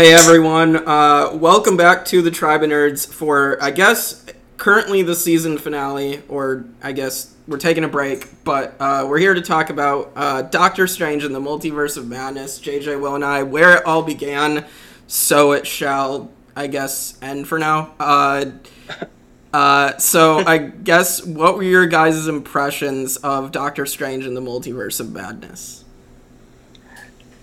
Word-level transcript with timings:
Hey 0.00 0.14
everyone, 0.14 0.76
uh, 0.88 1.30
welcome 1.34 1.76
back 1.76 2.06
to 2.06 2.22
the 2.22 2.30
Tribe 2.30 2.62
of 2.62 2.70
Nerds 2.70 3.06
for, 3.06 3.62
I 3.62 3.70
guess, 3.70 4.24
currently 4.56 5.02
the 5.02 5.14
season 5.14 5.58
finale, 5.58 6.22
or 6.26 6.64
I 6.82 6.92
guess 6.92 7.34
we're 7.46 7.58
taking 7.58 7.84
a 7.84 7.88
break, 7.88 8.42
but 8.42 8.76
uh, 8.80 9.04
we're 9.06 9.18
here 9.18 9.34
to 9.34 9.42
talk 9.42 9.68
about 9.68 10.12
uh, 10.16 10.40
Doctor 10.40 10.86
Strange 10.86 11.22
and 11.22 11.34
the 11.34 11.38
Multiverse 11.38 11.98
of 11.98 12.08
Madness, 12.08 12.58
JJ, 12.60 12.98
Will, 12.98 13.14
and 13.14 13.22
I, 13.22 13.42
where 13.42 13.76
it 13.76 13.84
all 13.84 14.02
began, 14.02 14.64
so 15.06 15.52
it 15.52 15.66
shall, 15.66 16.30
I 16.56 16.66
guess, 16.68 17.18
end 17.20 17.46
for 17.46 17.58
now. 17.58 17.92
Uh, 18.00 18.52
uh, 19.52 19.98
so 19.98 20.38
I 20.38 20.56
guess, 20.56 21.22
what 21.22 21.56
were 21.56 21.62
your 21.62 21.86
guys' 21.86 22.26
impressions 22.26 23.18
of 23.18 23.52
Doctor 23.52 23.84
Strange 23.84 24.24
and 24.24 24.34
the 24.34 24.40
Multiverse 24.40 24.98
of 24.98 25.12
Madness? 25.12 25.79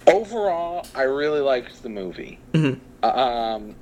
Overall, 0.08 0.86
I 0.96 1.04
really 1.04 1.42
liked 1.42 1.84
the 1.84 1.90
movie. 1.90 2.40
Mm-hmm. 2.54 3.06
Um, 3.06 3.76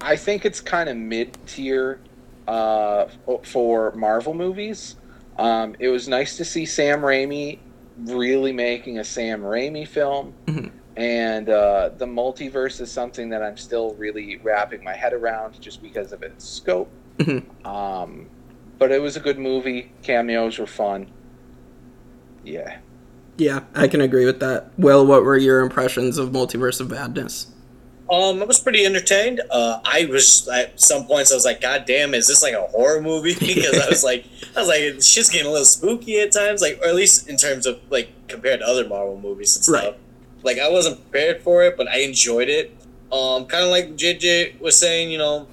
I 0.00 0.16
think 0.16 0.44
it's 0.44 0.60
kind 0.60 0.88
of 0.88 0.96
mid 0.96 1.36
tier 1.46 2.00
uh, 2.48 3.06
for 3.42 3.92
Marvel 3.92 4.34
movies. 4.34 4.96
Um, 5.38 5.76
it 5.78 5.88
was 5.88 6.08
nice 6.08 6.36
to 6.36 6.44
see 6.44 6.66
Sam 6.66 7.00
Raimi 7.00 7.58
really 8.04 8.52
making 8.52 8.98
a 8.98 9.04
Sam 9.04 9.42
Raimi 9.42 9.86
film. 9.86 10.34
Mhm. 10.46 10.70
And 10.96 11.48
uh, 11.48 11.90
the 11.96 12.04
multiverse 12.04 12.80
is 12.80 12.90
something 12.90 13.30
that 13.30 13.42
I'm 13.42 13.56
still 13.56 13.94
really 13.94 14.36
wrapping 14.42 14.84
my 14.84 14.94
head 14.94 15.12
around 15.14 15.58
just 15.60 15.82
because 15.82 16.12
of 16.12 16.22
its 16.22 16.46
scope. 16.46 16.90
Mhm. 17.18 17.44
Um, 17.66 18.28
but 18.78 18.90
it 18.92 19.00
was 19.00 19.16
a 19.16 19.20
good 19.20 19.38
movie. 19.38 19.92
Cameos 20.02 20.58
were 20.58 20.66
fun. 20.66 21.10
Yeah. 22.44 22.78
Yeah, 23.42 23.64
I 23.74 23.88
can 23.88 24.00
agree 24.00 24.24
with 24.24 24.38
that. 24.38 24.70
Well, 24.78 25.04
what 25.04 25.24
were 25.24 25.36
your 25.36 25.60
impressions 25.60 26.16
of 26.16 26.30
Multiverse 26.30 26.80
of 26.80 26.90
Madness? 26.92 27.48
Um, 28.08 28.40
I 28.40 28.44
was 28.44 28.60
pretty 28.60 28.86
entertained. 28.86 29.40
Uh, 29.50 29.80
I 29.84 30.04
was 30.04 30.46
at 30.48 30.80
some 30.80 31.06
points 31.06 31.32
I 31.32 31.34
was 31.34 31.44
like, 31.44 31.60
God 31.60 31.84
damn, 31.84 32.14
is 32.14 32.28
this 32.28 32.40
like 32.40 32.54
a 32.54 32.62
horror 32.68 33.02
movie? 33.02 33.34
Because 33.40 33.80
I 33.80 33.88
was 33.88 34.04
like, 34.04 34.26
I 34.54 34.60
was 34.60 34.68
like, 34.68 35.02
shit's 35.02 35.28
getting 35.28 35.48
a 35.48 35.50
little 35.50 35.64
spooky 35.64 36.20
at 36.20 36.30
times, 36.30 36.62
like, 36.62 36.78
or 36.82 36.88
at 36.88 36.94
least 36.94 37.28
in 37.28 37.36
terms 37.36 37.66
of 37.66 37.80
like 37.90 38.10
compared 38.28 38.60
to 38.60 38.66
other 38.66 38.88
Marvel 38.88 39.18
movies 39.18 39.56
and 39.56 39.64
stuff. 39.64 39.84
Right. 39.84 39.98
Like, 40.44 40.58
I 40.58 40.70
wasn't 40.70 41.00
prepared 41.02 41.42
for 41.42 41.64
it, 41.64 41.76
but 41.76 41.88
I 41.88 41.98
enjoyed 41.98 42.48
it. 42.48 42.76
Um, 43.10 43.46
kind 43.46 43.64
of 43.64 43.70
like 43.70 43.96
JJ 43.96 44.60
was 44.60 44.78
saying, 44.78 45.10
you 45.10 45.18
know, 45.18 45.48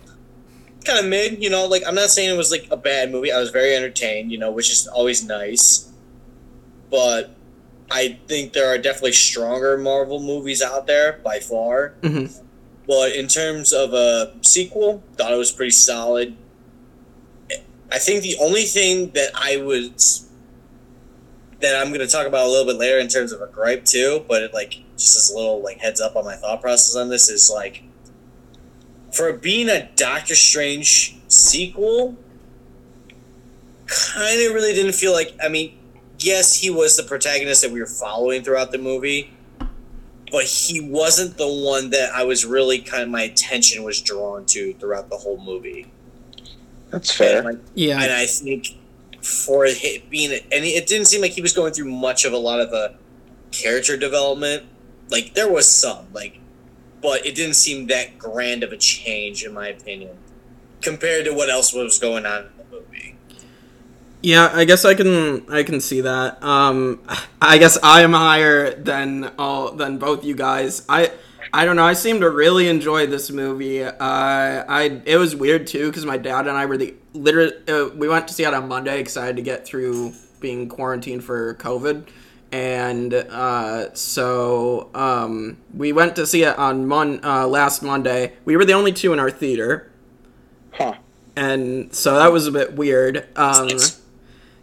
kind 0.86 1.00
of 1.00 1.06
mid. 1.06 1.42
You 1.42 1.50
know, 1.50 1.66
like 1.66 1.82
I'm 1.88 1.96
not 1.96 2.10
saying 2.10 2.30
it 2.30 2.38
was 2.38 2.52
like 2.52 2.68
a 2.70 2.78
bad 2.78 3.12
movie. 3.12 3.32
I 3.32 3.40
was 3.40 3.50
very 3.50 3.76
entertained, 3.76 4.32
you 4.32 4.38
know, 4.38 4.52
which 4.52 4.70
is 4.70 4.86
always 4.88 5.26
nice. 5.26 5.92
But 6.92 7.36
I 7.92 8.20
think 8.28 8.54
there 8.54 8.68
are 8.68 8.78
definitely 8.78 9.14
stronger 9.14 9.78
Marvel 9.78 10.20
movies 10.20 10.62
out 10.62 10.88
there 10.88 11.20
by 11.24 11.40
far. 11.40 11.94
Mhm. 12.02 12.32
But 12.88 13.14
in 13.14 13.28
terms 13.28 13.74
of 13.74 13.94
a 13.94 14.34
sequel, 14.42 15.04
thought 15.18 15.32
it 15.32 15.38
was 15.38 15.52
pretty 15.52 15.72
solid. 15.72 16.36
I 17.92 17.98
think 17.98 18.22
the 18.24 18.38
only 18.40 18.64
thing 18.64 19.12
that 19.12 19.32
I 19.34 19.58
was 19.58 20.26
that 21.62 21.76
I'm 21.76 21.90
going 21.90 22.00
to 22.00 22.08
talk 22.08 22.26
about 22.26 22.46
a 22.46 22.50
little 22.50 22.66
bit 22.66 22.78
later 22.78 23.00
in 23.00 23.08
terms 23.10 23.32
of 23.32 23.42
a 23.42 23.48
gripe 23.48 23.84
too, 23.84 24.24
but 24.28 24.44
it, 24.44 24.54
like 24.54 24.78
just 24.98 25.18
as 25.18 25.30
a 25.32 25.36
little 25.36 25.62
like 25.62 25.80
heads 25.80 26.00
up 26.00 26.16
on 26.16 26.24
my 26.24 26.36
thought 26.36 26.62
process 26.62 26.96
on 26.96 27.10
this 27.10 27.30
is 27.30 27.52
like 27.54 27.84
for 29.12 29.34
being 29.34 29.70
a 29.70 29.90
Doctor 29.96 30.36
Strange 30.36 31.18
sequel, 31.28 32.16
kind 33.88 34.42
of 34.48 34.54
really 34.54 34.74
didn't 34.74 34.94
feel 34.94 35.12
like. 35.14 35.34
I 35.44 35.50
mean, 35.50 35.79
yes, 36.20 36.56
he 36.56 36.70
was 36.70 36.98
the 36.98 37.04
protagonist 37.04 37.62
that 37.62 37.72
we 37.72 37.80
were 37.80 37.86
following 37.86 38.44
throughout 38.44 38.72
the 38.72 38.78
movie, 38.78 39.32
but 40.32 40.46
he 40.46 40.80
wasn't 40.82 41.38
the 41.38 41.48
one 41.48 41.90
that 41.92 42.12
I 42.14 42.24
was 42.24 42.46
really 42.46 42.80
kind 42.80 43.04
of 43.04 43.10
my 43.10 43.24
attention 43.24 43.84
was 43.84 44.02
drawn 44.02 44.46
to 44.48 44.74
throughout 44.76 45.10
the 45.10 45.18
whole 45.18 45.42
movie. 45.42 45.92
That's 46.92 47.10
And, 47.20 47.30
fair. 47.30 47.44
like, 47.44 47.60
Yeah, 47.76 48.02
and 48.02 48.12
I 48.12 48.26
think 48.26 48.78
for 49.22 49.66
it 49.66 50.10
being, 50.10 50.32
and 50.32 50.66
it 50.66 50.88
didn't 50.88 51.08
seem 51.08 51.22
like 51.22 51.32
he 51.32 51.42
was 51.42 51.54
going 51.54 51.74
through 51.74 51.92
much 51.92 52.26
of 52.26 52.34
a 52.34 52.38
lot 52.38 52.60
of 52.60 52.72
the 52.72 52.96
character 53.52 53.98
development. 53.98 54.64
Like 55.10 55.34
there 55.34 55.52
was 55.52 55.68
some, 55.68 56.08
like, 56.14 56.40
but 57.02 57.26
it 57.26 57.36
didn't 57.36 57.56
seem 57.56 57.88
that 57.88 58.18
grand 58.18 58.64
of 58.64 58.72
a 58.72 58.78
change, 58.78 59.44
in 59.44 59.54
my 59.54 59.68
opinion, 59.70 60.18
compared 60.82 61.26
to 61.26 61.34
what 61.34 61.50
else 61.50 61.74
was 61.74 61.98
going 62.00 62.26
on 62.26 62.40
in 62.44 62.44
the 62.46 62.50
movie. 62.52 62.59
Yeah. 64.22 64.50
I 64.54 64.66
guess 64.66 64.86
I 64.86 64.94
can 64.94 65.50
I 65.52 65.64
can 65.64 65.80
see 65.82 66.02
that. 66.02 66.42
Um, 66.44 67.02
I 67.42 67.58
guess 67.58 67.78
I 67.84 68.02
am 68.02 68.14
higher 68.14 68.74
than 68.74 69.32
all 69.38 69.72
than 69.72 69.98
both 69.98 70.24
you 70.24 70.36
guys. 70.36 70.86
I 70.90 71.12
I 71.54 71.66
don't 71.66 71.76
know. 71.76 71.86
I 71.86 71.94
seem 71.94 72.20
to 72.22 72.30
really 72.30 72.68
enjoy 72.68 73.08
this 73.08 73.32
movie. 73.32 73.84
Uh, 73.84 73.94
I 74.00 75.02
it 75.06 75.18
was 75.18 75.36
weird 75.36 75.68
too 75.68 75.88
because 75.88 76.06
my 76.06 76.18
dad 76.18 76.48
and 76.48 76.58
I 76.58 76.66
were 76.66 76.78
the 76.78 76.94
literally 77.14 77.54
uh, 77.68 77.90
we 77.96 78.08
went 78.08 78.28
to 78.28 78.34
see 78.34 78.44
it 78.44 78.54
on 78.54 78.68
Monday 78.68 78.98
because 78.98 79.18
I 79.18 79.26
had 79.26 79.36
to 79.38 79.42
get 79.42 79.66
through 79.66 80.14
being 80.40 80.70
quarantined 80.70 81.24
for 81.24 81.56
COVID. 81.56 82.08
And 82.52 83.14
uh, 83.14 83.94
so 83.94 84.90
um, 84.96 85.58
we 85.74 85.92
went 85.92 86.16
to 86.16 86.26
see 86.26 86.44
it 86.44 86.58
on 86.58 86.88
mon- 86.88 87.24
uh, 87.24 87.46
last 87.48 87.84
Monday. 87.84 88.34
We 88.44 88.58
were 88.58 88.66
the 88.66 88.74
only 88.74 88.92
two 88.92 89.14
in 89.14 89.20
our 89.20 89.30
theater, 89.30 89.92
Huh. 90.72 90.96
and 91.36 91.94
so 91.94 92.16
that 92.16 92.32
was 92.32 92.48
a 92.48 92.52
bit 92.52 92.74
weird. 92.74 93.28
Um, 93.36 93.68
Nice. 93.68 94.02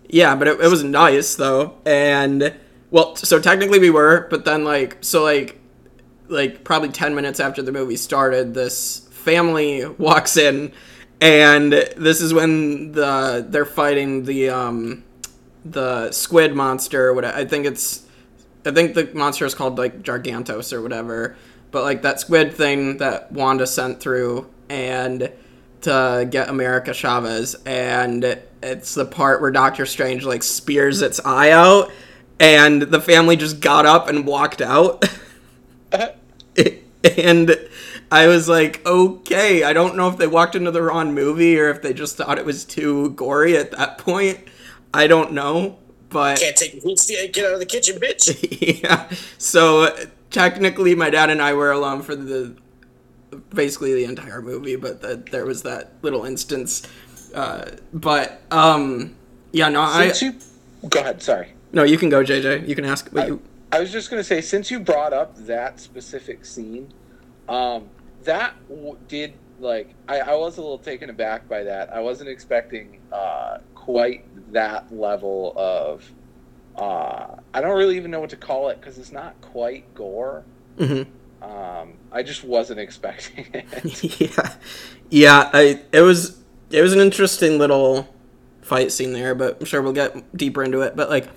Yeah, 0.08 0.34
but 0.34 0.48
it, 0.48 0.60
it 0.60 0.68
was 0.68 0.84
nice 0.84 1.34
though, 1.34 1.76
and 1.84 2.54
well, 2.90 3.16
so 3.16 3.40
technically 3.40 3.78
we 3.78 3.90
were, 3.90 4.26
but 4.30 4.44
then 4.44 4.64
like 4.64 4.98
so 5.00 5.22
like 5.22 5.60
like 6.28 6.64
probably 6.64 6.88
ten 6.88 7.14
minutes 7.14 7.40
after 7.40 7.62
the 7.62 7.72
movie 7.72 7.96
started, 7.96 8.54
this 8.54 9.00
family 9.10 9.84
walks 9.98 10.36
in, 10.36 10.72
and 11.20 11.72
this 11.72 12.20
is 12.20 12.32
when 12.32 12.92
the 12.92 13.46
they're 13.48 13.64
fighting 13.64 14.24
the 14.24 14.50
um 14.50 15.04
the 15.64 16.10
squid 16.12 16.54
monster. 16.54 17.12
What 17.12 17.24
I 17.24 17.44
think 17.44 17.66
it's 17.66 18.06
I 18.64 18.72
think 18.72 18.94
the 18.94 19.10
monster 19.14 19.44
is 19.44 19.54
called 19.54 19.78
like 19.78 20.02
Gargantos 20.02 20.72
or 20.72 20.82
whatever. 20.82 21.36
But 21.70 21.82
like 21.82 22.02
that 22.02 22.20
squid 22.20 22.54
thing 22.54 22.98
that 22.98 23.32
Wanda 23.32 23.66
sent 23.66 24.00
through 24.00 24.48
and 24.68 25.30
to 25.82 26.26
get 26.30 26.48
America 26.48 26.92
Chavez 26.92 27.54
and 27.66 28.38
it's 28.66 28.94
the 28.94 29.04
part 29.04 29.40
where 29.40 29.50
Doctor 29.50 29.86
Strange 29.86 30.24
like 30.24 30.42
spears 30.42 31.02
its 31.02 31.20
eye 31.24 31.50
out 31.50 31.90
and 32.38 32.82
the 32.82 33.00
family 33.00 33.36
just 33.36 33.60
got 33.60 33.86
up 33.86 34.08
and 34.08 34.26
walked 34.26 34.60
out. 34.60 35.04
and 37.16 37.56
I 38.10 38.26
was 38.26 38.48
like, 38.48 38.84
okay, 38.86 39.64
I 39.64 39.72
don't 39.72 39.96
know 39.96 40.08
if 40.08 40.16
they 40.16 40.26
walked 40.26 40.54
into 40.54 40.70
the 40.70 40.82
wrong 40.82 41.14
movie 41.14 41.58
or 41.58 41.70
if 41.70 41.82
they 41.82 41.92
just 41.92 42.16
thought 42.16 42.38
it 42.38 42.44
was 42.44 42.64
too 42.64 43.10
gory 43.10 43.56
at 43.56 43.70
that 43.72 43.98
point. 43.98 44.40
I 44.92 45.06
don't 45.06 45.32
know, 45.32 45.78
but 46.08 46.38
Can't 46.38 46.56
take 46.56 46.82
the 46.82 46.88
heat, 46.88 47.32
get 47.32 47.44
out 47.44 47.54
of 47.54 47.58
the 47.58 47.66
kitchen, 47.66 47.98
bitch. 47.98 48.82
yeah. 48.82 49.10
So 49.38 49.94
technically, 50.30 50.94
my 50.94 51.10
dad 51.10 51.30
and 51.30 51.42
I 51.42 51.52
were 51.54 51.70
alone 51.72 52.02
for 52.02 52.16
the 52.16 52.56
basically 53.54 53.94
the 53.94 54.04
entire 54.04 54.40
movie, 54.40 54.76
but 54.76 55.02
that 55.02 55.26
there 55.26 55.44
was 55.44 55.62
that 55.64 55.92
little 56.02 56.24
instance. 56.24 56.86
Uh, 57.36 57.70
but 57.92 58.40
um, 58.50 59.14
yeah, 59.52 59.68
no, 59.68 59.82
I 59.82 60.08
Since 60.08 60.22
you, 60.82 60.88
go 60.88 61.00
ahead. 61.00 61.22
Sorry. 61.22 61.52
no, 61.72 61.84
you 61.84 61.98
can 61.98 62.08
go, 62.08 62.24
JJ. 62.24 62.66
You 62.66 62.74
can 62.74 62.84
ask 62.86 63.08
what 63.10 63.28
you. 63.28 63.42
I 63.70 63.80
was 63.80 63.92
just 63.92 64.08
gonna 64.08 64.24
say, 64.24 64.40
since 64.40 64.70
you 64.70 64.80
brought 64.80 65.12
up 65.12 65.36
that 65.46 65.78
specific 65.78 66.44
scene, 66.46 66.92
um, 67.48 67.90
that 68.24 68.54
w- 68.68 68.96
did 69.06 69.34
like 69.60 69.94
I, 70.08 70.20
I 70.20 70.34
was 70.34 70.56
a 70.56 70.62
little 70.62 70.78
taken 70.78 71.10
aback 71.10 71.46
by 71.48 71.62
that. 71.64 71.92
I 71.92 72.00
wasn't 72.00 72.30
expecting 72.30 73.00
uh, 73.12 73.58
quite 73.74 74.24
that 74.52 74.90
level 74.94 75.52
of. 75.56 76.10
Uh, 76.74 77.36
I 77.54 77.60
don't 77.60 77.76
really 77.76 77.96
even 77.96 78.10
know 78.10 78.20
what 78.20 78.30
to 78.30 78.36
call 78.36 78.68
it 78.70 78.80
because 78.80 78.98
it's 78.98 79.12
not 79.12 79.38
quite 79.42 79.94
gore. 79.94 80.42
Mhm. 80.78 81.06
Um, 81.42 81.94
I 82.12 82.22
just 82.22 82.44
wasn't 82.44 82.80
expecting 82.86 83.46
it. 83.52 84.20
yeah, 84.20 84.54
yeah. 85.10 85.50
I 85.52 85.80
it 85.92 86.00
was 86.00 86.38
it 86.70 86.82
was 86.82 86.92
an 86.92 87.00
interesting 87.00 87.58
little 87.58 88.08
fight 88.62 88.92
scene 88.92 89.12
there, 89.12 89.34
but 89.34 89.58
I'm 89.60 89.66
sure 89.66 89.82
we'll 89.82 89.92
get 89.92 90.36
deeper 90.36 90.62
into 90.62 90.80
it. 90.82 90.96
But 90.96 91.08
like, 91.08 91.28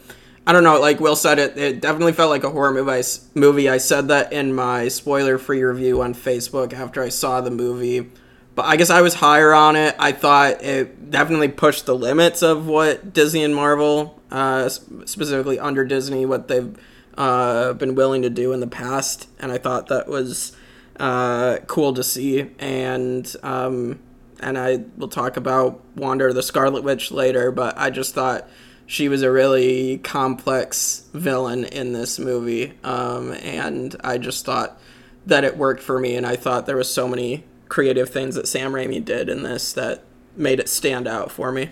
I 0.47 0.53
don't 0.53 0.63
know. 0.63 0.79
Like 0.79 0.99
Will 0.99 1.15
said, 1.15 1.39
it 1.39 1.57
it 1.57 1.81
definitely 1.81 2.13
felt 2.13 2.29
like 2.29 2.43
a 2.43 2.49
horror 2.49 2.71
movie. 2.71 2.91
I, 2.91 3.03
movie. 3.35 3.69
I 3.69 3.77
said 3.77 4.07
that 4.07 4.33
in 4.33 4.53
my 4.53 4.87
spoiler-free 4.87 5.63
review 5.63 6.01
on 6.01 6.13
Facebook 6.13 6.73
after 6.73 7.03
I 7.03 7.09
saw 7.09 7.41
the 7.41 7.51
movie. 7.51 8.09
But 8.55 8.65
I 8.65 8.75
guess 8.75 8.89
I 8.89 9.01
was 9.01 9.13
higher 9.13 9.53
on 9.53 9.75
it. 9.75 9.95
I 9.99 10.11
thought 10.11 10.61
it 10.63 11.11
definitely 11.11 11.47
pushed 11.47 11.85
the 11.85 11.95
limits 11.95 12.41
of 12.41 12.67
what 12.67 13.13
Disney 13.13 13.43
and 13.43 13.55
Marvel, 13.55 14.19
uh, 14.31 14.67
specifically 14.67 15.59
under 15.59 15.85
Disney, 15.85 16.25
what 16.25 16.47
they've 16.47 16.75
uh, 17.17 17.73
been 17.73 17.95
willing 17.95 18.23
to 18.23 18.29
do 18.29 18.51
in 18.51 18.59
the 18.59 18.67
past, 18.67 19.29
and 19.39 19.51
I 19.51 19.59
thought 19.59 19.87
that 19.87 20.07
was 20.07 20.53
uh, 20.99 21.59
cool 21.67 21.93
to 21.93 22.03
see. 22.03 22.51
And 22.59 23.33
um, 23.43 23.99
and 24.39 24.57
I 24.57 24.83
will 24.97 25.07
talk 25.07 25.37
about 25.37 25.81
Wanda 25.95 26.31
the 26.33 26.43
Scarlet 26.43 26.83
Witch 26.83 27.11
later, 27.11 27.51
but 27.51 27.77
I 27.77 27.89
just 27.89 28.13
thought 28.13 28.47
she 28.85 29.07
was 29.07 29.21
a 29.21 29.31
really 29.31 29.99
complex 29.99 31.03
villain 31.13 31.63
in 31.65 31.93
this 31.93 32.17
movie, 32.17 32.73
um, 32.83 33.33
and 33.33 33.95
I 34.03 34.17
just 34.17 34.45
thought 34.45 34.79
that 35.25 35.43
it 35.43 35.57
worked 35.57 35.83
for 35.83 35.99
me, 35.99 36.15
and 36.15 36.25
I 36.25 36.35
thought 36.35 36.65
there 36.65 36.77
was 36.77 36.91
so 36.91 37.07
many 37.07 37.43
creative 37.67 38.09
things 38.09 38.35
that 38.35 38.47
Sam 38.47 38.71
Raimi 38.71 39.03
did 39.03 39.29
in 39.29 39.43
this 39.43 39.73
that 39.73 40.03
made 40.35 40.59
it 40.59 40.67
stand 40.67 41.07
out 41.07 41.31
for 41.31 41.51
me. 41.51 41.69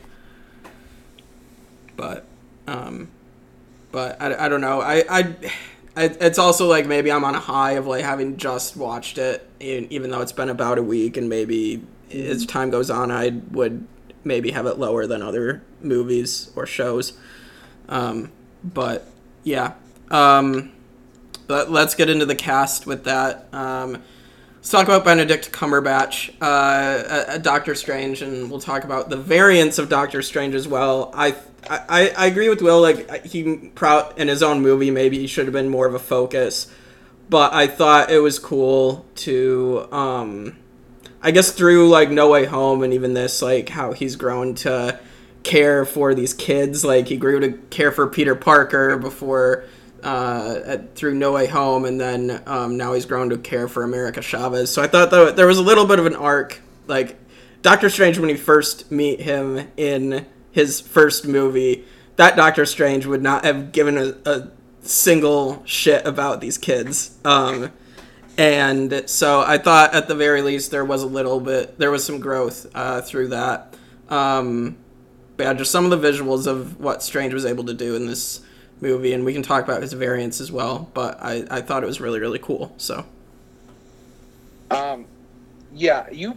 But, 1.96 2.26
um, 2.68 3.10
but 3.92 4.22
I, 4.22 4.46
I 4.46 4.50
don't 4.50 4.62
know. 4.62 4.82
I, 4.82 5.04
I, 5.10 5.36
it's 5.96 6.38
also 6.38 6.68
like 6.68 6.86
maybe 6.86 7.12
I'm 7.12 7.26
on 7.26 7.34
a 7.34 7.40
high 7.40 7.72
of 7.72 7.88
like 7.88 8.04
having 8.04 8.38
just 8.38 8.78
watched 8.78 9.18
it, 9.18 9.50
even 9.60 10.12
though 10.12 10.22
it's 10.22 10.32
been 10.32 10.50
about 10.50 10.78
a 10.78 10.84
week, 10.84 11.18
and 11.18 11.28
maybe 11.28 11.82
as 12.12 12.46
time 12.46 12.70
goes 12.70 12.90
on, 12.90 13.12
I 13.12 13.30
would 13.52 13.88
maybe 14.24 14.52
have 14.52 14.66
it 14.66 14.78
lower 14.78 15.08
than 15.08 15.22
other 15.22 15.64
movies 15.82 16.52
or 16.56 16.66
shows. 16.66 17.14
Um, 17.90 18.32
but 18.64 19.08
yeah, 19.44 19.74
um, 20.12 20.72
let, 21.48 21.70
us 21.70 21.96
get 21.96 22.10
into 22.10 22.26
the 22.26 22.36
cast 22.36 22.86
with 22.86 23.06
that. 23.06 23.48
Um, 23.54 24.04
let's 24.58 24.70
talk 24.70 24.86
about 24.86 25.06
Benedict 25.06 25.52
Cumberbatch, 25.52 26.34
uh, 26.42 27.26
a, 27.30 27.36
a 27.36 27.40
Doctor 27.40 27.76
Strange, 27.76 28.22
and 28.22 28.50
we'll 28.50 28.60
talk 28.60 28.84
about 28.84 29.10
the 29.10 29.18
variants 29.18 29.78
of 29.80 29.90
Doctor 29.90 30.22
Strange 30.22 30.56
as 30.56 30.68
well. 30.68 31.12
I 31.14 31.36
I, 31.70 32.14
I 32.18 32.26
agree 32.28 32.50
with 32.50 32.62
Will. 32.62 32.82
Like 32.82 33.26
he 33.26 33.70
proud 33.76 34.18
in 34.18 34.28
his 34.28 34.44
own 34.44 34.62
movie, 34.62 34.92
maybe 34.92 35.18
he 35.20 35.28
should 35.28 35.46
have 35.46 35.54
been 35.54 35.70
more 35.70 35.88
of 35.88 35.94
a 35.94 36.00
focus. 36.00 36.72
But 37.30 37.54
I 37.54 37.68
thought 37.68 38.10
it 38.10 38.20
was 38.20 38.40
cool 38.40 39.06
to, 39.16 39.88
um, 39.92 40.58
I 41.28 41.32
guess 41.32 41.52
through 41.52 41.90
like 41.90 42.10
No 42.10 42.30
Way 42.30 42.46
Home 42.46 42.84
and 42.84 42.94
even 42.94 43.14
this, 43.14 43.42
like 43.42 43.68
how 43.68 43.92
he's 43.92 44.16
grown 44.16 44.56
to 44.56 44.98
care 45.44 45.84
for 45.84 46.16
these 46.16 46.34
kids. 46.34 46.86
Like 46.86 47.10
he 47.10 47.18
grew 47.18 47.42
to 47.42 47.52
care 47.70 47.92
for 47.92 48.08
Peter 48.08 48.34
Parker 48.34 48.98
before 48.98 49.66
uh, 50.02 50.62
at, 50.64 50.96
through 50.96 51.16
No 51.16 51.34
Way 51.34 51.48
Home, 51.48 51.84
and 51.84 52.00
then 52.00 52.42
um, 52.46 52.78
now 52.78 52.94
he's 52.94 53.06
grown 53.06 53.30
to 53.32 53.38
care 53.38 53.68
for 53.68 53.84
America 53.84 54.22
Chavez. 54.22 54.72
So 54.72 54.82
I 54.82 54.88
thought 54.88 55.12
that 55.12 55.36
there 55.36 55.48
was 55.48 55.58
a 55.58 55.62
little 55.62 55.86
bit 55.86 56.00
of 56.00 56.06
an 56.06 56.16
arc, 56.16 56.62
like 56.88 57.18
Doctor 57.62 57.90
Strange 57.90 58.18
when 58.18 58.30
you 58.30 58.38
first 58.38 58.90
meet 58.90 59.20
him 59.20 59.68
in 59.76 60.26
his 60.54 60.80
first 60.80 61.28
movie, 61.28 61.84
that 62.16 62.38
Doctor 62.38 62.66
Strange 62.66 63.06
would 63.06 63.22
not 63.22 63.44
have 63.44 63.74
given 63.74 63.98
a, 63.98 64.16
a 64.26 64.48
single 64.82 65.62
shit 65.66 66.08
about 66.08 66.40
these 66.40 66.58
kids. 66.58 67.18
Um, 67.26 67.74
and 68.38 69.04
so 69.08 69.42
I 69.42 69.58
thought 69.58 69.94
at 69.94 70.08
the 70.08 70.16
very 70.16 70.42
least 70.42 70.72
there 70.72 70.86
was 70.86 71.04
a 71.04 71.08
little 71.08 71.40
bit, 71.40 71.78
there 71.78 71.92
was 71.92 72.04
some 72.04 72.20
growth 72.20 72.68
uh, 72.76 73.02
through 73.02 73.30
that. 73.30 73.76
Um, 74.10 74.78
but 75.36 75.44
yeah, 75.44 75.54
just 75.54 75.72
some 75.72 75.92
of 75.92 76.02
the 76.02 76.08
visuals 76.08 76.48
of 76.48 76.80
what 76.80 77.04
Strange 77.04 77.34
was 77.34 77.46
able 77.46 77.66
to 77.66 77.74
do 77.74 77.96
in 77.96 78.08
this 78.08 78.42
movie, 78.82 79.14
and 79.14 79.26
we 79.26 79.34
can 79.34 79.44
talk 79.44 79.64
about 79.64 79.82
his 79.82 79.94
variants 79.94 80.40
as 80.40 80.52
well. 80.52 80.90
But 80.94 81.22
I, 81.22 81.46
I 81.50 81.62
thought 81.62 81.84
it 81.84 81.88
was 81.88 82.00
really 82.00 82.20
really 82.20 82.40
cool. 82.40 82.74
So. 82.78 83.06
Um, 84.70 85.06
yeah, 85.74 86.10
you, 86.12 86.36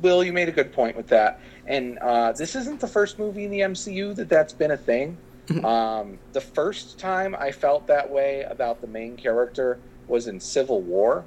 Will, 0.00 0.24
you 0.24 0.32
made 0.32 0.48
a 0.48 0.52
good 0.52 0.72
point 0.72 0.96
with 0.96 1.06
that. 1.08 1.40
And 1.66 1.98
uh, 1.98 2.32
this 2.32 2.56
isn't 2.56 2.80
the 2.80 2.86
first 2.86 3.18
movie 3.18 3.44
in 3.44 3.50
the 3.50 3.60
MCU 3.60 4.14
that 4.16 4.28
that's 4.28 4.52
been 4.52 4.72
a 4.72 4.76
thing. 4.76 5.16
Mm-hmm. 5.46 5.64
Um, 5.64 6.18
the 6.32 6.40
first 6.40 6.98
time 6.98 7.34
I 7.38 7.52
felt 7.52 7.86
that 7.86 8.08
way 8.08 8.42
about 8.42 8.80
the 8.80 8.86
main 8.86 9.16
character 9.16 9.78
was 10.12 10.28
in 10.28 10.38
Civil 10.38 10.82
War. 10.82 11.24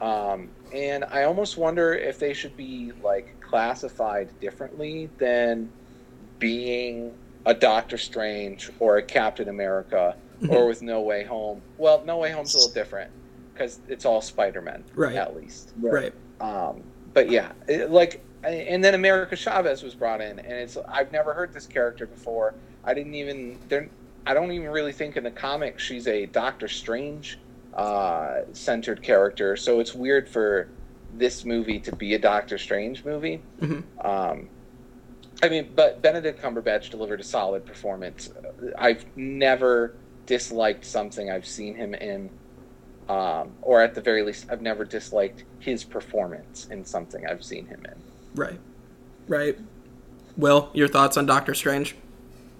Um, 0.00 0.48
and 0.74 1.04
I 1.04 1.24
almost 1.24 1.56
wonder 1.56 1.94
if 1.94 2.18
they 2.18 2.34
should 2.34 2.56
be 2.56 2.92
like 3.02 3.40
classified 3.40 4.28
differently 4.40 5.08
than 5.18 5.70
being 6.38 7.14
a 7.46 7.54
Doctor 7.54 7.96
Strange 7.96 8.70
or 8.80 8.96
a 8.96 9.02
Captain 9.02 9.48
America 9.48 10.16
mm-hmm. 10.42 10.52
or 10.52 10.66
with 10.66 10.82
No 10.82 11.00
Way 11.02 11.24
Home. 11.24 11.62
Well, 11.78 12.02
No 12.04 12.18
Way 12.18 12.32
Home's 12.32 12.54
a 12.54 12.58
little 12.58 12.74
different 12.74 13.12
because 13.52 13.78
it's 13.88 14.04
all 14.04 14.20
Spider 14.20 14.60
Man, 14.60 14.84
right? 14.94 15.14
At 15.14 15.36
least, 15.36 15.72
right. 15.80 16.12
Um, 16.40 16.82
but 17.14 17.30
yeah, 17.30 17.52
it, 17.68 17.90
like 17.90 18.22
and 18.42 18.82
then 18.82 18.94
America 18.94 19.36
Chavez 19.36 19.82
was 19.82 19.94
brought 19.94 20.20
in, 20.20 20.38
and 20.40 20.52
it's 20.52 20.76
I've 20.88 21.12
never 21.12 21.32
heard 21.32 21.52
this 21.52 21.66
character 21.66 22.06
before. 22.06 22.54
I 22.84 22.94
didn't 22.94 23.14
even 23.14 23.58
I 24.26 24.34
don't 24.34 24.50
even 24.50 24.70
really 24.70 24.92
think 24.92 25.16
in 25.16 25.24
the 25.24 25.30
comics 25.30 25.82
she's 25.82 26.08
a 26.08 26.26
Doctor 26.26 26.66
Strange 26.68 27.38
uh, 27.74 28.40
centered 28.52 29.02
character. 29.02 29.56
So 29.56 29.80
it's 29.80 29.94
weird 29.94 30.28
for 30.28 30.68
this 31.14 31.44
movie 31.44 31.80
to 31.80 31.94
be 31.94 32.14
a 32.14 32.18
Doctor 32.18 32.58
Strange 32.58 33.04
movie. 33.04 33.42
Mm-hmm. 33.60 34.06
Um, 34.06 34.48
I 35.42 35.48
mean, 35.48 35.72
but 35.74 36.02
Benedict 36.02 36.40
Cumberbatch 36.42 36.90
delivered 36.90 37.20
a 37.20 37.24
solid 37.24 37.64
performance. 37.64 38.30
I've 38.78 39.04
never 39.16 39.94
disliked 40.26 40.84
something 40.84 41.30
I've 41.30 41.46
seen 41.46 41.74
him 41.74 41.94
in, 41.94 42.30
um, 43.08 43.52
or 43.62 43.80
at 43.80 43.94
the 43.94 44.00
very 44.00 44.22
least, 44.22 44.46
I've 44.50 44.62
never 44.62 44.84
disliked 44.84 45.44
his 45.58 45.82
performance 45.82 46.68
in 46.70 46.84
something 46.84 47.26
I've 47.26 47.42
seen 47.42 47.66
him 47.66 47.84
in. 47.84 47.94
Right. 48.34 48.60
Right. 49.28 49.58
Will, 50.36 50.70
your 50.72 50.88
thoughts 50.88 51.16
on 51.16 51.26
Doctor 51.26 51.54
Strange? 51.54 51.96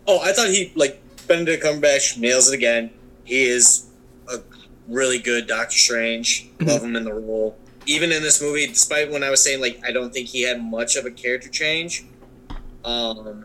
Oh, 0.06 0.20
I 0.20 0.32
thought 0.32 0.48
he 0.48 0.72
like 0.74 1.00
Benedict 1.28 1.64
Cumberbatch 1.64 2.18
nails 2.18 2.50
it 2.50 2.54
again. 2.54 2.90
He 3.24 3.44
is 3.44 3.86
a 4.28 4.38
really 4.88 5.18
good 5.18 5.46
Doctor 5.46 5.76
Strange. 5.76 6.48
Mm-hmm. 6.48 6.68
Love 6.68 6.84
him 6.84 6.96
in 6.96 7.04
the 7.04 7.14
role. 7.14 7.56
Even 7.86 8.12
in 8.12 8.22
this 8.22 8.40
movie, 8.40 8.66
despite 8.66 9.10
when 9.10 9.22
I 9.22 9.30
was 9.30 9.42
saying 9.42 9.60
like 9.60 9.80
I 9.86 9.92
don't 9.92 10.12
think 10.12 10.28
he 10.28 10.42
had 10.42 10.62
much 10.62 10.96
of 10.96 11.06
a 11.06 11.10
character 11.10 11.48
change, 11.48 12.04
um, 12.84 13.44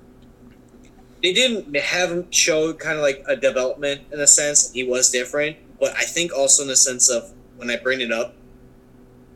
they 1.24 1.34
didn't 1.34 1.76
have 1.76 2.12
him 2.12 2.32
show 2.32 2.74
kind 2.74 2.98
of 2.98 3.02
like 3.02 3.24
a 3.28 3.36
development 3.36 4.02
in 4.12 4.20
a 4.20 4.28
sense. 4.28 4.72
He 4.72 4.84
was 4.84 5.10
different, 5.10 5.58
but 5.80 5.96
I 5.96 6.04
think 6.04 6.34
also 6.36 6.64
in 6.64 6.68
the 6.68 6.76
sense 6.76 7.10
of 7.10 7.32
when 7.58 7.70
I 7.70 7.78
bring 7.78 8.02
it 8.02 8.12
up, 8.12 8.36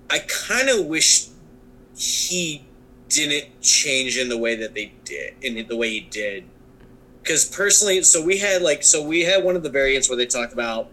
I 0.10 0.20
kind 0.20 0.70
of 0.70 0.86
wish 0.86 1.28
he 1.96 2.66
didn't 3.10 3.62
change 3.62 4.18
in 4.18 4.30
the 4.30 4.38
way 4.38 4.56
that 4.56 4.74
they 4.76 4.94
did 5.04 5.34
in 5.42 5.68
the 5.68 5.76
way 5.76 5.90
he 5.90 6.00
did 6.02 6.46
because 7.22 7.46
personally 7.46 8.02
so 8.04 8.24
we 8.24 8.38
had 8.38 8.62
like 8.62 8.84
so 8.84 9.04
we 9.04 9.22
had 9.22 9.44
one 9.44 9.56
of 9.56 9.64
the 9.64 9.70
variants 9.70 10.08
where 10.10 10.18
they 10.18 10.26
talked 10.26 10.54
about 10.54 10.90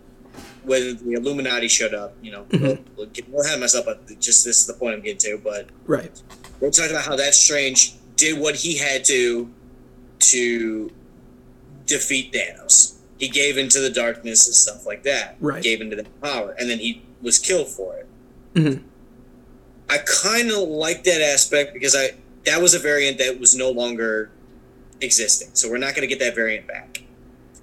when 0.66 0.96
the 0.98 1.12
illuminati 1.12 1.68
showed 1.68 1.94
up 1.94 2.14
you 2.22 2.30
know 2.30 2.44
mm-hmm. 2.44 2.82
we'll, 2.96 3.08
we'll 3.28 3.46
have 3.46 3.58
myself 3.58 3.86
but 3.86 4.06
just 4.20 4.44
this 4.44 4.60
is 4.60 4.66
the 4.66 4.74
point 4.74 4.94
i'm 4.94 5.00
getting 5.00 5.18
to 5.18 5.40
but 5.42 5.68
right 5.86 6.22
we're 6.60 6.70
talking 6.70 6.90
about 6.90 7.04
how 7.04 7.16
that 7.16 7.34
strange 7.34 7.94
did 8.16 8.38
what 8.38 8.54
he 8.54 8.76
had 8.76 9.04
to 9.04 9.50
to 10.18 10.92
defeat 11.86 12.32
thanos 12.32 12.96
he 13.18 13.28
gave 13.28 13.56
into 13.56 13.80
the 13.80 13.90
darkness 13.90 14.46
and 14.46 14.54
stuff 14.54 14.84
like 14.84 15.02
that 15.02 15.36
right 15.40 15.62
gave 15.62 15.80
into 15.80 15.96
the 15.96 16.04
power 16.22 16.54
and 16.58 16.68
then 16.68 16.78
he 16.78 17.02
was 17.22 17.38
killed 17.38 17.68
for 17.68 17.96
it 17.96 18.08
mm-hmm. 18.54 18.82
I 19.88 19.98
kind 19.98 20.50
of 20.50 20.68
like 20.68 21.04
that 21.04 21.22
aspect 21.22 21.72
because 21.72 21.94
I 21.94 22.10
that 22.44 22.60
was 22.60 22.74
a 22.74 22.78
variant 22.78 23.18
that 23.18 23.38
was 23.38 23.54
no 23.54 23.70
longer 23.70 24.30
existing. 25.00 25.50
So 25.54 25.70
we're 25.70 25.78
not 25.78 25.94
going 25.94 26.02
to 26.02 26.06
get 26.06 26.20
that 26.20 26.34
variant 26.34 26.66
back. 26.66 27.02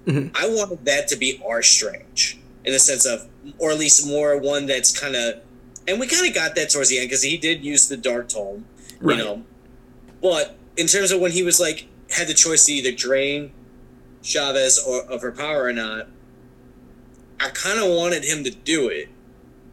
Mm-hmm. 0.06 0.36
I 0.36 0.48
wanted 0.48 0.84
that 0.84 1.08
to 1.08 1.16
be 1.16 1.42
our 1.46 1.62
Strange 1.62 2.38
in 2.64 2.72
the 2.72 2.78
sense 2.78 3.06
of, 3.06 3.28
or 3.58 3.70
at 3.70 3.78
least 3.78 4.06
more 4.06 4.38
one 4.38 4.66
that's 4.66 4.98
kind 4.98 5.14
of, 5.14 5.40
and 5.86 6.00
we 6.00 6.06
kind 6.06 6.26
of 6.26 6.34
got 6.34 6.54
that 6.54 6.70
towards 6.70 6.88
the 6.88 6.98
end 6.98 7.08
because 7.08 7.22
he 7.22 7.36
did 7.36 7.64
use 7.64 7.88
the 7.88 7.96
Darkhold, 7.96 8.62
right. 9.00 9.18
you 9.18 9.24
know. 9.24 9.42
But 10.22 10.56
in 10.76 10.86
terms 10.86 11.10
of 11.10 11.20
when 11.20 11.32
he 11.32 11.42
was 11.42 11.60
like 11.60 11.86
had 12.10 12.28
the 12.28 12.34
choice 12.34 12.64
to 12.66 12.72
either 12.72 12.92
drain 12.92 13.52
Chavez 14.22 14.78
or 14.78 15.02
of 15.02 15.20
her 15.22 15.32
power 15.32 15.64
or 15.64 15.72
not, 15.72 16.08
I 17.38 17.50
kind 17.50 17.78
of 17.78 17.94
wanted 17.94 18.24
him 18.24 18.44
to 18.44 18.50
do 18.50 18.88
it 18.88 19.08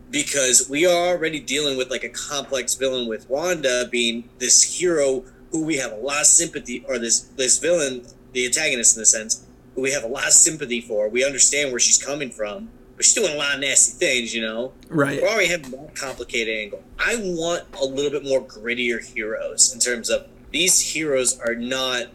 because 0.09 0.69
we 0.69 0.85
are 0.85 1.07
already 1.07 1.39
dealing 1.39 1.77
with 1.77 1.89
like 1.89 2.03
a 2.03 2.09
complex 2.09 2.75
villain 2.75 3.07
with 3.07 3.29
Wanda 3.29 3.87
being 3.89 4.29
this 4.39 4.79
hero 4.79 5.23
who 5.51 5.63
we 5.63 5.77
have 5.77 5.91
a 5.91 5.95
lot 5.95 6.21
of 6.21 6.27
sympathy, 6.27 6.83
or 6.87 6.97
this 6.97 7.19
this 7.19 7.59
villain, 7.59 8.05
the 8.33 8.45
antagonist 8.45 8.95
in 8.95 9.03
a 9.03 9.05
sense, 9.05 9.45
who 9.75 9.81
we 9.81 9.91
have 9.91 10.03
a 10.03 10.07
lot 10.07 10.27
of 10.27 10.33
sympathy 10.33 10.81
for. 10.81 11.09
We 11.09 11.25
understand 11.25 11.71
where 11.71 11.79
she's 11.79 12.01
coming 12.01 12.29
from, 12.29 12.69
she's 13.01 13.13
doing 13.13 13.33
a 13.33 13.37
lot 13.37 13.55
of 13.55 13.61
nasty 13.61 13.97
things, 13.97 14.33
you 14.33 14.41
know. 14.41 14.73
Right. 14.89 15.21
We 15.21 15.27
already 15.27 15.47
have 15.47 15.69
that 15.71 15.95
complicated 15.95 16.55
angle. 16.55 16.83
I 16.99 17.15
want 17.17 17.63
a 17.79 17.85
little 17.85 18.11
bit 18.11 18.23
more 18.23 18.41
grittier 18.41 19.03
heroes 19.03 19.73
in 19.73 19.79
terms 19.79 20.09
of 20.09 20.27
these 20.51 20.79
heroes 20.79 21.39
are 21.39 21.55
not 21.55 22.07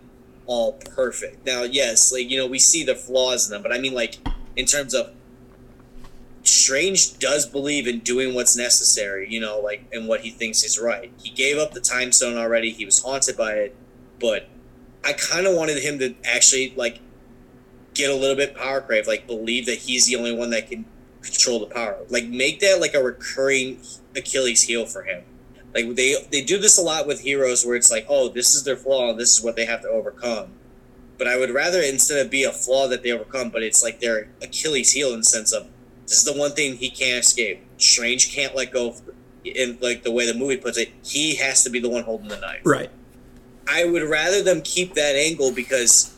all 0.47 0.75
perfect. 0.75 1.45
Now, 1.47 1.63
yes, 1.63 2.13
like 2.13 2.31
you 2.31 2.39
know, 2.39 2.47
we 2.47 2.59
see 2.59 2.85
the 2.85 2.95
flaws 2.95 3.47
in 3.47 3.53
them, 3.53 3.63
but 3.63 3.73
I 3.73 3.79
mean, 3.79 3.95
like 3.95 4.19
in 4.57 4.67
terms 4.67 4.95
of 4.95 5.13
Strange 6.43 7.19
does 7.19 7.45
believe 7.45 7.89
in 7.89 7.99
doing 8.01 8.35
what's 8.35 8.57
necessary, 8.57 9.29
you 9.29 9.41
know, 9.41 9.59
like 9.59 9.85
and 9.93 10.07
what 10.07 10.21
he 10.21 10.31
thinks 10.31 10.63
is 10.63 10.79
right. 10.79 11.13
He 11.21 11.31
gave 11.31 11.59
up 11.59 11.73
the 11.73 11.81
time 11.81 12.13
stone 12.13 12.37
already. 12.37 12.71
He 12.71 12.85
was 12.85 13.03
haunted 13.03 13.37
by 13.37 13.55
it, 13.55 13.77
but 14.21 14.49
I 15.05 15.13
kind 15.13 15.47
of 15.47 15.57
wanted 15.57 15.83
him 15.83 15.99
to 15.99 16.15
actually 16.25 16.73
like 16.77 17.01
get 17.97 18.11
a 18.11 18.15
little 18.15 18.37
bit 18.37 18.55
power 18.55 18.81
crave, 18.81 19.07
like 19.07 19.27
believe 19.27 19.67
that 19.67 19.79
he's 19.79 20.07
the 20.07 20.17
only 20.17 20.35
one 20.35 20.51
that 20.51 20.69
can 20.69 20.85
control 21.23 21.61
the 21.61 21.67
power. 21.67 21.99
Like 22.09 22.25
make 22.27 22.61
that 22.61 22.81
like 22.81 22.95
a 22.95 23.03
recurring 23.03 23.81
Achilles 24.15 24.63
heel 24.63 24.87
for 24.87 25.03
him. 25.03 25.25
Like 25.75 25.95
they 25.95 26.15
they 26.31 26.43
do 26.43 26.59
this 26.59 26.79
a 26.79 26.83
lot 26.83 27.07
with 27.07 27.21
heroes 27.21 27.65
where 27.67 27.77
it's 27.77 27.91
like, 27.91 28.07
oh, 28.09 28.29
this 28.29 28.55
is 28.55 28.65
their 28.65 28.77
flaw, 28.77 29.11
and 29.11 29.21
this 29.21 29.37
is 29.37 29.45
what 29.45 29.57
they 29.57 29.67
have 29.67 29.83
to 29.83 29.89
overcome. 29.89 30.51
But 31.19 31.29
I 31.29 31.37
would 31.37 31.51
rather 31.51 31.81
instead 31.81 32.25
of 32.25 32.31
be 32.31 32.45
a 32.45 32.53
flaw 32.53 32.89
that 32.89 33.03
they 33.03 33.11
overcome, 33.11 33.51
but 33.51 33.63
it's 33.63 33.83
like 33.83 34.01
their 34.01 34.29
Achilles 34.43 34.93
heel 34.93 35.13
in 35.13 35.19
the 35.19 35.25
sense 35.25 35.53
of 35.53 35.67
this 36.07 36.19
is 36.19 36.25
the 36.25 36.39
one 36.39 36.53
thing 36.53 36.77
he 36.77 36.91
can't 36.91 37.25
escape. 37.25 37.67
Strange 37.79 38.35
can't 38.35 38.55
let 38.55 38.71
go. 38.71 38.89
Of, 38.89 39.03
in 39.45 39.79
like 39.81 40.03
the 40.03 40.11
way 40.11 40.27
the 40.27 40.37
movie 40.37 40.57
puts 40.57 40.77
it, 40.77 40.93
he 41.05 41.37
has 41.37 41.63
to 41.65 41.71
be 41.71 41.79
the 41.79 41.89
one 41.89 42.03
holding 42.03 42.29
the 42.29 42.39
knife. 42.39 42.63
Right. 42.65 42.91
I 43.69 43.85
would 43.85 44.03
rather 44.03 44.43
them 44.43 44.63
keep 44.63 44.95
that 44.95 45.15
angle 45.15 45.53
because 45.53 46.16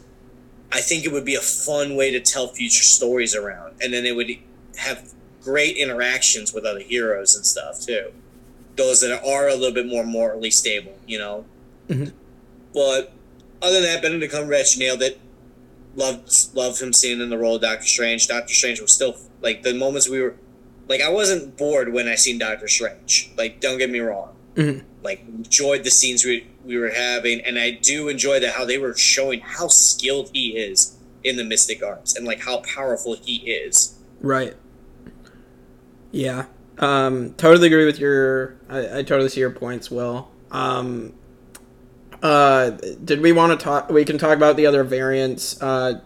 I 0.70 0.80
think 0.80 1.04
it 1.04 1.12
would 1.12 1.24
be 1.24 1.34
a 1.34 1.40
fun 1.40 1.96
way 1.96 2.10
to 2.10 2.20
tell 2.20 2.48
future 2.48 2.82
stories 2.82 3.34
around, 3.34 3.76
and 3.82 3.92
then 3.92 4.04
it 4.04 4.14
would 4.14 4.30
have 4.76 5.12
great 5.42 5.76
interactions 5.76 6.52
with 6.52 6.64
other 6.64 6.80
heroes 6.80 7.34
and 7.34 7.46
stuff 7.46 7.80
too. 7.80 8.12
Those 8.76 9.00
that 9.00 9.22
are 9.24 9.48
a 9.48 9.54
little 9.54 9.72
bit 9.74 9.86
more 9.86 10.04
morally 10.04 10.50
stable, 10.50 10.98
you 11.06 11.18
know. 11.18 11.44
Mhm. 11.88 12.12
But 12.74 13.12
other 13.62 13.80
than 13.80 13.84
that, 13.84 14.02
Benedict 14.02 14.32
Cumberbatch 14.32 14.76
nailed 14.76 15.02
it. 15.02 15.18
Loved 15.96 16.54
loved 16.54 16.80
him 16.80 16.92
seeing 16.92 17.20
in 17.20 17.30
the 17.30 17.38
role 17.38 17.56
of 17.56 17.62
Doctor 17.62 17.86
Strange. 17.86 18.28
Doctor 18.28 18.52
Strange 18.54 18.80
was 18.80 18.92
still 18.92 19.16
like 19.40 19.62
the 19.62 19.72
moments 19.74 20.08
we 20.08 20.20
were 20.20 20.34
like 20.86 21.00
I 21.00 21.08
wasn't 21.08 21.56
bored 21.56 21.92
when 21.92 22.06
I 22.08 22.14
seen 22.14 22.38
Doctor 22.38 22.68
Strange. 22.68 23.30
Like 23.36 23.60
don't 23.60 23.78
get 23.78 23.90
me 23.90 24.00
wrong. 24.00 24.36
Mhm. 24.54 24.82
Like 25.02 25.24
enjoyed 25.28 25.84
the 25.84 25.90
scenes 25.90 26.24
we 26.24 26.46
we 26.64 26.76
were 26.76 26.90
having, 26.90 27.40
and 27.40 27.58
I 27.58 27.70
do 27.70 28.08
enjoy 28.08 28.40
that 28.40 28.54
how 28.54 28.64
they 28.64 28.78
were 28.78 28.94
showing 28.96 29.40
how 29.40 29.68
skilled 29.68 30.30
he 30.32 30.56
is 30.56 30.96
in 31.24 31.36
the 31.36 31.44
mystic 31.44 31.82
arts 31.82 32.16
and 32.16 32.26
like 32.26 32.40
how 32.40 32.60
powerful 32.60 33.14
he 33.14 33.50
is. 33.50 33.98
Right. 34.20 34.56
Yeah. 36.10 36.46
Um, 36.78 37.34
totally 37.34 37.66
agree 37.66 37.86
with 37.86 37.98
your. 37.98 38.56
I, 38.68 38.98
I 38.98 39.02
totally 39.02 39.28
see 39.28 39.40
your 39.40 39.50
points, 39.50 39.90
Will. 39.90 40.30
Um, 40.50 41.14
uh, 42.22 42.70
did 42.70 43.20
we 43.20 43.32
want 43.32 43.58
to 43.58 43.62
talk? 43.62 43.90
We 43.90 44.04
can 44.04 44.18
talk 44.18 44.36
about 44.36 44.56
the 44.56 44.66
other 44.66 44.84
variants 44.84 45.60
uh, 45.62 46.00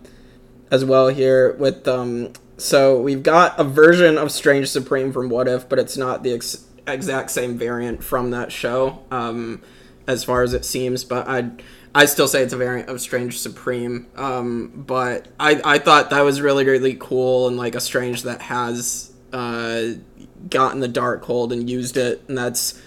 as 0.70 0.84
well 0.84 1.08
here. 1.08 1.52
With 1.54 1.86
um, 1.88 2.32
so 2.56 3.00
we've 3.00 3.22
got 3.22 3.58
a 3.58 3.64
version 3.64 4.16
of 4.18 4.30
Strange 4.30 4.68
Supreme 4.68 5.12
from 5.12 5.28
What 5.28 5.48
If, 5.48 5.68
but 5.68 5.78
it's 5.78 5.96
not 5.96 6.22
the 6.22 6.34
ex- 6.34 6.66
exact 6.86 7.30
same 7.30 7.58
variant 7.58 8.02
from 8.02 8.30
that 8.30 8.52
show. 8.52 9.04
Um, 9.10 9.62
as 10.06 10.24
far 10.24 10.42
as 10.42 10.52
it 10.52 10.64
seems, 10.64 11.04
but 11.04 11.28
I 11.28 11.50
I 11.94 12.06
still 12.06 12.26
say 12.26 12.42
it's 12.42 12.52
a 12.52 12.56
variant 12.56 12.88
of 12.88 13.00
Strange 13.00 13.38
Supreme. 13.38 14.06
Um, 14.16 14.84
but 14.86 15.28
I 15.38 15.60
I 15.64 15.78
thought 15.78 16.10
that 16.10 16.22
was 16.22 16.40
really 16.40 16.64
really 16.64 16.96
cool 16.98 17.48
and 17.48 17.56
like 17.56 17.74
a 17.74 17.80
Strange 17.80 18.22
that 18.22 18.42
has 18.42 19.12
uh, 19.32 19.92
gotten 20.48 20.80
the 20.80 20.88
Darkhold 20.88 21.52
and 21.52 21.68
used 21.68 21.96
it, 21.96 22.22
and 22.28 22.36
that's 22.36 22.80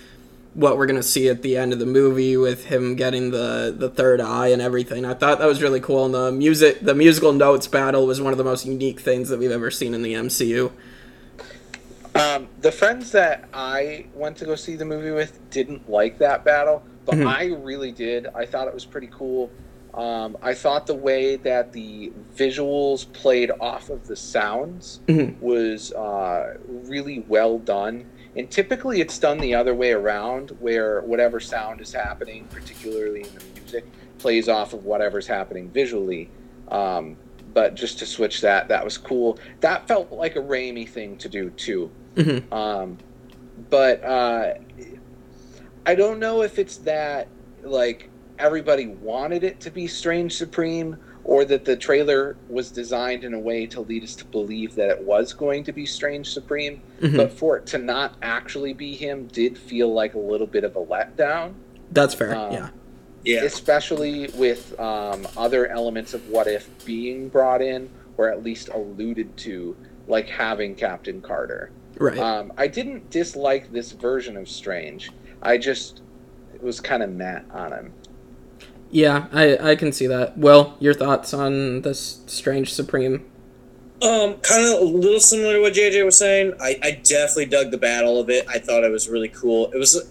what 0.54 0.78
we're 0.78 0.86
gonna 0.86 1.04
see 1.04 1.28
at 1.28 1.42
the 1.42 1.58
end 1.58 1.74
of 1.74 1.80
the 1.80 1.86
movie 1.86 2.38
with 2.38 2.66
him 2.66 2.96
getting 2.96 3.32
the 3.32 3.74
the 3.78 3.90
third 3.90 4.22
eye 4.22 4.48
and 4.48 4.62
everything. 4.62 5.06
I 5.06 5.14
thought 5.14 5.40
that 5.40 5.48
was 5.48 5.62
really 5.62 5.80
cool, 5.80 6.06
and 6.06 6.14
the 6.14 6.32
music 6.32 6.82
the 6.82 6.96
musical 6.96 7.34
notes 7.34 7.68
battle 7.68 8.06
was 8.06 8.22
one 8.22 8.34
of 8.34 8.38
the 8.38 8.44
most 8.44 8.66
unique 8.66 9.00
things 9.00 9.30
that 9.30 9.40
we've 9.40 9.52
ever 9.52 9.72
seen 9.72 9.94
in 9.94 10.02
the 10.02 10.14
MCU. 10.14 10.72
Um, 12.16 12.48
the 12.62 12.72
friends 12.72 13.12
that 13.12 13.50
I 13.54 14.06
went 14.14 14.38
to 14.38 14.46
go 14.46 14.56
see 14.56 14.76
the 14.76 14.86
movie 14.86 15.12
with 15.12 15.38
didn't 15.50 15.90
like 15.90 16.18
that 16.20 16.46
battle, 16.46 16.82
but 17.06 17.16
Mhm. 17.16 17.28
I 17.28 17.46
really 17.62 17.92
did. 17.92 18.28
I 18.34 18.46
thought 18.46 18.68
it 18.70 18.74
was 18.74 18.86
pretty 18.86 19.10
cool. 19.12 19.52
Um, 19.94 20.38
I 20.42 20.54
thought 20.54 20.88
the 20.88 20.96
way 20.96 21.36
that 21.38 21.72
the 21.74 22.12
visuals 22.36 23.12
played 23.14 23.52
off 23.60 23.90
of 23.90 24.08
the 24.08 24.16
sounds 24.16 25.00
Mhm. 25.08 25.40
was 25.42 25.92
uh, 25.94 26.56
really 26.68 27.26
well 27.28 27.60
done. 27.60 28.06
And 28.38 28.50
typically 28.50 29.00
it's 29.02 29.18
done 29.20 29.38
the 29.40 29.56
other 29.56 29.74
way 29.74 29.92
around, 29.92 30.52
where 30.60 31.02
whatever 31.02 31.40
sound 31.40 31.80
is 31.80 31.94
happening, 31.94 32.48
particularly 32.52 33.22
in 33.22 33.30
the 33.38 33.60
music, 33.62 33.86
plays 34.20 34.50
off 34.50 34.74
of 34.74 34.86
whatever's 34.86 35.28
happening 35.28 35.70
visually. 35.70 36.30
Um, 36.70 37.16
but 37.54 37.76
just 37.76 38.00
to 38.00 38.06
switch 38.06 38.42
that, 38.42 38.68
that 38.68 38.84
was 38.84 38.98
cool. 38.98 39.38
That 39.62 39.88
felt 39.88 40.12
like 40.12 40.36
a 40.36 40.42
Raimi 40.42 40.88
thing 40.88 41.16
to 41.18 41.30
do 41.30 41.50
too. 41.52 41.90
Mhm. 42.16 42.52
Um, 42.54 42.98
but 43.70 44.04
uh, 44.04 44.54
I 45.86 45.96
don't 45.96 46.20
know 46.20 46.42
if 46.42 46.58
it's 46.60 46.78
that 46.78 47.28
like 47.64 48.10
everybody 48.40 48.88
wanted 48.88 49.44
it 49.44 49.60
to 49.62 49.72
be 49.72 49.88
Strange 49.88 50.36
Supreme, 50.36 50.98
or 51.24 51.44
that 51.46 51.66
the 51.66 51.76
trailer 51.76 52.36
was 52.50 52.70
designed 52.70 53.24
in 53.24 53.34
a 53.34 53.40
way 53.40 53.66
to 53.66 53.82
lead 53.82 54.04
us 54.04 54.14
to 54.16 54.26
believe 54.26 54.76
that 54.76 54.90
it 54.90 55.02
was 55.02 55.34
going 55.34 55.64
to 55.64 55.72
be 55.72 55.86
Strange 55.86 56.32
Supreme. 56.32 56.82
Mhm. 57.02 57.18
But 57.18 57.32
for 57.32 57.58
it 57.58 57.66
to 57.68 57.78
not 57.78 58.16
actually 58.22 58.74
be 58.74 58.94
him 58.94 59.28
did 59.32 59.58
feel 59.58 59.92
like 59.94 60.14
a 60.14 60.20
little 60.20 60.48
bit 60.48 60.64
of 60.64 60.76
a 60.76 60.82
letdown 60.82 61.54
That's 61.92 62.14
fair. 62.14 62.36
Um, 62.36 62.52
yeah. 62.52 62.70
Yeah. 63.24 63.44
especially 63.44 64.30
with 64.36 64.80
um, 64.80 65.28
other 65.36 65.66
elements 65.68 66.14
of 66.14 66.30
what 66.30 66.46
if 66.46 66.70
being 66.86 67.28
brought 67.30 67.62
in 67.62 67.90
or 68.18 68.30
at 68.30 68.44
least 68.44 68.70
alluded 68.70 69.36
to 69.38 69.76
like 70.08 70.30
having 70.30 70.76
captain 70.76 71.22
carter 71.22 71.72
Right. 71.98 72.18
um, 72.18 72.52
i 72.58 72.68
didn't 72.68 73.10
dislike 73.10 73.72
this 73.72 73.92
version 73.92 74.38
of 74.38 74.50
strange 74.50 75.12
i 75.42 75.58
just 75.58 76.02
was 76.62 76.80
kind 76.80 77.04
of 77.04 77.10
mad 77.10 77.46
on 77.52 77.72
him 77.72 77.94
yeah, 78.92 79.28
I 79.34 79.72
I 79.72 79.76
can 79.76 79.92
see 79.92 80.08
that. 80.08 80.38
Well, 80.38 80.78
your 80.80 80.94
thoughts 80.94 81.34
on 81.34 81.82
this 81.82 82.22
Strange 82.28 82.74
Supreme? 82.74 83.26
Um, 84.02 84.36
kind 84.36 84.66
of 84.66 84.82
a 84.82 84.84
little 84.86 85.20
similar 85.20 85.56
to 85.56 85.62
what 85.62 85.74
JJ 85.74 86.06
was 86.06 86.18
saying. 86.18 86.54
I, 86.62 86.80
I 86.82 86.92
definitely 87.04 87.48
dug 87.48 87.72
the 87.72 87.78
battle 87.78 88.20
of 88.20 88.30
it. 88.30 88.46
I 88.48 88.60
thought 88.60 88.84
it 88.84 88.92
was 88.92 89.10
really 89.10 89.30
cool. 89.30 89.72
It 89.74 89.78
was, 89.78 90.10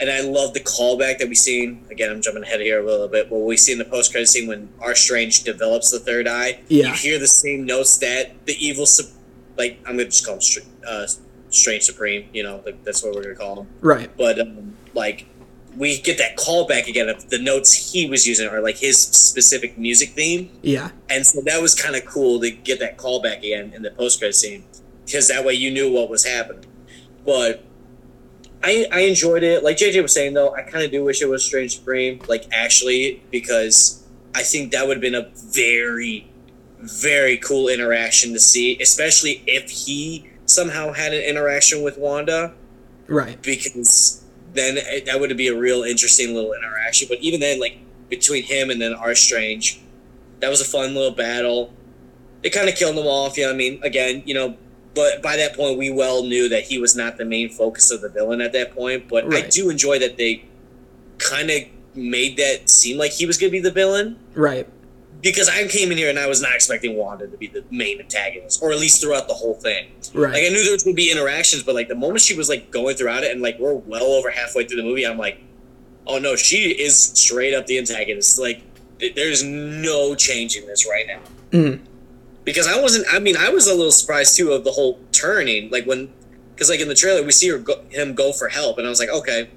and 0.00 0.10
I 0.10 0.20
love 0.22 0.54
the 0.54 0.60
callback 0.60 1.18
that 1.18 1.28
we 1.28 1.34
seen. 1.34 1.84
Again, 1.90 2.10
I'm 2.10 2.22
jumping 2.22 2.42
ahead 2.42 2.60
here 2.60 2.80
a 2.80 2.84
little 2.84 3.08
bit. 3.08 3.30
But 3.30 3.38
we 3.38 3.56
see 3.56 3.72
in 3.72 3.78
the 3.78 3.84
post 3.84 4.10
credit 4.10 4.28
scene 4.28 4.48
when 4.48 4.68
our 4.80 4.94
Strange 4.94 5.44
develops 5.44 5.90
the 5.90 5.98
third 6.00 6.26
eye. 6.26 6.60
Yeah. 6.68 6.88
You 6.88 6.92
hear 6.94 7.18
the 7.18 7.28
same 7.28 7.64
notes 7.64 7.98
that 7.98 8.46
the 8.46 8.54
evil, 8.54 8.86
sup- 8.86 9.14
like 9.56 9.78
I'm 9.86 9.96
gonna 9.96 10.06
just 10.06 10.24
call 10.24 10.34
him 10.34 10.40
Str- 10.40 10.60
uh, 10.86 11.06
Strange 11.50 11.84
Supreme. 11.84 12.28
You 12.32 12.42
know, 12.42 12.62
like, 12.64 12.82
that's 12.84 13.02
what 13.02 13.14
we're 13.14 13.22
gonna 13.22 13.34
call 13.34 13.62
him. 13.62 13.68
Right. 13.80 14.10
But 14.16 14.40
um, 14.40 14.76
like 14.94 15.26
we 15.76 16.00
get 16.00 16.18
that 16.18 16.36
callback 16.36 16.86
again 16.86 17.08
of 17.08 17.30
the 17.30 17.38
notes 17.38 17.92
he 17.92 18.08
was 18.08 18.26
using 18.26 18.48
or 18.48 18.60
like 18.60 18.76
his 18.76 19.00
specific 19.00 19.76
music 19.76 20.10
theme. 20.10 20.50
Yeah. 20.62 20.90
And 21.10 21.26
so 21.26 21.40
that 21.42 21.60
was 21.60 21.74
kind 21.74 21.96
of 21.96 22.04
cool 22.04 22.40
to 22.40 22.50
get 22.50 22.78
that 22.78 22.96
callback 22.96 23.38
again 23.38 23.72
in 23.74 23.82
the 23.82 23.90
post 23.90 24.20
credit 24.20 24.34
scene 24.34 24.64
because 25.04 25.28
that 25.28 25.44
way 25.44 25.54
you 25.54 25.70
knew 25.70 25.90
what 25.92 26.08
was 26.08 26.24
happening. 26.24 26.64
But 27.26 27.64
I 28.62 28.86
I 28.92 29.00
enjoyed 29.00 29.42
it. 29.42 29.64
Like 29.64 29.76
JJ 29.76 30.02
was 30.02 30.12
saying 30.12 30.34
though, 30.34 30.54
I 30.54 30.62
kind 30.62 30.84
of 30.84 30.90
do 30.90 31.04
wish 31.04 31.22
it 31.22 31.28
was 31.28 31.44
Strange 31.44 31.76
Supreme, 31.76 32.20
like 32.28 32.46
actually, 32.52 33.22
because 33.30 34.04
I 34.34 34.42
think 34.42 34.72
that 34.72 34.86
would 34.86 34.96
have 34.96 35.02
been 35.02 35.14
a 35.14 35.30
very, 35.34 36.28
very 36.84 37.36
cool 37.36 37.68
interaction 37.68 38.32
to 38.32 38.40
see, 38.40 38.78
especially 38.80 39.42
if 39.46 39.70
he 39.70 40.30
somehow 40.46 40.92
had 40.92 41.12
an 41.14 41.22
interaction 41.22 41.82
with 41.82 41.96
Wanda 41.98 42.54
Right. 43.06 43.40
because 43.42 44.22
then 44.52 44.76
it, 44.76 45.06
that 45.06 45.20
would 45.20 45.36
be 45.36 45.48
a 45.48 45.56
real 45.58 45.82
interesting 45.82 46.34
little 46.34 46.52
interaction. 46.52 47.08
But 47.08 47.18
even 47.18 47.40
then, 47.40 47.60
like 47.60 47.78
between 48.08 48.44
him 48.44 48.70
and 48.70 48.80
then 48.80 48.94
R 48.94 49.14
Strange, 49.14 49.80
that 50.40 50.48
was 50.48 50.60
a 50.60 50.64
fun 50.64 50.94
little 50.94 51.10
battle. 51.10 51.72
It 52.42 52.50
kind 52.50 52.68
of 52.68 52.74
killed 52.76 52.96
them 52.96 53.06
off. 53.06 53.36
You 53.36 53.46
know, 53.46 53.52
I 53.52 53.56
mean, 53.56 53.80
again, 53.82 54.22
you 54.26 54.34
know, 54.34 54.56
but 54.94 55.22
by 55.22 55.36
that 55.36 55.56
point, 55.56 55.78
we 55.78 55.90
well 55.90 56.22
knew 56.22 56.48
that 56.50 56.64
he 56.64 56.78
was 56.78 56.94
not 56.94 57.16
the 57.16 57.24
main 57.24 57.48
focus 57.50 57.90
of 57.90 58.00
the 58.00 58.08
villain 58.08 58.40
at 58.40 58.52
that 58.52 58.74
point. 58.74 59.08
But 59.08 59.32
I 59.34 59.42
do 59.42 59.70
enjoy 59.70 59.98
that 59.98 60.16
they 60.18 60.44
kind 61.18 61.50
of 61.50 61.62
made 61.94 62.36
that 62.36 62.68
seem 62.68 62.98
like 62.98 63.12
he 63.12 63.26
was 63.26 63.38
going 63.38 63.50
to 63.50 63.52
be 63.52 63.60
the 63.60 63.70
villain 63.70 64.18
Right. 64.34 64.68
Because 65.24 65.48
I 65.48 65.66
came 65.66 65.90
in 65.90 65.98
here 65.98 66.10
and 66.10 66.18
I 66.18 66.26
was 66.28 66.40
not 66.40 66.54
expecting 66.54 66.96
Wanda 66.96 67.26
to 67.26 67.36
be 67.36 67.48
the 67.48 67.64
main 67.70 67.98
antagonist, 67.98 68.62
or 68.62 68.70
at 68.70 68.78
least 68.78 69.00
throughout 69.00 69.26
the 69.26 69.34
whole 69.34 69.54
thing. 69.54 69.88
Right. 70.14 70.34
Like 70.34 70.44
I 70.44 70.48
knew 70.50 70.62
there 70.62 70.72
was 70.72 70.84
gonna 70.84 70.94
be 70.94 71.10
interactions, 71.10 71.62
but 71.64 71.74
like 71.74 71.88
the 71.88 71.94
moment 71.96 72.20
she 72.20 72.36
was 72.36 72.48
like 72.48 72.70
going 72.70 72.94
throughout 72.94 73.24
it, 73.24 73.32
and 73.32 73.42
like 73.42 73.58
we're 73.58 73.74
well 73.74 74.04
over 74.04 74.30
halfway 74.30 74.64
through 74.66 74.76
the 74.76 74.82
movie, 74.84 75.04
I'm 75.04 75.18
like, 75.18 75.40
oh 76.06 76.18
no, 76.18 76.36
she 76.36 76.70
is 76.70 76.96
straight 76.96 77.54
up 77.54 77.66
the 77.66 77.78
antagonist. 77.78 78.38
Like 78.38 78.62
th- 79.00 79.14
there's 79.16 79.42
no 79.42 80.14
changing 80.14 80.66
this 80.66 80.86
right 80.88 81.06
now. 81.08 81.20
Mhm. 81.50 81.80
Because 82.44 82.66
I 82.68 82.78
wasn't. 82.80 83.06
I 83.10 83.18
mean, 83.18 83.36
I 83.38 83.48
was 83.48 83.66
a 83.66 83.74
little 83.74 83.90
surprised 83.90 84.36
too 84.36 84.52
of 84.52 84.64
the 84.64 84.72
whole 84.72 85.00
turning. 85.12 85.70
Like 85.70 85.86
when, 85.86 86.12
because 86.54 86.68
like 86.68 86.80
in 86.80 86.88
the 86.88 86.94
trailer 86.94 87.22
we 87.22 87.32
see 87.32 87.48
her 87.48 87.58
go, 87.58 87.80
him 87.88 88.14
go 88.14 88.32
for 88.34 88.48
help, 88.48 88.76
and 88.76 88.86
I 88.86 88.90
was 88.90 89.00
like, 89.00 89.08
okay. 89.08 89.48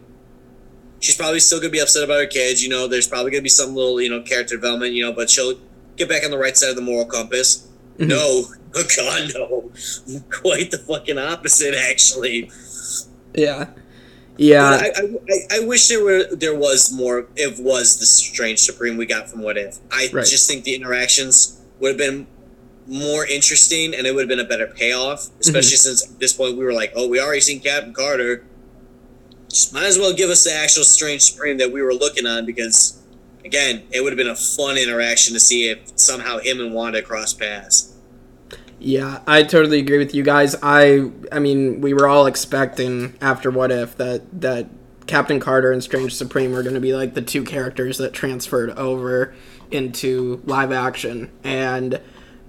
She's 0.99 1.15
probably 1.15 1.39
still 1.39 1.59
gonna 1.59 1.71
be 1.71 1.79
upset 1.79 2.03
about 2.03 2.19
her 2.19 2.25
kids, 2.27 2.63
you 2.63 2.69
know. 2.69 2.87
There's 2.87 3.07
probably 3.07 3.31
gonna 3.31 3.43
be 3.43 3.49
some 3.49 3.75
little, 3.75 4.01
you 4.01 4.09
know, 4.09 4.21
character 4.21 4.55
development, 4.55 4.93
you 4.93 5.03
know, 5.03 5.13
but 5.13 5.29
she'll 5.29 5.53
get 5.95 6.09
back 6.09 6.23
on 6.23 6.31
the 6.31 6.37
right 6.37 6.55
side 6.57 6.69
of 6.69 6.75
the 6.75 6.81
moral 6.81 7.05
compass. 7.05 7.67
Mhm. 7.99 8.07
No, 8.07 8.45
oh 8.75 8.83
god, 8.95 9.31
no. 9.35 9.71
Quite 10.29 10.71
the 10.71 10.77
fucking 10.79 11.17
opposite, 11.17 11.73
actually. 11.75 12.49
Yeah. 13.33 13.67
Yeah. 14.37 14.69
I, 14.81 14.91
I, 14.95 15.57
I, 15.57 15.59
wish 15.65 15.87
there 15.87 16.03
were 16.03 16.23
there 16.31 16.55
was 16.55 16.91
more. 16.93 17.27
It 17.35 17.59
was 17.59 17.99
the 17.99 18.05
strange 18.05 18.59
supreme 18.59 18.95
we 18.97 19.05
got 19.07 19.29
from 19.29 19.41
What 19.41 19.57
If. 19.57 19.79
I 19.91 20.09
Right. 20.13 20.25
just 20.25 20.47
think 20.47 20.63
the 20.63 20.75
interactions 20.75 21.59
would 21.79 21.89
have 21.89 21.97
been 21.97 22.27
more 22.87 23.25
interesting, 23.25 23.93
and 23.95 24.05
it 24.07 24.13
would 24.13 24.21
have 24.21 24.29
been 24.29 24.39
a 24.39 24.47
better 24.47 24.67
payoff. 24.67 25.29
Especially 25.41 25.77
since 25.77 26.05
at 26.07 26.19
this 26.19 26.33
point 26.33 26.55
we 26.57 26.63
were 26.63 26.73
like, 26.73 26.93
oh, 26.95 27.07
we 27.07 27.19
already 27.19 27.41
seen 27.41 27.59
Captain 27.59 27.93
Carter. 27.93 28.45
Just 29.49 29.73
might 29.73 29.85
as 29.85 29.97
well 29.97 30.13
give 30.13 30.29
us 30.29 30.43
the 30.43 30.53
actual 30.53 30.83
strange 30.83 31.21
supreme 31.21 31.57
that 31.57 31.71
we 31.71 31.81
were 31.81 31.93
looking 31.93 32.25
on 32.25 32.45
because, 32.45 33.01
again, 33.45 33.83
it 33.91 34.01
would 34.01 34.11
have 34.11 34.17
been 34.17 34.27
a 34.27 34.35
fun 34.35 34.77
interaction 34.77 35.33
to 35.33 35.39
see 35.39 35.69
if 35.69 35.79
somehow 35.95 36.39
him 36.39 36.59
and 36.59 36.73
Wanda 36.73 37.01
cross 37.01 37.33
paths. 37.33 37.93
Yeah, 38.79 39.21
I 39.25 39.43
totally 39.43 39.79
agree 39.79 39.97
with 39.97 40.13
you 40.13 40.23
guys. 40.23 40.55
I 40.61 41.09
I 41.31 41.39
mean, 41.39 41.81
we 41.81 41.93
were 41.93 42.07
all 42.07 42.27
expecting 42.27 43.15
after 43.21 43.49
What 43.49 43.71
If 43.71 43.97
that 43.97 44.41
that 44.41 44.67
Captain 45.07 45.39
Carter 45.39 45.71
and 45.71 45.83
Strange 45.83 46.13
Supreme 46.13 46.51
were 46.51 46.61
going 46.61 46.75
to 46.75 46.81
be 46.81 46.93
like 46.93 47.13
the 47.13 47.21
two 47.21 47.43
characters 47.43 47.97
that 47.97 48.13
transferred 48.13 48.71
over 48.71 49.33
into 49.71 50.41
live 50.45 50.71
action. 50.71 51.31
And 51.43 51.99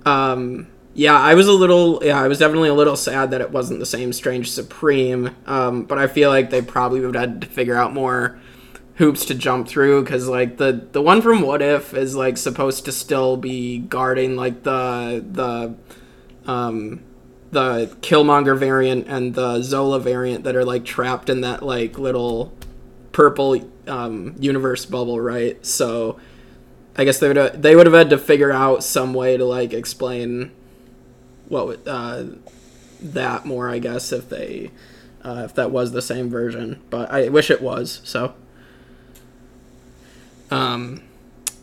um 0.05 0.67
yeah, 0.95 1.18
I 1.18 1.35
was 1.35 1.47
a 1.49 1.52
little 1.52 2.00
yeah, 2.02 2.21
I 2.21 2.28
was 2.28 2.38
definitely 2.38 2.71
a 2.71 2.75
little 2.75 2.97
sad 2.97 3.30
that 3.30 3.40
it 3.40 3.50
wasn't 3.50 3.80
the 3.80 3.87
same 3.87 4.12
Strange 4.12 4.50
Supreme. 4.50 5.35
Um 5.47 5.85
but 5.85 5.99
I 5.99 6.07
feel 6.07 6.30
like 6.30 6.50
they 6.50 6.62
probably 6.62 7.00
would 7.00 7.14
have 7.14 7.30
had 7.30 7.40
to 7.42 7.47
figure 7.47 7.76
out 7.76 7.95
more 7.95 8.38
hoops 8.99 9.25
to 9.26 9.35
jump 9.35 9.68
through 9.68 10.02
because 10.02 10.28
like 10.28 10.57
the 10.57 10.87
the 10.90 11.00
one 11.00 11.23
from 11.23 11.40
what 11.40 11.62
if 11.62 11.95
is 11.95 12.16
like 12.16 12.37
supposed 12.37 12.85
to 12.85 12.90
still 12.90 13.37
be 13.37 13.78
guarding 13.78 14.35
like 14.35 14.64
the 14.64 15.25
the 15.30 16.50
um 16.50 17.00
the 17.52 17.87
killmonger 18.02 18.59
variant 18.59 19.07
and 19.07 19.35
the 19.35 19.62
zola 19.62 20.00
variant 20.00 20.42
that 20.42 20.57
are 20.57 20.64
like 20.64 20.85
trapped 20.85 21.30
in 21.30 21.42
that 21.42 21.62
like 21.62 21.97
little 21.97 22.52
purple 23.12 23.61
um 23.87 24.35
universe 24.40 24.85
bubble 24.85 25.21
right 25.21 25.64
so 25.64 26.18
i 26.97 27.04
guess 27.04 27.21
they 27.21 27.28
would 27.33 27.62
they 27.62 27.76
would 27.76 27.87
have 27.87 27.95
had 27.95 28.11
to 28.11 28.18
figure 28.18 28.50
out 28.50 28.83
some 28.83 29.14
way 29.14 29.37
to 29.37 29.45
like 29.45 29.73
explain 29.73 30.50
what 31.49 31.87
uh 31.87 32.25
that 33.00 33.45
more 33.47 33.69
i 33.69 33.78
guess 33.78 34.12
if 34.12 34.28
they 34.28 34.71
uh, 35.25 35.43
if 35.45 35.55
that 35.55 35.71
was 35.71 35.93
the 35.93 36.02
same 36.02 36.28
version 36.28 36.81
but 36.90 37.11
i 37.11 37.28
wish 37.28 37.50
it 37.50 37.61
was 37.61 38.00
so 38.05 38.35
um, 40.50 41.02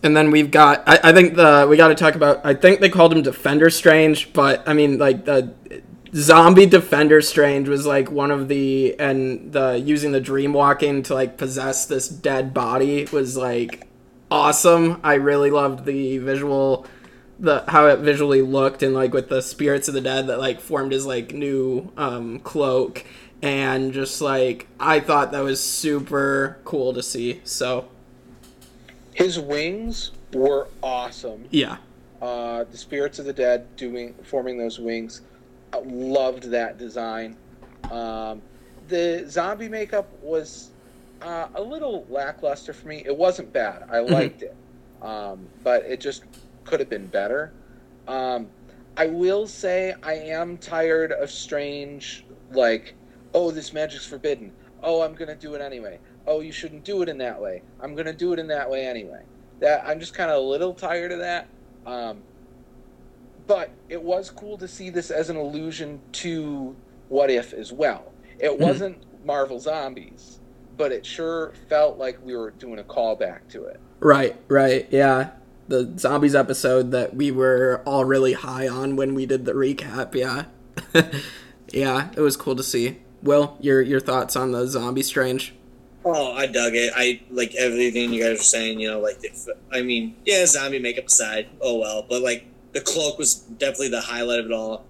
and 0.03 0.15
then 0.15 0.31
we've 0.31 0.51
got 0.51 0.83
I, 0.87 0.99
I 1.09 1.13
think 1.13 1.35
the 1.35 1.65
we 1.69 1.77
got 1.77 1.87
to 1.87 1.95
talk 1.95 2.15
about 2.15 2.45
I 2.45 2.53
think 2.53 2.79
they 2.79 2.89
called 2.89 3.11
him 3.11 3.21
Defender 3.23 3.69
Strange, 3.69 4.33
but 4.33 4.67
I 4.67 4.73
mean 4.73 4.97
like 4.97 5.25
the 5.25 5.53
zombie 6.13 6.67
Defender 6.67 7.21
Strange 7.21 7.67
was 7.67 7.85
like 7.85 8.11
one 8.11 8.31
of 8.31 8.47
the 8.47 8.95
and 8.99 9.51
the 9.51 9.79
using 9.79 10.11
the 10.11 10.21
dream 10.21 10.53
walking 10.53 11.01
to 11.03 11.13
like 11.13 11.37
possess 11.37 11.87
this 11.87 12.07
dead 12.07 12.53
body 12.53 13.07
was 13.11 13.35
like 13.35 13.87
awesome. 14.29 14.99
I 15.03 15.15
really 15.15 15.49
loved 15.49 15.85
the 15.85 16.19
visual 16.19 16.85
the 17.39 17.63
how 17.67 17.87
it 17.87 17.99
visually 17.99 18.41
looked 18.41 18.81
and 18.81 18.93
like 18.93 19.13
with 19.13 19.29
the 19.29 19.41
spirits 19.41 19.87
of 19.87 19.93
the 19.93 20.01
dead 20.01 20.27
that 20.27 20.39
like 20.39 20.59
formed 20.61 20.91
his 20.91 21.05
like 21.05 21.33
new 21.33 21.91
um 21.97 22.39
cloak 22.39 23.03
and 23.41 23.91
just 23.93 24.21
like 24.21 24.67
I 24.79 24.99
thought 24.99 25.31
that 25.33 25.43
was 25.43 25.61
super 25.61 26.57
cool 26.63 26.93
to 26.93 27.03
see. 27.03 27.41
So 27.43 27.87
His 29.13 29.39
wings 29.39 30.11
were 30.33 30.67
awesome. 30.81 31.45
yeah. 31.51 31.77
Uh, 32.21 32.63
the 32.63 32.77
spirits 32.77 33.19
of 33.19 33.25
the 33.25 33.33
dead 33.33 33.67
doing 33.75 34.13
forming 34.23 34.57
those 34.57 34.79
wings. 34.79 35.21
I 35.73 35.79
loved 35.79 36.43
that 36.51 36.77
design. 36.77 37.35
Um, 37.91 38.41
the 38.87 39.25
zombie 39.27 39.69
makeup 39.69 40.07
was 40.21 40.71
uh, 41.21 41.47
a 41.55 41.61
little 41.61 42.05
lackluster 42.09 42.73
for 42.73 42.87
me. 42.87 43.03
It 43.05 43.15
wasn't 43.15 43.51
bad. 43.53 43.87
I 43.91 43.99
liked 43.99 44.41
it, 44.43 44.55
um, 45.01 45.45
but 45.63 45.83
it 45.83 45.99
just 45.99 46.23
could 46.65 46.79
have 46.79 46.89
been 46.89 47.07
better. 47.07 47.53
Um, 48.07 48.47
I 48.97 49.07
will 49.07 49.47
say 49.47 49.95
I 50.03 50.13
am 50.13 50.57
tired 50.57 51.11
of 51.11 51.29
strange 51.29 52.25
like, 52.51 52.95
oh, 53.33 53.51
this 53.51 53.73
magic's 53.73 54.05
forbidden. 54.05 54.51
Oh, 54.83 55.01
I'm 55.01 55.13
gonna 55.15 55.35
do 55.35 55.55
it 55.55 55.61
anyway. 55.61 55.99
Oh, 56.27 56.41
you 56.41 56.51
shouldn't 56.51 56.83
do 56.83 57.01
it 57.01 57.09
in 57.09 57.17
that 57.19 57.39
way. 57.39 57.61
I'm 57.81 57.95
gonna 57.95 58.13
do 58.13 58.33
it 58.33 58.39
in 58.39 58.47
that 58.47 58.69
way 58.69 58.85
anyway. 58.85 59.23
That 59.59 59.85
I'm 59.85 59.99
just 59.99 60.13
kind 60.13 60.31
of 60.31 60.37
a 60.37 60.47
little 60.47 60.73
tired 60.73 61.11
of 61.11 61.19
that. 61.19 61.47
Um, 61.85 62.21
but 63.47 63.69
it 63.89 64.01
was 64.01 64.29
cool 64.29 64.57
to 64.57 64.67
see 64.67 64.89
this 64.89 65.11
as 65.11 65.29
an 65.29 65.35
allusion 65.35 66.01
to 66.13 66.75
What 67.09 67.29
If 67.29 67.53
as 67.53 67.71
well. 67.71 68.11
It 68.39 68.57
wasn't 68.57 68.97
Marvel 69.25 69.59
Zombies, 69.59 70.39
but 70.77 70.91
it 70.91 71.05
sure 71.05 71.53
felt 71.69 71.97
like 71.97 72.23
we 72.23 72.35
were 72.35 72.51
doing 72.51 72.79
a 72.79 72.83
callback 72.83 73.47
to 73.49 73.65
it. 73.65 73.79
Right, 73.99 74.35
right, 74.47 74.87
yeah. 74.91 75.31
The 75.67 75.93
zombies 75.97 76.35
episode 76.35 76.91
that 76.91 77.15
we 77.15 77.31
were 77.31 77.81
all 77.85 78.05
really 78.05 78.33
high 78.33 78.67
on 78.67 78.95
when 78.95 79.15
we 79.15 79.25
did 79.25 79.45
the 79.45 79.53
recap, 79.53 80.13
yeah. 80.13 80.45
yeah, 81.71 82.09
it 82.15 82.21
was 82.21 82.37
cool 82.37 82.55
to 82.55 82.63
see. 82.63 82.99
Will, 83.23 83.57
your 83.59 83.81
your 83.81 83.99
thoughts 83.99 84.35
on 84.35 84.51
the 84.51 84.67
zombie 84.67 85.01
strange? 85.01 85.55
Oh, 86.03 86.33
I 86.33 86.45
dug 86.45 86.75
it. 86.75 86.93
I 86.95 87.21
like 87.31 87.55
everything 87.55 88.13
you 88.13 88.23
guys 88.23 88.39
are 88.39 88.43
saying. 88.43 88.79
You 88.79 88.91
know, 88.91 88.99
like 88.99 89.17
if 89.23 89.47
I 89.73 89.81
mean, 89.81 90.15
yeah, 90.23 90.45
zombie 90.45 90.77
makeup 90.77 91.05
aside, 91.05 91.47
oh 91.61 91.79
well. 91.79 92.05
But 92.07 92.21
like 92.21 92.45
the 92.73 92.81
cloak 92.81 93.17
was 93.17 93.35
definitely 93.35 93.89
the 93.89 94.01
highlight 94.01 94.41
of 94.41 94.45
it 94.45 94.51
all. 94.51 94.85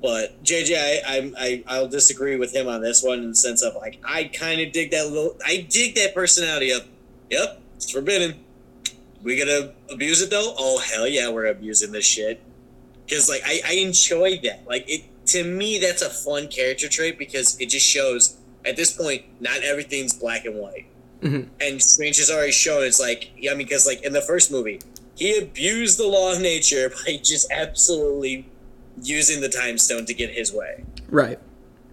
But 0.00 0.42
JJ, 0.44 0.74
I, 0.76 1.00
I, 1.06 1.32
I 1.38 1.64
I'll 1.66 1.88
disagree 1.88 2.36
with 2.36 2.54
him 2.54 2.68
on 2.68 2.80
this 2.80 3.02
one 3.02 3.18
in 3.18 3.30
the 3.30 3.34
sense 3.34 3.62
of 3.62 3.74
like 3.74 4.00
I 4.04 4.24
kind 4.24 4.60
of 4.60 4.72
dig 4.72 4.92
that 4.92 5.08
little. 5.08 5.36
I 5.44 5.66
dig 5.68 5.96
that 5.96 6.14
personality 6.14 6.70
of, 6.70 6.86
yep, 7.28 7.60
it's 7.76 7.90
forbidden. 7.90 8.44
We 9.22 9.36
gonna 9.38 9.72
abuse 9.90 10.22
it 10.22 10.30
though? 10.30 10.54
Oh 10.58 10.78
hell 10.78 11.06
yeah, 11.06 11.28
we're 11.30 11.46
abusing 11.46 11.92
this 11.92 12.06
shit. 12.06 12.40
Because 13.04 13.28
like 13.28 13.42
I, 13.44 13.60
I 13.66 13.72
enjoy 13.74 14.38
that. 14.44 14.66
Like 14.66 14.84
it 14.88 15.04
to 15.26 15.44
me, 15.44 15.78
that's 15.78 16.02
a 16.02 16.10
fun 16.10 16.48
character 16.48 16.88
trait 16.88 17.18
because 17.18 17.58
it 17.60 17.66
just 17.66 17.86
shows 17.86 18.36
at 18.64 18.76
this 18.76 18.90
point 18.90 19.24
not 19.40 19.62
everything's 19.62 20.14
black 20.14 20.44
and 20.44 20.56
white. 20.56 20.86
Mhm. 21.22 21.48
And 21.60 21.82
Strange 21.82 22.16
has 22.16 22.30
already 22.30 22.52
shown 22.52 22.82
it's 22.82 23.00
like 23.00 23.30
yeah, 23.36 23.52
I 23.52 23.54
mean 23.54 23.66
because 23.66 23.86
like 23.86 24.02
in 24.02 24.12
the 24.12 24.22
first 24.22 24.50
movie, 24.50 24.80
he 25.16 25.36
abused 25.36 25.98
the 25.98 26.06
law 26.06 26.32
of 26.32 26.40
nature 26.40 26.90
by 27.06 27.18
just 27.22 27.50
absolutely 27.50 28.48
using 29.02 29.40
the 29.40 29.48
time 29.48 29.76
stone 29.76 30.06
to 30.06 30.14
get 30.14 30.30
his 30.30 30.52
way. 30.52 30.84
Right. 31.08 31.38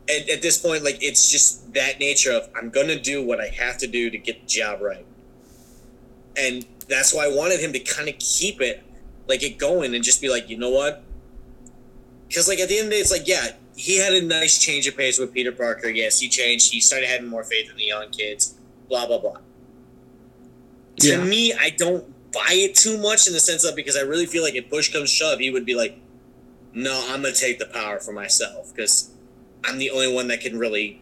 At, 0.10 0.30
at 0.30 0.42
this 0.42 0.58
point, 0.58 0.86
like 0.86 1.04
it's 1.04 1.30
just 1.30 1.74
that 1.74 2.00
nature 2.00 2.32
of 2.32 2.48
I'm 2.56 2.70
gonna 2.70 2.98
do 2.98 3.22
what 3.22 3.42
I 3.42 3.48
have 3.48 3.78
to 3.80 3.88
do 3.88 4.10
to 4.10 4.18
get 4.18 4.42
the 4.42 4.48
job 4.48 4.82
right, 4.82 5.06
and 6.38 6.66
that's 6.90 7.14
why 7.14 7.26
I 7.26 7.28
wanted 7.28 7.60
him 7.60 7.74
to 7.74 7.80
kind 7.80 8.08
of 8.10 8.18
keep 8.20 8.62
it 8.62 8.84
like 9.28 9.44
it 9.44 9.58
going 9.58 9.94
and 9.94 10.04
just 10.04 10.22
be 10.22 10.30
like, 10.30 10.50
you 10.50 10.58
know 10.58 10.70
what? 10.70 11.04
Because 12.28 12.48
like 12.48 12.60
at 12.60 12.70
the 12.70 12.78
end 12.78 12.86
of 12.86 12.90
the 12.92 12.96
day, 12.96 13.02
it's 13.02 13.12
like 13.12 13.28
yeah, 13.28 13.52
he 13.76 13.98
had 13.98 14.14
a 14.14 14.22
nice 14.22 14.58
change 14.60 14.88
of 14.88 14.98
pace 14.98 15.20
with 15.20 15.34
Peter 15.34 15.52
Parker. 15.52 15.88
Yes, 15.90 16.20
he 16.20 16.30
changed. 16.30 16.72
He 16.72 16.80
started 16.80 17.08
having 17.10 17.28
more 17.28 17.44
faith 17.44 17.70
in 17.70 17.78
the 17.78 17.86
young 17.86 18.10
kids. 18.10 18.56
Blah 18.90 19.08
blah 19.08 19.20
blah. 19.20 19.38
To 20.98 21.08
me, 21.26 21.54
I 21.54 21.70
don't 21.70 22.04
buy 22.32 22.52
it 22.52 22.76
too 22.76 22.98
much 22.98 23.28
in 23.28 23.34
the 23.34 23.40
sense 23.40 23.64
of 23.64 23.76
because 23.76 23.96
I 23.96 24.02
really 24.02 24.26
feel 24.26 24.44
like 24.44 24.56
if 24.56 24.70
push 24.70 24.92
comes 24.92 25.10
shove, 25.10 25.40
he 25.40 25.52
would 25.52 25.66
be 25.66 25.76
like, 25.76 25.98
"No, 26.74 27.06
I'm 27.10 27.22
gonna 27.22 27.34
take 27.34 27.60
the 27.60 27.66
power 27.68 28.00
for 28.00 28.12
myself 28.14 28.74
because 28.74 29.12
I'm 29.64 29.78
the 29.78 29.92
only 29.92 30.12
one 30.12 30.28
that 30.30 30.42
can 30.42 30.58
really 30.58 31.02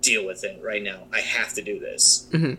deal 0.00 0.26
with 0.26 0.44
it 0.44 0.60
right 0.62 0.82
now. 0.82 1.06
I 1.12 1.20
have 1.20 1.54
to 1.54 1.62
do 1.62 1.78
this." 1.78 2.26
Mhm. 2.32 2.58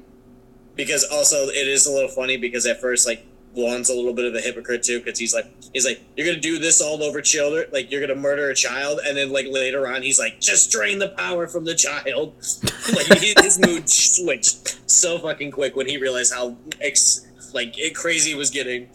Because 0.82 1.04
also, 1.04 1.48
it 1.50 1.68
is 1.68 1.86
a 1.86 1.92
little 1.92 2.10
funny 2.10 2.38
because 2.38 2.66
at 2.66 2.82
first, 2.82 3.06
like 3.06 3.24
Juan's 3.54 3.90
a 3.90 3.94
little 3.94 4.14
bit 4.14 4.26
of 4.26 4.34
a 4.34 4.42
hypocrite 4.42 4.82
too 4.82 5.00
because 5.00 5.20
he's 5.20 5.34
like, 5.34 5.46
he's 5.74 5.86
like, 5.86 6.02
"You're 6.16 6.26
gonna 6.26 6.40
do 6.40 6.58
this 6.58 6.82
all 6.82 7.04
over 7.04 7.22
children, 7.22 7.68
like 7.72 7.92
you're 7.92 8.02
gonna 8.02 8.20
murder 8.20 8.50
a 8.50 8.56
child," 8.56 9.00
and 9.06 9.16
then 9.16 9.32
like 9.32 9.46
later 9.48 9.88
on, 9.88 10.02
he's 10.02 10.18
like, 10.18 10.40
"Just 10.40 10.72
drain 10.72 11.00
the 11.00 11.10
power 11.10 11.48
from 11.48 11.66
the 11.66 11.76
child." 11.76 12.34
like 12.96 13.20
his, 13.20 13.60
mood 13.60 13.90
switched 13.90 14.90
so 14.90 15.20
fucking 15.20 15.52
quick 15.52 15.76
when 15.76 15.88
he 15.88 15.98
realized 15.98 16.34
how 16.34 16.58
ex- 16.80 17.28
like 17.54 17.78
it 17.78 17.94
crazy 17.96 18.34
was 18.34 18.50
getting. 18.50 18.90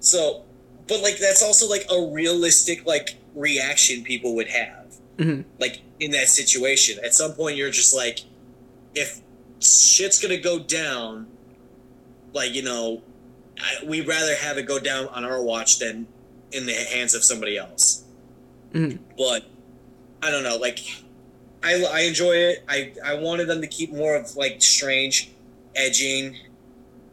So, 0.00 0.44
but 0.86 1.00
like 1.00 1.18
that's 1.18 1.42
also 1.42 1.66
like 1.66 1.86
a 1.90 2.10
realistic 2.12 2.84
like 2.84 3.16
reaction 3.34 4.02
people 4.02 4.34
would 4.36 4.48
have. 4.48 4.96
Mhm. 5.16 5.44
Like 5.58 5.80
in 5.98 6.10
that 6.10 6.28
situation, 6.28 6.98
at 7.02 7.14
some 7.14 7.32
point 7.32 7.56
you're 7.56 7.70
just 7.70 7.94
like, 7.94 8.20
if 8.94 9.20
shit's 9.60 10.20
gonna 10.20 10.38
go 10.38 10.58
down, 10.58 11.26
like 12.32 12.54
you 12.54 12.62
know, 12.62 13.02
I, 13.58 13.84
we'd 13.84 14.06
rather 14.06 14.34
have 14.36 14.58
it 14.58 14.66
go 14.66 14.78
down 14.78 15.08
on 15.08 15.24
our 15.24 15.42
watch 15.42 15.78
than 15.78 16.06
in 16.52 16.66
the 16.66 16.74
hands 16.74 17.14
of 17.14 17.24
somebody 17.24 17.56
else. 17.56 18.04
Mhm. 18.72 18.98
But 19.16 19.44
I 20.22 20.30
don't 20.30 20.42
know, 20.42 20.56
like 20.56 20.80
I, 21.62 21.84
I 21.84 22.00
enjoy 22.02 22.32
it. 22.32 22.64
I, 22.68 22.92
I 23.04 23.14
wanted 23.14 23.46
them 23.46 23.60
to 23.60 23.66
keep 23.66 23.92
more 23.92 24.14
of 24.14 24.36
like 24.36 24.62
strange 24.62 25.32
edging 25.74 26.36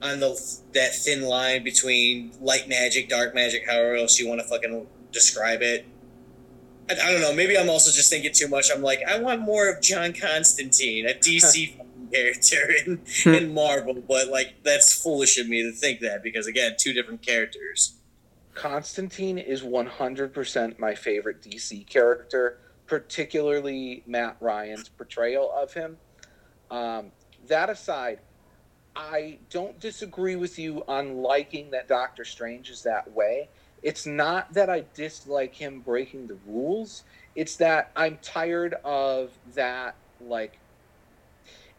on 0.01 0.19
the 0.19 0.39
that 0.73 0.93
thin 0.93 1.23
line 1.23 1.63
between 1.63 2.31
light 2.41 2.67
magic, 2.67 3.09
dark 3.09 3.33
magic, 3.33 3.65
however 3.67 3.95
else 3.95 4.19
you 4.19 4.27
want 4.27 4.41
to 4.41 4.47
fucking 4.47 4.85
describe 5.11 5.61
it. 5.61 5.85
I, 6.89 6.93
I 6.93 7.11
don't 7.11 7.21
know. 7.21 7.33
Maybe 7.33 7.57
I'm 7.57 7.69
also 7.69 7.91
just 7.91 8.09
thinking 8.09 8.31
too 8.33 8.47
much. 8.47 8.69
I'm 8.73 8.81
like, 8.81 9.01
I 9.07 9.19
want 9.19 9.41
more 9.41 9.69
of 9.69 9.81
John 9.81 10.13
Constantine, 10.13 11.07
a 11.07 11.13
DC 11.13 11.73
character 12.13 12.73
in, 12.85 13.01
in 13.25 13.53
Marvel, 13.53 13.95
but 13.95 14.27
like 14.27 14.55
that's 14.63 15.01
foolish 15.01 15.37
of 15.37 15.47
me 15.47 15.63
to 15.63 15.71
think 15.71 15.99
that 16.01 16.23
because 16.23 16.47
again, 16.47 16.75
two 16.77 16.93
different 16.93 17.21
characters. 17.21 17.95
Constantine 18.53 19.39
is 19.39 19.63
100% 19.63 20.79
my 20.79 20.93
favorite 20.93 21.41
DC 21.41 21.87
character, 21.87 22.59
particularly 22.85 24.03
Matt 24.05 24.37
Ryan's 24.39 24.89
portrayal 24.89 25.51
of 25.51 25.73
him. 25.73 25.97
Um, 26.69 27.11
that 27.47 27.69
aside, 27.69 28.19
I 28.95 29.39
don't 29.49 29.79
disagree 29.79 30.35
with 30.35 30.59
you 30.59 30.83
on 30.87 31.17
liking 31.17 31.71
that 31.71 31.87
Doctor 31.87 32.23
Strange 32.23 32.69
is 32.69 32.83
that 32.83 33.11
way. 33.11 33.49
It's 33.81 34.05
not 34.05 34.53
that 34.53 34.69
I 34.69 34.85
dislike 34.93 35.55
him 35.55 35.81
breaking 35.81 36.27
the 36.27 36.37
rules. 36.45 37.03
It's 37.35 37.55
that 37.57 37.91
I'm 37.95 38.17
tired 38.21 38.75
of 38.83 39.31
that 39.55 39.95
like 40.21 40.59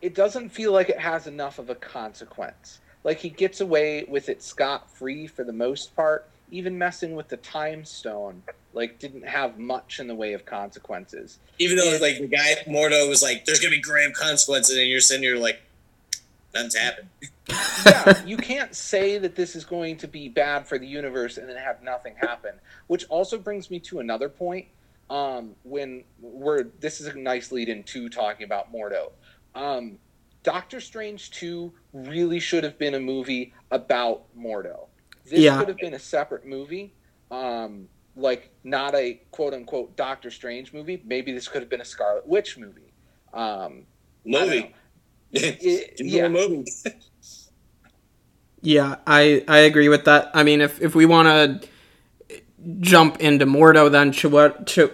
it 0.04 0.14
doesn't 0.14 0.50
feel 0.50 0.70
like 0.70 0.90
it 0.90 0.98
has 0.98 1.26
enough 1.26 1.58
of 1.58 1.70
a 1.70 1.74
consequence. 1.74 2.80
Like 3.04 3.20
he 3.20 3.30
gets 3.30 3.62
away 3.62 4.04
with 4.06 4.28
it 4.28 4.42
scot 4.42 4.90
free 4.90 5.26
for 5.26 5.44
the 5.44 5.52
most 5.52 5.96
part. 5.96 6.28
Even 6.50 6.76
messing 6.76 7.14
with 7.14 7.28
the 7.28 7.38
time 7.38 7.86
stone, 7.86 8.42
like 8.74 8.98
didn't 8.98 9.26
have 9.26 9.58
much 9.58 10.00
in 10.00 10.06
the 10.06 10.14
way 10.14 10.34
of 10.34 10.44
consequences. 10.44 11.38
Even 11.58 11.78
though 11.78 11.98
like 12.02 12.18
the 12.18 12.26
guy 12.26 12.54
Mordo 12.68 13.08
was 13.08 13.22
like, 13.22 13.46
"There's 13.46 13.60
gonna 13.60 13.70
be 13.70 13.80
grave 13.80 14.12
consequences," 14.12 14.76
and 14.76 14.86
you're 14.86 15.00
sitting 15.00 15.22
here 15.22 15.36
like, 15.36 15.62
"Nothing's 16.52 16.76
happened." 16.76 17.08
yeah, 17.86 18.24
you 18.26 18.36
can't 18.36 18.74
say 18.74 19.16
that 19.16 19.34
this 19.34 19.56
is 19.56 19.64
going 19.64 19.96
to 19.96 20.06
be 20.06 20.28
bad 20.28 20.66
for 20.66 20.78
the 20.78 20.86
universe 20.86 21.38
and 21.38 21.48
then 21.48 21.56
have 21.56 21.82
nothing 21.82 22.14
happen. 22.16 22.52
Which 22.88 23.06
also 23.08 23.38
brings 23.38 23.70
me 23.70 23.80
to 23.80 24.00
another 24.00 24.28
point. 24.28 24.66
Um, 25.08 25.54
when 25.64 26.04
we're 26.20 26.64
this 26.80 27.00
is 27.00 27.06
a 27.06 27.18
nice 27.18 27.50
lead 27.52 27.70
into 27.70 28.10
talking 28.10 28.44
about 28.44 28.70
Mordo. 28.70 29.12
Um, 29.54 29.98
Doctor 30.42 30.80
Strange 30.80 31.30
2 31.30 31.72
really 31.92 32.38
should 32.40 32.64
have 32.64 32.78
been 32.78 32.94
a 32.94 33.00
movie 33.00 33.52
about 33.70 34.24
Mordo. 34.38 34.88
This 35.24 35.40
Yeah. 35.40 35.58
could 35.58 35.68
have 35.68 35.78
been 35.78 35.94
a 35.94 35.98
separate 35.98 36.44
movie. 36.44 36.94
Um, 37.30 37.88
like 38.16 38.50
not 38.62 38.94
a 38.94 39.20
quote 39.30 39.54
unquote 39.54 39.96
Doctor 39.96 40.30
Strange 40.30 40.72
movie. 40.72 41.02
Maybe 41.04 41.32
this 41.32 41.48
could 41.48 41.62
have 41.62 41.70
been 41.70 41.80
a 41.80 41.84
Scarlet 41.84 42.26
Witch 42.26 42.56
movie. 42.58 42.92
Um, 43.32 43.86
I 44.26 44.30
don't 44.30 44.32
know. 44.32 44.46
Movie. 44.46 44.74
It- 45.32 46.00
yeah. 46.00 46.28
movie. 46.28 46.64
Yeah, 48.60 48.96
I 49.06 49.44
I 49.46 49.58
agree 49.58 49.90
with 49.90 50.06
that. 50.06 50.30
I 50.32 50.42
mean, 50.42 50.62
if 50.62 50.80
if 50.80 50.94
we 50.94 51.04
want 51.04 51.28
to 51.60 51.68
jump 52.80 53.20
into 53.20 53.44
Mordo, 53.44 53.90
then 53.90 54.10
Chiwetel 54.10 54.64
Ch- 54.66 54.90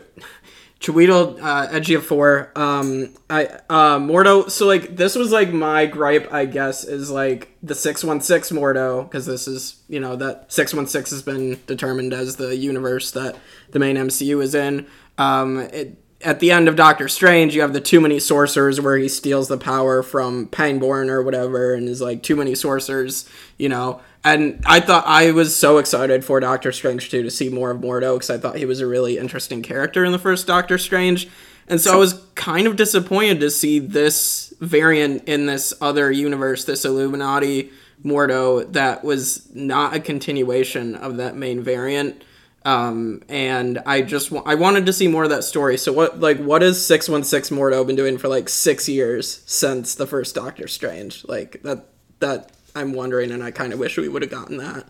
Chiwetel 0.80 1.38
uh, 1.42 1.68
Ejiofor, 1.68 2.56
um, 2.56 3.14
I 3.28 3.44
uh, 3.68 3.98
Mordo. 3.98 4.50
So 4.50 4.66
like 4.66 4.96
this 4.96 5.14
was 5.14 5.30
like 5.30 5.52
my 5.52 5.84
gripe, 5.84 6.32
I 6.32 6.46
guess, 6.46 6.84
is 6.84 7.10
like 7.10 7.54
the 7.62 7.74
six 7.74 8.02
one 8.02 8.22
six 8.22 8.50
Mordo 8.50 9.04
because 9.04 9.26
this 9.26 9.46
is 9.46 9.82
you 9.88 10.00
know 10.00 10.16
that 10.16 10.50
six 10.50 10.72
one 10.72 10.86
six 10.86 11.10
has 11.10 11.20
been 11.20 11.60
determined 11.66 12.14
as 12.14 12.36
the 12.36 12.56
universe 12.56 13.10
that 13.10 13.36
the 13.72 13.78
main 13.78 13.96
MCU 13.96 14.42
is 14.42 14.54
in. 14.54 14.86
Um, 15.18 15.58
it, 15.58 16.02
at 16.22 16.40
the 16.40 16.50
end 16.50 16.68
of 16.68 16.76
Doctor 16.76 17.08
Strange, 17.08 17.54
you 17.54 17.62
have 17.62 17.72
the 17.72 17.80
Too 17.80 18.00
Many 18.00 18.18
Sorcerers 18.18 18.80
where 18.80 18.96
he 18.96 19.08
steals 19.08 19.48
the 19.48 19.56
power 19.56 20.02
from 20.02 20.46
Pangborn 20.48 21.08
or 21.08 21.22
whatever, 21.22 21.74
and 21.74 21.88
is 21.88 22.00
like 22.00 22.22
Too 22.22 22.36
Many 22.36 22.54
Sorcerers, 22.54 23.28
you 23.56 23.68
know. 23.68 24.00
And 24.22 24.62
I 24.66 24.80
thought 24.80 25.04
I 25.06 25.30
was 25.30 25.56
so 25.56 25.78
excited 25.78 26.24
for 26.24 26.40
Doctor 26.40 26.72
Strange 26.72 27.10
2 27.10 27.22
to 27.22 27.30
see 27.30 27.48
more 27.48 27.70
of 27.70 27.80
Mordo 27.80 28.16
because 28.16 28.28
I 28.28 28.36
thought 28.36 28.56
he 28.56 28.66
was 28.66 28.80
a 28.80 28.86
really 28.86 29.16
interesting 29.16 29.62
character 29.62 30.04
in 30.04 30.12
the 30.12 30.18
first 30.18 30.46
Doctor 30.46 30.76
Strange. 30.76 31.28
And 31.68 31.80
so 31.80 31.94
I 31.94 31.96
was 31.96 32.22
kind 32.34 32.66
of 32.66 32.76
disappointed 32.76 33.40
to 33.40 33.50
see 33.50 33.78
this 33.78 34.52
variant 34.60 35.24
in 35.26 35.46
this 35.46 35.72
other 35.80 36.10
universe, 36.10 36.64
this 36.64 36.84
Illuminati 36.84 37.70
Mordo, 38.04 38.70
that 38.72 39.04
was 39.04 39.48
not 39.54 39.94
a 39.94 40.00
continuation 40.00 40.96
of 40.96 41.16
that 41.16 41.36
main 41.36 41.62
variant 41.62 42.24
um 42.66 43.22
and 43.28 43.78
i 43.86 44.02
just 44.02 44.30
wa- 44.30 44.42
i 44.44 44.54
wanted 44.54 44.84
to 44.84 44.92
see 44.92 45.08
more 45.08 45.24
of 45.24 45.30
that 45.30 45.44
story. 45.44 45.78
So 45.78 45.92
what 45.92 46.20
like 46.20 46.38
what 46.38 46.62
has 46.62 46.84
616 46.84 47.56
mordo 47.56 47.86
been 47.86 47.96
doing 47.96 48.18
for 48.18 48.28
like 48.28 48.48
six 48.48 48.88
years 48.88 49.42
since 49.46 49.94
the 49.94 50.06
first 50.06 50.34
doctor 50.34 50.68
strange? 50.68 51.24
Like 51.26 51.62
that 51.62 51.86
that 52.20 52.52
i'm 52.74 52.92
wondering 52.92 53.30
and 53.32 53.42
i 53.42 53.50
kind 53.50 53.72
of 53.72 53.78
wish 53.78 53.96
we 53.96 54.08
would 54.08 54.22
have 54.22 54.30
gotten 54.30 54.58
that. 54.58 54.86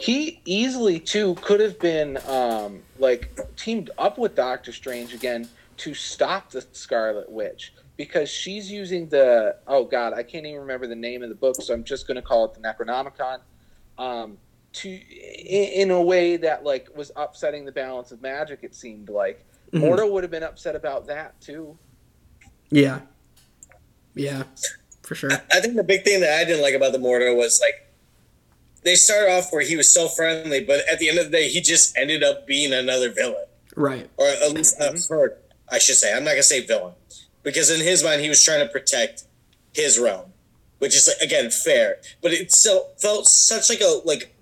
He 0.00 0.40
easily 0.44 0.98
too 0.98 1.34
could 1.36 1.60
have 1.60 1.78
been 1.78 2.18
um, 2.26 2.82
like 2.98 3.38
teamed 3.56 3.90
up 3.98 4.16
with 4.18 4.34
Doctor 4.34 4.72
Strange 4.72 5.12
again 5.12 5.48
to 5.78 5.92
stop 5.94 6.50
the 6.50 6.64
Scarlet 6.72 7.30
Witch 7.30 7.74
because 7.96 8.28
she's 8.28 8.70
using 8.70 9.08
the 9.08 9.56
oh 9.66 9.84
god 9.84 10.14
I 10.14 10.22
can't 10.22 10.46
even 10.46 10.60
remember 10.60 10.86
the 10.86 10.96
name 10.96 11.22
of 11.22 11.28
the 11.28 11.34
book 11.34 11.56
so 11.60 11.74
I'm 11.74 11.84
just 11.84 12.06
going 12.06 12.16
to 12.16 12.22
call 12.22 12.44
it 12.46 12.54
the 12.54 12.60
Necronomicon. 12.60 13.40
Um, 13.98 14.38
to 14.74 14.88
in, 14.88 15.88
in 15.88 15.90
a 15.90 16.00
way 16.02 16.36
that 16.36 16.64
like 16.64 16.88
was 16.96 17.10
upsetting 17.16 17.64
the 17.64 17.72
balance 17.72 18.12
of 18.12 18.20
magic 18.22 18.60
it 18.62 18.74
seemed 18.74 19.08
like 19.08 19.44
Mhm. 19.72 19.80
Mordo 19.82 20.10
would 20.10 20.22
have 20.22 20.30
been 20.30 20.42
upset 20.44 20.76
about 20.76 21.06
that 21.08 21.40
too 21.40 21.76
yeah 22.70 23.00
yeah 24.14 24.44
for 25.02 25.14
sure 25.14 25.30
I 25.52 25.60
think 25.60 25.74
the 25.76 25.82
big 25.84 26.04
thing 26.04 26.20
that 26.20 26.38
I 26.38 26.44
didn't 26.44 26.62
like 26.62 26.74
about 26.74 26.92
the 26.92 26.98
Mordo 26.98 27.36
was 27.36 27.60
like 27.60 27.80
they 28.82 28.94
started 28.96 29.32
off 29.32 29.50
where 29.50 29.62
he 29.62 29.76
was 29.76 29.90
so 29.90 30.08
friendly, 30.08 30.62
but 30.62 30.86
at 30.92 30.98
the 30.98 31.08
end 31.08 31.18
of 31.18 31.24
the 31.24 31.30
day, 31.30 31.48
he 31.48 31.62
just 31.62 31.96
ended 31.96 32.22
up 32.22 32.46
being 32.46 32.70
another 32.74 33.08
villain, 33.10 33.46
right 33.76 34.10
or 34.18 34.28
at 34.28 34.52
least 34.52 34.78
a 34.78 34.94
hurt. 35.08 35.42
I 35.70 35.78
should 35.78 35.94
say. 35.96 36.12
I'm 36.14 36.22
not 36.22 36.32
gonna 36.32 36.42
say 36.42 36.60
villain, 36.66 36.92
because 37.42 37.70
in 37.70 37.80
his 37.80 38.04
mind, 38.04 38.20
he 38.20 38.28
was 38.28 38.44
trying 38.44 38.60
to 38.60 38.70
protect 38.70 39.24
his 39.72 39.98
realm, 39.98 40.34
which 40.80 40.94
is 40.94 41.08
again 41.22 41.48
fair. 41.50 41.96
But 42.20 42.32
it 42.34 42.52
still 42.52 42.90
felt 42.98 43.26
such 43.26 43.70
like 43.70 43.80
a 43.80 44.02
like 44.04 44.33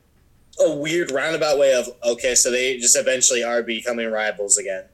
a 0.61 0.75
weird 0.75 1.11
roundabout 1.11 1.59
way 1.59 1.75
of 1.75 1.89
okay, 2.05 2.35
so 2.35 2.51
they 2.51 2.77
just 2.79 2.97
eventually 2.97 3.43
are 3.43 3.63
becoming 3.63 4.11
rivals 4.11 4.59
again. 4.59 4.85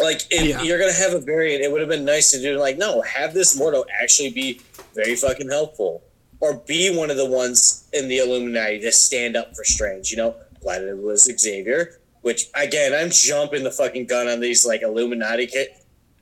Like 0.00 0.22
if 0.30 0.46
Yeah. 0.46 0.62
you're 0.62 0.78
gonna 0.78 0.92
have 0.92 1.14
a 1.14 1.20
variant, 1.20 1.62
it 1.62 1.70
would 1.72 1.80
have 1.80 1.88
been 1.88 2.04
nice 2.04 2.30
to 2.32 2.40
do 2.40 2.58
like 2.58 2.76
no, 2.76 3.00
have 3.02 3.32
this 3.32 3.58
Mordo 3.58 3.84
actually 4.02 4.30
be 4.30 4.60
very 4.94 5.14
fucking 5.16 5.48
helpful, 5.48 6.02
or 6.40 6.54
be 6.66 6.94
one 6.94 7.10
of 7.10 7.16
the 7.16 7.24
ones 7.26 7.84
in 7.92 8.08
the 8.08 8.18
Illuminati 8.18 8.78
to 8.80 8.92
stand 8.92 9.36
up 9.36 9.56
for 9.56 9.64
Strange. 9.64 10.10
You 10.10 10.18
know, 10.18 10.34
glad 10.60 10.82
it 10.82 10.98
was 10.98 11.22
Xavier. 11.38 11.98
Which 12.22 12.46
again, 12.54 12.92
I'm 12.92 13.10
jumping 13.10 13.62
the 13.62 13.70
fucking 13.70 14.06
gun 14.06 14.26
on 14.26 14.40
these 14.40 14.66
like 14.66 14.82
Illuminati 14.82 15.46
ca- 15.46 15.74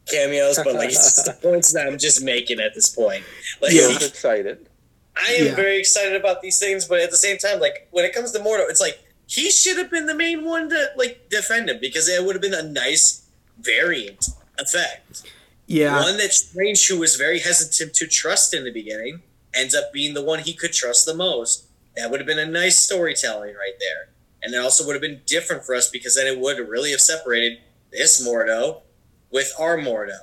cameos, 0.07 0.59
but 0.63 0.75
like 0.75 0.91
it's 0.91 1.17
just 1.17 1.25
the 1.25 1.33
points 1.33 1.73
that 1.73 1.87
I'm 1.87 1.99
just 1.99 2.23
making 2.23 2.61
at 2.61 2.75
this 2.75 2.91
point. 2.91 3.25
Like 3.63 3.73
he 3.73 3.79
was 3.81 4.07
excited 4.07 4.69
I 5.17 5.33
am 5.35 5.47
Yeah. 5.47 5.55
very 5.55 5.79
excited 5.79 6.15
about 6.17 6.43
these 6.43 6.59
things, 6.59 6.87
but 6.87 7.01
at 7.01 7.11
the 7.11 7.17
same 7.17 7.39
time, 7.39 7.61
like 7.61 7.87
when 7.91 8.05
it 8.05 8.13
comes 8.13 8.33
to 8.33 8.39
Mordo, 8.41 8.69
it's 8.69 8.81
like 8.81 8.99
he 9.27 9.51
should 9.51 9.79
have 9.79 9.91
been 9.91 10.07
the 10.07 10.15
main 10.15 10.45
one 10.45 10.69
to 10.71 10.91
like 10.97 11.29
defend 11.31 11.71
him 11.71 11.79
because 11.81 12.09
it 12.09 12.25
would 12.25 12.35
have 12.35 12.43
been 12.43 12.55
a 12.55 12.63
nice 12.63 13.23
variant 13.59 14.29
effect. 14.59 15.23
yeah 15.67 16.01
One 16.03 16.17
that 16.19 16.33
Strange, 16.33 16.87
who 16.89 16.99
was 16.99 17.17
very 17.17 17.39
hesitant 17.41 17.95
to 17.95 18.07
trust 18.07 18.53
in 18.53 18.65
the 18.65 18.73
beginning, 18.73 19.23
ends 19.55 19.75
up 19.75 19.93
being 19.93 20.15
the 20.15 20.23
one 20.23 20.41
he 20.41 20.53
could 20.53 20.73
trust 20.73 21.07
the 21.07 21.15
most. 21.15 21.65
That 21.97 22.11
would 22.11 22.21
have 22.21 22.27
been 22.27 22.39
a 22.41 22.47
nice 22.47 22.79
storytelling 22.79 23.55
right 23.55 23.79
there. 23.79 24.09
And 24.43 24.53
it 24.53 24.59
also 24.59 24.85
would 24.85 24.95
have 24.95 25.01
been 25.01 25.23
different 25.27 25.65
for 25.65 25.75
us 25.75 25.89
because 25.89 26.17
then 26.17 26.27
it 26.27 26.39
would 26.39 26.59
really 26.69 26.91
have 26.91 27.01
separated 27.01 27.61
this 27.93 28.23
Mordo 28.27 28.83
with 29.31 29.53
our 29.59 29.79
Mordo. 29.79 30.19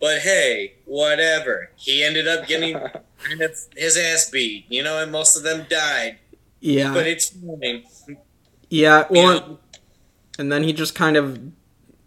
But 0.00 0.20
hey, 0.20 0.74
whatever. 0.84 1.70
He 1.76 2.02
ended 2.04 2.28
up 2.28 2.46
getting 2.46 2.74
kind 2.74 3.40
of 3.40 3.56
his 3.76 3.96
ass 3.96 4.28
beat, 4.30 4.66
you 4.68 4.82
know, 4.82 5.02
and 5.02 5.10
most 5.12 5.36
of 5.36 5.42
them 5.42 5.66
died. 5.70 6.18
yeah 6.60 6.92
But 6.92 7.06
it's 7.06 7.30
fine. 7.30 7.84
yeah 8.70 9.04
well 9.10 9.40
know? 9.40 9.58
and 10.38 10.50
then 10.52 10.62
he 10.64 10.72
just 10.72 10.94
kind 10.94 11.16
of 11.16 11.38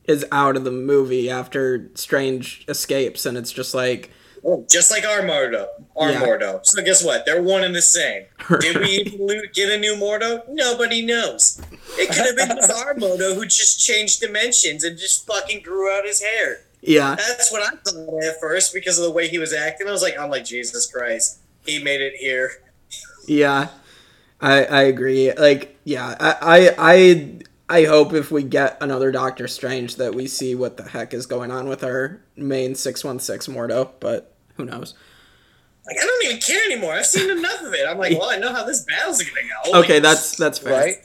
is 0.05 0.25
out 0.31 0.55
of 0.57 0.63
the 0.63 0.71
movie 0.71 1.29
after 1.29 1.89
strange 1.95 2.65
escapes 2.67 3.25
and 3.25 3.37
it's 3.37 3.51
just 3.51 3.73
like 3.73 4.11
Oh, 4.45 4.65
just 4.69 4.91
like 4.91 5.03
our 5.03 5.21
Mordo. 5.21 5.65
Our 5.97 6.11
Yeah. 6.11 6.21
Mordo. 6.21 6.59
So 6.65 6.81
guess 6.83 7.03
what? 7.03 7.25
They're 7.25 7.41
one 7.41 7.63
and 7.63 7.75
the 7.75 7.81
same. 7.81 8.25
Did 8.61 8.77
we 8.77 8.87
even 8.89 9.41
get 9.51 9.69
a 9.71 9.77
new 9.79 9.95
Mordo? 9.95 10.43
Nobody 10.47 11.01
knows. 11.01 11.59
It 11.97 12.07
could 12.15 12.27
have 12.27 12.35
been 12.37 12.51
our 12.71 12.93
Mordo 12.93 13.35
who 13.35 13.45
just 13.45 13.83
changed 13.85 14.21
dimensions 14.21 14.83
and 14.85 14.97
just 14.97 15.25
fucking 15.25 15.63
grew 15.63 15.91
out 15.91 16.05
his 16.05 16.21
hair. 16.21 16.61
Yeah 16.81 17.15
That's 17.15 17.51
what 17.51 17.61
I 17.63 17.75
thought 17.77 18.23
at 18.23 18.39
first 18.39 18.73
because 18.73 18.97
of 18.99 19.05
the 19.05 19.11
way 19.11 19.27
he 19.27 19.37
was 19.37 19.53
acting. 19.53 19.87
I 19.87 19.91
was 19.91 20.01
like, 20.01 20.17
I'm 20.17 20.29
like, 20.29 20.45
Jesus 20.45 20.91
Christ. 20.91 21.39
He 21.65 21.83
made 21.83 22.01
it 22.01 22.13
here. 22.15 22.51
Yeah, 23.27 23.67
I 24.39 24.63
I 24.65 24.81
agree. 24.83 25.33
Like, 25.33 25.77
yeah, 25.83 26.15
I 26.19 26.35
I 26.41 26.75
I, 26.77 27.39
I 27.81 27.83
hope 27.85 28.13
if 28.13 28.31
we 28.31 28.43
get 28.43 28.77
another 28.81 29.11
Doctor 29.11 29.47
Strange 29.47 29.97
that 29.97 30.15
we 30.15 30.27
see 30.27 30.55
what 30.55 30.77
the 30.77 30.83
heck 30.83 31.13
is 31.13 31.25
going 31.25 31.51
on 31.51 31.67
with 31.67 31.83
our 31.83 32.21
main 32.37 32.73
six 32.75 33.03
one 33.03 33.19
six 33.19 33.47
Mordo, 33.47 33.91
but 33.99 34.33
who 34.55 34.63
knows? 34.65 34.93
Like, 35.85 35.97
I 36.01 36.05
don't 36.05 36.25
even 36.25 36.41
care 36.41 36.63
anymore. 36.65 36.93
I've 36.93 37.05
seen 37.05 37.29
enough 37.29 37.61
of 37.61 37.73
it. 37.73 37.87
I'm 37.87 37.97
like, 37.97 38.17
well, 38.17 38.29
I 38.29 38.37
know 38.37 38.53
how 38.53 38.63
this 38.65 38.83
battle's 38.85 39.21
gonna 39.21 39.41
go. 39.71 39.79
Okay, 39.79 39.95
Like, 39.95 40.03
that's 40.03 40.37
that's 40.37 40.59
fair. 40.59 40.73
right 40.73 40.95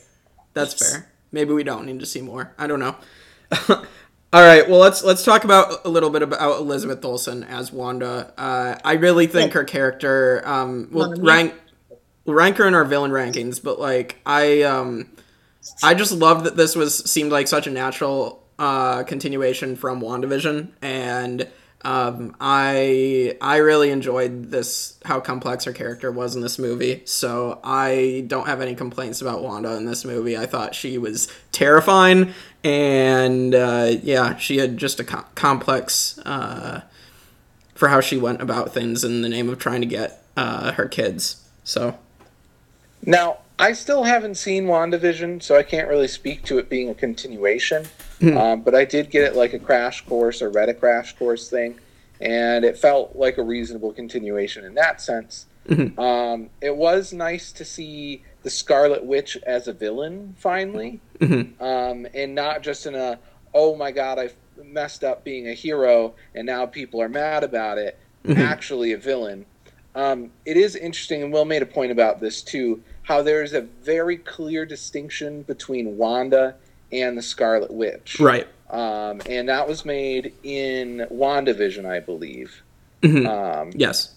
That's 0.55 0.75
fair. 0.75 1.09
Maybe 1.33 1.53
we 1.53 1.65
don't 1.65 1.87
need 1.87 1.99
to 2.01 2.07
see 2.07 2.21
more. 2.21 2.53
I 2.59 2.67
don't 2.69 2.79
know. 2.81 2.97
All 4.35 4.43
right, 4.43 4.67
well 4.67 4.79
let's 4.79 5.05
let's 5.05 5.25
talk 5.25 5.45
about 5.45 5.85
a 5.85 5.91
little 5.91 6.09
bit 6.09 6.23
about 6.23 6.59
Elizabeth 6.59 7.05
Olsen 7.05 7.45
as 7.45 7.71
Wanda. 7.71 8.33
Uh, 8.39 8.79
I 8.83 8.95
really 8.95 9.27
think 9.27 9.53
her 9.53 9.65
character 9.65 10.41
um, 10.47 10.89
will 10.91 11.11
Mommy. 11.11 11.21
rank 11.21 11.55
we'll 12.25 12.37
rank 12.37 12.57
her 12.57 12.67
in 12.67 12.75
our 12.75 12.87
villain 12.87 13.11
rankings, 13.11 13.63
but 13.63 13.79
like 13.79 14.21
I 14.25 14.63
um, 14.63 15.11
I 15.83 15.93
just 15.93 16.13
love 16.13 16.45
that 16.45 16.57
this 16.57 16.75
was 16.75 16.99
seemed 17.11 17.31
like 17.31 17.47
such 17.47 17.67
a 17.67 17.71
natural 17.71 18.43
uh, 18.59 19.03
continuation 19.03 19.77
from 19.77 20.01
WandaVision, 20.01 20.71
and 20.81 21.47
Um, 21.85 22.37
I 22.41 23.37
I 23.41 23.57
really 23.57 23.91
enjoyed 23.91 24.51
this 24.51 24.99
how 25.05 25.21
complex 25.21 25.65
her 25.65 25.73
character 25.73 26.13
was 26.13 26.37
in 26.37 26.43
this 26.43 26.59
movie. 26.59 27.03
So 27.07 27.61
I 27.65 28.25
don't 28.29 28.47
have 28.47 28.61
any 28.61 28.75
complaints 28.75 29.21
about 29.21 29.43
Wanda 29.43 29.77
in 29.77 29.85
this 29.85 30.05
movie. 30.05 30.37
I 30.37 30.47
thought 30.47 30.75
she 30.75 30.97
was 30.99 31.29
terrifying, 31.51 32.33
and 32.63 33.55
uh, 33.55 33.95
yeah, 34.03 34.37
she 34.37 34.59
had 34.59 34.77
just 34.77 35.01
a 35.01 35.05
com- 35.05 35.25
complex 35.35 36.19
uh, 36.21 36.83
for 37.75 37.89
how 37.89 38.01
she 38.01 38.17
went 38.17 38.41
about 38.41 38.73
things 38.73 39.03
in 39.03 39.23
the 39.23 39.29
name 39.29 39.49
of 39.49 39.59
trying 39.59 39.81
to 39.81 39.87
get 39.87 40.23
uh, 40.37 40.73
her 40.73 40.87
kids. 40.87 41.43
So 41.65 41.99
Now, 43.05 43.39
I 43.59 43.73
still 43.73 44.05
haven't 44.05 44.37
seen 44.37 44.67
WandaVision, 44.67 45.43
so 45.43 45.57
I 45.57 45.63
can't 45.63 45.89
really 45.89 46.09
speak 46.09 46.45
to 46.45 46.59
it 46.59 46.69
being 46.69 46.89
a 46.89 46.95
continuation. 46.95 47.87
Um, 48.37 48.63
but 48.63 48.75
I 48.75 48.85
did 48.85 49.11
get 49.11 49.25
it 49.25 49.37
like 49.37 49.53
a 49.53 49.59
crash 49.59 50.05
course 50.07 50.43
or 50.43 50.51
read 50.51 50.69
a 50.69 50.75
crash 50.75 51.17
course 51.17 51.51
thing, 51.51 51.79
and 52.21 52.65
it 52.65 52.79
felt 52.79 53.17
like 53.17 53.39
a 53.39 53.43
reasonable 53.43 53.93
continuation 53.93 54.65
in 54.65 54.75
that 54.75 55.01
sense. 55.01 55.47
Um, 55.99 56.51
it 56.61 56.77
was 56.77 57.13
nice 57.13 57.53
to 57.53 57.65
see 57.65 58.23
the 58.43 58.51
Scarlet 58.51 59.05
Witch 59.05 59.37
as 59.47 59.69
a 59.69 59.73
villain 59.73 60.35
finally, 60.39 61.01
um, 61.61 62.07
and 62.15 62.35
not 62.35 62.63
just 62.63 62.87
in 62.87 62.95
a 62.95 63.19
oh 63.55 63.77
my 63.77 63.93
god 63.93 64.19
I 64.19 64.31
messed 64.65 65.05
up 65.05 65.25
being 65.25 65.49
a 65.49 65.55
hero 65.55 66.15
and 66.35 66.47
now 66.47 66.67
people 66.67 67.01
are 67.01 67.09
mad 67.09 67.45
about 67.45 67.79
it. 67.79 67.99
Actually, 68.37 68.93
a 68.93 68.99
villain. 68.99 69.47
Um, 69.95 70.31
it 70.47 70.57
is 70.57 70.75
interesting, 70.75 71.23
and 71.23 71.33
Will 71.33 71.45
made 71.45 71.63
a 71.63 71.67
point 71.67 71.93
about 71.93 72.21
this 72.21 72.43
too. 72.43 72.83
How 73.03 73.21
there's 73.23 73.53
a 73.53 73.61
very 73.63 74.17
clear 74.17 74.65
distinction 74.65 75.43
between 75.43 75.97
Wanda 75.97 76.55
and 76.93 77.17
the 77.17 77.23
Scarlet 77.23 77.73
Witch, 77.73 78.19
right, 78.21 78.47
um, 78.71 79.21
and 79.27 79.49
that 79.49 79.67
was 79.69 79.85
made 79.85 80.33
in 80.43 81.07
WandaVision, 81.11 81.85
I 81.87 82.01
believe. 82.01 82.63
Mhm. 83.03 83.27
Um, 83.27 83.71
yes, 83.75 84.15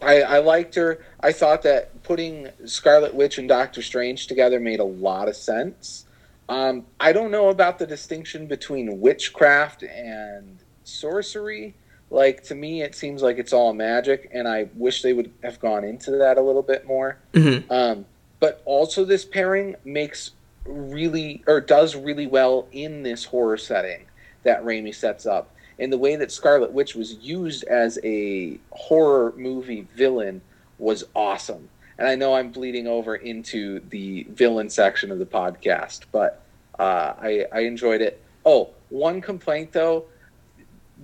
I, 0.00 0.22
I 0.22 0.38
liked 0.38 0.74
her. 0.76 1.04
I 1.20 1.32
thought 1.32 1.62
that 1.62 2.02
putting 2.02 2.48
Scarlet 2.64 3.14
Witch 3.14 3.38
and 3.38 3.48
Doctor 3.48 3.82
Strange 3.82 4.26
together 4.26 4.58
made 4.58 4.80
a 4.80 4.84
lot 4.84 5.28
of 5.28 5.36
sense. 5.36 6.06
Um, 6.48 6.86
I 6.98 7.12
don't 7.12 7.30
know 7.30 7.48
about 7.48 7.78
the 7.78 7.86
distinction 7.86 8.46
between 8.46 9.00
witchcraft 9.00 9.82
and 9.84 10.58
sorcery. 10.84 11.74
Like 12.10 12.42
to 12.44 12.54
me, 12.54 12.82
it 12.82 12.94
seems 12.94 13.22
like 13.22 13.38
it's 13.38 13.52
all 13.52 13.72
magic, 13.72 14.28
and 14.34 14.46
I 14.46 14.68
wish 14.74 15.02
they 15.02 15.12
would 15.12 15.32
have 15.42 15.60
gone 15.60 15.84
into 15.84 16.10
that 16.12 16.36
a 16.36 16.42
little 16.42 16.62
bit 16.62 16.86
more. 16.86 17.16
Mhm. 17.32 17.70
Um, 17.70 18.04
but 18.40 18.60
also, 18.64 19.04
this 19.04 19.24
pairing 19.24 19.76
makes 19.84 20.32
really 20.64 21.42
or 21.46 21.60
does 21.60 21.94
really 21.96 22.26
well 22.26 22.68
in 22.72 23.02
this 23.02 23.24
horror 23.24 23.56
setting 23.56 24.06
that 24.42 24.64
Raimi 24.64 24.94
sets 24.94 25.26
up. 25.26 25.54
And 25.78 25.92
the 25.92 25.98
way 25.98 26.16
that 26.16 26.30
Scarlet 26.30 26.72
Witch 26.72 26.94
was 26.94 27.14
used 27.14 27.64
as 27.64 27.98
a 28.04 28.58
horror 28.70 29.32
movie 29.36 29.86
villain 29.94 30.42
was 30.78 31.04
awesome. 31.14 31.68
And 31.98 32.06
I 32.08 32.14
know 32.14 32.34
I'm 32.34 32.50
bleeding 32.50 32.86
over 32.86 33.16
into 33.16 33.80
the 33.90 34.26
villain 34.30 34.70
section 34.70 35.10
of 35.10 35.18
the 35.18 35.26
podcast, 35.26 36.02
but 36.12 36.42
uh, 36.78 37.14
I, 37.20 37.46
I 37.52 37.60
enjoyed 37.60 38.00
it. 38.00 38.22
Oh, 38.44 38.70
one 38.90 39.20
complaint 39.20 39.72
though 39.72 40.06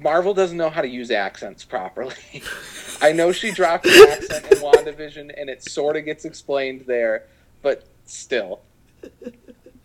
Marvel 0.00 0.34
doesn't 0.34 0.56
know 0.56 0.70
how 0.70 0.80
to 0.80 0.88
use 0.88 1.10
accents 1.10 1.64
properly. 1.64 2.14
I 3.02 3.12
know 3.12 3.32
she 3.32 3.50
dropped 3.50 3.86
an 3.86 4.10
accent 4.10 4.44
in 4.52 4.58
WandaVision, 4.58 5.34
and 5.36 5.50
it 5.50 5.62
sort 5.62 5.96
of 5.96 6.04
gets 6.04 6.24
explained 6.24 6.84
there, 6.86 7.26
but 7.62 7.84
still. 8.04 8.60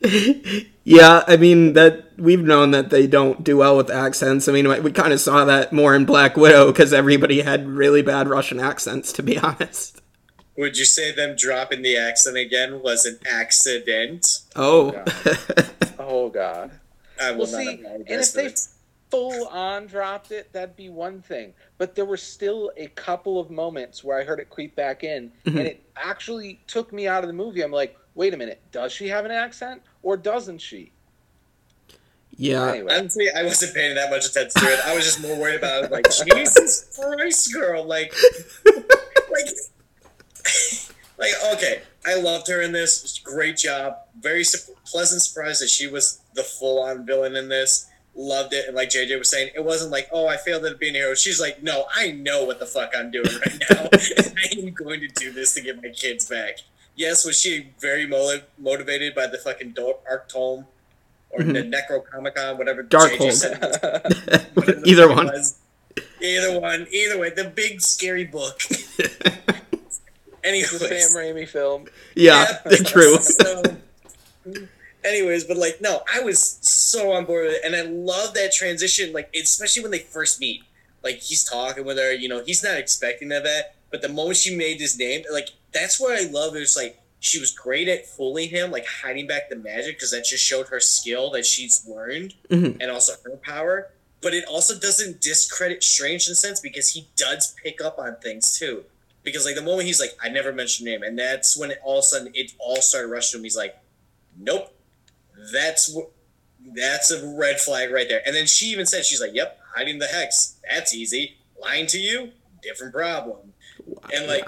yeah. 0.84 1.24
I 1.28 1.38
mean 1.38 1.74
that 1.74 2.12
we've 2.18 2.44
known 2.44 2.72
that 2.72 2.90
they 2.90 3.08
don't 3.08 3.44
do 3.44 3.58
well 3.58 3.78
with 3.78 3.90
accents. 3.90 4.48
I 4.48 4.52
mean, 4.52 4.68
we 4.84 4.92
kind 4.92 5.14
of 5.14 5.20
saw 5.20 5.46
that 5.46 5.74
more 5.74 5.96
in 5.96 6.06
Black 6.06 6.38
Widow 6.38 6.68
because 6.72 6.94
everybody 6.94 7.42
had 7.42 7.68
really 7.68 8.02
bad 8.02 8.28
Russian 8.28 8.60
accents. 8.60 9.12
To 9.14 9.24
be 9.24 9.38
honest. 9.40 10.02
Would 10.56 10.78
you 10.78 10.86
say 10.86 11.12
them 11.12 11.36
dropping 11.36 11.82
the 11.82 11.98
accent 11.98 12.38
again 12.38 12.82
was 12.82 13.06
an 13.06 13.18
accident? 13.28 14.28
Oh. 14.56 15.04
Oh 16.00 16.30
God. 16.30 16.72
Oh, 17.20 17.28
I 17.28 17.32
will 17.32 17.46
Well, 17.46 17.52
not 17.52 17.78
see, 17.78 17.84
and 17.86 18.04
if 18.08 18.34
they 18.34 18.54
full 19.14 19.48
on 19.50 19.86
dropped 19.86 20.32
it, 20.32 20.52
that'd 20.54 20.76
be 20.76 20.90
one 20.90 21.22
thing. 21.22 21.54
But 21.78 21.94
there 21.94 22.06
were 22.06 22.18
still 22.18 22.72
a 22.76 22.88
couple 22.88 23.40
of 23.40 23.52
moments 23.52 24.04
where 24.04 24.20
I 24.20 24.24
heard 24.24 24.40
it 24.40 24.50
creep 24.50 24.76
back 24.76 25.04
in, 25.04 25.32
mm-hmm. 25.46 25.58
and 25.58 25.68
it 25.68 25.84
actually 25.96 26.62
took 26.66 26.92
me 26.92 27.08
out 27.08 27.24
of 27.24 27.28
the 27.28 27.34
movie. 27.34 27.62
I'm 27.62 27.72
like, 27.72 27.96
wait 28.16 28.34
a 28.34 28.38
minute, 28.38 28.62
does 28.72 28.92
she 28.92 29.08
have 29.10 29.26
an 29.26 29.32
accent 29.32 29.82
or 30.02 30.18
doesn't 30.18 30.60
she? 30.60 30.92
yeah. 32.36 32.70
Anyway, 32.72 32.92
Honestly, 32.96 33.28
I 33.36 33.44
wasn't 33.44 33.76
paying 33.76 33.96
that 33.96 34.10
much 34.10 34.26
attention 34.26 34.60
to 34.62 34.68
it. 34.68 34.80
I 34.86 34.96
was 34.96 35.04
just 35.06 35.22
more 35.22 35.38
worried 35.38 35.56
about. 35.56 35.92
Like, 35.92 36.06
Jesus 36.10 36.90
Christ, 37.00 37.54
girl! 37.54 37.84
Like, 37.86 38.14
like, 39.32 39.48
like. 41.18 41.32
Okay, 41.54 41.82
I 42.06 42.16
loved 42.16 42.48
her 42.48 42.62
in 42.62 42.72
this. 42.72 43.20
Great 43.20 43.58
job. 43.58 43.98
Very 44.20 44.44
su- 44.44 44.74
pleasant 44.86 45.22
surprise 45.22 45.60
that 45.60 45.70
she 45.70 45.88
was 45.88 46.22
the 46.34 46.44
full-on 46.44 47.06
villain 47.06 47.36
in 47.36 47.50
this. 47.50 47.90
Loved 48.16 48.54
it, 48.54 48.68
and 48.68 48.76
like 48.76 48.90
JJ 48.90 49.18
was 49.18 49.30
saying, 49.30 49.52
it 49.56 49.64
wasn't 49.66 49.92
like, 49.92 50.08
oh, 50.12 50.28
I 50.28 50.38
failed 50.38 50.66
at 50.66 50.80
being 50.80 50.94
a 50.96 51.00
hero. 51.00 51.16
She's 51.16 51.42
like, 51.42 51.64
no, 51.64 51.86
I 51.96 52.12
know 52.12 52.44
what 52.44 52.60
the 52.60 52.66
fuck 52.68 52.92
I'm 52.96 53.10
doing 53.10 53.26
right 53.26 53.62
now. 53.72 53.90
I 53.94 54.60
am 54.60 54.72
going 54.72 55.00
to 55.00 55.08
do 55.08 55.32
this 55.32 55.56
to 55.56 55.62
get 55.62 55.82
my 55.82 55.90
kids 55.90 56.30
back. 56.30 56.60
Yes, 56.96 57.26
was 57.26 57.40
she 57.40 57.72
very 57.80 58.06
mo- 58.06 58.40
motivated 58.58 59.16
by 59.16 59.28
the 59.28 59.38
fucking 59.38 59.72
Dark 59.72 59.98
Arc 60.08 60.30
Tome 60.30 60.66
or 61.32 61.44
the 61.44 61.54
mm-hmm. 61.54 61.74
Necrocomicon, 61.74 62.58
whatever 62.58 62.84
Dark 62.84 63.14
JJ 63.14 63.18
Hold. 63.18 63.34
said? 63.34 64.86
Either 64.86 65.10
one. 65.10 65.26
was. 65.28 65.58
Either 66.22 66.60
one. 66.60 66.88
Either 66.92 67.18
way, 67.18 67.32
the 67.32 67.46
big 67.46 67.82
scary 67.82 68.26
book. 68.26 68.62
it's 70.44 70.74
a 70.74 70.80
Sam 70.80 70.92
Anyways, 70.94 71.16
Raimi 71.16 71.48
film. 71.48 71.86
yeah. 72.16 72.60
yeah. 72.70 72.78
True. 72.86 73.18
So, 74.44 74.58
anyways, 75.06 75.46
but 75.46 75.58
like, 75.58 75.80
no, 75.82 76.02
I 76.14 76.20
was 76.20 76.60
so 76.62 77.14
on 77.14 77.26
board 77.26 77.46
with 77.46 77.56
it, 77.56 77.62
and 77.66 77.76
I 77.76 77.84
love 77.84 78.34
that 78.34 78.52
transition. 78.54 79.14
Like, 79.14 79.34
especially 79.34 79.82
when 79.82 79.92
they 79.92 80.00
first 80.00 80.40
meet. 80.40 80.64
Like, 81.04 81.16
he's 81.16 81.44
talking 81.44 81.86
with 81.86 81.98
her. 81.98 82.14
You 82.14 82.30
know, 82.30 82.44
he's 82.46 82.64
not 82.64 82.78
expecting 82.78 83.30
that, 83.30 83.76
but 83.90 84.02
the 84.02 84.10
moment 84.10 84.38
she 84.38 84.56
made 84.56 84.80
his 84.80 84.98
name, 84.98 85.24
like, 85.32 85.50
that's 85.74 86.00
what 86.00 86.16
I 86.16 86.24
love. 86.30 86.56
Is 86.56 86.76
like 86.76 87.00
she 87.20 87.40
was 87.40 87.52
great 87.52 87.88
at 87.88 88.06
fooling 88.08 88.50
him, 88.50 88.70
like 88.72 88.86
hiding 88.86 89.28
back 89.28 89.50
the 89.50 89.56
magic, 89.56 89.96
because 89.98 90.12
that 90.12 90.26
just 90.26 90.44
showed 90.44 90.68
her 90.68 90.80
skill 90.80 91.32
that 91.32 91.46
she's 91.46 91.86
learned, 91.88 92.34
Mhm. 92.50 92.78
and 92.82 92.92
also 92.92 93.14
her 93.24 93.38
power. 93.38 93.92
But 94.22 94.34
it 94.34 94.46
also 94.46 94.78
doesn't 94.78 95.20
discredit 95.22 95.84
Strange 95.84 96.28
in 96.28 96.34
a 96.34 96.36
sense 96.36 96.60
because 96.62 96.90
he 96.90 97.08
does 97.18 97.54
pick 97.62 97.82
up 97.82 98.00
on 98.00 98.16
things 98.22 98.58
too. 98.58 98.86
Because 99.24 99.46
like 99.46 99.56
the 99.56 99.62
moment 99.62 99.88
he's 99.88 100.00
like, 100.00 100.18
I 100.22 100.30
never 100.30 100.52
mentioned 100.52 100.88
your 100.88 100.98
name, 101.00 101.08
and 101.08 101.18
that's 101.20 101.56
when 101.58 101.72
it 101.72 101.80
all 101.84 102.00
of 102.00 102.04
a 102.04 102.04
sudden 102.04 102.32
it 102.36 102.52
all 102.60 102.82
started 102.82 103.08
rushing 103.10 103.32
to 103.32 103.38
him. 103.40 103.44
He's 103.44 103.56
like, 103.58 103.78
Nope, 104.38 104.74
that's 105.52 105.96
that's 106.76 107.12
a 107.12 107.26
red 107.36 107.60
flag 107.60 107.92
right 107.92 108.08
there. 108.08 108.22
And 108.26 108.34
then 108.36 108.48
she 108.48 108.68
even 108.68 108.86
said, 108.86 109.06
she's 109.06 109.20
like, 109.22 109.34
Yep, 109.34 109.60
hiding 109.76 110.00
the 110.00 110.08
hex, 110.08 110.56
that's 110.70 110.94
easy. 110.94 111.38
Lying 111.62 111.88
to 111.88 112.00
you, 112.00 112.32
different 112.62 112.94
problem. 112.94 113.54
And 114.14 114.28
like. 114.28 114.46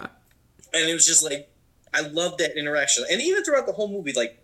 And 0.76 0.90
it 0.90 0.94
was 0.94 1.06
just 1.06 1.24
like, 1.24 1.50
I 1.94 2.02
love 2.02 2.38
that 2.38 2.58
interaction. 2.58 3.06
And 3.10 3.22
even 3.22 3.44
throughout 3.44 3.66
the 3.66 3.74
whole 3.74 3.88
movie, 3.88 4.14
like, 4.14 4.42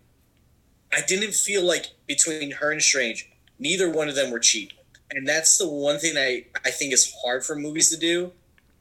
I 0.94 1.02
didn't 1.08 1.34
feel 1.34 1.64
like 1.64 1.88
between 2.08 2.52
her 2.52 2.72
and 2.72 2.82
Strange, 2.82 3.30
neither 3.60 3.90
one 3.90 4.10
of 4.10 4.16
them 4.16 4.32
were 4.32 4.40
cheap. 4.40 4.74
And 5.12 5.28
that's 5.28 5.58
the 5.58 5.68
one 5.68 6.00
thing 6.00 6.18
I, 6.18 6.46
I 6.66 6.72
think 6.72 6.94
is 6.94 7.14
hard 7.24 7.44
for 7.44 7.56
movies 7.56 7.90
to 7.90 7.98
do. 7.98 8.32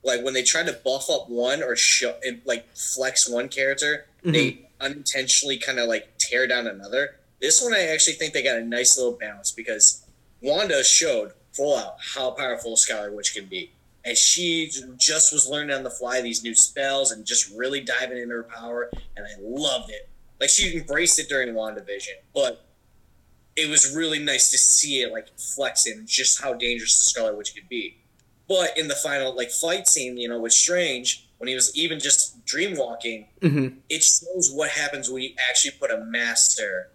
Like 0.03 0.25
when 0.25 0.33
they 0.33 0.43
try 0.43 0.63
to 0.63 0.73
buff 0.85 1.11
up 1.11 1.29
one 1.29 1.63
or 1.63 1.77
show 1.77 2.15
and 2.25 2.41
like 2.45 2.67
flex 2.75 3.29
one 3.29 3.49
character, 3.49 4.07
mm-hmm. 4.21 4.33
they 4.33 4.69
unintentionally 4.81 5.59
kind 5.59 5.79
of 5.79 5.89
like 5.89 6.09
tear 6.19 6.47
down 6.47 6.67
another. 6.67 7.17
This 7.41 7.63
one 7.63 7.75
I 7.75 7.87
actually 7.89 8.15
think 8.15 8.33
they 8.33 8.43
got 8.43 8.57
a 8.57 8.65
nice 8.65 8.97
little 8.97 9.13
balance 9.19 9.53
because 9.53 10.07
Wanda 10.41 10.83
showed 10.83 11.33
full 11.53 11.77
out 11.77 11.97
how 12.15 12.31
powerful 12.31 12.77
Scarlet 12.77 13.15
Witch 13.15 13.35
can 13.35 13.47
be. 13.47 13.73
And 14.05 14.17
she 14.17 14.71
just 14.97 15.33
was 15.33 15.47
learning 15.47 15.77
on 15.77 15.83
the 15.83 15.91
fly 15.91 16.21
these 16.23 16.43
new 16.43 16.55
spells 16.55 17.11
and 17.13 17.27
just 17.27 17.51
really 17.55 17.81
diving 17.81 18.19
into 18.19 18.35
her 18.35 18.43
power. 18.45 18.91
And 19.17 19.27
I 19.27 19.31
loved 19.41 19.91
it. 19.91 20.09
Like 20.41 20.49
she 20.49 20.75
embraced 20.77 21.19
it 21.19 21.29
during 21.29 21.55
WandaVision, 21.55 22.15
but 22.35 22.65
it 23.57 23.69
was 23.69 23.95
really 23.95 24.19
nice 24.19 24.51
to 24.53 24.57
see 24.59 25.03
it 25.03 25.13
like 25.13 25.27
flexing 25.39 26.05
just 26.07 26.41
how 26.43 26.55
dangerous 26.55 26.97
the 26.99 27.11
Scarlet 27.11 27.37
Witch 27.37 27.55
could 27.55 27.69
be. 27.69 27.99
But 28.49 28.77
in 28.79 28.89
the 28.89 28.95
final 28.95 29.37
like 29.37 29.51
fight 29.51 29.87
scene, 29.87 30.17
you 30.17 30.29
know, 30.29 30.41
with 30.41 30.53
Strange, 30.55 31.29
when 31.37 31.49
he 31.49 31.55
was 31.55 31.75
even 31.77 32.01
just 32.01 32.43
dream 32.47 32.77
walking, 32.77 33.29
Mhm. 33.43 33.77
it 33.91 34.03
shows 34.03 34.51
what 34.51 34.71
happens 34.71 35.11
when 35.11 35.23
you 35.23 35.35
actually 35.51 35.73
put 35.73 35.91
a 35.91 35.99
master 35.99 36.91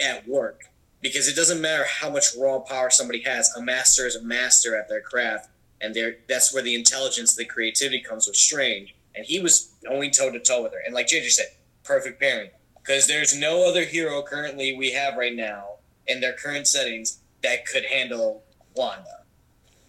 at 0.00 0.26
work. 0.26 0.64
Because 1.02 1.28
it 1.28 1.36
doesn't 1.36 1.60
matter 1.60 1.84
how 1.84 2.08
much 2.10 2.34
raw 2.36 2.58
power 2.58 2.90
somebody 2.90 3.20
has, 3.22 3.50
a 3.54 3.60
master 3.62 4.06
is 4.06 4.16
a 4.16 4.22
master 4.22 4.76
at 4.76 4.88
their 4.88 5.00
craft, 5.02 5.50
and 5.80 5.94
they're, 5.94 6.16
that's 6.28 6.52
where 6.52 6.62
the 6.62 6.74
intelligence, 6.74 7.34
the 7.34 7.44
creativity 7.44 8.00
comes 8.00 8.26
with 8.26 8.36
Strange. 8.36 8.94
And 9.14 9.24
he 9.24 9.40
was 9.40 9.74
going 9.84 10.10
toe 10.10 10.30
to 10.30 10.38
toe 10.38 10.62
with 10.62 10.72
her. 10.72 10.80
And 10.84 10.94
like 10.94 11.06
JJ 11.06 11.30
said, 11.30 11.46
perfect 11.84 12.20
pairing. 12.20 12.50
Because 12.78 13.06
there's 13.06 13.36
no 13.36 13.68
other 13.68 13.84
hero 13.84 14.22
currently 14.22 14.76
we 14.76 14.92
have 14.92 15.16
right 15.16 15.34
now 15.34 15.76
in 16.06 16.20
their 16.20 16.34
current 16.34 16.66
settings 16.66 17.18
that 17.42 17.66
could 17.66 17.84
handle 17.84 18.44
Wanda. 18.74 19.22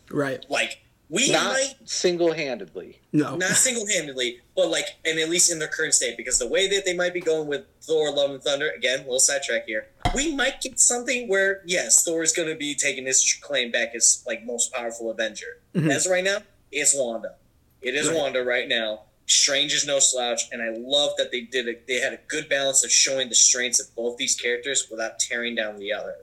Right. 0.10 0.44
Like 0.50 0.84
we 1.10 1.32
Not 1.32 1.54
might 1.54 1.76
single-handedly. 1.86 3.00
No. 3.14 3.36
not 3.38 3.52
single 3.52 3.88
handedly, 3.88 4.40
but 4.56 4.70
like, 4.70 4.86
and 5.06 5.18
at 5.20 5.30
least 5.30 5.52
in 5.52 5.60
their 5.60 5.68
current 5.68 5.94
state, 5.94 6.18
because 6.18 6.40
the 6.40 6.48
way 6.48 6.68
that 6.68 6.86
they 6.86 6.94
might 6.94 7.14
be 7.14 7.22
going 7.22 7.48
with 7.48 7.66
Thor: 7.82 8.12
Love 8.12 8.32
and 8.32 8.42
Thunder, 8.44 8.70
again, 8.76 9.00
little 9.00 9.20
sidetrack 9.20 9.66
here, 9.66 9.88
we 10.14 10.36
might 10.36 10.62
get 10.62 10.80
something 10.80 11.28
where 11.28 11.62
yes, 11.66 12.04
Thor 12.04 12.24
is 12.24 12.34
going 12.34 12.50
to 12.50 12.56
be 12.56 12.76
taking 12.76 13.06
his 13.06 13.38
claim 13.42 13.72
back 13.72 13.94
as 13.96 14.24
like 14.28 14.46
most 14.46 14.74
powerful 14.74 15.10
Avenger. 15.10 15.60
Mhm. 15.76 15.90
As 15.90 16.06
of 16.06 16.12
right 16.12 16.24
now, 16.24 16.40
it's 16.72 16.94
Wanda. 16.94 17.36
It 17.82 17.96
is 17.96 18.08
Right. 18.10 18.18
Wanda 18.18 18.44
right 18.44 18.68
now. 18.68 19.04
Strange 19.30 19.74
is 19.74 19.86
no 19.86 20.00
slouch, 20.00 20.44
and 20.52 20.62
I 20.62 20.70
love 20.70 21.12
that 21.18 21.32
they 21.32 21.42
did 21.42 21.68
it. 21.68 21.86
They 21.88 21.96
had 22.00 22.14
a 22.14 22.20
good 22.28 22.48
balance 22.50 22.84
of 22.86 22.92
showing 22.92 23.28
the 23.30 23.36
strengths 23.36 23.80
of 23.80 23.94
both 23.94 24.18
these 24.18 24.36
characters 24.36 24.88
without 24.90 25.20
tearing 25.20 25.54
down 25.56 25.80
the 25.80 25.92
other. 25.94 26.16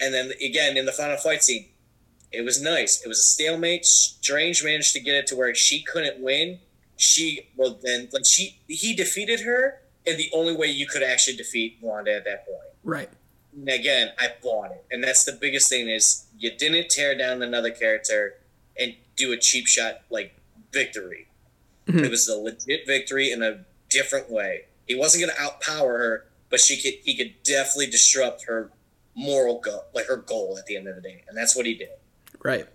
And 0.00 0.12
then 0.14 0.32
again 0.44 0.76
in 0.76 0.86
the 0.86 0.92
final 0.92 1.16
fight 1.16 1.42
scene, 1.44 1.66
it 2.32 2.42
was 2.42 2.60
nice. 2.60 3.02
It 3.04 3.08
was 3.08 3.18
a 3.18 3.22
stalemate. 3.22 3.84
Strange 3.84 4.64
managed 4.64 4.92
to 4.94 5.00
get 5.00 5.14
it 5.14 5.26
to 5.28 5.36
where 5.36 5.54
she 5.54 5.82
couldn't 5.82 6.20
win. 6.20 6.60
She 6.96 7.48
well 7.56 7.78
then 7.82 8.08
like 8.12 8.24
she 8.24 8.58
he 8.68 8.94
defeated 8.94 9.40
her 9.40 9.80
in 10.06 10.16
the 10.16 10.30
only 10.32 10.54
way 10.54 10.66
you 10.66 10.86
could 10.86 11.02
actually 11.02 11.36
defeat 11.36 11.78
Wanda 11.80 12.14
at 12.14 12.24
that 12.24 12.46
point. 12.46 12.58
Right. 12.84 13.08
And 13.54 13.68
again, 13.68 14.12
I 14.18 14.28
bought 14.42 14.70
it, 14.70 14.84
and 14.90 15.02
that's 15.04 15.24
the 15.24 15.32
biggest 15.32 15.68
thing 15.68 15.88
is 15.88 16.26
you 16.38 16.50
didn't 16.56 16.88
tear 16.90 17.16
down 17.16 17.42
another 17.42 17.70
character 17.70 18.34
and 18.78 18.94
do 19.16 19.32
a 19.32 19.36
cheap 19.36 19.66
shot 19.66 20.00
like 20.10 20.34
victory. 20.72 21.28
Mhm. 21.86 22.04
It 22.04 22.10
was 22.10 22.28
a 22.28 22.36
legit 22.36 22.86
victory 22.86 23.30
in 23.30 23.42
a 23.42 23.64
different 23.90 24.30
way. 24.30 24.66
He 24.86 24.94
wasn't 24.94 25.24
going 25.24 25.36
to 25.36 25.42
outpower 25.42 25.98
her, 25.98 26.26
but 26.48 26.60
she 26.60 26.80
could. 26.80 26.94
He 27.04 27.16
could 27.16 27.42
definitely 27.42 27.86
disrupt 27.86 28.44
her 28.44 28.70
moral 29.14 29.60
goal, 29.60 29.84
like 29.94 30.06
her 30.06 30.16
goal 30.16 30.56
at 30.58 30.66
the 30.66 30.76
end 30.76 30.88
of 30.88 30.94
the 30.96 31.02
day, 31.02 31.24
and 31.28 31.36
that's 31.36 31.54
what 31.54 31.66
he 31.66 31.74
did. 31.74 31.90
Right. 32.42 32.66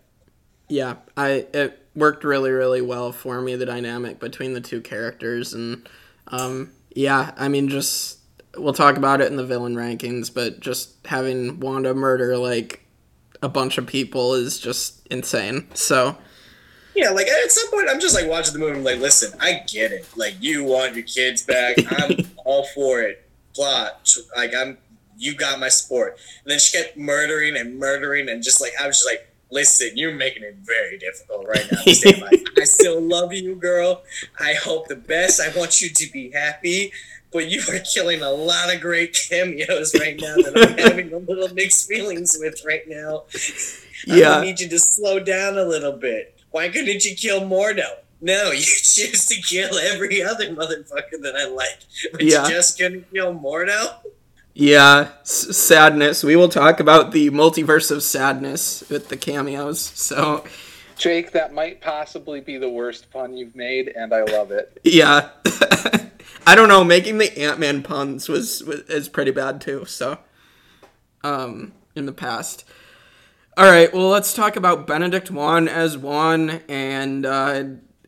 Yeah, 0.69 0.95
I 1.15 1.45
it 1.53 1.83
worked 1.95 2.23
really 2.23 2.51
really 2.51 2.81
well 2.81 3.11
for 3.11 3.41
me 3.41 3.55
the 3.55 3.65
dynamic 3.65 4.19
between 4.19 4.53
the 4.53 4.61
two 4.61 4.81
characters 4.81 5.53
and 5.53 5.87
um 6.27 6.71
yeah, 6.95 7.31
I 7.37 7.47
mean 7.47 7.69
just 7.69 8.19
we'll 8.55 8.73
talk 8.73 8.97
about 8.97 9.21
it 9.21 9.31
in 9.31 9.37
the 9.37 9.45
villain 9.45 9.75
rankings, 9.75 10.33
but 10.33 10.59
just 10.59 11.05
having 11.05 11.59
Wanda 11.59 11.93
murder 11.93 12.37
like 12.37 12.83
a 13.41 13.49
bunch 13.49 13.77
of 13.77 13.85
people 13.85 14.33
is 14.33 14.59
just 14.59 15.05
insane. 15.07 15.67
So, 15.73 16.17
Yeah, 16.95 17.09
like 17.09 17.27
at 17.27 17.51
some 17.51 17.69
point, 17.71 17.87
I'm 17.89 17.99
just 17.99 18.15
like 18.15 18.27
watching 18.27 18.53
the 18.53 18.59
movie. 18.59 18.77
I'm 18.77 18.83
like, 18.83 18.99
listen, 18.99 19.37
I 19.39 19.63
get 19.71 19.91
it. 19.91 20.07
Like, 20.15 20.35
you 20.39 20.63
want 20.63 20.95
your 20.95 21.03
kids 21.03 21.43
back. 21.43 21.77
I'm 21.91 22.17
all 22.45 22.65
for 22.73 23.01
it. 23.01 23.23
Plot, 23.53 24.15
like 24.35 24.53
I'm, 24.55 24.77
you 25.17 25.35
got 25.35 25.59
my 25.59 25.69
support. 25.69 26.17
And 26.43 26.51
then 26.51 26.59
she 26.59 26.77
kept 26.77 26.97
murdering 26.97 27.57
and 27.57 27.77
murdering, 27.79 28.29
and 28.29 28.43
just 28.43 28.61
like 28.61 28.73
I 28.81 28.87
was 28.87 28.97
just 28.97 29.07
like, 29.07 29.27
listen, 29.51 29.91
you're 29.95 30.13
making 30.13 30.43
it 30.43 30.55
very 30.61 30.97
difficult 30.97 31.47
right 31.47 31.65
now. 31.71 31.81
to 31.83 31.95
stand 31.95 32.21
by. 32.21 32.31
I 32.59 32.63
still 32.63 33.01
love 33.01 33.33
you, 33.33 33.55
girl. 33.55 34.03
I 34.39 34.53
hope 34.53 34.87
the 34.87 34.95
best. 34.95 35.39
I 35.41 35.57
want 35.57 35.81
you 35.81 35.89
to 35.89 36.11
be 36.11 36.31
happy. 36.31 36.91
But 37.31 37.49
you 37.51 37.61
are 37.69 37.79
killing 37.79 38.21
a 38.21 38.31
lot 38.31 38.73
of 38.73 38.79
great 38.79 39.13
cameos 39.29 39.93
right 39.99 40.17
now 40.19 40.35
that 40.37 40.53
I'm 40.55 40.77
having 40.89 41.11
a 41.13 41.17
little 41.17 41.53
mixed 41.53 41.87
feelings 41.87 42.37
with 42.39 42.63
right 42.65 42.87
now. 42.87 43.25
Yeah. 44.05 44.37
I 44.37 44.41
need 44.45 44.59
you 44.61 44.69
to 44.69 44.79
slow 44.79 45.19
down 45.19 45.57
a 45.57 45.63
little 45.65 45.91
bit. 45.91 46.39
Why 46.51 46.69
couldn't 46.69 47.03
you 47.03 47.15
kill 47.15 47.41
Mordo? 47.41 47.83
No, 48.21 48.51
you 48.51 48.61
choose 48.61 49.25
to 49.27 49.41
kill 49.41 49.77
every 49.77 50.23
other 50.23 50.45
motherfucker 50.55 51.21
that 51.21 51.35
I 51.37 51.47
like, 51.49 51.79
but 52.13 52.23
Yeah. 52.23 52.47
you 52.47 52.53
just 52.53 52.79
couldn't 52.79 53.11
kill 53.13 53.33
Mordo. 53.35 53.95
Yeah, 54.59 55.09
s- 55.21 55.55
sadness. 55.55 56.23
We 56.23 56.35
will 56.35 56.49
talk 56.49 56.79
about 56.79 57.11
the 57.11 57.29
multiverse 57.29 57.91
of 57.91 58.01
sadness 58.01 58.83
with 58.89 59.09
the 59.09 59.15
cameos. 59.15 59.79
So, 59.79 60.45
Jake, 60.97 61.31
that 61.33 61.53
might 61.53 61.79
possibly 61.79 62.41
be 62.41 62.57
the 62.57 62.67
worst 62.69 63.11
pun 63.11 63.37
you've 63.37 63.55
made, 63.55 63.89
and 63.89 64.11
I 64.15 64.23
love 64.23 64.49
it. 64.49 64.79
yeah. 64.83 65.29
I 66.47 66.55
don't 66.55 66.69
know, 66.69 66.83
making 66.83 67.19
the 67.19 67.37
Ant-Man 67.37 67.83
puns 67.83 68.27
was, 68.29 68.63
was 68.63 68.79
is 68.89 69.09
pretty 69.09 69.31
bad 69.31 69.61
too. 69.61 69.85
So, 69.85 70.17
um 71.23 71.73
in 71.95 72.07
the 72.07 72.11
past. 72.11 72.63
All 73.57 73.69
right, 73.69 73.93
well, 73.93 74.09
let's 74.09 74.33
talk 74.33 74.55
about 74.55 74.87
Benedict 74.87 75.29
Wong 75.29 75.67
as 75.67 75.97
Wong 75.99 76.61
and 76.67 77.25
uh 77.27 77.63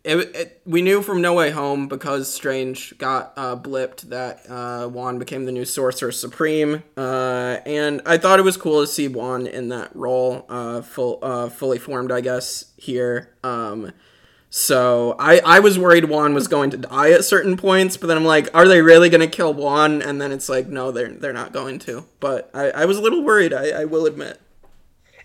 it, 0.10 0.36
it, 0.36 0.62
we 0.66 0.82
knew 0.82 1.02
from 1.02 1.22
No 1.22 1.34
Way 1.34 1.52
Home 1.52 1.88
because 1.88 2.34
Strange 2.34 2.98
got 2.98 3.34
uh, 3.38 3.56
blipped 3.56 4.02
that 4.10 4.50
uh, 4.50 4.88
Wong 4.88 5.20
became 5.20 5.46
the 5.46 5.52
new 5.52 5.66
Sorcerer 5.66 6.12
Supreme, 6.12 6.84
uh, 6.98 7.58
and 7.66 8.02
I 8.06 8.18
thought 8.18 8.40
it 8.40 8.44
was 8.44 8.58
cool 8.58 8.82
to 8.82 8.88
see 8.88 9.08
Wong 9.08 9.46
in 9.46 9.70
that 9.70 9.96
role, 9.96 10.46
uh, 10.50 10.82
full, 10.82 11.20
uh, 11.22 11.50
fully 11.50 11.78
formed, 11.78 12.12
I 12.12 12.22
guess 12.22 12.72
here. 12.78 13.36
Um, 13.44 13.92
so 14.50 15.16
I, 15.20 15.40
I 15.46 15.60
was 15.60 15.78
worried 15.78 16.06
Wong 16.06 16.34
was 16.34 16.48
going 16.48 16.72
to 16.72 16.78
die 16.78 17.12
at 17.12 17.24
certain 17.24 17.56
points, 17.56 17.98
but 17.98 18.08
then 18.08 18.18
I'm 18.18 18.26
like, 18.26 18.50
are 18.56 18.68
they 18.68 18.82
really 18.82 19.10
going 19.10 19.22
to 19.22 19.28
kill 19.28 19.54
Wong? 19.54 20.02
And 20.02 20.20
then 20.20 20.32
it's 20.32 20.50
like, 20.50 20.68
no, 20.68 20.92
they're 20.92 21.10
they're 21.12 21.34
not 21.34 21.54
going 21.54 21.78
to. 21.80 22.06
But 22.20 22.50
I, 22.54 22.72
I 22.72 22.86
was 22.86 22.98
a 22.98 23.02
little 23.02 23.24
worried. 23.24 23.54
I, 23.54 23.82
I 23.82 23.86
will 23.86 24.08
admit. 24.08 24.42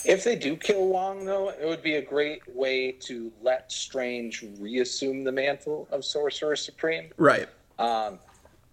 If 0.04 0.24
they 0.24 0.36
do 0.36 0.56
kill 0.56 0.88
Wong, 0.88 1.24
though, 1.24 1.50
it 1.50 1.66
would 1.66 1.82
be 1.82 1.96
a 1.96 2.02
great 2.02 2.42
way 2.54 2.92
to 2.92 3.32
let 3.42 3.70
Strange 3.72 4.44
reassume 4.58 5.24
the 5.24 5.32
mantle 5.32 5.88
of 5.90 6.04
Sorcerer 6.04 6.56
Supreme. 6.56 7.10
Right. 7.16 7.48
Um, 7.78 8.18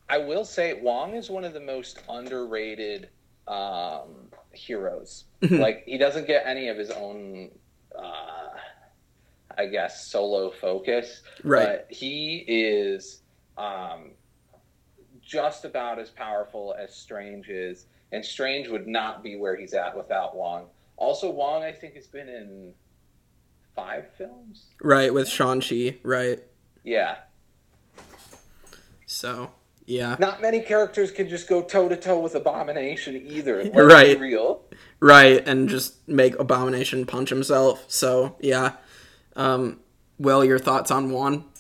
I 0.10 0.17
will 0.17 0.46
say 0.46 0.74
Wong 0.74 1.15
is 1.15 1.30
one 1.30 1.46
of 1.46 1.54
the 1.54 1.60
most 1.60 2.00
underrated 2.10 3.10
um, 3.48 4.30
heroes. 4.52 5.26
like 5.50 5.84
he 5.86 5.98
doesn't 5.98 6.28
get 6.28 6.46
any 6.46 6.67
of 6.67 6.78
his 6.78 6.91
own, 6.91 7.50
uh, 7.98 8.50
I 9.58 9.67
guess, 9.67 10.08
solo 10.08 10.52
focus. 10.52 11.22
Right. 11.44 11.65
But 11.65 11.88
he 11.89 12.44
is 12.48 13.22
um, 13.58 14.12
just 15.22 15.65
about 15.65 15.98
as 15.98 16.10
powerful 16.10 16.76
as 16.78 16.94
Strange 16.94 17.50
is, 17.50 17.86
and 18.12 18.24
Strange 18.24 18.67
would 18.67 18.88
not 18.88 19.24
be 19.24 19.38
where 19.38 19.56
he's 19.56 19.74
at 19.74 19.96
without 19.96 20.36
Wong. 20.36 20.67
Also, 21.02 21.32
Wong, 21.32 21.64
I 21.64 21.72
think, 21.72 21.96
has 21.96 22.06
been 22.06 22.30
in 22.30 22.74
five 23.76 24.06
films. 24.18 24.68
Right 24.84 25.12
with 25.12 25.28
Shang-Chi. 25.28 25.98
Right. 26.04 26.40
Yeah. 26.84 27.16
So 29.08 29.50
yeah. 29.88 30.16
Not 30.20 30.42
many 30.42 30.62
characters 30.62 31.12
can 31.12 31.28
just 31.28 31.50
go 31.50 31.64
toe 31.64 31.90
to 31.90 31.98
toe 31.98 32.20
with 32.20 32.36
Abomination 32.36 33.16
either. 33.16 33.70
Right. 33.74 34.20
Real. 34.20 34.62
Right, 35.00 35.46
and 35.48 35.68
just 35.68 36.08
make 36.08 36.38
Abomination 36.40 37.08
punch 37.08 37.30
himself. 37.30 37.84
So 37.88 38.36
yeah. 38.40 38.74
Um, 39.36 39.80
Will, 40.20 40.46
your 40.46 40.60
thoughts 40.60 40.92
on 40.92 41.10
Wong? 41.10 41.51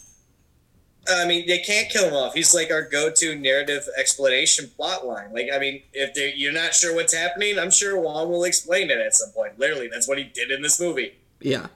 I 1.09 1.25
mean, 1.25 1.47
they 1.47 1.59
can't 1.59 1.89
kill 1.89 2.07
him 2.07 2.13
off. 2.13 2.33
He's 2.33 2.53
like 2.53 2.71
our 2.71 2.83
go-to 2.83 3.35
narrative 3.35 3.87
explanation 3.97 4.69
plot 4.75 5.05
line. 5.05 5.33
Like, 5.33 5.47
I 5.53 5.57
mean, 5.57 5.81
if 5.93 6.15
you're 6.37 6.53
not 6.53 6.75
sure 6.75 6.93
what's 6.93 7.13
happening, 7.13 7.57
I'm 7.57 7.71
sure 7.71 7.99
Wong 7.99 8.29
will 8.29 8.43
explain 8.43 8.91
it 8.91 8.99
at 8.99 9.15
some 9.15 9.31
point. 9.31 9.57
Literally, 9.57 9.89
that's 9.91 10.07
what 10.07 10.19
he 10.19 10.25
did 10.25 10.51
in 10.51 10.61
this 10.61 10.79
movie. 10.79 11.15
Yeah. 11.39 11.67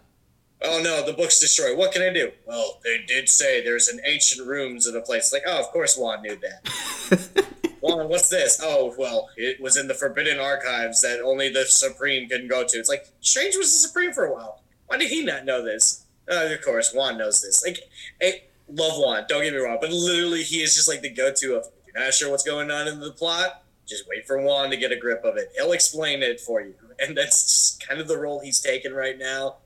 Oh 0.64 0.80
no, 0.82 1.06
the 1.06 1.14
book's 1.14 1.40
destroyed. 1.40 1.78
What 1.78 1.92
can 1.92 2.02
I 2.02 2.14
do? 2.14 2.32
Well, 2.46 2.80
they 2.84 3.00
did 3.06 3.30
say 3.30 3.64
there's 3.64 3.88
an 3.88 4.00
ancient 4.06 4.48
rooms 4.48 4.88
in 4.88 4.96
a 4.96 5.02
place. 5.02 5.34
Like, 5.34 5.44
oh, 5.46 5.60
of 5.60 5.68
course 5.68 5.98
Wong 5.98 6.22
knew 6.22 6.38
that. 6.38 7.46
Wong, 7.82 8.08
what's 8.10 8.30
this? 8.30 8.60
Oh, 8.64 8.96
well, 8.98 9.30
it 9.38 9.62
was 9.62 9.78
in 9.78 9.88
the 9.88 9.94
Forbidden 9.94 10.40
Archives 10.40 11.02
that 11.02 11.20
only 11.20 11.50
the 11.50 11.66
Supreme 11.66 12.28
can 12.30 12.48
go 12.48 12.66
to. 12.66 12.78
It's 12.78 12.90
like 12.90 13.08
Strange 13.22 13.56
was 13.58 13.74
the 13.74 13.88
Supreme 13.88 14.14
for 14.14 14.26
a 14.26 14.34
while. 14.34 14.62
Why 14.88 14.98
did 14.98 15.10
he 15.10 15.24
not 15.24 15.46
know 15.46 15.64
this? 15.64 16.06
Uh, 16.32 16.48
of 16.52 16.62
course, 16.62 16.94
Wong 16.94 17.18
knows 17.18 17.42
this. 17.42 17.64
Like, 17.64 17.80
I 18.22 18.42
love 18.68 18.94
Wong. 18.98 19.24
Don't 19.28 19.44
get 19.44 19.54
me 19.54 19.60
wrong, 19.60 19.78
but 19.82 19.92
literally, 19.92 20.44
he 20.44 20.62
is 20.62 20.76
just 20.76 20.88
like 20.88 21.02
the 21.02 21.10
go-to 21.10 21.56
of. 21.56 21.66
If 21.66 21.94
you're 21.94 22.04
not 22.04 22.14
sure 22.14 22.30
what's 22.32 22.44
going 22.44 22.72
on 22.72 22.88
in 22.88 23.00
the 23.00 23.12
plot. 23.12 23.62
Just 23.88 24.06
wait 24.10 24.26
for 24.26 24.42
Wong 24.42 24.72
to 24.72 24.78
get 24.78 24.92
a 24.92 24.96
grip 24.98 25.24
of 25.24 25.38
it. 25.38 25.52
He'll 25.56 25.72
explain 25.72 26.24
it 26.24 26.40
for 26.42 26.60
you, 26.62 26.74
and 27.00 27.16
that's 27.16 27.44
just 27.44 27.88
kind 27.88 28.02
of 28.02 28.08
the 28.08 28.18
role 28.18 28.40
he's 28.42 28.60
taken 28.60 28.94
right 28.94 29.18
now. 29.18 29.58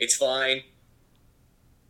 It's 0.00 0.16
fine. 0.16 0.62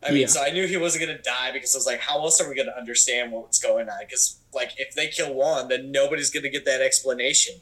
I 0.01 0.11
mean, 0.11 0.21
Yeah. 0.21 0.27
so 0.27 0.41
I 0.43 0.51
knew 0.51 0.65
he 0.67 0.77
wasn't 0.77 1.05
gonna 1.07 1.21
die 1.21 1.51
because 1.51 1.75
I 1.75 1.77
was 1.79 1.85
like, 1.87 1.99
how 1.99 2.19
else 2.21 2.39
are 2.39 2.47
we 2.47 2.55
gonna 2.55 2.75
understand 2.77 3.31
what's 3.31 3.59
going 3.59 3.89
on? 3.89 3.97
Because 3.99 4.37
like, 4.53 4.71
if 4.77 4.93
they 4.95 5.07
kill 5.07 5.33
Wong, 5.33 5.67
then 5.67 5.91
nobody's 5.91 6.29
gonna 6.29 6.49
get 6.49 6.63
that 6.65 6.81
explanation. 6.81 7.55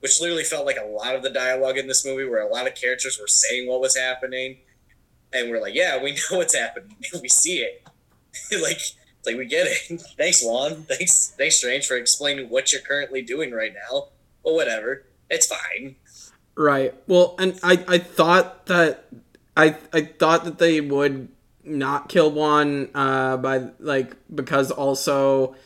Which 0.00 0.20
literally 0.20 0.44
felt 0.44 0.66
like 0.66 0.76
a 0.76 0.86
lot 0.86 1.14
of 1.14 1.22
the 1.22 1.30
dialogue 1.30 1.78
in 1.78 1.86
this 1.86 2.04
movie, 2.04 2.24
where 2.24 2.40
a 2.42 2.48
lot 2.52 2.66
of 2.66 2.74
characters 2.74 3.18
were 3.20 3.26
saying 3.28 3.68
what 3.68 3.80
was 3.80 3.96
happening, 3.96 4.58
and 5.32 5.50
we're 5.50 5.60
like, 5.60 5.74
yeah, 5.74 6.02
we 6.02 6.12
know 6.30 6.38
what's 6.38 6.54
happening, 6.54 6.96
we 7.22 7.28
see 7.28 7.58
it. 7.58 7.86
like, 8.62 8.80
like 9.26 9.36
we 9.36 9.46
get 9.46 9.66
it. 9.66 10.00
thanks, 10.18 10.44
Wong. 10.44 10.82
Thanks, 10.82 11.34
thanks, 11.36 11.56
Strange, 11.56 11.86
for 11.86 11.96
explaining 11.96 12.48
what 12.48 12.72
you're 12.72 12.82
currently 12.82 13.22
doing 13.22 13.52
right 13.52 13.72
now. 13.72 14.08
But 14.42 14.54
whatever, 14.54 15.04
it's 15.30 15.46
fine. 15.46 15.96
Right. 16.56 16.94
Well, 17.06 17.34
and 17.38 17.58
I 17.62 17.84
I 17.88 17.98
thought 17.98 18.66
that 18.66 19.06
I 19.56 19.76
I 19.92 20.02
thought 20.02 20.44
that 20.44 20.58
they 20.58 20.80
would 20.80 21.28
not 21.64 22.08
kill 22.08 22.30
Wong 22.30 22.88
uh 22.94 23.38
by 23.38 23.70
like 23.80 24.14
because 24.32 24.70
also 24.70 25.56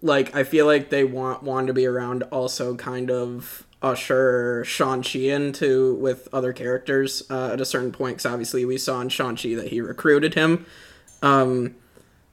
like 0.00 0.34
I 0.34 0.44
feel 0.44 0.66
like 0.66 0.90
they 0.90 1.04
want 1.04 1.42
Wong 1.42 1.66
to 1.66 1.72
be 1.72 1.84
around 1.84 2.22
also 2.24 2.76
kind 2.76 3.10
of 3.10 3.66
usher 3.82 4.64
Shang 4.64 5.02
Chi 5.02 5.20
into 5.20 5.94
with 5.94 6.28
other 6.32 6.52
characters 6.52 7.22
uh, 7.30 7.50
at 7.52 7.60
a 7.60 7.64
certain 7.64 7.92
point. 7.92 8.16
Because 8.16 8.26
obviously 8.26 8.64
we 8.64 8.78
saw 8.78 9.00
in 9.00 9.08
Shang 9.08 9.36
Chi 9.36 9.54
that 9.54 9.68
he 9.68 9.80
recruited 9.80 10.34
him. 10.34 10.66
Um, 11.22 11.74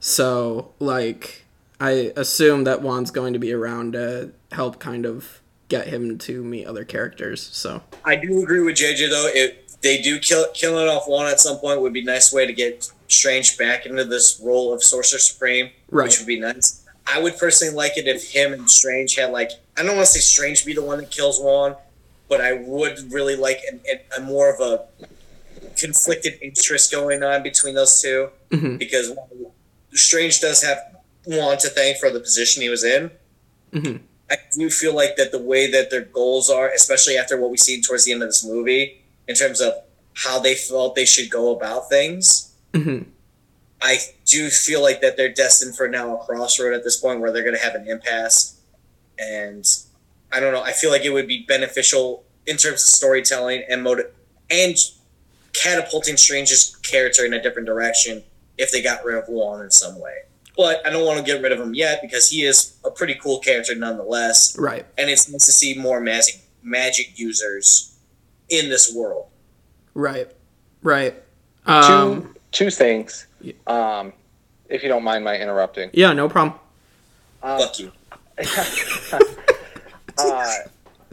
so 0.06 0.72
like 0.78 1.44
I 1.80 2.12
assume 2.16 2.62
that 2.64 2.80
Wong's 2.80 3.10
going 3.10 3.32
to 3.32 3.40
be 3.40 3.52
around 3.52 3.94
to 3.94 4.30
help 4.52 4.78
kind 4.78 5.04
of 5.04 5.40
get 5.68 5.88
him 5.88 6.16
to 6.18 6.44
meet 6.44 6.64
other 6.64 6.84
characters. 6.84 7.42
So 7.42 7.82
I 8.04 8.14
do 8.14 8.40
agree 8.40 8.60
with 8.60 8.76
JJ 8.76 9.10
though. 9.10 9.28
If 9.34 9.80
they 9.80 10.00
do 10.00 10.20
kill 10.20 10.46
killing 10.54 10.86
off 10.88 11.08
Wong 11.08 11.26
at 11.26 11.40
some 11.40 11.58
point 11.58 11.80
would 11.80 11.92
be 11.92 12.02
a 12.02 12.04
nice 12.04 12.32
way 12.32 12.46
to 12.46 12.52
get 12.52 12.88
Strange 13.08 13.58
back 13.58 13.84
into 13.84 14.04
this 14.04 14.40
role 14.42 14.72
of 14.72 14.82
Sorcerer 14.82 15.18
Supreme, 15.18 15.70
Right. 15.90 16.04
which 16.04 16.18
would 16.18 16.26
be 16.28 16.38
nice. 16.38 16.84
I 17.06 17.20
would 17.20 17.36
personally 17.36 17.74
like 17.74 17.96
it 17.98 18.06
if 18.06 18.30
him 18.32 18.52
and 18.52 18.70
Strange 18.70 19.16
had 19.16 19.32
like 19.32 19.50
I 19.76 19.82
don't 19.82 19.96
want 19.96 20.06
to 20.06 20.12
say 20.12 20.20
Strange 20.20 20.64
be 20.64 20.72
the 20.72 20.82
one 20.82 20.98
that 20.98 21.10
kills 21.10 21.40
Wong, 21.40 21.74
but 22.28 22.40
I 22.40 22.52
would 22.52 23.12
really 23.12 23.34
like 23.34 23.58
an, 23.70 23.80
an, 23.90 23.98
a 24.16 24.20
more 24.20 24.54
of 24.54 24.60
a 24.60 24.84
conflicted 25.76 26.38
interest 26.40 26.90
going 26.92 27.22
on 27.24 27.42
between 27.42 27.74
those 27.74 28.00
2 28.00 28.28
Mhm. 28.52 28.78
because 28.78 29.10
Strange 29.92 30.40
does 30.40 30.62
have 30.62 30.78
Wong 31.26 31.56
to 31.58 31.68
thank 31.68 31.98
for 31.98 32.10
the 32.10 32.20
position 32.20 32.62
he 32.62 32.68
was 32.68 32.84
in. 32.84 33.10
Mhm. 33.72 34.00
I 34.30 34.38
do 34.56 34.70
feel 34.70 34.94
like 34.94 35.16
that 35.16 35.32
the 35.32 35.38
way 35.38 35.70
that 35.70 35.90
their 35.90 36.00
goals 36.02 36.50
are, 36.50 36.70
especially 36.70 37.16
after 37.16 37.36
what 37.36 37.50
we 37.50 37.56
see 37.56 37.80
towards 37.80 38.04
the 38.04 38.12
end 38.12 38.22
of 38.22 38.28
this 38.28 38.44
movie, 38.44 39.02
in 39.28 39.34
terms 39.34 39.60
of 39.60 39.74
how 40.14 40.38
they 40.38 40.54
felt 40.54 40.94
they 40.94 41.04
should 41.04 41.30
go 41.30 41.54
about 41.54 41.88
things, 41.88 42.48
Mhm. 42.72 43.06
I 43.80 44.00
do 44.24 44.48
feel 44.50 44.80
like 44.82 45.00
that 45.02 45.16
they're 45.16 45.28
destined 45.32 45.76
for 45.76 45.86
now 45.88 46.16
a 46.18 46.24
crossroad 46.24 46.72
at 46.74 46.82
this 46.84 46.96
point 46.96 47.20
where 47.20 47.30
they're 47.30 47.42
going 47.42 47.54
to 47.56 47.60
have 47.62 47.74
an 47.74 47.86
impasse. 47.88 48.54
And 49.18 49.64
I 50.32 50.40
don't 50.40 50.52
know. 50.52 50.62
I 50.62 50.72
feel 50.72 50.90
like 50.90 51.04
it 51.04 51.10
would 51.10 51.28
be 51.28 51.44
beneficial 51.46 52.24
in 52.46 52.56
terms 52.56 52.82
of 52.82 52.88
storytelling 52.88 53.64
and 53.68 53.82
motive 53.82 54.10
and 54.50 54.76
catapulting 55.52 56.16
Strange's 56.16 56.74
character 56.82 57.24
in 57.24 57.32
a 57.34 57.42
different 57.42 57.66
direction 57.66 58.24
if 58.58 58.72
they 58.72 58.82
got 58.82 59.04
rid 59.04 59.16
of 59.16 59.28
Wong 59.28 59.62
in 59.62 59.70
some 59.70 60.00
way. 60.00 60.14
But 60.56 60.86
I 60.86 60.90
don't 60.90 61.04
want 61.04 61.18
to 61.18 61.24
get 61.24 61.42
rid 61.42 61.52
of 61.52 61.60
him 61.60 61.74
yet 61.74 62.00
because 62.00 62.30
he 62.30 62.44
is 62.44 62.78
a 62.84 62.90
pretty 62.90 63.14
cool 63.14 63.40
character 63.40 63.74
nonetheless 63.74 64.58
right. 64.58 64.86
and 64.96 65.10
it's 65.10 65.30
nice 65.30 65.44
to 65.46 65.52
see 65.52 65.74
more 65.74 66.00
magic 66.00 66.40
magic 66.62 67.18
users 67.18 67.96
in 68.48 68.68
this 68.70 68.94
world. 68.94 69.26
Right. 69.94 70.30
Right. 70.82 71.14
Um, 71.66 72.22
two 72.22 72.34
two 72.52 72.70
things. 72.70 73.26
Yeah. 73.40 73.52
Um, 73.66 74.12
if 74.68 74.82
you 74.82 74.88
don't 74.88 75.04
mind 75.04 75.24
my 75.24 75.36
interrupting. 75.36 75.90
yeah, 75.92 76.12
no 76.12 76.28
problem. 76.28 76.58
Um, 77.42 77.60
Fuck 77.60 77.78
you. 77.78 77.92
uh, 80.18 80.52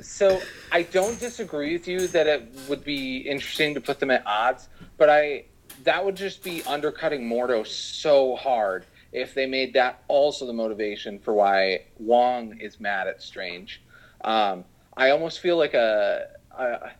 so 0.01 0.41
I 0.71 0.83
don't 0.83 1.19
disagree 1.19 1.73
with 1.73 1.87
you 1.87 2.07
that 2.07 2.27
it 2.27 2.47
would 2.67 2.83
be 2.83 3.17
interesting 3.17 3.73
to 3.75 3.81
put 3.81 3.99
them 3.99 4.11
at 4.11 4.25
odds, 4.25 4.67
but 4.97 5.09
I 5.09 5.45
that 5.83 6.03
would 6.03 6.15
just 6.15 6.43
be 6.43 6.63
undercutting 6.63 7.27
Mordo 7.27 7.65
so 7.65 8.35
hard 8.35 8.85
if 9.11 9.33
they 9.33 9.45
made 9.45 9.73
that 9.73 10.03
also 10.07 10.45
the 10.45 10.53
motivation 10.53 11.19
for 11.19 11.33
why 11.33 11.81
Wong 11.99 12.57
is 12.59 12.79
mad 12.79 13.07
at 13.07 13.21
Strange. 13.21 13.81
Um, 14.23 14.65
I 14.95 15.11
almost 15.11 15.39
feel 15.39 15.57
like 15.57 15.73
a, 15.73 16.27
a 16.57 16.91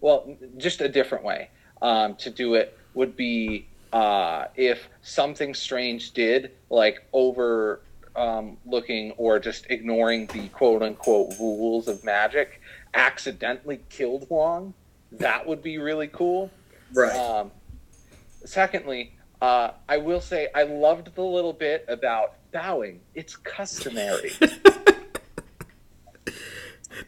well, 0.00 0.36
just 0.56 0.80
a 0.80 0.88
different 0.88 1.24
way 1.24 1.50
um, 1.82 2.14
to 2.16 2.30
do 2.30 2.54
it 2.54 2.76
would 2.94 3.16
be 3.16 3.66
uh, 3.92 4.46
if 4.54 4.88
something 5.02 5.54
strange 5.54 6.12
did, 6.12 6.52
like 6.68 7.04
over 7.12 7.80
um, 8.16 8.56
looking 8.66 9.12
or 9.12 9.38
just 9.38 9.66
ignoring 9.70 10.26
the 10.26 10.48
quote 10.48 10.82
unquote 10.82 11.38
rules 11.38 11.88
of 11.88 12.04
magic, 12.04 12.60
accidentally 12.94 13.80
killed 13.88 14.26
Wong. 14.28 14.74
That 15.12 15.46
would 15.46 15.62
be 15.62 15.78
really 15.78 16.08
cool. 16.08 16.50
Right. 16.92 17.14
Um, 17.14 17.50
secondly, 18.44 19.14
uh, 19.40 19.72
I 19.88 19.96
will 19.98 20.20
say 20.20 20.48
I 20.54 20.64
loved 20.64 21.14
the 21.14 21.22
little 21.22 21.52
bit 21.52 21.84
about 21.88 22.34
bowing. 22.52 23.00
It's 23.14 23.36
customary. 23.36 24.32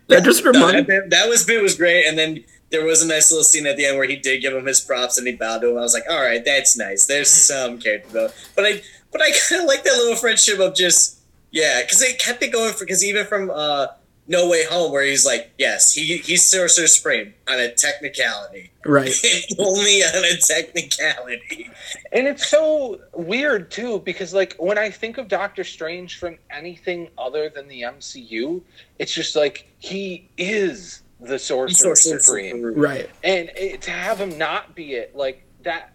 That 0.08 0.24
just 0.24 0.44
No, 0.44 0.50
reminded 0.52 0.86
that, 0.86 1.10
that 1.10 1.28
was 1.28 1.44
bit 1.44 1.62
was 1.62 1.76
great, 1.76 2.06
and 2.06 2.18
then 2.18 2.44
there 2.70 2.84
was 2.84 3.02
a 3.02 3.06
nice 3.06 3.30
little 3.30 3.44
scene 3.44 3.66
at 3.66 3.76
the 3.76 3.84
end 3.84 3.98
where 3.98 4.08
he 4.08 4.16
did 4.16 4.40
give 4.40 4.54
him 4.54 4.66
his 4.66 4.80
props 4.80 5.18
and 5.18 5.26
he 5.26 5.34
bowed 5.34 5.60
to 5.60 5.70
him. 5.70 5.78
I 5.78 5.80
was 5.80 5.94
like, 5.94 6.04
all 6.08 6.20
right, 6.20 6.44
that's 6.44 6.76
nice. 6.76 7.06
There's 7.06 7.30
some 7.30 7.78
character 7.78 8.08
though, 8.10 8.28
but 8.56 8.64
I 8.64 8.82
but 9.10 9.20
I 9.20 9.30
kind 9.48 9.62
of 9.62 9.68
like 9.68 9.84
that 9.84 9.96
little 9.96 10.16
friendship 10.16 10.58
of 10.60 10.74
just 10.74 11.18
yeah, 11.50 11.82
because 11.82 12.00
they 12.00 12.14
kept 12.14 12.42
it 12.42 12.52
going 12.52 12.72
for 12.72 12.84
because 12.84 13.04
even 13.04 13.26
from 13.26 13.50
uh 13.50 13.88
No 14.28 14.48
Way 14.48 14.64
Home 14.66 14.92
where 14.92 15.02
he's 15.04 15.26
like, 15.26 15.50
yes, 15.58 15.92
he 15.92 16.18
he's 16.18 16.44
Sorcerer 16.44 16.86
Supreme 16.86 17.34
on 17.48 17.58
a 17.58 17.72
technicality, 17.72 18.70
right. 18.86 19.10
only 19.58 20.02
on 20.04 20.24
a 20.24 20.36
technicality. 20.36 21.68
And 22.12 22.28
it's 22.28 22.46
so 22.48 23.00
weird 23.14 23.70
too, 23.72 23.98
because 24.00 24.32
like 24.32 24.54
when 24.58 24.78
I 24.78 24.90
think 24.90 25.18
of 25.18 25.26
Doctor 25.28 25.64
Strange 25.64 26.18
from 26.18 26.38
anything 26.50 27.08
other 27.18 27.48
than 27.48 27.66
the 27.66 27.82
MCU, 27.82 28.62
it's 29.00 29.12
just 29.12 29.34
like 29.34 29.66
he 29.80 30.28
is 30.38 31.02
the 31.20 31.38
Sorcerer 31.38 31.94
Sorcerer 31.96 32.20
Supreme, 32.20 32.62
Right. 32.74 33.10
and 33.24 33.50
it, 33.56 33.82
to 33.82 33.90
have 33.90 34.18
him 34.18 34.38
not 34.38 34.74
be 34.76 34.94
it, 34.94 35.16
like 35.16 35.44
that, 35.62 35.92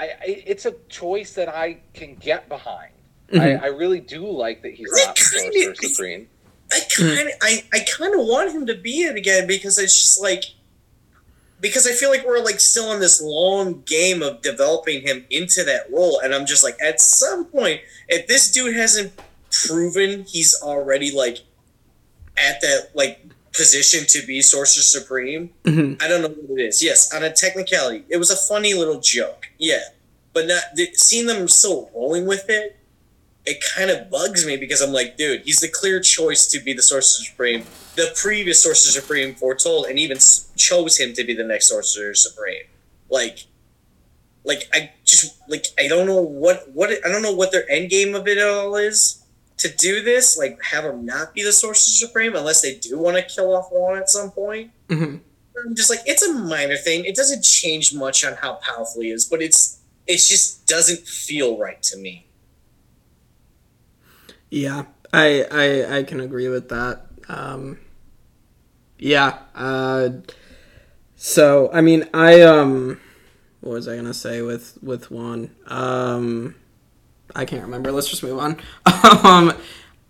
I, 0.00 0.04
I 0.06 0.42
it's 0.46 0.66
a 0.66 0.74
choice 0.88 1.32
that 1.34 1.48
I 1.48 1.78
can 1.94 2.16
get 2.16 2.48
behind. 2.48 2.92
I, 3.32 3.36
Mhm. 3.36 3.62
I 3.62 3.66
really 3.68 4.00
do 4.00 4.26
like 4.28 4.62
that 4.62 4.74
he's 4.74 4.90
not 5.06 5.16
Sorcerer 5.16 5.74
Supreme. 5.76 6.28
I 6.72 6.80
kind 6.96 7.28
of, 7.28 7.34
I, 7.42 7.64
I 7.72 7.80
kind 7.80 8.14
of 8.18 8.26
want 8.26 8.50
him 8.52 8.66
to 8.66 8.74
be 8.74 9.02
it 9.02 9.16
again 9.16 9.46
because 9.46 9.78
it's 9.78 9.94
just 10.00 10.20
like, 10.22 10.44
because 11.60 11.86
I 11.86 11.92
feel 11.92 12.10
like 12.10 12.26
we're 12.26 12.42
like 12.42 12.58
still 12.60 12.92
in 12.92 13.00
this 13.00 13.20
long 13.22 13.82
game 13.86 14.22
of 14.22 14.42
developing 14.42 15.02
him 15.02 15.24
into 15.30 15.62
that 15.64 15.90
role, 15.92 16.18
and 16.20 16.34
I'm 16.34 16.46
just 16.46 16.64
like, 16.64 16.76
at 16.82 17.00
some 17.00 17.44
point, 17.44 17.80
if 18.08 18.26
this 18.26 18.50
dude 18.50 18.74
hasn't 18.74 19.12
proven 19.50 20.24
he's 20.24 20.58
already 20.62 21.12
like 21.12 21.38
at 22.38 22.60
that 22.62 22.88
like 22.94 23.20
position 23.52 24.06
to 24.08 24.26
be 24.26 24.40
Sorcerer 24.40 24.82
Supreme, 24.82 25.50
Mhm. 25.64 26.02
I 26.02 26.08
don't 26.08 26.22
know 26.22 26.28
what 26.28 26.58
it 26.58 26.64
is. 26.68 26.82
Yes, 26.82 27.12
on 27.12 27.22
a 27.22 27.30
technicality, 27.30 28.04
it 28.08 28.16
was 28.16 28.30
a 28.30 28.36
funny 28.36 28.72
little 28.74 28.98
joke, 28.98 29.46
yeah, 29.58 29.82
but 30.32 30.46
not 30.46 30.62
the, 30.74 30.88
seeing 30.94 31.26
them 31.26 31.46
still 31.48 31.90
rolling 31.94 32.26
with 32.26 32.48
it 32.48 32.76
it 33.44 33.62
kind 33.74 33.90
of 33.90 34.08
bugs 34.10 34.46
me 34.46 34.56
because 34.56 34.80
I'm 34.80 34.92
like, 34.92 35.16
dude, 35.16 35.42
he's 35.42 35.58
the 35.58 35.68
clear 35.68 36.00
choice 36.00 36.46
to 36.48 36.60
be 36.60 36.72
the 36.72 36.82
Sorcerer 36.82 37.24
Supreme. 37.24 37.64
The 37.96 38.12
previous 38.20 38.62
Sorcerer 38.62 39.00
Supreme 39.00 39.34
foretold 39.34 39.86
and 39.86 39.98
even 39.98 40.18
chose 40.56 40.98
him 40.98 41.12
to 41.14 41.24
be 41.24 41.34
the 41.34 41.44
next 41.44 41.68
Sorcerer 41.68 42.14
Supreme. 42.14 42.64
Like, 43.10 43.46
like 44.44 44.68
I 44.72 44.92
just 45.04 45.40
like 45.48 45.66
I 45.78 45.88
don't 45.88 46.06
know 46.06 46.20
what 46.20 46.70
what 46.72 46.90
I 47.04 47.08
don't 47.08 47.22
know 47.22 47.32
what 47.32 47.52
their 47.52 47.68
end 47.70 47.90
game 47.90 48.14
of 48.14 48.26
it 48.28 48.38
all 48.38 48.76
is 48.76 49.24
to 49.58 49.68
do 49.68 50.02
this. 50.02 50.36
Like, 50.38 50.60
have 50.62 50.84
him 50.84 51.04
not 51.04 51.34
be 51.34 51.42
the 51.42 51.52
Sorcerer 51.52 51.74
Supreme 51.74 52.34
unless 52.34 52.62
they 52.62 52.76
do 52.76 52.98
want 52.98 53.16
to 53.16 53.22
kill 53.22 53.54
off 53.54 53.68
Wong 53.72 53.96
at 53.96 54.08
some 54.08 54.30
point. 54.30 54.70
Mhm. 54.88 55.20
I'm 55.64 55.74
just 55.76 55.90
like, 55.90 56.00
it's 56.06 56.22
a 56.22 56.32
minor 56.32 56.76
thing. 56.76 57.04
It 57.04 57.14
doesn't 57.14 57.42
change 57.42 57.92
much 57.92 58.24
on 58.24 58.34
how 58.34 58.54
powerful 58.54 59.02
he 59.02 59.10
is, 59.10 59.24
but 59.26 59.42
it's 59.42 59.78
it 60.06 60.16
just 60.16 60.66
doesn't 60.66 61.06
feel 61.06 61.58
right 61.58 61.80
to 61.84 61.96
me. 61.96 62.26
Yeah, 64.52 64.84
I, 65.14 65.46
I 65.50 65.96
I 65.96 66.02
can 66.02 66.20
agree 66.20 66.48
with 66.48 66.68
that. 66.68 67.06
Um, 67.26 67.78
yeah. 68.98 69.38
Uh, 69.54 70.10
so 71.16 71.70
I 71.72 71.80
mean, 71.80 72.06
I 72.12 72.42
um, 72.42 73.00
what 73.62 73.72
was 73.72 73.88
I 73.88 73.96
gonna 73.96 74.12
say 74.12 74.42
with 74.42 74.76
with 74.82 75.10
Wong? 75.10 75.48
Um, 75.68 76.54
I 77.34 77.46
can't 77.46 77.62
remember. 77.62 77.92
Let's 77.92 78.10
just 78.10 78.22
move 78.22 78.38
on. 78.38 78.60
um, 79.24 79.54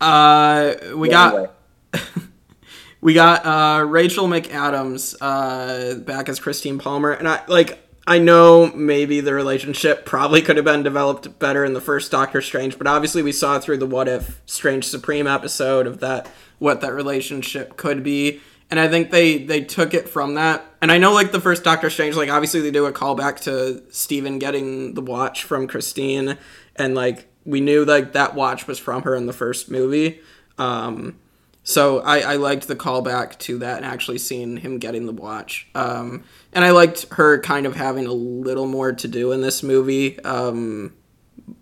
uh, 0.01 0.74
we 0.97 1.09
got 1.09 1.34
Anyway. 1.34 1.51
we 3.01 3.14
got 3.14 3.47
uh, 3.47 3.84
Rachel 3.84 4.26
McAdams 4.26 5.14
uh, 5.20 6.01
back 6.01 6.28
as 6.28 6.40
Christine 6.40 6.80
Palmer, 6.80 7.12
and 7.12 7.28
I 7.28 7.47
like. 7.47 7.78
I 8.07 8.18
know 8.18 8.72
maybe 8.74 9.20
the 9.20 9.32
relationship 9.32 10.05
probably 10.05 10.42
could 10.42 10.57
have 10.57 10.64
been 10.64 10.82
developed 10.82 11.38
better 11.38 11.64
in 11.64 11.72
the 11.72 11.80
first 11.80 12.11
Doctor 12.11 12.42
Strange, 12.42 12.76
but 12.76 12.88
obviously 12.88 13.22
we 13.22 13.30
saw 13.32 13.61
through 13.61 13.78
the 13.78 13.86
What 13.86 14.09
If 14.09 14.40
Strange 14.44 14.84
Supreme 14.84 15.26
episode 15.26 15.86
of 15.86 16.00
that 16.00 16.28
what 16.59 16.80
that 16.80 16.92
relationship 16.92 17.76
could 17.76 18.03
be, 18.03 18.40
and 18.70 18.80
I 18.80 18.88
think 18.88 19.11
they 19.11 19.38
they 19.38 19.62
took 19.62 19.94
it 19.94 20.09
from 20.09 20.34
that. 20.34 20.64
And 20.80 20.90
I 20.90 20.98
know 20.98 21.12
like 21.12 21.30
the 21.30 21.40
first 21.40 21.62
Doctor 21.62 21.90
Strange, 21.90 22.16
like 22.16 22.30
obviously 22.30 22.61
they 22.61 22.72
do 22.72 22.86
a 22.86 22.92
callback 22.92 23.40
to 23.42 23.82
Stephen 23.92 24.38
getting 24.38 24.94
the 24.94 25.03
watch 25.03 25.44
from 25.44 25.68
Christine, 25.68 26.38
and 26.74 26.94
like 26.96 27.28
we 27.44 27.61
knew 27.61 27.84
like 27.84 28.14
that 28.14 28.34
watch 28.34 28.66
was 28.66 28.80
from 28.80 29.03
her 29.03 29.14
in 29.14 29.26
the 29.26 29.32
first 29.32 29.70
movie. 29.70 30.20
Um, 30.59 31.18
so 31.64 32.00
I, 32.00 32.20
I 32.20 32.36
liked 32.36 32.66
the 32.68 32.76
callback 32.76 33.38
to 33.40 33.58
that 33.58 33.76
and 33.78 33.86
actually 33.86 34.18
seeing 34.18 34.56
him 34.58 34.78
getting 34.78 35.06
the 35.06 35.12
watch. 35.12 35.68
Um, 35.74 36.24
and 36.52 36.64
I 36.64 36.70
liked 36.70 37.06
her 37.12 37.40
kind 37.40 37.66
of 37.66 37.76
having 37.76 38.06
a 38.06 38.12
little 38.12 38.66
more 38.66 38.92
to 38.92 39.08
do 39.08 39.32
in 39.32 39.40
this 39.42 39.62
movie. 39.62 40.18
Um, 40.24 40.94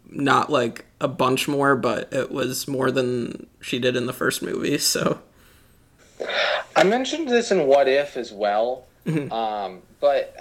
not 0.08 0.50
like 0.50 0.86
a 1.00 1.06
bunch 1.08 1.46
more, 1.48 1.76
but 1.76 2.12
it 2.12 2.30
was 2.32 2.66
more 2.66 2.90
than 2.90 3.46
she 3.60 3.78
did 3.78 3.94
in 3.96 4.06
the 4.06 4.12
first 4.12 4.42
movie. 4.42 4.78
So 4.78 5.20
I 6.76 6.84
mentioned 6.84 7.28
this 7.28 7.50
in 7.50 7.66
What 7.66 7.88
If 7.88 8.16
as 8.16 8.32
well, 8.32 8.84
Mhm. 9.06 9.30
um, 9.32 9.82
but 10.00 10.36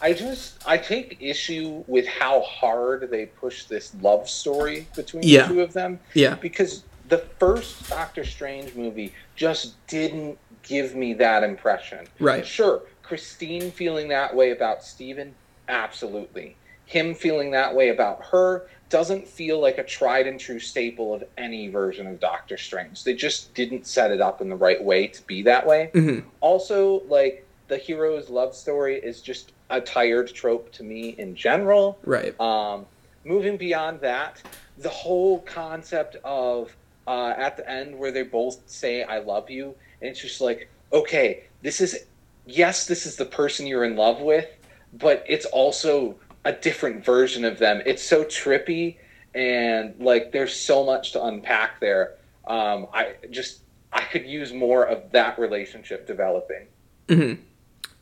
I 0.00 0.12
just 0.12 0.54
I 0.66 0.76
take 0.76 1.16
issue 1.20 1.84
with 1.86 2.06
how 2.06 2.40
hard 2.42 3.10
they 3.10 3.26
push 3.26 3.64
this 3.64 3.92
love 4.02 4.28
story 4.28 4.86
between 4.94 5.22
Yeah. 5.22 5.46
the 5.48 5.54
two 5.54 5.60
of 5.62 5.72
them 5.72 6.00
Yeah. 6.14 6.34
because 6.34 6.82
the 7.08 7.18
first 7.38 7.88
Doctor 7.88 8.24
Strange 8.24 8.74
movie 8.74 9.12
just 9.36 9.74
didn't 9.86 10.38
give 10.62 10.94
me 10.94 11.14
that 11.14 11.42
impression. 11.42 12.06
Right. 12.18 12.46
Sure, 12.46 12.82
Christine 13.02 13.70
feeling 13.70 14.08
that 14.08 14.34
way 14.34 14.50
about 14.50 14.82
Stephen, 14.82 15.34
absolutely. 15.68 16.56
Him 16.86 17.14
feeling 17.14 17.50
that 17.52 17.74
way 17.74 17.88
about 17.88 18.24
her 18.26 18.66
doesn't 18.90 19.26
feel 19.26 19.60
like 19.60 19.78
a 19.78 19.82
tried 19.84 20.26
and 20.26 20.38
true 20.38 20.60
staple 20.60 21.14
of 21.14 21.24
any 21.38 21.68
version 21.68 22.06
of 22.06 22.20
Doctor 22.20 22.56
Strange. 22.56 23.02
They 23.04 23.14
just 23.14 23.54
didn't 23.54 23.86
set 23.86 24.10
it 24.10 24.20
up 24.20 24.40
in 24.40 24.48
the 24.48 24.56
right 24.56 24.82
way 24.82 25.06
to 25.08 25.22
be 25.26 25.42
that 25.42 25.66
way. 25.66 25.90
hmm 25.92 26.20
Also, 26.40 27.02
like 27.08 27.46
the 27.68 27.76
hero's 27.78 28.28
love 28.28 28.54
story 28.54 28.96
is 28.96 29.22
just 29.22 29.52
a 29.70 29.80
tired 29.80 30.28
trope 30.28 30.70
to 30.72 30.82
me 30.82 31.10
in 31.18 31.34
general. 31.34 31.98
Right. 32.04 32.38
Um, 32.38 32.86
moving 33.24 33.56
beyond 33.56 34.00
that, 34.00 34.42
the 34.78 34.90
whole 34.90 35.40
concept 35.40 36.16
of 36.22 36.76
uh, 37.06 37.34
at 37.36 37.56
the 37.56 37.68
end 37.68 37.98
where 37.98 38.12
they 38.12 38.22
both 38.22 38.60
say 38.66 39.02
"I 39.02 39.18
love 39.18 39.50
you," 39.50 39.74
and 40.00 40.10
it's 40.10 40.20
just 40.20 40.40
like, 40.40 40.70
okay, 40.92 41.44
this 41.62 41.80
is 41.80 42.06
yes, 42.46 42.86
this 42.86 43.06
is 43.06 43.16
the 43.16 43.24
person 43.24 43.66
you're 43.66 43.84
in 43.84 43.96
love 43.96 44.20
with, 44.20 44.48
but 44.92 45.24
it's 45.28 45.46
also 45.46 46.16
a 46.44 46.52
different 46.52 47.04
version 47.04 47.44
of 47.44 47.58
them. 47.58 47.82
It's 47.86 48.02
so 48.02 48.24
trippy, 48.24 48.96
and 49.34 49.94
like 49.98 50.32
there's 50.32 50.54
so 50.54 50.84
much 50.84 51.12
to 51.12 51.24
unpack 51.24 51.80
there. 51.80 52.14
Um, 52.46 52.86
I 52.92 53.14
just 53.30 53.60
I 53.92 54.02
could 54.02 54.26
use 54.26 54.52
more 54.52 54.84
of 54.84 55.10
that 55.12 55.38
relationship 55.38 56.06
developing. 56.06 56.66
hmm 57.08 57.34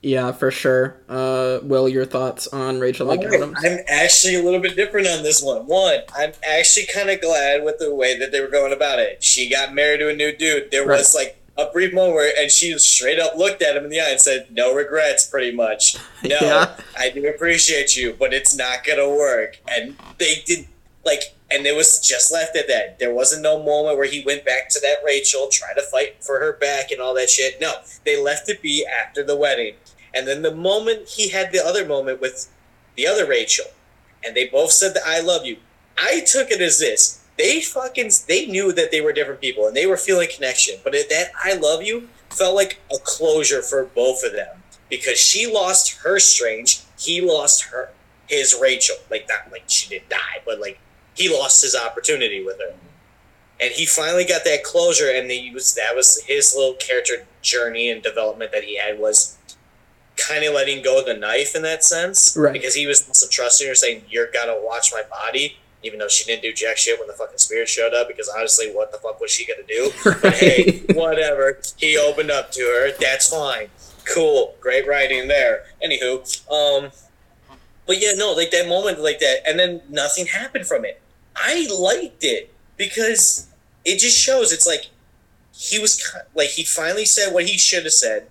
Yeah, 0.03 0.33
for 0.33 0.51
sure. 0.51 0.97
Uh, 1.09 1.61
Will, 1.63 1.89
your 1.89 2.05
thoughts 2.05 2.49
on 2.49 2.81
Rachel 2.81 3.07
McAdams? 3.07 3.55
I'm 3.65 3.79
actually 3.87 4.35
a 4.35 4.43
little 4.43 4.59
bit 4.61 4.75
different 4.75 5.07
on 5.07 5.23
this 5.23 5.41
one. 5.43 5.67
One, 5.67 6.01
I'm 6.17 6.33
actually 6.45 6.87
kind 6.93 7.09
of 7.09 7.21
glad 7.21 7.63
with 7.63 7.79
the 7.79 7.95
way 7.95 8.19
that 8.19 8.33
they 8.33 8.41
were 8.41 8.49
going 8.49 8.73
about 8.73 8.99
it. 8.99 9.23
She 9.23 9.49
got 9.49 9.73
married 9.75 9.99
to 9.99 10.09
a 10.09 10.15
new 10.17 10.37
dude. 10.37 10.71
There 10.73 10.85
Right. 10.85 10.99
was 10.99 11.15
like 11.15 11.39
a 11.57 11.67
brief 11.67 11.93
moment 11.95 12.15
where, 12.15 12.33
and 12.37 12.51
she 12.51 12.77
straight 12.79 13.21
up 13.21 13.37
looked 13.37 13.63
at 13.63 13.77
him 13.77 13.85
in 13.85 13.91
the 13.91 14.01
eye 14.01 14.09
and 14.11 14.21
said, 14.21 14.49
"No 14.51 14.75
regrets, 14.75 15.27
pretty 15.27 15.53
much. 15.55 15.97
No, 16.25 16.37
Yeah. 16.41 16.77
I 16.99 17.11
do 17.11 17.27
appreciate 17.29 17.97
you, 17.97 18.17
but 18.19 18.33
it's 18.35 18.57
not 18.57 18.85
gonna 18.85 19.09
work." 19.09 19.59
And 19.69 19.97
they 20.19 20.43
did 20.47 20.67
like, 21.05 21.35
and 21.51 21.67
it 21.67 21.77
was 21.77 21.99
just 21.99 22.33
left 22.33 22.57
at 22.57 22.69
that. 22.69 22.99
There 22.99 23.15
wasn't 23.15 23.43
no 23.43 23.63
moment 23.63 23.99
where 23.99 24.09
he 24.09 24.25
went 24.25 24.45
back 24.45 24.69
to 24.71 24.81
that 24.81 25.05
Rachel, 25.05 25.49
try 25.51 25.75
to 25.75 25.83
fight 25.83 26.23
for 26.23 26.39
her 26.39 26.53
back 26.53 26.91
and 26.91 27.01
all 27.01 27.15
that 27.15 27.31
shit. 27.31 27.61
No, 27.61 27.75
they 28.05 28.21
left 28.21 28.49
it 28.49 28.63
be 28.63 28.87
after 28.87 29.23
the 29.23 29.37
wedding. 29.37 29.75
And 30.15 30.27
then 30.27 30.43
the 30.43 30.55
moment 30.55 31.09
he 31.09 31.31
had 31.31 31.53
the 31.53 31.65
other 31.65 31.87
moment 31.87 32.21
with 32.21 32.51
the 32.97 33.07
other 33.07 33.27
Rachel, 33.27 33.67
and 34.25 34.37
they 34.37 34.47
both 34.47 34.73
said 34.73 34.95
that 34.95 35.03
I 35.07 35.21
love 35.21 35.45
you. 35.45 35.59
I 35.99 36.21
took 36.21 36.51
it 36.51 36.61
as 36.61 36.79
this. 36.79 37.21
They 37.39 37.61
fucking 37.61 38.11
they 38.29 38.47
knew 38.47 38.73
that 38.73 38.91
they 38.91 39.01
were 39.01 39.13
different 39.13 39.41
people 39.41 39.67
and 39.67 39.75
they 39.75 39.87
were 39.87 39.97
feeling 39.97 40.29
connection, 40.33 40.77
but 40.85 40.93
that 40.93 41.31
I 41.43 41.55
love 41.55 41.83
you 41.83 42.09
felt 42.31 42.55
like 42.55 42.81
a 42.93 42.99
closure 43.03 43.63
for 43.63 43.85
both 43.85 44.23
of 44.23 44.33
them 44.33 44.63
because 44.89 45.19
she 45.19 45.51
lost 45.51 46.03
her 46.03 46.19
strange, 46.19 46.83
he 46.99 47.21
lost 47.21 47.65
her 47.65 47.91
his 48.27 48.57
Rachel. 48.61 48.97
Like 49.11 49.29
not 49.29 49.51
like 49.51 49.65
she 49.67 49.89
didn't 49.89 50.11
die, 50.11 50.43
but 50.45 50.61
like 50.61 50.79
he 51.15 51.33
lost 51.33 51.63
his 51.63 51.75
opportunity 51.75 52.45
with 52.45 52.59
her. 52.59 52.75
And 53.61 53.73
he 53.73 53.87
finally 53.87 54.25
got 54.25 54.45
that 54.45 54.65
closure 54.65 55.11
and 55.11 55.31
he 55.31 55.53
was 55.53 55.75
that 55.75 55.95
was 55.95 56.23
his 56.25 56.55
little 56.57 56.75
character 56.75 57.27
journey 57.43 57.91
and 57.91 58.03
development 58.03 58.51
that 58.53 58.65
he 58.65 58.77
had 58.79 58.99
was 58.99 59.39
kind 60.17 60.45
of 60.45 60.55
letting 60.55 60.83
go 60.83 61.01
of 61.01 61.07
the 61.07 61.15
knife 61.15 61.55
in 61.55 61.63
that 61.63 61.85
sense. 61.85 62.37
Right. 62.37 62.53
Because 62.53 62.75
he 62.75 62.87
was 62.87 63.07
also 63.07 63.27
trusting 63.29 63.67
her, 63.69 63.75
saying, 63.75 64.05
You're 64.09 64.31
gonna 64.33 64.57
watch 64.59 64.93
my 64.93 65.03
body, 65.09 65.59
even 65.83 65.99
though 65.99 66.09
she 66.09 66.25
didn't 66.25 66.43
do 66.43 66.53
jack 66.53 66.77
shit 66.77 66.99
when 66.99 67.09
the 67.09 67.15
fucking 67.15 67.39
spirit 67.39 67.69
showed 67.69 67.95
up, 67.95 68.09
because 68.09 68.29
honestly, 68.29 68.73
what 68.73 68.93
the 68.93 68.99
fuck 68.99 69.21
was 69.21 69.31
she 69.31 69.47
gonna 69.47 69.67
do? 69.67 69.91
But 70.23 70.35
hey, 70.35 70.83
whatever. 70.95 71.61
He 71.77 71.97
opened 71.97 72.31
up 72.31 72.51
to 72.53 72.61
her. 72.61 72.93
That's 73.01 73.29
fine. 73.29 73.69
Cool. 74.05 74.55
Great 74.61 74.87
writing 74.89 75.29
there. 75.29 75.65
Anywho, 75.85 76.23
um 76.51 76.91
but 77.87 78.01
yeah, 78.01 78.13
no, 78.17 78.33
like 78.33 78.51
that 78.53 78.69
moment 78.69 79.01
like 79.01 79.19
that, 79.19 79.39
and 79.47 79.59
then 79.59 79.83
nothing 79.89 80.27
happened 80.27 80.67
from 80.67 80.85
it. 80.85 81.02
I 81.37 81.67
liked 81.69 82.25
it 82.25 82.53
because 82.77 83.49
it 83.85 83.99
just 83.99 84.19
shows 84.19 84.53
it's 84.53 84.67
like 84.67 84.87
he 85.55 85.79
was 85.79 86.03
like 86.35 86.49
he 86.49 86.65
finally 86.65 87.05
said 87.05 87.33
what 87.33 87.47
he 87.49 87.59
should 87.59 87.85
have 87.85 87.93
said 87.93 88.29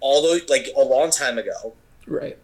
although 0.00 0.38
like 0.48 0.68
a 0.76 0.82
long 0.82 1.10
time 1.10 1.38
ago. 1.38 1.74
Right. 2.06 2.36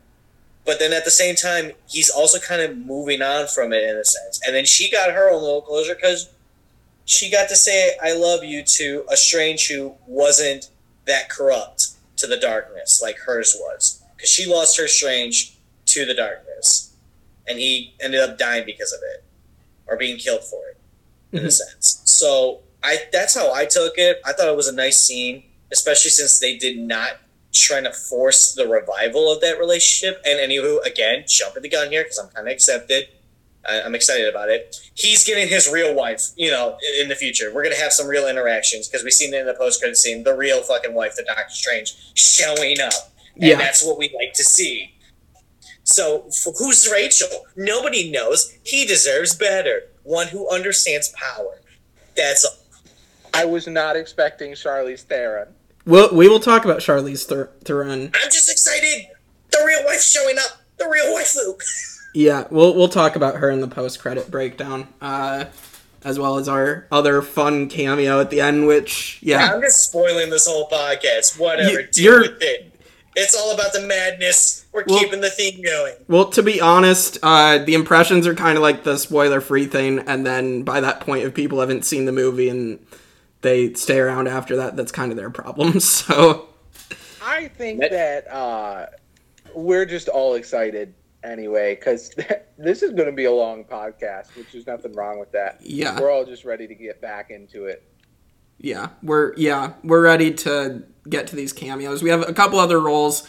but 0.65 0.79
then 0.79 0.95
at 0.95 1.05
the 1.05 1.11
same 1.11 1.35
time 1.35 1.73
he's 1.87 2.09
also 2.09 2.39
kind 2.39 2.63
of 2.63 2.79
moving 2.79 3.21
on 3.21 3.47
from 3.47 3.73
it 3.73 3.83
in 3.83 3.97
a 3.97 4.05
sense. 4.05 4.41
And 4.47 4.55
then 4.55 4.65
she 4.65 4.91
got 4.91 5.11
her 5.11 5.31
own 5.31 5.43
little 5.43 5.61
closure 5.61 5.95
because 5.95 6.31
she 7.05 7.31
got 7.31 7.49
to 7.49 7.57
say 7.57 7.97
i 8.03 8.15
love 8.15 8.45
you 8.45 8.63
to 8.63 9.05
a 9.11 9.17
strange 9.17 9.69
who 9.69 9.95
wasn't 10.07 10.71
that 11.07 11.29
corrupt 11.29 11.89
to 12.17 12.27
the 12.27 12.37
darkness 12.37 13.03
like 13.03 13.19
hers 13.19 13.55
was. 13.59 14.03
Because 14.17 14.31
she 14.31 14.47
lost 14.47 14.79
her 14.79 14.89
strange 14.89 15.57
to 15.87 16.07
the 16.07 16.15
darkness. 16.15 16.95
And 17.49 17.59
he 17.59 17.95
ended 18.01 18.21
up 18.21 18.39
dying 18.39 18.65
because 18.65 18.93
of 18.93 19.01
it 19.15 19.25
or 19.91 19.97
being 19.99 20.17
killed 20.17 20.43
for 20.45 20.63
it 20.71 20.77
in 21.37 21.45
a 21.45 21.49
Mhm. 21.49 21.53
sense 21.53 22.01
so 22.07 22.63
i 22.83 22.99
that's 23.13 23.35
how 23.35 23.53
i 23.53 23.65
took 23.67 23.99
it 23.99 24.21
i 24.25 24.33
thought 24.33 24.49
it 24.49 24.57
was 24.57 24.69
a 24.69 24.73
nice 24.73 24.97
scene 24.97 25.45
especially 25.73 26.11
since 26.11 26.39
they 26.39 26.57
did 26.57 26.79
not 26.79 27.19
trying 27.53 27.85
to 27.85 27.93
force 27.93 28.53
the 28.55 28.67
revival 28.69 29.31
of 29.33 29.41
that 29.41 29.59
relationship. 29.59 30.23
And 30.25 30.39
anywho, 30.39 30.85
again, 30.87 31.25
jumping 31.27 31.63
the 31.63 31.69
gun 31.69 31.91
here 31.91 32.05
because 32.05 32.17
I'm 32.19 32.29
kind 32.29 32.47
of 32.47 32.53
accepted. 32.53 33.09
I- 33.65 33.81
I'm 33.83 33.95
excited 33.97 34.29
about 34.29 34.51
it. 34.51 34.77
He's 34.95 35.25
getting 35.25 35.49
his 35.49 35.69
real 35.69 35.93
wife, 35.93 36.23
you 36.37 36.49
know, 36.53 36.79
in- 36.81 37.03
in 37.03 37.09
the 37.09 37.17
future. 37.17 37.53
We're 37.53 37.65
gonna 37.65 37.75
have 37.75 37.93
some 37.93 38.07
real 38.07 38.29
interactions 38.29 38.87
because 38.87 39.03
we 39.05 39.11
seen 39.11 39.35
it 39.35 39.41
in 39.41 39.47
the 39.47 39.55
post 39.55 39.81
credit 39.81 39.97
scene. 39.97 40.23
The 40.23 40.33
real 40.35 40.63
fucking 40.63 40.95
wife, 40.95 41.17
the 41.17 41.25
Doctor 41.25 41.53
Strange, 41.53 41.95
showing 42.15 42.81
up, 42.81 43.13
and 43.35 43.45
Yeah. 43.51 43.57
that's 43.59 43.83
what 43.83 43.99
we 43.99 44.15
like 44.17 44.33
to 44.35 44.45
see. 44.45 44.95
So, 45.91 46.31
for, 46.31 46.53
who's 46.59 46.89
Rachel? 46.91 47.29
Nobody 47.57 48.11
knows. 48.11 48.57
He 48.63 48.85
deserves 48.87 49.35
better. 49.35 49.83
One 50.05 50.29
who 50.29 50.49
understands 50.49 51.09
power. 51.17 51.61
That's 52.17 52.45
all. 52.45 52.55
I 53.35 53.45
was 53.45 53.67
not 53.67 53.97
expecting 53.97 54.53
Charlize 54.53 55.03
Theron. 55.03 55.49
We'll, 55.87 56.15
we 56.15 56.29
will 56.29 56.39
talk 56.41 56.65
about 56.65 56.79
Charlize 56.79 57.27
Ther- 57.27 57.51
Theron. 57.65 58.11
I'm 58.15 58.31
just 58.31 58.51
excited. 58.51 59.07
The 59.51 59.63
real 59.67 59.85
wife 59.85 60.01
showing 60.03 60.37
up. 60.39 60.61
The 60.79 60.89
real 60.89 61.13
wife, 61.13 61.35
Luke. 61.37 61.63
Yeah, 62.13 62.49
we'll 62.51 62.75
we'll 62.75 62.89
talk 62.89 63.15
about 63.15 63.37
her 63.37 63.51
in 63.53 63.61
the 63.61 63.69
post 63.69 64.01
credit 64.01 64.33
breakdown, 64.33 64.89
uh, 65.01 65.45
as 66.03 66.19
well 66.19 66.39
as 66.39 66.49
our 66.49 66.89
other 66.91 67.23
fun 67.23 67.69
cameo 67.69 68.21
at 68.21 68.31
the 68.31 68.41
end. 68.41 68.67
Which 68.67 69.21
yeah, 69.23 69.53
I'm 69.55 69.61
just 69.61 69.85
spoiling 69.91 70.29
this 70.29 70.49
whole 70.49 70.69
podcast. 70.69 71.39
Whatever. 71.39 71.71
You- 71.83 71.87
deal 71.87 72.05
you're- 72.15 72.29
with 72.29 72.43
it. 72.43 72.70
It's 73.21 73.35
all 73.35 73.53
about 73.53 73.73
the 73.73 73.83
madness. 73.83 74.65
We're 74.73 74.85
Well- 74.87 74.99
keeping 75.01 75.21
the 75.21 75.31
theme 75.31 75.63
going. 75.63 75.95
well 76.09 76.27
to 76.31 76.43
be 76.43 76.61
honest, 76.61 77.19
uh, 77.23 77.59
the 77.59 77.75
impressions 77.75 78.27
are 78.27 78.35
kind 78.35 78.57
of 78.57 78.63
like 78.63 78.85
the 78.85 78.97
spoiler 78.99 79.41
free 79.41 79.67
thing, 79.67 80.01
and 80.01 80.25
then 80.27 80.63
by 80.63 80.81
that 80.81 81.01
point, 81.01 81.25
if 81.25 81.35
people 81.35 81.61
haven't 81.61 81.85
seen 81.85 82.05
the 82.05 82.13
movie 82.13 82.49
and 82.49 82.79
they 83.43 83.73
stay 83.75 83.99
around 83.99 84.29
after 84.29 84.57
that, 84.57 84.77
that's 84.77 84.93
kind 84.93 85.11
of 85.11 85.17
their 85.17 85.31
problem. 85.31 85.81
So 85.81 86.49
I 87.23 87.49
think 87.49 87.81
That- 87.81 87.91
that 87.93 88.33
uh, 88.35 88.87
we're 89.55 89.85
just 89.87 90.09
all 90.09 90.35
excited 90.35 90.95
anyway 91.23 91.75
because 91.75 92.15
this 92.59 92.83
is 92.83 92.93
going 92.93 93.07
to 93.07 93.13
be 93.15 93.27
a 93.27 93.33
long 93.33 93.65
podcast, 93.65 94.35
which 94.37 94.55
is 94.55 94.67
nothing 94.67 94.93
wrong 94.93 95.19
with 95.19 95.33
that. 95.33 95.59
yeah, 95.61 95.99
We're 96.01 96.11
all 96.11 96.25
just 96.25 96.45
ready 96.45 96.67
to 96.67 96.75
get 96.75 97.01
back 97.01 97.31
into 97.31 97.67
it. 97.67 97.83
Yeah, 98.61 98.91
we're 99.03 99.35
yeah 99.37 99.73
we're 99.83 100.03
ready 100.03 100.33
to 100.33 100.83
get 101.09 101.27
to 101.29 101.37
these 101.37 101.53
cameos. 101.53 102.03
We 102.03 102.11
have 102.11 102.29
a 102.29 102.33
couple 102.33 102.59
other 102.59 102.81
roles. 102.81 103.27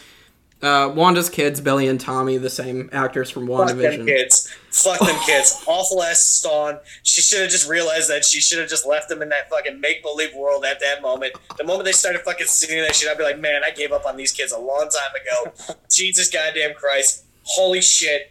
Uh, 0.60 0.92
Wanda's 0.94 1.28
kids, 1.28 1.60
Billy 1.60 1.88
and 1.88 1.98
Tommy, 2.00 2.36
the 2.36 2.48
same 2.48 2.88
actors 2.92 3.28
from 3.30 3.48
Fuck 3.48 3.76
them 3.76 4.06
kids. 4.06 4.48
Fuck 4.70 5.00
them 5.00 5.18
kids. 5.26 5.64
Awful 5.66 6.04
ass 6.04 6.20
Stone. 6.20 6.78
She 7.02 7.20
should 7.20 7.40
have 7.40 7.50
just 7.50 7.68
realized 7.68 8.08
that 8.10 8.24
she 8.24 8.40
should 8.40 8.60
have 8.60 8.68
just 8.68 8.86
left 8.86 9.08
them 9.08 9.22
in 9.22 9.28
that 9.30 9.50
fucking 9.50 9.80
make 9.80 10.04
believe 10.04 10.32
world 10.36 10.64
at 10.64 10.78
that 10.78 11.02
moment. 11.02 11.32
The 11.58 11.64
moment 11.64 11.86
they 11.86 11.92
started 11.92 12.20
fucking 12.20 12.46
singing 12.46 12.80
that 12.84 12.94
shit, 12.94 13.10
I'd 13.10 13.18
be 13.18 13.24
like, 13.24 13.40
man, 13.40 13.62
I 13.64 13.72
gave 13.72 13.90
up 13.90 14.06
on 14.06 14.16
these 14.16 14.30
kids 14.30 14.52
a 14.52 14.58
long 14.58 14.88
time 14.88 15.50
ago. 15.50 15.74
Jesus 15.90 16.30
goddamn 16.30 16.74
Christ. 16.74 17.24
Holy 17.42 17.80
shit. 17.80 18.30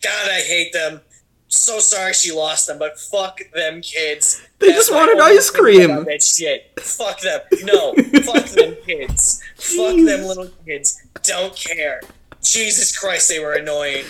God, 0.00 0.28
I 0.30 0.42
hate 0.42 0.72
them. 0.72 1.00
So 1.48 1.78
sorry 1.78 2.14
she 2.14 2.32
lost 2.32 2.66
them, 2.66 2.78
but 2.78 2.98
fuck 2.98 3.38
them 3.54 3.80
kids. 3.80 4.42
They 4.58 4.68
That's 4.68 4.88
just 4.88 4.92
wanted 4.92 5.20
ice 5.20 5.50
cream. 5.50 5.90
about 5.90 6.06
That 6.06 6.22
shit. 6.22 6.72
Fuck 6.80 7.20
them. 7.20 7.40
No. 7.62 7.94
fuck 8.22 8.44
them 8.46 8.76
kids. 8.86 9.40
Fuck 9.56 9.94
them 9.96 10.24
little 10.26 10.48
kids. 10.66 11.00
Don't 11.22 11.54
care. 11.54 12.00
Jesus 12.42 12.96
Christ, 12.96 13.28
they 13.28 13.38
were 13.38 13.54
annoying. 13.54 14.04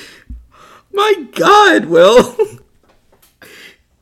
My 0.92 1.12
God, 1.32 1.84
Will. 1.86 2.36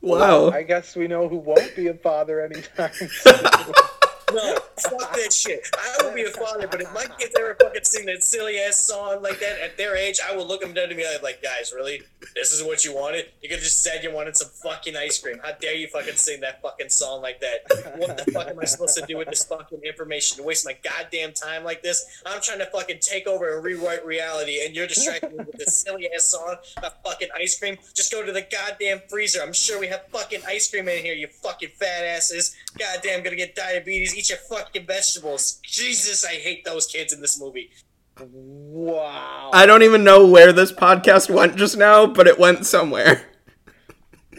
wow. 0.01 0.49
I 0.51 0.63
guess 0.63 0.95
we 0.95 1.07
know 1.07 1.27
who 1.27 1.37
won't 1.37 1.75
be 1.75 1.87
a 1.87 1.93
father 1.95 2.41
anytime 2.41 2.91
soon. 2.93 3.35
No, 4.33 4.57
fuck 4.77 5.13
that 5.15 5.31
shit. 5.31 5.67
I 5.73 6.03
will 6.03 6.13
be 6.13 6.23
a 6.23 6.29
father, 6.29 6.67
but 6.67 6.81
if 6.81 6.93
my 6.93 7.05
kids 7.19 7.35
ever 7.37 7.55
fucking 7.61 7.83
sing 7.83 8.05
that 8.07 8.23
silly 8.23 8.57
ass 8.57 8.77
song 8.77 9.21
like 9.21 9.39
that 9.39 9.59
at 9.59 9.77
their 9.77 9.95
age, 9.95 10.19
I 10.27 10.35
will 10.35 10.47
look 10.47 10.61
them 10.61 10.73
dead 10.73 10.89
and 10.89 10.97
be 10.97 11.05
like, 11.21 11.43
guys, 11.43 11.71
really? 11.73 12.01
This 12.35 12.51
is 12.51 12.63
what 12.63 12.83
you 12.83 12.95
wanted? 12.95 13.27
You 13.41 13.49
could 13.49 13.59
just 13.59 13.81
said 13.81 14.03
you 14.03 14.11
wanted 14.11 14.35
some 14.35 14.49
fucking 14.49 14.95
ice 14.95 15.19
cream. 15.19 15.39
How 15.43 15.51
dare 15.53 15.75
you 15.75 15.87
fucking 15.87 16.15
sing 16.15 16.41
that 16.41 16.61
fucking 16.61 16.89
song 16.89 17.21
like 17.21 17.41
that? 17.41 17.95
What 17.97 18.17
the 18.17 18.31
fuck 18.31 18.47
am 18.47 18.59
I 18.59 18.65
supposed 18.65 18.97
to 18.97 19.05
do 19.05 19.17
with 19.17 19.29
this 19.29 19.43
fucking 19.45 19.81
information 19.83 20.37
to 20.37 20.43
waste 20.43 20.65
my 20.65 20.75
goddamn 20.83 21.33
time 21.33 21.63
like 21.63 21.83
this? 21.83 22.21
I'm 22.25 22.41
trying 22.41 22.59
to 22.59 22.65
fucking 22.65 22.97
take 23.01 23.27
over 23.27 23.55
and 23.55 23.63
rewrite 23.63 24.05
reality, 24.05 24.65
and 24.65 24.75
you're 24.75 24.87
distracting 24.87 25.37
me 25.37 25.43
with 25.45 25.57
this 25.57 25.75
silly 25.75 26.09
ass 26.15 26.23
song 26.23 26.55
about 26.77 27.03
fucking 27.03 27.29
ice 27.35 27.59
cream. 27.59 27.77
Just 27.93 28.11
go 28.11 28.25
to 28.25 28.31
the 28.31 28.45
goddamn 28.51 29.01
freezer. 29.09 29.41
I'm 29.41 29.53
sure 29.53 29.79
we 29.79 29.87
have 29.87 30.07
fucking 30.07 30.41
ice 30.47 30.69
cream 30.69 30.87
in 30.87 31.03
here, 31.03 31.13
you 31.13 31.27
fucking 31.27 31.69
fat 31.79 32.03
asses. 32.03 32.55
Goddamn, 32.77 33.23
gonna 33.23 33.35
get 33.35 33.55
diabetes. 33.55 34.15
Eat 34.15 34.22
your 34.29 34.39
fucking 34.39 34.85
vegetables. 34.85 35.59
Jesus, 35.63 36.25
I 36.25 36.33
hate 36.33 36.65
those 36.65 36.87
kids 36.87 37.13
in 37.13 37.21
this 37.21 37.39
movie. 37.39 37.71
Wow. 38.19 39.49
I 39.53 39.65
don't 39.65 39.83
even 39.83 40.03
know 40.03 40.27
where 40.27 40.53
this 40.53 40.71
podcast 40.71 41.29
went 41.33 41.55
just 41.55 41.77
now, 41.77 42.05
but 42.05 42.27
it 42.27 42.37
went 42.37 42.65
somewhere. 42.65 43.25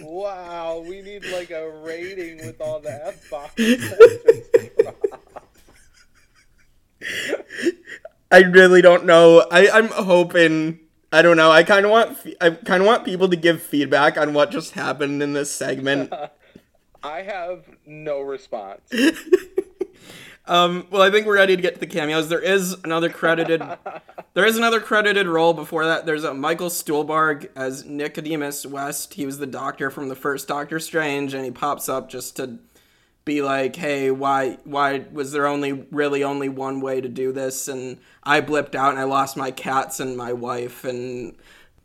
Wow, 0.01 0.85
we 0.87 1.03
need 1.03 1.25
like 1.27 1.51
a 1.51 1.71
rating 1.71 2.39
with 2.39 2.61
all 2.61 2.81
the 2.81 3.07
F 3.07 3.31
bombs. 3.31 3.55
I 8.31 8.39
really 8.41 8.83
don't 8.83 9.05
know. 9.05 9.47
I, 9.51 9.69
I'm 9.71 9.89
hoping. 9.89 10.81
I 11.13 11.23
don't 11.23 11.37
know. 11.37 11.51
I 11.51 11.63
kind 11.63 11.85
of 11.85 11.93
want. 11.93 12.19
I 12.41 12.51
kind 12.51 12.83
of 12.83 12.87
want 12.87 13.05
people 13.05 13.29
to 13.29 13.37
give 13.37 13.63
feedback 13.63 14.17
on 14.17 14.35
what 14.35 14.51
just 14.51 14.73
happened 14.73 15.23
in 15.23 15.33
this 15.33 15.51
segment. 15.51 16.13
I 17.03 17.23
have 17.23 17.67
no 17.87 18.21
response. 18.21 18.81
Um, 20.47 20.87
well, 20.91 21.01
I 21.01 21.11
think 21.11 21.27
we're 21.27 21.37
ready 21.37 21.57
to 21.57 21.63
get 21.63 21.75
to 21.75 21.81
the 21.81 21.87
cameos. 21.87 22.29
There 22.29 22.41
is 22.41 22.77
another 22.85 23.09
credited. 23.09 23.63
there 24.35 24.45
is 24.45 24.59
another 24.59 24.81
credited 24.81 25.27
role 25.27 25.55
before 25.55 25.87
that. 25.87 26.05
There's 26.05 26.25
a 26.25 26.35
Michael 26.35 26.69
Stuhlbarg 26.69 27.49
as 27.57 27.85
Nicodemus 27.85 28.67
West. 28.67 29.15
He 29.15 29.25
was 29.25 29.39
the 29.39 29.47
doctor 29.47 29.91
from 29.91 30.09
the 30.09 30.15
first 30.15 30.47
Doctor 30.47 30.79
Strange, 30.79 31.33
and 31.33 31.45
he 31.45 31.51
pops 31.51 31.89
up 31.89 32.11
just 32.11 32.37
to 32.37 32.59
be 33.25 33.41
like, 33.41 33.77
"Hey, 33.77 34.11
why? 34.11 34.59
Why 34.65 35.07
was 35.11 35.33
there 35.33 35.47
only 35.47 35.73
really 35.91 36.23
only 36.23 36.51
one 36.51 36.81
way 36.81 37.01
to 37.01 37.09
do 37.09 37.33
this?" 37.33 37.67
And 37.67 37.99
I 38.23 38.43
blipped 38.43 38.75
out, 38.75 38.91
and 38.91 39.01
I 39.01 39.05
lost 39.05 39.39
my 39.39 39.51
cats 39.51 39.99
and 39.99 40.17
my 40.17 40.33
wife, 40.33 40.85
and 40.85 41.37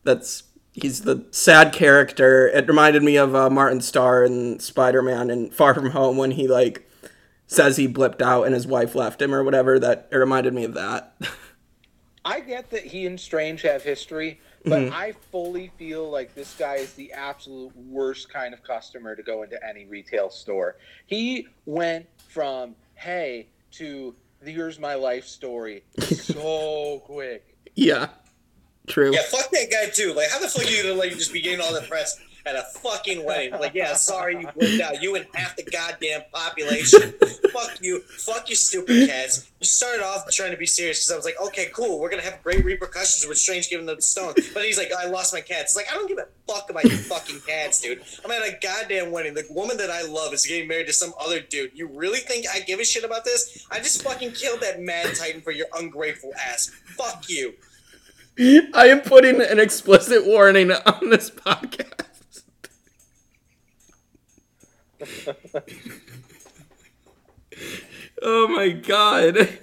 that's. 0.04 0.44
He's 0.74 1.02
the 1.02 1.26
sad 1.32 1.74
character. 1.74 2.48
It 2.48 2.68
reminded 2.68 3.04
me 3.04 3.18
of 3.18 3.36
uh, 3.36 3.50
Martin 3.50 3.82
Starr 3.82 4.24
in 4.24 4.60
Spider 4.60 5.02
Man 5.02 5.30
and 5.30 5.54
Far 5.54 5.74
From 5.74 5.90
Home 5.90 6.16
when 6.16 6.32
he 6.32 6.48
like 6.48 6.89
says 7.50 7.78
he 7.78 7.88
blipped 7.88 8.22
out 8.22 8.44
and 8.44 8.54
his 8.54 8.68
wife 8.68 8.96
left 8.96 9.22
him 9.22 9.34
or 9.34 9.44
whatever. 9.44 9.78
That 9.80 10.08
it 10.12 10.16
reminded 10.16 10.54
me 10.54 10.64
of 10.64 10.76
that. 10.76 11.16
I 12.24 12.42
get 12.42 12.70
that 12.70 12.86
he 12.86 13.06
and 13.06 13.20
Strange 13.20 13.64
have 13.64 13.82
history, 13.82 14.40
but 14.64 14.82
mm-hmm. 14.82 14.94
I 14.94 15.14
fully 15.32 15.72
feel 15.78 16.10
like 16.10 16.36
this 16.36 16.56
guy 16.58 16.76
is 16.76 16.94
the 16.94 17.12
absolute 17.12 17.76
worst 17.76 18.32
kind 18.32 18.54
of 18.54 18.64
customer 18.64 19.16
to 19.16 19.24
go 19.24 19.44
into 19.44 19.58
any 19.68 19.86
retail 19.86 20.30
store. 20.30 20.78
He 21.08 21.48
went 21.66 22.06
from 22.28 22.76
hey 22.96 23.48
to 23.72 24.16
here's 24.44 24.80
my 24.80 24.96
life 24.96 25.26
story 25.26 25.84
so 26.00 27.02
quick. 27.06 27.56
yeah, 27.76 28.10
true. 28.88 29.12
Yeah, 29.12 29.24
fuck 29.24 29.50
that 29.50 29.72
guy 29.72 29.90
too. 29.90 30.14
Like, 30.14 30.30
how 30.30 30.40
the 30.40 30.48
fuck 30.48 30.66
are 30.66 30.70
you 30.70 30.84
gonna 30.84 30.96
like 30.96 31.12
just 31.12 31.34
be 31.34 31.42
getting 31.42 31.62
all 31.62 31.74
the 31.74 31.88
press 31.88 32.20
at 32.46 32.56
a 32.56 32.64
fucking 32.64 33.26
wedding? 33.26 33.52
Like, 33.60 33.74
yeah, 33.74 33.94
sorry 33.94 34.40
you 34.40 34.48
blipped 34.48 34.80
out. 34.82 35.02
You 35.02 35.16
and 35.16 35.26
half 35.34 35.56
the 35.56 35.64
goddamn 35.64 36.22
population. 36.34 37.14
fuck 37.52 37.82
you. 37.82 38.02
Fuck 38.02 38.50
you, 38.50 38.56
stupid 38.56 39.10
cats. 39.10 39.52
You 39.60 39.66
started 39.66 40.04
off 40.04 40.30
trying 40.32 40.52
to 40.52 40.58
be 40.58 40.66
serious 40.66 41.00
because 41.00 41.12
I 41.12 41.16
was 41.16 41.26
like, 41.26 41.40
okay, 41.48 41.68
cool. 41.74 42.00
We're 42.00 42.10
gonna 42.10 42.22
have 42.22 42.42
great 42.44 42.64
repercussions 42.64 43.28
with 43.28 43.38
Strange 43.38 43.70
giving 43.70 43.86
the 43.86 44.02
stone. 44.02 44.34
But 44.54 44.64
he's 44.64 44.78
like, 44.78 44.92
I 44.98 45.06
lost 45.08 45.34
my 45.34 45.42
cats. 45.42 45.72
It's 45.72 45.76
like, 45.76 45.92
I 45.92 45.96
don't 45.96 46.08
give 46.08 46.18
a 46.18 46.28
fuck 46.48 46.70
about 46.70 46.86
your 46.86 46.98
fucking 46.98 47.42
cats, 47.48 47.82
dude. 47.82 48.02
I'm 48.24 48.32
at 48.32 48.42
a 48.42 48.58
goddamn 48.62 49.12
wedding. 49.12 49.34
The 49.34 49.46
woman 49.50 49.78
that 49.78 49.90
I 49.90 50.04
love 50.04 50.34
is 50.34 50.46
getting 50.46 50.68
married 50.68 50.88
to 50.88 50.94
some 50.94 51.14
other 51.20 51.42
dude. 51.42 51.72
You 51.74 51.88
really 51.88 52.20
think 52.20 52.46
I 52.54 52.62
give 52.62 52.80
a 52.80 52.86
shit 52.86 53.04
about 53.04 53.26
this? 53.26 53.66
I 53.72 53.78
just 53.80 54.04
fucking 54.04 54.32
killed 54.32 54.62
that 54.62 54.80
mad 54.80 55.16
titan 55.16 55.42
for 55.42 55.52
your 55.52 55.68
ungrateful 55.78 56.32
ass. 56.40 56.72
Fuck 56.98 57.30
you. 57.30 57.54
I 58.40 58.88
am 58.88 59.02
putting 59.02 59.42
an 59.42 59.60
explicit 59.60 60.26
warning 60.26 60.72
on 60.72 61.10
this 61.10 61.30
podcast. 61.30 62.06
Oh 68.22 68.48
my 68.48 68.70
god. 68.70 69.60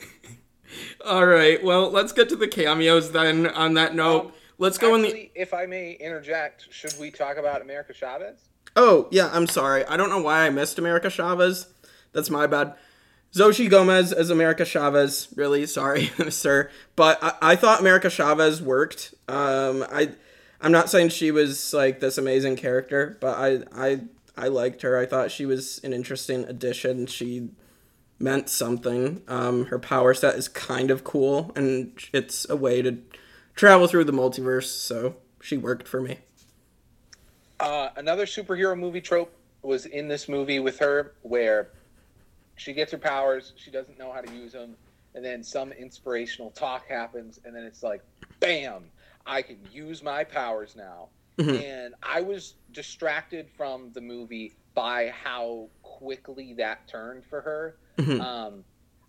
All 1.04 1.26
right, 1.26 1.62
well, 1.62 1.90
let's 1.90 2.12
get 2.12 2.28
to 2.30 2.36
the 2.36 2.48
cameos 2.48 3.12
then. 3.12 3.46
On 3.46 3.74
that 3.74 3.94
note, 3.94 4.26
Um, 4.26 4.32
let's 4.58 4.78
go 4.78 4.94
in 4.94 5.02
the. 5.02 5.30
If 5.34 5.54
I 5.54 5.66
may 5.66 5.92
interject, 5.92 6.66
should 6.70 6.94
we 6.98 7.10
talk 7.10 7.36
about 7.36 7.62
America 7.62 7.92
Chavez? 7.94 8.48
Oh, 8.74 9.08
yeah, 9.10 9.30
I'm 9.32 9.46
sorry. 9.46 9.84
I 9.86 9.96
don't 9.96 10.10
know 10.10 10.20
why 10.20 10.46
I 10.46 10.50
missed 10.50 10.78
America 10.78 11.08
Chavez. 11.08 11.68
That's 12.12 12.28
my 12.28 12.46
bad. 12.46 12.74
Xochitl 13.34 13.70
Gomez 13.70 14.12
as 14.12 14.30
America 14.30 14.64
Chavez. 14.64 15.28
Really 15.36 15.66
sorry, 15.66 16.06
sir. 16.30 16.70
But 16.94 17.22
I, 17.22 17.34
I 17.52 17.56
thought 17.56 17.80
America 17.80 18.10
Chavez 18.10 18.60
worked. 18.62 19.14
Um, 19.28 19.84
I, 19.92 20.10
I'm 20.60 20.72
not 20.72 20.90
saying 20.90 21.10
she 21.10 21.30
was 21.30 21.72
like 21.72 22.00
this 22.00 22.18
amazing 22.18 22.56
character, 22.56 23.16
but 23.20 23.36
I, 23.38 23.62
I, 23.74 24.00
I 24.36 24.48
liked 24.48 24.82
her. 24.82 24.98
I 24.98 25.06
thought 25.06 25.30
she 25.30 25.46
was 25.46 25.80
an 25.82 25.92
interesting 25.92 26.44
addition. 26.44 27.06
She 27.06 27.50
meant 28.18 28.48
something. 28.48 29.22
Um, 29.28 29.66
her 29.66 29.78
power 29.78 30.14
set 30.14 30.34
is 30.34 30.48
kind 30.48 30.90
of 30.90 31.04
cool, 31.04 31.52
and 31.56 31.98
it's 32.12 32.48
a 32.48 32.56
way 32.56 32.82
to 32.82 32.98
travel 33.54 33.86
through 33.86 34.04
the 34.04 34.12
multiverse. 34.12 34.66
So 34.66 35.16
she 35.40 35.56
worked 35.56 35.88
for 35.88 36.00
me. 36.00 36.18
Uh, 37.58 37.88
another 37.96 38.26
superhero 38.26 38.78
movie 38.78 39.00
trope 39.00 39.32
was 39.62 39.86
in 39.86 40.08
this 40.08 40.28
movie 40.28 40.60
with 40.60 40.78
her 40.78 41.14
where 41.22 41.68
she 42.56 42.72
gets 42.72 42.92
her 42.92 42.98
powers, 42.98 43.52
she 43.56 43.70
doesn't 43.70 43.98
know 43.98 44.12
how 44.12 44.20
to 44.20 44.32
use 44.32 44.52
them, 44.52 44.76
and 45.14 45.24
then 45.24 45.42
some 45.42 45.72
inspirational 45.72 46.50
talk 46.50 46.86
happens, 46.88 47.40
and 47.44 47.54
then 47.54 47.64
it's 47.64 47.82
like, 47.82 48.02
bam, 48.40 48.84
I 49.26 49.42
can 49.42 49.58
use 49.72 50.02
my 50.02 50.24
powers 50.24 50.74
now. 50.76 51.08
Mhm. 51.38 51.62
And 51.62 51.94
I 52.02 52.20
was 52.22 52.54
distracted 52.72 53.48
from 53.56 53.92
the 53.92 54.00
movie 54.00 54.54
by 54.74 55.08
how 55.10 55.68
quickly 55.82 56.54
that 56.54 56.86
turned 56.88 57.24
for 57.24 57.40
her. 57.40 57.76
Mhm. 57.96 58.20
Um, 58.20 58.64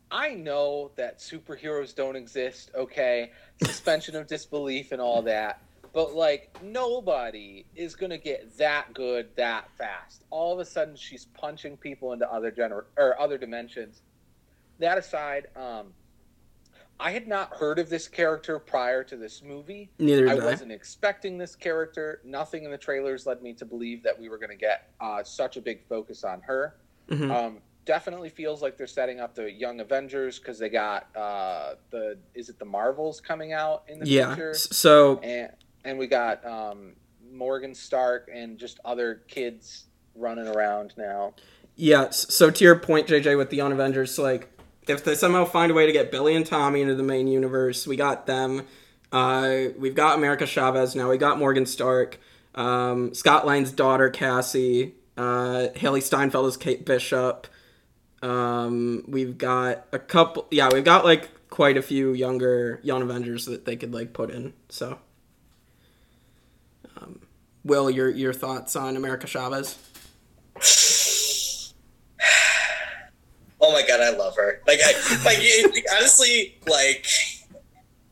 I 0.09 0.33
know 0.33 0.91
that 0.95 1.19
superheroes 1.19 1.93
don't 1.93 2.15
exist, 2.15 2.71
okay? 2.75 3.31
Suspension 3.63 4.15
of 4.15 4.27
disbelief 4.27 4.91
and 4.91 5.01
all 5.01 5.21
that. 5.23 5.61
But 5.93 6.13
like 6.13 6.61
nobody 6.61 7.65
is 7.75 7.95
gonna 7.95 8.17
get 8.17 8.57
that 8.57 8.93
good 8.93 9.35
that 9.35 9.69
fast. 9.77 10.23
All 10.29 10.53
of 10.53 10.59
a 10.59 10.65
sudden, 10.65 10.95
she's 10.95 11.25
punching 11.25 11.77
people 11.77 12.13
into 12.13 12.31
other 12.31 12.51
gener- 12.51 12.85
or 12.97 13.19
other 13.19 13.37
dimensions. 13.37 14.01
That 14.79 14.97
aside, 14.97 15.47
um, 15.55 15.93
I 16.99 17.11
had 17.11 17.27
not 17.27 17.55
heard 17.55 17.77
of 17.79 17.89
this 17.89 18.07
character 18.07 18.57
prior 18.59 19.03
to 19.03 19.15
this 19.15 19.43
movie. 19.43 19.91
Neither 19.99 20.29
I 20.29 20.33
did 20.35 20.43
I. 20.43 20.45
wasn't 20.45 20.71
expecting 20.71 21.37
this 21.37 21.55
character. 21.55 22.21
Nothing 22.23 22.63
in 22.63 22.71
the 22.71 22.77
trailers 22.77 23.25
led 23.25 23.41
me 23.41 23.53
to 23.53 23.65
believe 23.65 24.01
that 24.03 24.19
we 24.19 24.29
were 24.29 24.37
going 24.37 24.49
to 24.49 24.55
get 24.55 24.91
uh, 24.99 25.23
such 25.23 25.57
a 25.57 25.61
big 25.61 25.85
focus 25.87 26.23
on 26.23 26.41
her. 26.41 26.75
Mhm. 27.09 27.31
Um, 27.31 27.57
definitely 27.85 28.29
feels 28.29 28.61
like 28.61 28.77
they're 28.77 28.87
setting 28.87 29.19
up 29.19 29.33
the 29.35 29.49
Young 29.51 29.79
Avengers 29.79 30.39
because 30.39 30.59
they 30.59 30.69
got 30.69 31.07
uh, 31.15 31.75
the 31.91 32.17
is 32.33 32.49
it 32.49 32.59
the 32.59 32.65
Marvels 32.65 33.21
coming 33.21 33.53
out 33.53 33.83
in 33.87 33.99
the 33.99 34.07
yeah. 34.07 34.33
future, 34.35 34.53
So 34.55 35.19
and 35.19 35.51
and 35.85 35.97
we 35.97 36.07
got 36.07 36.43
um, 36.45 36.93
Morgan 37.31 37.73
Stark 37.75 38.29
and 38.33 38.57
just 38.57 38.79
other 38.83 39.21
kids 39.27 39.85
running 40.15 40.47
around 40.47 40.93
now. 40.97 41.33
Yeah, 41.75 42.09
so 42.09 42.49
to 42.49 42.63
your 42.63 42.75
point, 42.75 43.07
JJ, 43.07 43.37
with 43.37 43.51
the 43.51 43.57
Young 43.57 43.71
Avengers, 43.71 44.17
like 44.17 44.49
if 44.87 45.03
they 45.03 45.15
somehow 45.15 45.45
find 45.45 45.71
a 45.71 45.75
way 45.75 45.85
to 45.85 45.91
get 45.91 46.11
Billy 46.11 46.35
and 46.35 46.45
Tommy 46.45 46.81
into 46.81 46.95
the 46.95 47.03
main 47.03 47.27
universe, 47.27 47.87
we 47.87 47.95
got 47.95 48.25
them. 48.25 48.65
Uh, 49.11 49.65
we've 49.77 49.95
got 49.95 50.17
America 50.17 50.45
Chavez 50.45 50.95
now. 50.95 51.09
We 51.09 51.17
got 51.17 51.39
Morgan 51.39 51.65
Stark, 51.65 52.19
um, 52.55 53.13
Scott 53.13 53.45
Lang's 53.45 53.71
daughter 53.71 54.09
Cassie, 54.09 54.95
uh, 55.15 55.69
Hailee 55.75 56.03
Steinfeld 56.03 56.47
as 56.47 56.57
Kate 56.57 56.85
Bishop. 56.85 57.47
Um, 58.21 59.03
we've 59.07 59.37
got 59.37 59.85
a 59.91 59.99
couple. 59.99 60.47
Yeah, 60.51 60.69
we've 60.71 60.83
got 60.83 61.05
like 61.05 61.29
quite 61.49 61.77
a 61.77 61.81
few 61.81 62.13
younger 62.13 62.79
Young 62.83 63.01
Avengers 63.01 63.45
that 63.45 63.65
they 63.65 63.75
could 63.75 63.93
like 63.93 64.13
put 64.13 64.29
in. 64.29 64.53
So, 64.69 64.99
um, 66.97 67.21
Will, 67.63 67.89
your 67.89 68.09
your 68.09 68.33
thoughts 68.33 68.75
on 68.75 68.97
America 68.97 69.27
Chavez? 69.27 69.77
Oh 73.67 73.73
my 73.73 73.85
god, 73.85 73.99
I 73.99 74.15
love 74.15 74.37
her. 74.37 74.61
Like, 74.65 74.79
I, 74.81 74.93
like 75.25 75.85
honestly, 75.95 76.57
like. 76.67 77.05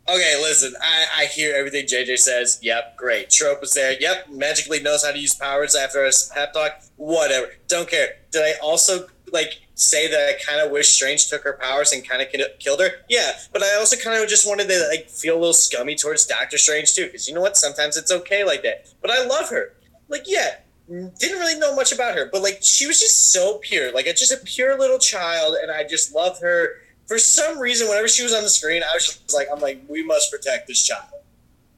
Okay, 0.07 0.35
listen. 0.39 0.73
I, 0.81 1.23
I 1.23 1.25
hear 1.25 1.55
everything 1.55 1.85
JJ 1.87 2.19
says. 2.19 2.59
Yep, 2.61 2.97
great. 2.97 3.29
Trope 3.29 3.63
is 3.63 3.73
there. 3.73 3.99
Yep, 3.99 4.29
magically 4.31 4.79
knows 4.79 5.03
how 5.03 5.11
to 5.11 5.17
use 5.17 5.33
powers 5.33 5.75
after 5.75 6.05
a 6.05 6.11
pep 6.33 6.53
talk. 6.53 6.81
Whatever. 6.97 7.47
Don't 7.67 7.89
care. 7.89 8.17
Did 8.31 8.43
I 8.43 8.53
also 8.61 9.07
like 9.31 9.61
say 9.75 10.09
that 10.09 10.29
I 10.29 10.43
kind 10.43 10.61
of 10.61 10.71
wish 10.71 10.89
Strange 10.89 11.29
took 11.29 11.43
her 11.43 11.57
powers 11.61 11.91
and 11.91 12.07
kind 12.07 12.21
of 12.21 12.27
killed 12.59 12.81
her. 12.81 12.89
Yeah, 13.09 13.31
but 13.51 13.63
I 13.63 13.75
also 13.75 13.97
kind 13.97 14.21
of 14.21 14.29
just 14.29 14.47
wanted 14.47 14.67
to 14.69 14.87
like 14.89 15.09
feel 15.09 15.35
a 15.35 15.39
little 15.39 15.53
scummy 15.53 15.95
towards 15.95 16.25
Doctor 16.25 16.57
Strange 16.57 16.93
too, 16.93 17.05
because 17.05 17.27
you 17.27 17.33
know 17.33 17.41
what? 17.41 17.57
Sometimes 17.57 17.97
it's 17.97 18.11
okay 18.11 18.43
like 18.43 18.63
that. 18.63 18.87
But 19.01 19.11
I 19.11 19.25
love 19.25 19.49
her. 19.49 19.73
Like, 20.07 20.23
yeah, 20.27 20.57
didn't 20.87 21.39
really 21.39 21.59
know 21.59 21.75
much 21.75 21.91
about 21.91 22.15
her, 22.15 22.29
but 22.31 22.41
like 22.41 22.59
she 22.61 22.85
was 22.85 22.99
just 22.99 23.31
so 23.31 23.57
pure, 23.59 23.91
like 23.91 24.05
it's 24.05 24.19
just 24.19 24.31
a 24.31 24.45
pure 24.45 24.77
little 24.77 24.99
child, 24.99 25.55
and 25.61 25.71
I 25.71 25.83
just 25.83 26.13
loved 26.13 26.41
her. 26.41 26.75
For 27.07 27.17
some 27.17 27.59
reason, 27.59 27.87
whenever 27.87 28.07
she 28.07 28.23
was 28.23 28.33
on 28.33 28.43
the 28.43 28.49
screen, 28.49 28.83
I 28.83 28.93
was 28.93 29.05
just 29.05 29.33
like, 29.33 29.47
I'm 29.51 29.59
like, 29.59 29.83
we 29.87 30.03
must 30.03 30.31
protect 30.31 30.67
this 30.67 30.83
child. 30.83 31.05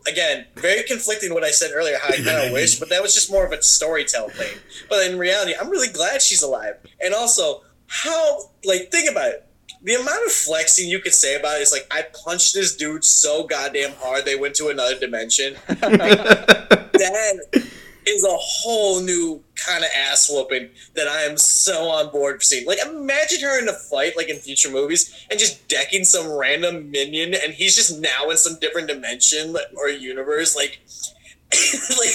Again, 0.07 0.45
very 0.55 0.83
conflicting 0.83 1.33
what 1.33 1.43
I 1.43 1.51
said 1.51 1.71
earlier, 1.73 1.97
how 2.01 2.13
I 2.13 2.17
kind 2.17 2.47
of 2.47 2.51
wish, 2.53 2.79
but 2.79 2.89
that 2.89 3.01
was 3.01 3.13
just 3.13 3.29
more 3.29 3.45
of 3.45 3.51
a 3.51 3.57
storytell 3.57 4.31
thing. 4.31 4.57
But 4.89 5.09
in 5.09 5.17
reality, 5.17 5.53
I'm 5.59 5.69
really 5.69 5.91
glad 5.91 6.21
she's 6.21 6.41
alive. 6.41 6.75
And 7.01 7.13
also, 7.13 7.63
how, 7.87 8.51
like, 8.63 8.89
think 8.89 9.11
about 9.11 9.31
it. 9.31 9.43
The 9.83 9.95
amount 9.95 10.25
of 10.25 10.31
flexing 10.31 10.89
you 10.89 10.99
could 10.99 11.13
say 11.13 11.37
about 11.37 11.57
it 11.57 11.61
is 11.61 11.73
like, 11.73 11.87
I 11.91 12.05
punched 12.23 12.53
this 12.53 12.75
dude 12.75 13.03
so 13.03 13.45
goddamn 13.45 13.91
hard 13.99 14.23
they 14.23 14.37
went 14.37 14.55
to 14.55 14.69
another 14.69 14.97
dimension. 14.97 15.55
that 15.67 16.89
is 18.07 18.23
a 18.23 18.35
whole 18.35 19.01
new 19.01 19.43
kind 19.55 19.83
of 19.83 19.89
ass 19.95 20.29
whooping 20.29 20.69
that 20.95 21.07
I 21.07 21.23
am 21.23 21.37
so 21.37 21.89
on 21.89 22.11
board 22.11 22.37
for 22.37 22.43
seeing. 22.43 22.65
Like, 22.65 22.79
imagine 22.85 23.41
her 23.41 23.61
in 23.61 23.67
a 23.67 23.73
fight, 23.73 24.15
like 24.15 24.29
in 24.29 24.37
future 24.37 24.71
movies, 24.71 25.25
and 25.29 25.39
just 25.39 25.67
decking 25.67 26.03
some 26.03 26.31
random 26.31 26.89
minion, 26.91 27.33
and 27.33 27.53
he's 27.53 27.75
just 27.75 27.99
now 27.99 28.29
in 28.29 28.37
some 28.37 28.57
different 28.59 28.87
dimension 28.87 29.55
or 29.75 29.89
universe. 29.89 30.55
Like, 30.55 30.79
like 31.51 32.13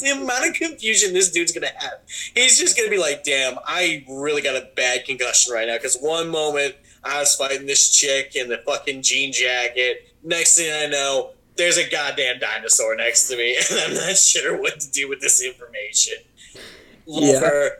the 0.00 0.14
amount 0.16 0.48
of 0.48 0.54
confusion 0.54 1.12
this 1.12 1.30
dude's 1.30 1.52
gonna 1.52 1.66
have. 1.76 1.98
He's 2.34 2.58
just 2.58 2.76
gonna 2.76 2.90
be 2.90 2.98
like, 2.98 3.24
"Damn, 3.24 3.58
I 3.66 4.04
really 4.08 4.40
got 4.40 4.54
a 4.54 4.68
bad 4.76 5.04
concussion 5.04 5.52
right 5.52 5.66
now." 5.66 5.76
Because 5.76 5.96
one 5.96 6.28
moment 6.28 6.76
I 7.02 7.18
was 7.18 7.34
fighting 7.34 7.66
this 7.66 7.90
chick 7.90 8.36
in 8.36 8.48
the 8.48 8.58
fucking 8.58 9.02
jean 9.02 9.32
jacket. 9.32 10.14
Next 10.22 10.56
thing 10.56 10.70
I 10.72 10.86
know, 10.86 11.30
there's 11.58 11.76
a 11.76 11.88
goddamn 11.90 12.38
dinosaur 12.38 12.96
next 12.96 13.28
to 13.28 13.36
me, 13.36 13.56
and 13.70 13.80
I'm 13.80 13.94
not 13.94 14.16
sure 14.16 14.58
what 14.58 14.80
to 14.80 14.90
do 14.90 15.08
with 15.08 15.20
this 15.20 15.44
information. 15.44 16.14
Love 17.06 17.24
yeah. 17.24 17.40
her. 17.40 17.70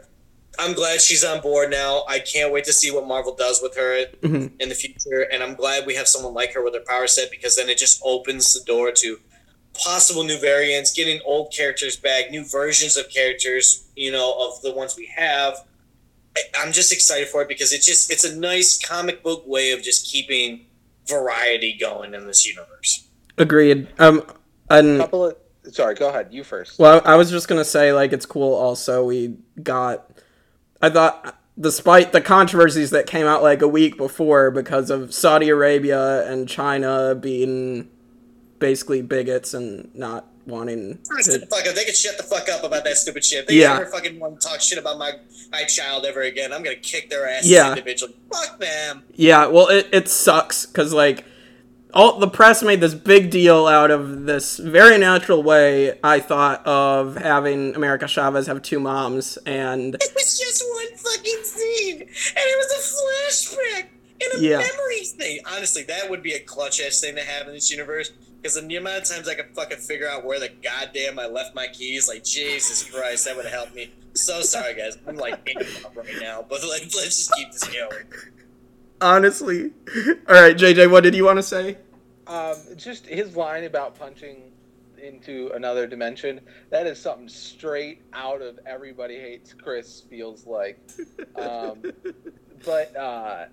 I'm 0.59 0.75
glad 0.75 1.01
she's 1.01 1.25
on 1.25 1.41
board 1.41 1.71
now. 1.71 2.03
I 2.09 2.19
can't 2.19 2.53
wait 2.53 2.65
to 2.65 2.73
see 2.73 2.91
what 2.91 3.07
Marvel 3.07 3.35
does 3.35 3.63
with 3.63 3.77
her 3.77 4.07
mm-hmm. 4.21 4.57
in 4.59 4.69
the 4.69 4.75
future, 4.75 5.29
and 5.33 5.43
I'm 5.43 5.55
glad 5.55 5.87
we 5.87 5.95
have 5.95 6.09
someone 6.09 6.35
like 6.35 6.53
her 6.55 6.63
with 6.63 6.75
her 6.75 6.83
power 6.87 7.07
set 7.07 7.31
because 7.31 7.57
then 7.57 7.69
it 7.69 7.79
just 7.79 8.03
opens 8.05 8.53
the 8.53 8.65
door 8.65 8.91
to 8.93 9.19
possible 9.75 10.25
new 10.25 10.39
variants, 10.41 10.93
getting 10.93 11.21
old 11.25 11.53
characters 11.57 11.97
back, 11.97 12.31
new 12.31 12.45
versions 12.45 12.97
of 12.97 13.09
characters, 13.09 13.87
you 13.95 14.11
know, 14.11 14.35
of 14.39 14.61
the 14.63 14.73
ones 14.73 14.97
we 14.97 15.07
have. 15.17 15.65
I'm 16.59 16.73
just 16.73 16.93
excited 16.93 17.29
for 17.29 17.43
it 17.43 17.49
because 17.49 17.73
it's 17.73 17.87
just 17.87 18.11
it's 18.11 18.25
a 18.25 18.37
nice 18.37 18.79
comic 18.85 19.23
book 19.23 19.45
way 19.47 19.71
of 19.73 19.83
just 19.83 20.11
keeping 20.11 20.67
variety 21.07 21.77
going 21.79 22.15
in 22.15 22.27
this 22.27 22.47
universe. 22.47 23.08
Agreed. 23.39 23.89
Um, 23.99 24.23
and 24.71 24.99
couple 25.01 25.27
of 25.27 25.37
sorry, 25.71 25.95
go 25.95 26.09
ahead. 26.09 26.29
You 26.31 26.45
first. 26.45 26.79
Well, 26.79 27.03
I 27.05 27.17
was 27.17 27.31
just 27.31 27.49
gonna 27.49 27.65
say 27.65 27.93
like 27.93 28.13
it's 28.13 28.27
cool. 28.27 28.55
Also, 28.55 29.05
we 29.05 29.37
got. 29.63 30.11
I 30.81 30.91
thought, 30.91 31.37
despite 31.59 32.13
the 32.13 32.21
controversies 32.21 32.91
that 32.91 33.07
came 33.07 33.27
out 33.27 33.43
like 33.43 33.63
a 33.63 33.69
week 33.69 33.97
before 33.97 34.51
because 34.51 34.91
of 34.91 35.13
Saudi 35.13 35.49
Arabia 35.49 36.31
and 36.31 36.49
China 36.49 37.15
being 37.15 37.89
basically 38.59 39.03
bigots 39.03 39.55
and 39.55 39.93
not 39.95 40.27
wanting. 40.47 40.99
To... 41.25 41.47
fuck 41.47 41.67
up. 41.67 41.75
They 41.75 41.85
can 41.85 41.95
shut 41.95 42.17
the 42.17 42.23
fuck 42.23 42.49
up 42.49 42.65
about 42.65 42.85
that 42.85 42.97
stupid 42.97 43.25
shit. 43.25 43.47
They 43.47 43.55
yeah. 43.61 43.75
never 43.75 43.87
fucking 43.87 44.19
want 44.19 44.41
to 44.41 44.49
talk 44.49 44.61
shit 44.61 44.79
about 44.79 44.99
my 44.99 45.13
my 45.51 45.65
child 45.65 46.05
ever 46.05 46.23
again. 46.23 46.53
I'm 46.53 46.63
gonna 46.63 46.77
kick 46.77 47.11
their 47.11 47.29
ass 47.29 47.47
yeah. 47.47 47.71
individually. 47.71 48.17
Fuck 48.33 48.59
them. 48.59 49.05
Yeah. 49.15 49.47
Well, 49.47 49.69
it 49.69 49.89
it 49.93 50.09
sucks 50.09 50.67
because 50.67 50.93
like 50.93 51.25
all 51.95 52.19
the 52.19 52.29
press 52.29 52.63
made 52.63 52.81
this 52.81 52.95
big 52.95 53.31
deal 53.31 53.67
out 53.67 53.91
of 53.91 54.25
this 54.27 54.59
very 54.59 54.99
natural 54.99 55.43
way 55.43 55.99
I 56.05 56.21
thought 56.21 56.67
of 56.67 57.17
having 57.17 57.75
America 57.75 58.07
Chavez 58.07 58.47
have 58.47 58.63
two 58.63 58.79
moms 58.79 59.39
and 59.47 59.95
it 59.95 60.13
was 60.15 60.39
just 60.39 60.65
one 60.75 60.97
fucking 60.97 61.45
scene 61.45 62.01
and 62.01 62.11
it 62.37 62.59
was 62.59 62.73
a 62.73 63.57
flashback 63.57 63.89
and 64.21 64.41
a 64.41 64.45
yeah. 64.45 64.59
memory 64.59 65.05
thing. 65.05 65.41
Honestly, 65.47 65.85
that 65.85 66.11
would 66.11 66.23
be 66.23 66.33
a 66.33 66.41
clutch 66.41 66.81
ass 66.81 67.01
thing 67.01 67.17
to 67.17 67.23
have 67.23 67.47
in 67.47 67.55
this 67.55 67.71
universe. 67.71 68.13
Because 68.41 68.61
the 68.61 68.77
amount 68.77 69.03
of 69.03 69.05
times 69.09 69.29
I 69.29 69.35
could 69.35 69.55
fucking 69.55 69.79
figure 69.79 70.09
out 70.09 70.25
where 70.25 70.39
the 70.39 70.51
goddamn 70.63 71.19
I 71.19 71.27
left 71.27 71.57
my 71.57 71.67
keys, 71.67 72.07
like 72.07 72.23
Jesus 72.23 72.89
Christ, 72.89 73.25
that 73.25 73.35
would 73.35 73.45
have 73.45 73.55
helped 73.55 73.75
me. 73.75 73.91
So 74.15 74.43
sorry, 74.43 74.75
guys. 74.75 74.97
I'm 75.07 75.17
like 75.17 75.45
right 75.95 76.07
now, 76.21 76.45
but 76.49 76.63
like, 76.63 76.83
let's 76.83 76.93
just 76.93 77.33
keep 77.35 77.51
this 77.51 77.65
going 77.65 78.05
honestly. 79.01 79.73
All 80.29 80.35
right, 80.35 80.57
JJ, 80.57 80.91
what 80.91 81.03
did 81.03 81.15
you 81.15 81.25
want 81.25 81.39
to 81.39 81.43
say? 81.43 81.79
Um, 82.27 82.57
just 82.77 83.07
his 83.07 83.37
line 83.37 83.65
about 83.65 83.99
punching 83.99 84.53
into 85.03 85.51
another 85.55 85.87
dimension. 85.87 86.41
That 86.71 86.87
is 86.87 87.01
something 87.01 87.29
straight 87.29 88.03
out 88.13 88.43
of 88.43 88.59
Everybody 88.67 89.19
Hates 89.19 89.55
Chris. 89.55 90.03
Feels 90.11 90.47
like, 90.47 90.79
um, 91.37 91.83
but 92.65 92.95
uh, 92.97 93.47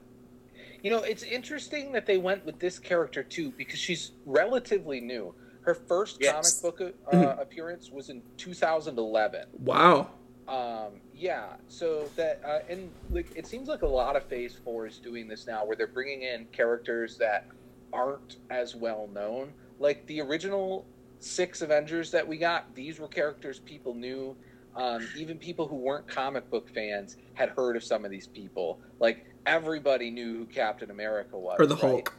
you 0.82 0.92
know, 0.92 1.00
it's 1.00 1.24
interesting 1.24 1.92
that 1.94 2.06
they 2.06 2.18
went 2.18 2.46
with 2.46 2.60
this 2.60 2.80
character 2.80 3.24
too 3.24 3.52
because 3.58 3.80
she's 3.80 4.12
relatively 4.26 5.00
new. 5.00 5.34
Her 5.62 5.74
first 5.74 6.18
yes. 6.22 6.60
comic 6.60 6.78
book 6.78 6.94
uh, 7.08 7.16
mm-hmm. 7.16 7.40
appearance 7.40 7.90
was 7.90 8.10
in 8.10 8.22
2011. 8.38 9.46
Wow. 9.60 10.12
Um, 10.48 11.02
yeah, 11.14 11.54
so 11.68 12.08
that 12.16 12.42
uh, 12.46 12.60
and 12.70 12.92
like 13.10 13.32
it 13.36 13.48
seems 13.48 13.68
like 13.68 13.82
a 13.82 13.88
lot 13.88 14.16
of 14.16 14.24
Phase 14.26 14.56
Four 14.64 14.86
is 14.86 15.00
doing 15.00 15.28
this 15.28 15.48
now, 15.48 15.66
where 15.66 15.76
they're 15.76 15.88
bringing 15.88 16.22
in 16.22 16.46
characters 16.52 17.18
that 17.18 17.48
aren't 17.92 18.38
as 18.50 18.76
well 18.76 19.10
known. 19.14 19.54
Like 19.80 20.06
the 20.06 20.22
original 20.22 20.86
six 21.20 21.62
Avengers 21.62 22.12
that 22.12 22.28
we 22.28 22.38
got, 22.38 22.74
these 22.76 23.00
were 23.00 23.08
characters 23.08 23.60
people 23.60 23.96
knew. 23.96 24.36
Um, 24.76 25.08
even 25.18 25.38
people 25.38 25.68
who 25.68 25.78
weren't 25.78 26.08
comic 26.08 26.50
book 26.50 26.70
fans 26.70 27.16
had 27.34 27.50
heard 27.50 27.76
of 27.76 27.84
some 27.84 28.06
of 28.06 28.12
these 28.12 28.28
people. 28.28 28.80
Like 29.00 29.26
everybody 29.46 30.12
knew 30.12 30.40
who 30.40 30.46
Captain 30.46 30.92
America 30.92 31.40
was, 31.40 31.56
or 31.60 31.66
the 31.66 31.76
right? 31.76 31.82
Hulk, 31.84 32.14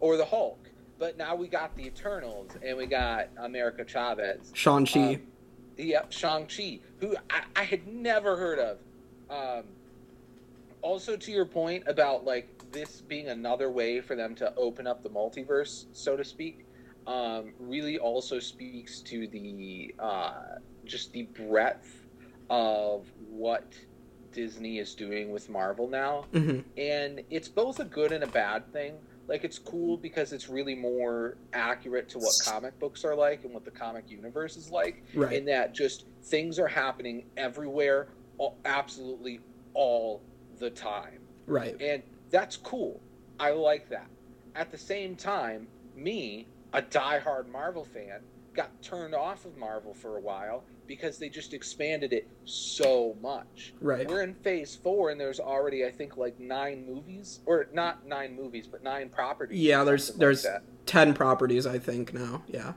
or 0.00 0.16
the 0.16 0.24
Hulk. 0.24 0.70
But 0.98 1.18
now 1.18 1.34
we 1.34 1.48
got 1.48 1.76
the 1.76 1.84
Eternals, 1.84 2.52
and 2.64 2.76
we 2.78 2.86
got 2.86 3.28
America 3.36 3.84
Chavez, 3.84 4.50
Shang 4.54 4.86
Chi. 4.86 5.14
Um, 5.14 5.20
Yep, 5.76 6.12
Shang 6.12 6.46
Chi, 6.46 6.80
who 7.00 7.16
I, 7.30 7.42
I, 7.54 7.64
had 7.64 7.86
never 7.86 8.36
heard 8.36 8.58
of. 8.58 8.78
Um, 9.28 9.64
also, 10.80 11.16
to 11.16 11.32
your 11.32 11.44
point 11.44 11.84
about 11.86 12.24
like 12.24 12.48
this 12.72 13.02
being 13.02 13.28
another 13.28 13.70
way 13.70 14.00
for 14.00 14.16
them 14.16 14.34
to 14.36 14.54
open 14.56 14.86
up 14.86 15.02
the 15.02 15.10
multiverse, 15.10 15.86
so 15.92 16.16
to 16.16 16.24
speak, 16.24 16.64
um, 17.06 17.52
really 17.58 17.98
also 17.98 18.38
speaks 18.38 19.00
to 19.00 19.26
the 19.28 19.94
uh, 19.98 20.56
just 20.84 21.12
the 21.12 21.24
breadth 21.24 22.06
of 22.48 23.06
what 23.28 23.74
Disney 24.32 24.78
is 24.78 24.94
doing 24.94 25.30
with 25.30 25.50
Marvel 25.50 25.88
now, 25.88 26.24
mm-hmm. 26.32 26.60
and 26.78 27.22
it's 27.30 27.48
both 27.48 27.80
a 27.80 27.84
good 27.84 28.12
and 28.12 28.24
a 28.24 28.28
bad 28.28 28.72
thing 28.72 28.94
like 29.28 29.44
it's 29.44 29.58
cool 29.58 29.96
because 29.96 30.32
it's 30.32 30.48
really 30.48 30.74
more 30.74 31.36
accurate 31.52 32.08
to 32.10 32.18
what 32.18 32.32
comic 32.44 32.78
books 32.78 33.04
are 33.04 33.14
like 33.14 33.44
and 33.44 33.52
what 33.52 33.64
the 33.64 33.70
comic 33.70 34.10
universe 34.10 34.56
is 34.56 34.70
like 34.70 35.02
right. 35.14 35.32
in 35.32 35.44
that 35.44 35.74
just 35.74 36.06
things 36.24 36.58
are 36.58 36.68
happening 36.68 37.24
everywhere 37.36 38.08
all, 38.38 38.56
absolutely 38.64 39.40
all 39.74 40.22
the 40.58 40.70
time. 40.70 41.18
Right. 41.46 41.80
And 41.80 42.02
that's 42.30 42.56
cool. 42.56 43.00
I 43.38 43.50
like 43.50 43.88
that. 43.90 44.08
At 44.54 44.70
the 44.70 44.78
same 44.78 45.16
time 45.16 45.66
me 45.94 46.46
a 46.72 46.82
die-hard 46.82 47.48
marvel 47.48 47.84
fan 47.84 48.20
got 48.56 48.82
turned 48.82 49.14
off 49.14 49.44
of 49.44 49.56
marvel 49.56 49.94
for 49.94 50.16
a 50.16 50.20
while 50.20 50.64
because 50.86 51.18
they 51.18 51.28
just 51.28 51.52
expanded 51.52 52.12
it 52.12 52.28
so 52.44 53.16
much. 53.20 53.74
Right. 53.80 54.08
We're 54.08 54.22
in 54.22 54.34
phase 54.34 54.74
four, 54.74 55.10
and 55.10 55.20
there's 55.20 55.38
already 55.38 55.84
I 55.84 55.90
think 55.90 56.16
like 56.16 56.40
nine 56.40 56.86
movies, 56.86 57.40
or 57.46 57.68
not 57.72 58.06
nine 58.06 58.34
movies, 58.34 58.66
but 58.66 58.82
nine 58.82 59.08
properties. 59.08 59.60
Yeah, 59.60 59.84
there's 59.84 60.08
there's 60.10 60.44
like 60.44 60.62
ten 60.86 61.14
properties 61.14 61.66
I 61.66 61.78
think 61.78 62.14
now. 62.14 62.42
Yeah. 62.48 62.72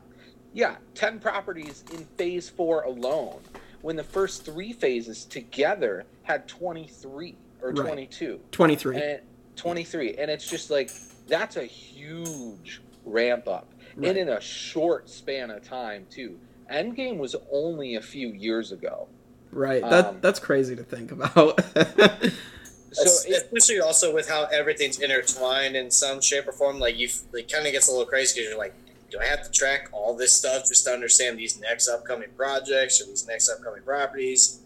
Yeah, 0.54 0.76
ten 0.96 1.20
properties 1.20 1.84
in 1.94 2.06
phase 2.18 2.50
four 2.50 2.84
alone. 2.84 3.40
When 3.82 3.96
the 3.96 4.04
first 4.04 4.44
three 4.44 4.74
phases 4.74 5.26
together 5.26 6.06
had 6.24 6.48
twenty 6.48 6.88
three 6.88 7.36
or 7.62 7.70
right. 7.70 7.86
twenty 7.86 8.08
two. 8.08 8.42
Twenty 8.52 8.76
three. 8.76 9.18
Twenty 9.56 9.84
three, 9.84 10.16
and 10.16 10.30
it's 10.30 10.50
just 10.50 10.70
like 10.70 10.92
that's 11.28 11.56
a 11.56 11.66
huge 11.66 12.82
ramp 13.06 13.48
up, 13.48 13.72
right. 14.00 14.10
and 14.10 14.18
in 14.18 14.30
a 14.30 14.42
short 14.42 15.10
span 15.10 15.52
of 15.52 15.64
time 15.64 16.06
too 16.10 16.40
Endgame 16.72 17.18
was 17.18 17.36
only 17.52 17.96
a 17.96 18.02
few 18.02 18.30
years 18.30 18.72
ago. 18.72 19.08
Right. 19.52 19.82
That 19.82 20.06
um, 20.06 20.18
that's 20.22 20.40
crazy 20.40 20.76
to 20.76 20.84
think 20.84 21.12
about. 21.12 21.60
so 22.92 23.32
especially 23.34 23.80
also 23.80 24.14
with 24.14 24.30
how 24.30 24.46
everything's 24.46 25.00
intertwined 25.00 25.76
in 25.76 25.90
some 25.90 26.22
shape 26.22 26.48
or 26.48 26.52
form, 26.52 26.80
like 26.80 26.98
you, 26.98 27.10
it 27.34 27.52
kind 27.52 27.66
of 27.66 27.72
gets 27.72 27.88
a 27.88 27.92
little 27.92 28.06
crazy 28.06 28.40
because 28.40 28.50
you're 28.50 28.60
like, 28.60 28.74
do 29.10 29.20
I 29.20 29.26
have 29.26 29.44
to 29.44 29.52
track 29.52 29.90
all 29.92 30.16
this 30.16 30.32
stuff 30.32 30.68
just 30.68 30.86
to 30.86 30.92
understand 30.92 31.40
these 31.40 31.60
next 31.60 31.88
upcoming 31.88 32.30
projects 32.38 33.02
or 33.02 33.06
these 33.06 33.28
next 33.28 33.50
upcoming 33.50 33.82
properties? 33.82 34.60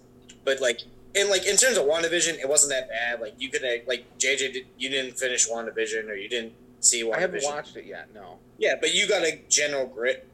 But 0.44 0.60
like, 0.60 0.82
and 1.16 1.30
like 1.30 1.46
in 1.46 1.56
terms 1.56 1.78
of 1.78 1.86
WandaVision, 1.86 2.40
it 2.40 2.50
wasn't 2.50 2.74
that 2.74 2.90
bad. 2.90 3.22
Like 3.22 3.36
you 3.38 3.50
could 3.50 3.64
like 3.88 4.06
JJ, 4.18 4.54
did, 4.54 4.66
you 4.78 4.90
didn't 4.90 5.18
finish 5.18 5.50
WandaVision 5.50 6.10
or 6.10 6.16
you 6.16 6.28
didn't 6.28 6.54
see 6.84 7.04
WandaVision. 7.04 7.16
I 7.16 7.20
haven't 7.20 7.44
watched 7.44 7.76
it 7.78 7.86
yet. 7.86 8.14
No. 8.14 8.38
Yeah, 8.58 8.76
but 8.80 8.94
you 8.94 9.08
got 9.08 9.24
a 9.24 9.40
general 9.50 9.88
grit 9.88 10.28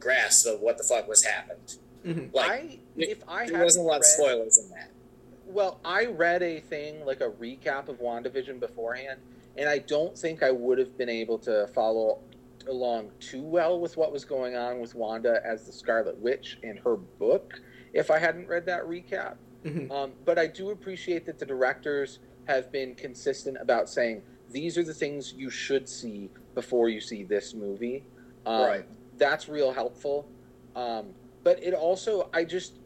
grasp 0.00 0.46
of 0.46 0.60
what 0.60 0.78
the 0.78 0.84
fuck 0.84 1.08
was 1.08 1.24
happened. 1.24 1.76
Mhm. 2.04 2.34
Like 2.34 2.50
I 2.50 2.78
if 2.96 3.22
I 3.28 3.46
there 3.48 3.62
wasn't 3.62 3.84
a 3.84 3.88
lot 3.88 3.98
of 3.98 4.04
spoilers 4.06 4.58
in 4.58 4.68
that. 4.70 4.90
Well, 5.46 5.80
I 5.84 6.06
read 6.06 6.42
a 6.42 6.60
thing 6.60 7.04
like 7.04 7.20
a 7.20 7.30
recap 7.30 7.88
of 7.88 8.00
WandaVision 8.00 8.58
beforehand, 8.58 9.20
and 9.56 9.68
I 9.68 9.78
don't 9.78 10.16
think 10.16 10.42
I 10.42 10.50
would 10.50 10.78
have 10.78 10.96
been 10.96 11.08
able 11.10 11.38
to 11.40 11.66
follow 11.68 12.20
along 12.68 13.10
too 13.20 13.42
well 13.42 13.78
with 13.80 13.96
what 13.96 14.12
was 14.12 14.24
going 14.24 14.56
on 14.56 14.80
with 14.80 14.94
Wanda 14.94 15.40
as 15.44 15.66
the 15.66 15.72
Scarlet 15.72 16.16
Witch 16.18 16.58
in 16.62 16.76
her 16.78 16.96
book 16.96 17.60
if 17.92 18.10
I 18.10 18.18
hadn't 18.18 18.46
read 18.48 18.66
that 18.66 18.84
recap. 18.84 19.34
Mhm. 19.64 19.90
Um, 19.90 20.12
but 20.24 20.38
I 20.38 20.46
do 20.46 20.70
appreciate 20.70 21.26
that 21.26 21.38
the 21.38 21.46
directors 21.46 22.18
have 22.46 22.72
been 22.72 22.94
consistent 22.94 23.56
about 23.60 23.88
saying 23.88 24.22
these 24.52 24.78
are 24.78 24.84
the 24.84 24.94
things 24.94 25.32
you 25.32 25.50
should 25.50 25.88
see 25.88 26.30
before 26.54 26.88
you 26.88 27.00
see 27.00 27.24
this 27.24 27.54
movie. 27.54 28.04
Um, 28.46 28.62
Right. 28.62 28.88
That's 29.18 29.48
real 29.48 29.72
helpful. 29.72 30.28
Um, 30.74 31.14
but 31.44 31.62
it 31.62 31.74
also, 31.74 32.28
I 32.32 32.44
just, 32.44 32.78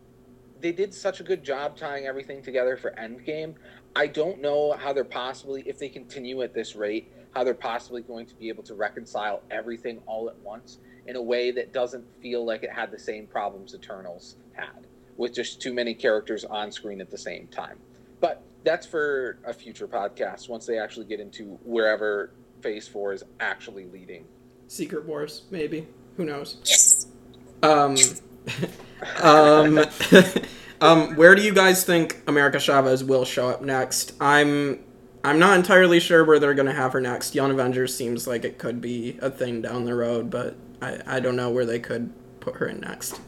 they 0.60 0.72
did 0.72 0.92
such 0.92 1.20
a 1.20 1.22
good 1.22 1.44
job 1.44 1.76
tying 1.76 2.06
everything 2.06 2.42
together 2.42 2.76
for 2.76 2.92
Endgame. 2.98 3.54
I 3.94 4.06
don't 4.06 4.40
know 4.40 4.72
how 4.72 4.92
they're 4.92 5.04
possibly, 5.04 5.62
if 5.66 5.78
they 5.78 5.88
continue 5.88 6.42
at 6.42 6.54
this 6.54 6.74
rate, 6.74 7.12
how 7.34 7.44
they're 7.44 7.54
possibly 7.54 8.02
going 8.02 8.26
to 8.26 8.34
be 8.34 8.48
able 8.48 8.62
to 8.64 8.74
reconcile 8.74 9.42
everything 9.50 9.98
all 10.06 10.28
at 10.28 10.36
once 10.42 10.78
in 11.06 11.16
a 11.16 11.22
way 11.22 11.50
that 11.52 11.72
doesn't 11.72 12.04
feel 12.20 12.44
like 12.44 12.62
it 12.62 12.72
had 12.72 12.90
the 12.90 12.98
same 12.98 13.26
problems 13.26 13.74
Eternals 13.74 14.36
had 14.52 14.86
with 15.16 15.34
just 15.34 15.62
too 15.62 15.72
many 15.72 15.94
characters 15.94 16.44
on 16.44 16.72
screen 16.72 17.00
at 17.00 17.10
the 17.10 17.18
same 17.18 17.46
time. 17.48 17.78
But 18.20 18.42
that's 18.66 18.84
for 18.84 19.38
a 19.46 19.52
future 19.54 19.86
podcast 19.86 20.48
once 20.48 20.66
they 20.66 20.76
actually 20.78 21.06
get 21.06 21.20
into 21.20 21.58
wherever 21.64 22.32
Phase 22.60 22.88
4 22.88 23.12
is 23.12 23.22
actually 23.38 23.86
leading. 23.86 24.24
Secret 24.66 25.06
Wars, 25.06 25.44
maybe. 25.52 25.86
Who 26.16 26.24
knows? 26.24 26.56
Yes. 26.64 27.06
Um, 27.62 27.96
um, 29.22 29.78
um, 30.80 31.14
where 31.14 31.36
do 31.36 31.42
you 31.42 31.54
guys 31.54 31.84
think 31.84 32.20
America 32.26 32.58
Chavez 32.58 33.04
will 33.04 33.24
show 33.24 33.48
up 33.48 33.62
next? 33.62 34.14
I'm 34.20 34.80
I'm 35.22 35.38
not 35.38 35.56
entirely 35.56 36.00
sure 36.00 36.24
where 36.24 36.40
they're 36.40 36.54
gonna 36.54 36.72
have 36.72 36.92
her 36.92 37.00
next. 37.00 37.34
Young 37.36 37.52
Avengers 37.52 37.96
seems 37.96 38.26
like 38.26 38.44
it 38.44 38.58
could 38.58 38.80
be 38.80 39.16
a 39.22 39.30
thing 39.30 39.62
down 39.62 39.84
the 39.84 39.94
road, 39.94 40.28
but 40.28 40.56
I, 40.82 40.98
I 41.06 41.20
don't 41.20 41.36
know 41.36 41.50
where 41.50 41.66
they 41.66 41.78
could 41.78 42.12
put 42.40 42.56
her 42.56 42.66
in 42.66 42.80
next. 42.80 43.20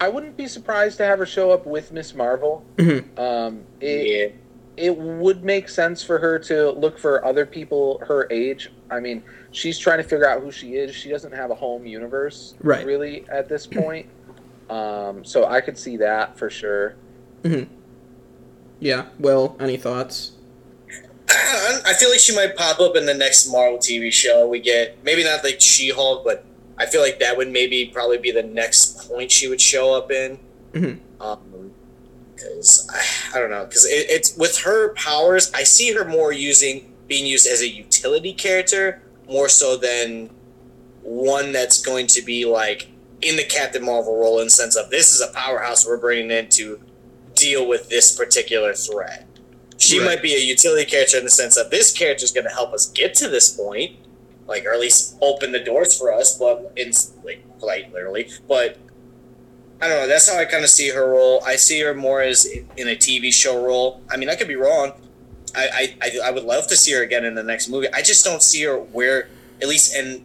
I 0.00 0.08
wouldn't 0.08 0.36
be 0.36 0.48
surprised 0.48 0.98
to 0.98 1.04
have 1.04 1.18
her 1.18 1.26
show 1.26 1.50
up 1.50 1.64
with 1.64 1.92
Miss 1.92 2.14
Marvel. 2.14 2.64
Mhm. 2.76 3.18
Um, 3.18 3.62
it, 3.80 4.06
Yeah. 4.32 4.41
It 4.76 4.96
would 4.96 5.44
make 5.44 5.68
sense 5.68 6.02
for 6.02 6.18
her 6.18 6.38
to 6.38 6.70
look 6.70 6.98
for 6.98 7.24
other 7.24 7.44
people 7.44 8.02
her 8.06 8.26
age. 8.30 8.70
I 8.90 9.00
mean, 9.00 9.22
she's 9.50 9.78
trying 9.78 9.98
to 9.98 10.02
figure 10.04 10.26
out 10.28 10.40
who 10.42 10.50
she 10.50 10.74
is. 10.76 10.94
She 10.94 11.10
doesn't 11.10 11.32
have 11.32 11.50
a 11.50 11.54
home 11.54 11.84
universe, 11.86 12.54
Right. 12.62 12.84
really, 12.86 13.26
at 13.30 13.48
this 13.48 13.66
point. 13.66 14.06
Um, 14.70 15.24
so 15.24 15.44
I 15.46 15.60
could 15.60 15.76
see 15.76 15.98
that 15.98 16.38
for 16.38 16.48
sure. 16.48 16.94
Yeah. 18.80 19.06
Will, 19.18 19.56
any 19.60 19.76
thoughts? 19.76 20.32
I 21.28 21.80
I 21.86 21.92
feel 21.94 22.10
like 22.10 22.18
she 22.20 22.34
might 22.34 22.56
pop 22.56 22.80
up 22.80 22.96
in 22.96 23.06
the 23.06 23.14
next 23.14 23.50
Marvel 23.50 23.78
TV 23.78 24.10
show 24.12 24.46
we 24.48 24.60
get. 24.60 25.02
Maybe 25.04 25.22
not 25.24 25.44
like 25.44 25.60
She 25.60 25.90
Hulk, 25.90 26.24
but 26.24 26.44
I 26.78 26.86
feel 26.86 27.00
like 27.00 27.18
that 27.20 27.36
would 27.36 27.50
maybe 27.50 27.86
probably 27.92 28.18
be 28.18 28.30
the 28.32 28.42
next 28.42 29.08
point 29.08 29.30
she 29.30 29.48
would 29.48 29.60
show 29.60 29.94
up 29.94 30.10
in. 30.10 30.38
Mhm. 30.72 30.98
Um, 31.20 31.72
because 32.42 32.88
I, 32.92 33.36
I 33.36 33.40
don't 33.40 33.50
know, 33.50 33.64
because 33.64 33.84
it, 33.84 34.06
it's 34.10 34.36
with 34.36 34.58
her 34.58 34.94
powers, 34.94 35.50
I 35.54 35.62
see 35.64 35.92
her 35.92 36.04
more 36.04 36.32
using 36.32 36.92
being 37.08 37.26
used 37.26 37.46
as 37.46 37.60
a 37.60 37.68
utility 37.68 38.32
character 38.32 39.02
more 39.28 39.48
so 39.48 39.76
than 39.76 40.30
one 41.02 41.52
that's 41.52 41.82
going 41.82 42.06
to 42.06 42.22
be 42.22 42.44
like 42.44 42.88
in 43.20 43.36
the 43.36 43.44
Captain 43.44 43.84
Marvel 43.84 44.18
role 44.18 44.38
in 44.40 44.46
the 44.46 44.50
sense 44.50 44.76
of 44.76 44.90
this 44.90 45.12
is 45.14 45.20
a 45.20 45.32
powerhouse 45.32 45.86
we're 45.86 45.96
bringing 45.96 46.30
in 46.30 46.48
to 46.50 46.80
deal 47.34 47.66
with 47.68 47.88
this 47.88 48.16
particular 48.16 48.72
threat. 48.72 49.26
She 49.78 49.98
Right. 49.98 50.06
might 50.06 50.22
be 50.22 50.34
a 50.34 50.38
utility 50.38 50.84
character 50.88 51.18
in 51.18 51.24
the 51.24 51.30
sense 51.30 51.56
of 51.56 51.70
this 51.70 51.92
character 51.92 52.24
is 52.24 52.30
going 52.30 52.46
to 52.46 52.52
help 52.52 52.72
us 52.72 52.86
get 52.86 53.14
to 53.16 53.28
this 53.28 53.50
point, 53.50 53.96
like 54.46 54.64
or 54.64 54.72
at 54.72 54.80
least 54.80 55.16
open 55.20 55.52
the 55.52 55.58
doors 55.60 55.96
for 55.98 56.12
us, 56.12 56.38
but 56.38 56.72
in 56.76 56.92
like 57.24 57.44
quite 57.58 57.92
literally. 57.92 58.28
But 58.48 58.78
I 59.82 59.88
don't 59.88 60.02
know. 60.02 60.06
That's 60.06 60.30
how 60.30 60.38
I 60.38 60.44
kind 60.44 60.62
of 60.62 60.70
see 60.70 60.90
her 60.90 61.10
role. 61.10 61.42
I 61.44 61.56
see 61.56 61.80
her 61.80 61.92
more 61.92 62.22
as 62.22 62.46
in 62.46 62.86
a 62.86 62.94
TV 62.94 63.34
show 63.34 63.64
role. 63.66 64.00
I 64.08 64.16
mean, 64.16 64.28
I 64.28 64.36
could 64.36 64.46
be 64.46 64.54
wrong. 64.54 64.92
I, 65.56 65.96
I, 66.00 66.18
I, 66.24 66.30
would 66.30 66.44
love 66.44 66.68
to 66.68 66.76
see 66.76 66.92
her 66.92 67.02
again 67.02 67.24
in 67.24 67.34
the 67.34 67.42
next 67.42 67.68
movie. 67.68 67.88
I 67.92 68.00
just 68.00 68.24
don't 68.24 68.42
see 68.42 68.62
her 68.62 68.76
where, 68.76 69.28
at 69.60 69.68
least 69.68 69.94
in 69.94 70.24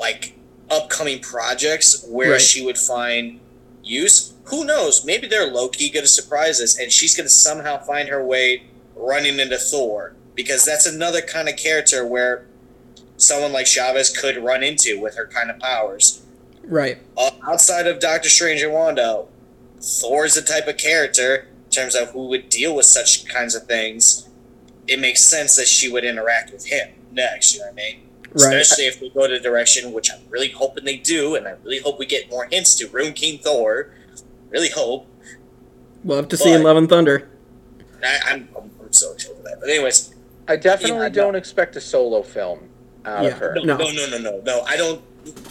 like 0.00 0.34
upcoming 0.70 1.20
projects, 1.20 2.04
where 2.08 2.32
Right. 2.32 2.40
she 2.40 2.64
would 2.64 2.78
find 2.78 3.40
use. 3.84 4.32
Who 4.44 4.64
knows? 4.64 5.04
Maybe 5.04 5.26
they're 5.28 5.46
low 5.46 5.68
key 5.68 5.90
going 5.90 6.04
to 6.04 6.08
surprise 6.08 6.58
us, 6.60 6.78
and 6.78 6.90
she's 6.90 7.14
going 7.14 7.26
to 7.26 7.32
somehow 7.32 7.78
find 7.78 8.08
her 8.08 8.24
way 8.24 8.64
running 8.96 9.38
into 9.38 9.58
Thor 9.58 10.14
because 10.34 10.64
that's 10.64 10.86
another 10.86 11.20
kind 11.20 11.48
of 11.48 11.56
character 11.56 12.06
where 12.06 12.46
someone 13.18 13.52
like 13.52 13.66
Chavez 13.66 14.08
could 14.10 14.38
run 14.38 14.62
into 14.62 14.98
with 14.98 15.14
her 15.16 15.26
kind 15.26 15.50
of 15.50 15.58
powers 15.58 16.22
Right. 16.64 16.98
uh, 17.16 17.30
outside 17.46 17.86
of 17.86 18.00
Doctor 18.00 18.28
Strange 18.28 18.62
and 18.62 18.72
Wanda, 18.72 19.24
Thor's 19.80 20.34
the 20.34 20.42
type 20.42 20.68
of 20.68 20.76
character 20.76 21.48
in 21.64 21.70
terms 21.70 21.94
of 21.94 22.10
who 22.10 22.26
would 22.28 22.48
deal 22.48 22.74
with 22.76 22.86
such 22.86 23.26
kinds 23.28 23.54
of 23.54 23.64
things. 23.66 24.28
It 24.86 25.00
makes 25.00 25.22
sense 25.22 25.56
that 25.56 25.66
she 25.66 25.90
would 25.90 26.04
interact 26.04 26.52
with 26.52 26.66
him 26.66 26.90
next. 27.12 27.54
You 27.54 27.60
know 27.60 27.66
what 27.66 27.72
I 27.72 27.76
mean? 27.76 28.00
Right. 28.34 28.56
Especially 28.56 28.86
if 28.86 29.00
they 29.00 29.08
go 29.10 29.26
to 29.26 29.34
the 29.34 29.40
direction 29.40 29.92
which 29.92 30.10
I'm 30.12 30.20
really 30.30 30.50
hoping 30.50 30.84
they 30.84 30.96
do, 30.96 31.34
and 31.34 31.46
I 31.46 31.52
really 31.64 31.80
hope 31.80 31.98
we 31.98 32.06
get 32.06 32.30
more 32.30 32.46
hints 32.50 32.74
to 32.76 32.88
Rune 32.88 33.12
King 33.12 33.38
Thor. 33.38 33.90
Really 34.50 34.70
hope. 34.70 35.06
We'll 36.04 36.16
have 36.16 36.28
to 36.28 36.36
see 36.36 36.52
in 36.52 36.62
Love 36.62 36.76
and 36.76 36.88
Thunder. 36.88 37.28
I, 38.02 38.18
I'm, 38.26 38.48
I'm 38.56 38.70
I'm 38.82 38.92
so 38.92 39.12
excited 39.12 39.36
for 39.36 39.42
that. 39.44 39.60
But 39.60 39.68
anyways, 39.68 40.14
I 40.48 40.56
definitely 40.56 40.96
Yeah, 40.98 41.08
no. 41.08 41.14
don't 41.14 41.34
expect 41.36 41.76
a 41.76 41.80
solo 41.80 42.22
film 42.22 42.68
out 43.04 43.24
Yeah. 43.24 43.30
of 43.30 43.38
her. 43.38 43.54
no, 43.56 43.62
No. 43.62 43.76
no, 43.78 43.90
no, 43.92 44.06
no, 44.10 44.18
no, 44.18 44.40
no. 44.44 44.60
I 44.62 44.76
don't. 44.76 45.00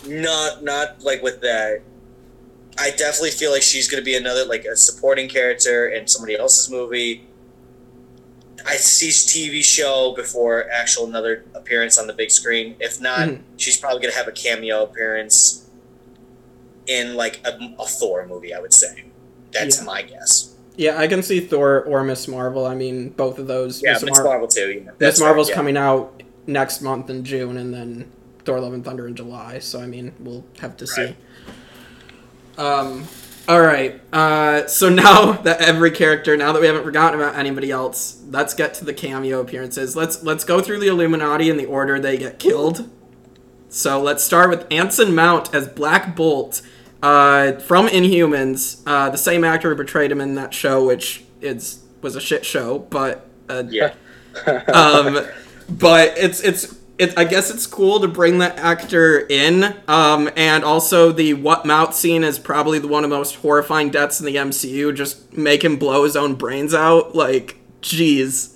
Not 0.07 0.63
not 0.63 1.01
like 1.03 1.21
with 1.23 1.41
that. 1.41 1.81
I 2.77 2.89
definitely 2.91 3.31
feel 3.31 3.51
like 3.51 3.61
she's 3.61 3.87
going 3.89 4.01
to 4.01 4.05
be 4.05 4.15
another 4.15 4.45
like 4.45 4.65
a 4.65 4.75
supporting 4.75 5.27
character 5.29 5.87
in 5.89 6.07
somebody 6.07 6.37
else's 6.37 6.69
movie. 6.69 7.25
I 8.65 8.75
see 8.75 9.09
TV 9.09 9.63
show 9.63 10.13
before 10.15 10.69
actual 10.71 11.05
another 11.07 11.45
appearance 11.55 11.97
on 11.97 12.07
the 12.07 12.13
big 12.13 12.31
screen. 12.31 12.75
If 12.79 13.01
not, 13.01 13.27
Mhm. 13.29 13.39
she's 13.57 13.75
probably 13.77 14.01
going 14.01 14.11
to 14.11 14.17
have 14.17 14.27
a 14.27 14.31
cameo 14.31 14.83
appearance 14.83 15.65
in 16.87 17.15
like 17.15 17.39
a, 17.45 17.57
a 17.79 17.85
Thor 17.85 18.25
movie. 18.27 18.53
I 18.53 18.59
would 18.59 18.73
say 18.73 19.05
that's 19.51 19.79
Yeah. 19.79 19.83
my 19.85 20.01
guess. 20.03 20.49
Yeah, 20.75 20.97
I 20.99 21.07
can 21.07 21.21
see 21.23 21.39
Thor 21.39 21.83
or 21.83 22.03
Miss 22.03 22.27
Marvel. 22.27 22.65
I 22.65 22.75
mean, 22.75 23.09
both 23.09 23.39
of 23.39 23.47
those. 23.47 23.81
Yeah, 23.81 23.93
Miss 23.93 24.03
Miss 24.03 24.17
Mar- 24.17 24.23
Marvel 24.25 24.47
too. 24.47 24.83
Yeah, 24.85 24.91
Miss 24.99 25.19
Marvel's 25.19 25.47
right, 25.47 25.51
yeah. 25.51 25.55
coming 25.55 25.77
out 25.77 26.23
next 26.51 26.81
month 26.81 27.09
in 27.09 27.23
June, 27.23 27.57
and 27.57 27.73
then 27.73 28.11
Thor: 28.45 28.59
Love 28.59 28.73
and 28.73 28.83
Thunder 28.83 29.07
in 29.07 29.15
July. 29.15 29.59
So 29.59 29.81
I 29.81 29.87
mean, 29.87 30.13
we'll 30.19 30.45
have 30.59 30.77
to 30.77 30.87
see. 30.87 31.15
Um. 32.57 33.07
All 33.47 33.61
right. 33.61 34.01
Uh. 34.13 34.67
So 34.67 34.89
now 35.07 35.33
that 35.33 35.61
every 35.61 35.91
character, 35.91 36.37
now 36.37 36.51
that 36.51 36.61
we 36.61 36.67
haven't 36.67 36.83
forgotten 36.83 37.19
about 37.19 37.35
anybody 37.35 37.71
else, 37.71 38.21
let's 38.29 38.53
get 38.53 38.73
to 38.75 38.85
the 38.85 38.93
cameo 38.93 39.39
appearances. 39.39 39.95
Let's 39.95 40.23
let's 40.23 40.43
go 40.43 40.61
through 40.61 40.79
the 40.79 40.87
Illuminati 40.87 41.49
in 41.49 41.57
the 41.57 41.65
order 41.65 41.99
they 41.99 42.17
get 42.17 42.39
killed. 42.39 42.89
So 43.69 44.01
let's 44.01 44.21
start 44.21 44.49
with 44.49 44.67
Anson 44.69 45.15
Mount 45.15 45.55
as 45.55 45.65
Black 45.65 46.13
Bolt 46.13 46.61
uh, 47.01 47.53
from 47.53 47.87
Inhumans, 47.87 48.81
uh, 48.85 49.09
the 49.09 49.17
same 49.17 49.43
actor 49.43 49.69
who 49.69 49.75
portrayed 49.75 50.11
him 50.11 50.21
in 50.21 50.35
that 50.35 50.53
show, 50.53 50.85
which 50.85 51.23
is 51.41 51.83
was 52.01 52.15
a 52.15 52.21
shit 52.21 52.45
show, 52.45 52.79
but 52.79 53.27
uh, 53.49 53.63
Yeah. 53.67 53.93
um, 54.73 55.19
but 55.71 56.17
it's 56.17 56.41
it's 56.41 56.77
it, 57.01 57.17
I 57.17 57.23
guess 57.23 57.49
it's 57.49 57.65
cool 57.65 57.99
to 58.01 58.07
bring 58.07 58.37
that 58.39 58.59
actor 58.59 59.25
in, 59.27 59.75
um, 59.87 60.29
and 60.35 60.63
also 60.63 61.11
the 61.11 61.33
what 61.33 61.65
mouth 61.65 61.95
scene 61.95 62.23
is 62.23 62.37
probably 62.37 62.77
the 62.77 62.87
one 62.87 63.03
of 63.03 63.09
the 63.09 63.15
most 63.15 63.37
horrifying 63.37 63.89
deaths 63.89 64.19
in 64.19 64.27
the 64.27 64.35
MCU. 64.35 64.95
Just 64.95 65.35
make 65.35 65.63
him 65.63 65.77
blow 65.77 66.03
his 66.03 66.15
own 66.15 66.35
brains 66.35 66.75
out, 66.75 67.15
like, 67.15 67.57
jeez. 67.81 68.55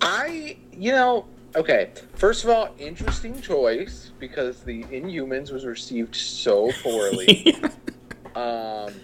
I, 0.00 0.56
you 0.72 0.92
know, 0.92 1.26
okay. 1.54 1.90
First 2.14 2.44
of 2.44 2.48
all, 2.48 2.74
interesting 2.78 3.38
choice 3.42 4.12
because 4.18 4.62
the 4.62 4.84
Inhumans 4.84 5.52
was 5.52 5.66
received 5.66 6.16
so 6.16 6.72
poorly. 6.82 7.54
um, 8.34 8.94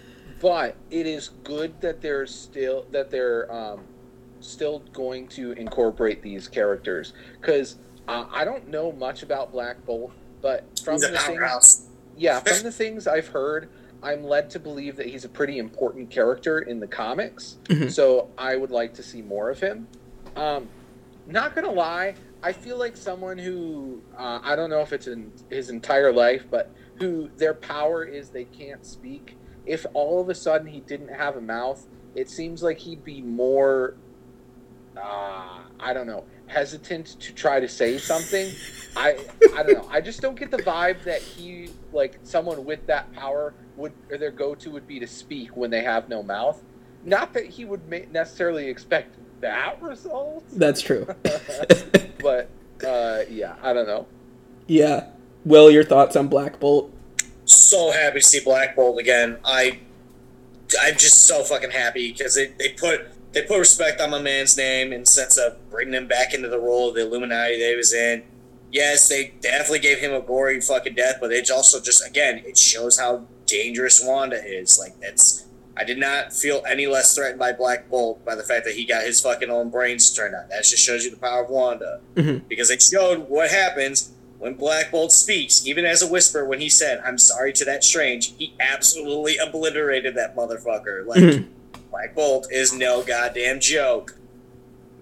but 0.41 0.75
it 0.91 1.07
is 1.07 1.29
good 1.45 1.79
that 1.83 2.01
they're 2.01 2.27
still 2.27 2.87
that 2.93 3.11
they're 3.11 3.53
um, 3.53 3.81
still 4.41 4.80
going 4.93 5.28
to 5.28 5.53
incorporate 5.53 6.22
these 6.22 6.49
characters 6.49 7.12
because 7.41 7.76
uh, 8.09 8.26
I 8.32 8.45
don't 8.45 8.68
know 8.68 8.93
much 8.93 9.22
about 9.22 9.53
Black 9.53 9.84
Bolt, 9.86 10.12
but 10.41 10.64
from 10.82 10.95
He's 10.95 11.11
the 11.11 11.18
things 11.18 11.86
yeah, 12.16 12.41
from 12.41 12.62
the 12.62 12.72
things 12.72 13.07
I've 13.07 13.28
heard, 13.28 13.70
I'm 14.03 14.24
led 14.24 14.51
to 14.51 14.59
believe 14.59 14.97
that 14.97 15.07
he's 15.07 15.24
a 15.24 15.28
pretty 15.28 15.59
important 15.59 16.11
character 16.11 16.59
in 16.59 16.80
the 16.80 16.86
comics. 16.86 17.57
Mhm. 17.64 17.91
So 17.91 18.28
I 18.36 18.57
would 18.57 18.70
like 18.70 18.95
to 18.95 19.03
see 19.03 19.22
more 19.22 19.51
of 19.51 19.61
him. 19.61 19.86
Um, 20.36 20.68
not 21.26 21.55
gonna 21.55 21.72
lie, 21.72 22.14
I 22.43 22.53
feel 22.53 22.78
like 22.78 22.97
someone 22.97 23.38
who 23.38 24.03
uh, 24.16 24.41
I 24.43 24.57
don't 24.57 24.70
know 24.70 24.80
if 24.80 24.93
it's 24.93 25.07
in 25.07 25.32
his 25.51 25.70
entire 25.70 26.12
life, 26.12 26.45
but 26.51 26.70
who 26.97 27.30
their 27.36 27.55
power 27.55 28.05
is 28.05 28.30
they 28.30 28.45
can't 28.45 28.84
speak. 28.84 29.36
If 29.66 29.86
all 29.95 30.20
of 30.20 30.28
a 30.28 30.34
sudden 30.34 30.66
he 30.66 30.80
didn't 30.80 31.14
have 31.14 31.36
a 31.36 31.41
mouth, 31.41 31.86
it 32.14 32.28
seems 32.28 32.62
like 32.62 32.78
he'd 32.78 33.05
be 33.05 33.22
more. 33.22 33.95
Uh, 35.03 35.61
I 35.78 35.92
don't 35.92 36.07
know, 36.07 36.24
hesitant 36.46 37.07
to 37.20 37.32
try 37.32 37.61
to 37.61 37.68
say 37.68 37.98
something. 37.98 38.51
I 38.96 39.16
I 39.57 39.62
don't 39.62 39.74
know. 39.78 39.88
I 39.90 40.01
just 40.01 40.20
don't 40.20 40.38
get 40.38 40.51
the 40.51 40.59
vibe 40.59 41.03
that 41.05 41.22
he 41.22 41.70
like 41.92 42.18
someone 42.22 42.64
with 42.64 42.86
that 42.86 43.12
power 43.12 43.55
would 43.76 43.92
or 44.11 44.18
their 44.18 44.30
go 44.30 44.55
to 44.57 44.70
would 44.70 44.86
be 44.86 44.98
to 45.01 45.07
speak 45.07 45.57
when 45.57 45.70
they 45.70 45.82
have 45.82 46.09
no 46.09 46.22
mouth. 46.22 46.62
Not 47.05 47.32
that 47.32 47.46
he 47.46 47.64
would 47.64 47.88
ma- 47.88 48.07
necessarily 48.12 48.66
expect 48.68 49.16
that 49.40 49.80
result, 49.80 50.44
That's 50.53 50.82
true. 50.82 51.07
but 52.20 52.51
uh, 52.86 53.20
yeah, 53.30 53.55
I 53.62 53.72
don't 53.72 53.86
know. 53.86 54.07
yeah. 54.66 55.07
Will, 55.46 55.70
your 55.70 55.84
thoughts 55.84 56.16
on 56.16 56.28
Black 56.28 56.61
Bolt? 56.61 56.92
so 57.46 57.90
happy 57.90 58.20
to 58.20 58.26
see 58.26 58.40
Black 58.44 58.76
Bolt 58.76 59.01
again. 59.01 59.38
I, 59.42 59.78
I'm 60.82 60.98
just 60.98 61.22
so 61.22 61.42
fucking 61.42 61.70
happy 61.70 62.12
because 62.12 62.34
they, 62.34 62.48
they 62.59 62.74
put 62.74 63.07
they 63.33 63.43
put 63.43 63.59
respect 63.59 64.01
on 64.01 64.11
my 64.11 64.20
man's 64.20 64.57
name 64.57 64.93
in 64.93 65.01
the 65.01 65.07
sense 65.07 65.37
of 65.39 65.57
bringing 65.70 65.95
him 65.95 66.07
back 66.09 66.35
into 66.35 66.49
the 66.49 66.59
role 66.59 66.89
of 66.89 66.95
the 66.95 67.03
Illuminati 67.03 67.59
they 67.59 67.76
was 67.76 67.93
in. 67.93 68.22
Yes, 68.72 69.09
they 69.09 69.35
definitely 69.41 69.81
gave 69.81 69.99
him 69.99 70.12
a 70.12 70.20
gory 70.20 70.61
fucking 70.61 70.95
death, 70.95 71.16
but 71.20 71.33
it's 71.33 71.51
also 71.51 71.81
just 71.81 72.07
again 72.07 72.43
it 72.45 72.57
shows 72.57 72.99
how 72.99 73.26
dangerous 73.47 74.01
Wanda 74.05 74.43
is. 74.45 74.78
Like 74.78 74.95
it's 75.03 75.47
I 75.76 75.85
did 75.85 75.99
not 75.99 76.33
feel 76.33 76.62
any 76.68 76.87
less 76.87 77.14
threatened 77.14 77.39
by 77.39 77.53
Black 77.53 77.89
Bolt 77.89 78.24
by 78.24 78.35
the 78.35 78.43
fact 78.43 78.64
that 78.66 78.74
he 78.74 78.85
got 78.85 79.03
his 79.05 79.20
fucking 79.20 79.51
own 79.51 79.70
brains 79.70 80.12
turned 80.12 80.35
out. 80.35 80.49
That 80.51 80.64
just 80.64 80.78
shows 80.85 81.05
you 81.05 81.11
the 81.11 81.16
power 81.16 81.43
of 81.45 81.51
Wanda 81.51 82.01
Mhm. 82.16 82.43
because 82.49 82.68
they 82.68 82.78
showed 82.78 83.28
what 83.28 83.51
happens 83.51 84.11
when 84.39 84.55
Black 84.55 84.91
Bolt 84.91 85.12
speaks, 85.12 85.66
even 85.66 85.85
as 85.85 86.01
a 86.03 86.07
whisper, 86.07 86.45
when 86.47 86.61
he 86.61 86.68
said, 86.70 87.01
I'm 87.05 87.18
sorry 87.18 87.53
to 87.55 87.64
that 87.66 87.85
strange, 87.85 88.33
he 88.39 88.55
absolutely 88.59 89.37
obliterated 89.37 90.14
that 90.14 90.35
motherfucker. 90.35 91.05
Like, 91.07 91.20
Mhm. 91.20 91.47
Black 91.91 92.14
Bolt 92.14 92.49
is 92.51 92.72
no 92.72 93.03
goddamn 93.03 93.61
joke. 93.61 94.16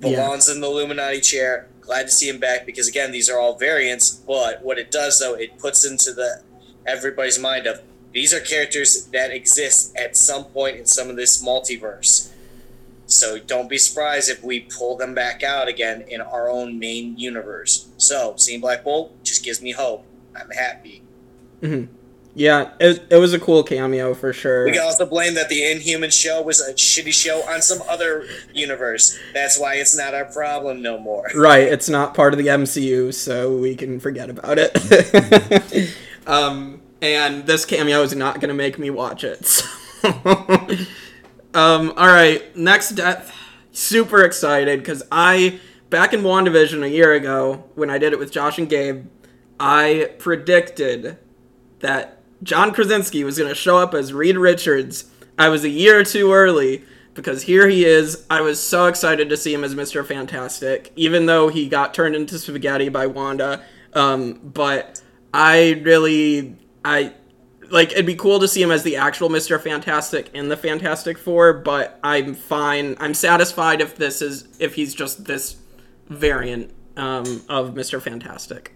Yeah. 0.01 0.11
Belongs 0.11 0.49
in 0.49 0.61
the 0.61 0.66
Illuminati 0.66 1.20
chair. 1.20 1.68
Glad 1.80 2.05
to 2.05 2.11
see 2.11 2.28
him 2.28 2.39
back 2.39 2.66
because, 2.66 2.89
again, 2.89 3.12
these 3.12 3.28
are 3.28 3.39
all 3.39 3.57
variants. 3.57 4.11
But 4.11 4.62
what 4.62 4.78
it 4.78 4.91
does, 4.91 5.18
though, 5.18 5.34
it 5.34 5.59
puts 5.59 5.84
into 5.84 6.12
the 6.12 6.43
everybody's 6.86 7.39
mind 7.39 7.66
of 7.66 7.82
these 8.12 8.32
are 8.32 8.41
characters 8.41 9.07
that 9.07 9.30
exist 9.30 9.95
at 9.97 10.16
some 10.16 10.45
point 10.45 10.76
in 10.76 10.86
some 10.86 11.11
of 11.11 11.16
this 11.16 11.43
multiverse. 11.45 12.32
So 13.07 13.39
don't 13.39 13.70
be 13.70 13.78
surprised 13.78 14.28
if 14.28 14.43
we 14.43 14.61
pull 14.61 14.97
them 14.97 15.14
back 15.14 15.43
out 15.43 15.68
again 15.68 16.05
in 16.09 16.20
our 16.20 16.51
own 16.51 16.78
main 16.78 17.16
universe. 17.18 17.89
So 17.97 18.34
seeing 18.36 18.61
Black 18.61 18.84
Bolt 18.84 19.22
just 19.24 19.45
gives 19.45 19.62
me 19.62 19.72
hope. 19.72 20.05
I'm 20.36 20.51
happy. 20.51 21.03
Mm-hmm. 21.62 21.95
Yeah, 22.39 22.70
it, 22.78 23.05
it 23.11 23.16
was 23.16 23.32
a 23.32 23.41
cool 23.41 23.64
cameo 23.64 24.14
for 24.14 24.32
sure. 24.32 24.64
We 24.64 24.70
can 24.70 24.82
also 24.82 25.05
blame 25.05 25.34
that 25.34 25.49
the 25.49 25.72
Inhuman 25.72 26.11
show 26.11 26.41
was 26.41 26.61
a 26.61 26.72
shitty 26.72 27.12
show 27.12 27.41
on 27.51 27.61
some 27.61 27.82
other 27.89 28.26
universe. 28.55 29.18
That's 29.34 29.59
why 29.59 29.74
it's 29.74 29.97
not 29.97 30.14
our 30.14 30.24
problem 30.26 30.80
no 30.80 30.99
more. 30.99 31.26
Right, 31.34 31.64
it's 31.64 31.89
not 31.89 32.14
part 32.14 32.32
of 32.32 32.39
the 32.39 32.47
MCU, 32.47 33.12
so 33.12 33.57
we 33.57 33.74
can 33.74 33.99
forget 33.99 34.30
about 34.30 34.57
it. 34.57 35.97
um, 36.28 36.80
and 37.03 37.45
this 37.45 37.64
cameo 37.64 38.03
is 38.03 38.14
not 38.14 38.36
going 38.36 38.51
to 38.51 38.55
make 38.55 38.78
me 38.78 38.91
watch 38.91 39.24
it. 39.24 39.45
so. 39.47 40.09
um, 41.55 41.93
all 41.97 42.07
right, 42.07 42.57
next 42.57 42.91
death. 42.91 43.34
Super 43.72 44.22
excited 44.22 44.78
because 44.78 45.03
I, 45.11 45.59
back 45.91 46.12
in 46.12 46.20
WandaVision 46.20 46.84
a 46.84 46.89
year 46.89 47.14
ago, 47.14 47.64
when 47.74 47.91
I 47.91 47.99
did 47.99 48.12
it 48.12 48.20
with 48.20 48.30
Josh 48.30 48.59
and 48.59 48.68
Gabe, 48.68 49.07
I 49.59 50.12
predicted 50.18 51.18
that 51.80 52.18
John 52.43 52.72
Krasinski 52.72 53.24
was 53.24 53.39
going 53.39 53.49
to 53.49 53.55
show 53.55 53.78
up 53.78 53.95
as 53.95 54.12
Reed 54.12 54.36
Richards. 54.36 55.11
I 55.39 55.49
was 55.49 55.64
a 55.64 55.68
year 55.68 56.05
too 56.05 56.32
early 56.32 56.84
because 57.14 57.43
here 57.43 57.68
he 57.68 57.84
is. 57.84 58.24
I 58.30 58.41
was 58.41 58.61
so 58.61 58.86
excited 58.86 59.28
to 59.28 59.36
see 59.36 59.53
him 59.53 59.64
as 59.64 59.74
Mr. 59.74 60.07
Fantastic, 60.07 60.93
even 60.95 61.26
though 61.26 61.49
he 61.49 61.68
got 61.68 61.95
turned 61.95 62.14
into 62.14 62.39
spaghetti 62.39 62.89
by 62.89 63.07
Wanda. 63.07 63.62
Um, 63.93 64.34
but 64.45 65.03
I 65.34 65.80
really, 65.82 66.57
I 66.84 67.14
like 67.70 67.93
it'd 67.93 68.07
be 68.07 68.14
cool 68.14 68.39
to 68.39 68.49
see 68.49 68.62
him 68.62 68.70
as 68.70 68.82
the 68.82 68.97
actual 68.97 69.28
Mr. 69.28 69.61
Fantastic 69.61 70.30
in 70.32 70.49
the 70.49 70.57
Fantastic 70.57 71.18
Four. 71.18 71.55
But 71.55 71.99
I'm 72.03 72.34
fine. 72.34 72.97
I'm 73.01 73.14
satisfied 73.14 73.80
if 73.80 73.97
this 73.97 74.22
is 74.22 74.49
if 74.61 74.74
he's 74.74 74.95
just 74.95 75.24
this 75.24 75.57
variant 76.09 76.72
um, 76.97 77.43
of 77.49 77.74
Mr. 77.74 78.01
Fantastic. 78.01 78.74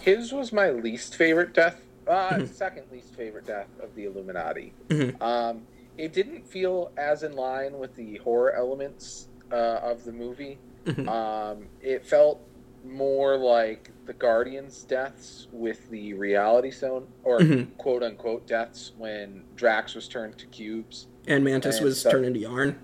His 0.00 0.32
was 0.32 0.52
my 0.52 0.70
least 0.70 1.14
favorite 1.14 1.54
death. 1.54 1.80
Uh, 2.06 2.44
second 2.52 2.84
least 2.90 3.14
favorite 3.14 3.46
death 3.46 3.68
of 3.80 3.94
the 3.94 4.04
Illuminati. 4.04 4.72
Mhm. 4.88 5.20
Um, 5.22 5.62
it 5.98 6.12
didn't 6.12 6.46
feel 6.46 6.90
as 6.96 7.22
in 7.22 7.34
line 7.36 7.78
with 7.78 7.94
the 7.96 8.16
horror 8.18 8.52
elements 8.52 9.28
uh, 9.52 9.80
of 9.82 10.04
the 10.04 10.12
movie. 10.12 10.58
Mhm. 10.84 11.06
Um, 11.08 11.66
it 11.80 12.04
felt 12.06 12.40
more 12.84 13.36
like 13.36 13.90
the 14.06 14.12
Guardians' 14.14 14.82
deaths 14.82 15.46
with 15.52 15.88
the 15.90 16.14
Reality 16.14 16.70
Stone, 16.72 17.06
or 17.22 17.38
quote 17.78 18.02
unquote 18.02 18.46
deaths 18.46 18.92
when 18.98 19.44
Drax 19.54 19.94
was 19.94 20.08
turned 20.08 20.38
to 20.38 20.46
cubes. 20.46 21.06
And 21.28 21.44
Mantis 21.44 21.76
And 21.76 21.84
was 21.84 22.00
so- 22.00 22.10
turned 22.10 22.24
into 22.26 22.40
yarn. 22.40 22.78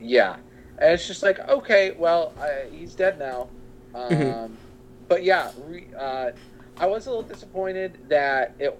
Yeah, 0.00 0.36
and 0.78 0.94
it's 0.94 1.06
just 1.06 1.22
like 1.22 1.40
okay, 1.48 1.90
well, 1.98 2.32
I, 2.40 2.68
he's 2.74 2.94
dead 2.94 3.18
now. 3.18 3.48
Um. 3.94 4.56
But 5.08 5.24
yeah, 5.24 5.50
re, 5.66 5.88
uh, 5.98 6.30
I 6.76 6.86
was 6.86 7.06
a 7.06 7.10
little 7.10 7.22
disappointed 7.22 8.08
that 8.08 8.54
it 8.58 8.78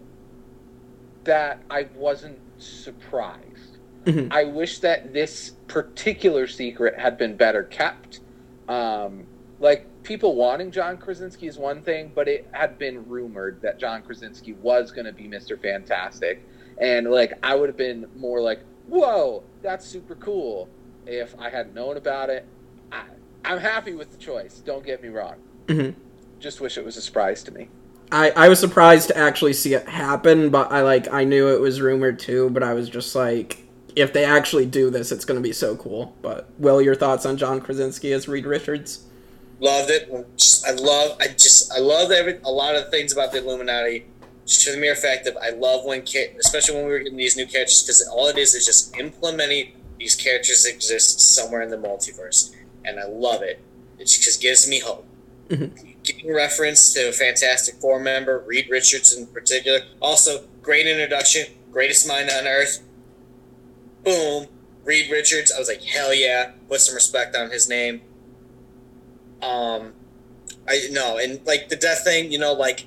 that 1.25 1.63
I 1.71 1.89
wasn't 1.95 2.39
surprised. 2.59 3.79
Mhm. 4.05 4.29
I 4.33 4.45
wish 4.45 4.81
that 4.81 5.13
this 5.13 5.51
particular 5.69 6.47
secret 6.49 6.99
had 6.99 7.17
been 7.17 7.37
better 7.37 7.63
kept. 7.63 8.21
Um, 8.69 9.27
like 9.61 9.87
people 10.03 10.35
wanting 10.35 10.73
John 10.73 10.97
Krasinski 10.97 11.47
is 11.47 11.57
one 11.57 11.83
thing, 11.83 12.11
but 12.13 12.27
it 12.27 12.49
had 12.51 12.79
been 12.79 13.09
rumored 13.09 13.61
that 13.63 13.79
John 13.79 14.03
Krasinski 14.03 14.55
was 14.55 14.91
going 14.91 15.05
to 15.05 15.13
be 15.13 15.29
Mister 15.29 15.57
Fantastic, 15.57 16.43
and 16.79 17.09
like 17.11 17.35
I 17.43 17.55
would 17.55 17.69
have 17.69 17.77
been 17.77 18.07
more 18.17 18.41
like, 18.41 18.61
"Whoa, 18.89 19.45
that's 19.63 19.87
super 19.87 20.17
cool." 20.17 20.69
If 21.07 21.35
I 21.39 21.51
had 21.51 21.75
known 21.75 21.97
about 21.97 22.31
it, 22.31 22.45
I, 22.91 23.03
I'm 23.45 23.59
happy 23.59 23.95
with 23.95 24.11
the 24.11 24.17
choice. 24.17 24.61
Don't 24.65 24.85
get 24.85 25.01
me 25.03 25.09
wrong. 25.09 25.37
Mhm. 25.67 25.95
Just 26.41 26.61
wish 26.61 26.77
it 26.77 26.85
was 26.85 26.97
a 26.97 27.03
surprise 27.03 27.45
to 27.45 27.53
me. 27.53 27.69
I, 28.13 28.31
I 28.37 28.49
was 28.49 28.61
surprised 28.61 29.09
to 29.09 29.17
actually 29.17 29.55
see 29.55 29.75
it 29.75 29.89
happen, 29.89 30.51
but 30.51 30.71
I 30.71 30.83
like 30.83 31.13
I 31.13 31.25
knew 31.25 31.49
it 31.49 31.61
was 31.61 31.81
rumored 31.81 32.19
too, 32.19 32.51
but 32.51 32.63
I 32.63 32.75
was 32.75 32.89
just 32.89 33.15
like 33.15 33.63
if 33.97 34.13
they 34.13 34.25
actually 34.25 34.67
do 34.67 34.91
this, 34.91 35.13
it's 35.13 35.25
going 35.25 35.39
to 35.39 35.43
be 35.43 35.53
so 35.53 35.77
cool. 35.77 36.15
But 36.23 36.49
Will, 36.59 36.81
your 36.81 36.95
thoughts 36.95 37.27
on 37.27 37.37
John 37.37 37.61
Krasinski 37.61 38.13
as 38.13 38.29
Reed 38.29 38.47
Richards? 38.47 39.07
Loved 39.61 39.91
it. 39.91 40.11
I 40.67 40.73
love. 40.73 41.17
I 41.21 41.29
just. 41.29 41.73
I 41.73 41.79
love 41.79 42.11
every. 42.11 42.39
A 42.45 42.51
lot 42.51 42.75
of 42.75 42.91
things 42.91 43.13
about 43.13 43.33
the 43.33 43.39
Illuminati. 43.39 44.07
Just 44.45 44.65
to 44.65 44.73
the 44.73 44.79
mere 44.79 44.97
fact 44.97 45.25
that 45.25 45.37
I 45.41 45.51
love 45.51 45.85
when, 45.85 46.03
especially 46.03 46.75
when 46.75 46.85
we 46.85 46.91
were 46.91 46.99
getting 46.99 47.17
these 47.17 47.37
new 47.37 47.47
characters, 47.47 47.83
because 47.83 48.09
all 48.09 48.27
it 48.27 48.37
is 48.37 48.55
is 48.55 48.67
just 48.67 48.97
implementing 48.99 49.73
these 49.99 50.17
characters 50.17 50.65
that 50.65 50.75
exist 50.75 51.21
somewhere 51.21 51.63
in 51.63 51.71
the 51.71 51.77
multiverse, 51.77 52.53
and 52.85 52.99
I 52.99 53.07
love 53.07 53.43
it. 53.43 53.61
It 54.01 54.07
just 54.07 54.43
gives 54.43 54.69
me 54.69 54.81
hope. 54.81 55.07
Mm-hmm. 55.49 55.92
Getting 56.03 56.35
reference 56.35 56.93
to 56.95 57.09
a 57.09 57.13
Fantastic 57.13 57.77
Four 57.77 58.01
member, 58.01 58.41
Reed 58.41 58.69
Richards 58.69 59.17
in 59.17 59.27
particular. 59.29 59.81
Also, 60.01 60.45
great 60.61 60.87
introduction, 60.87 61.47
greatest 61.71 62.09
mind 62.09 62.29
on 62.29 62.47
earth. 62.47 62.83
Boom, 64.05 64.49
Reed 64.85 65.11
Richards. 65.13 65.53
I 65.53 65.59
was 65.61 65.69
like, 65.69 65.83
hell 65.83 66.13
yeah, 66.13 66.53
put 66.69 66.81
some 66.81 66.95
respect 66.97 67.37
on 67.37 67.51
his 67.51 67.69
name. 67.69 68.03
Um, 69.43 69.93
I 70.69 70.89
know, 70.91 71.19
and 71.19 71.45
like 71.47 71.69
the 71.69 71.77
death 71.77 72.03
thing, 72.05 72.33
you 72.33 72.39
know, 72.39 72.53
like 72.53 72.87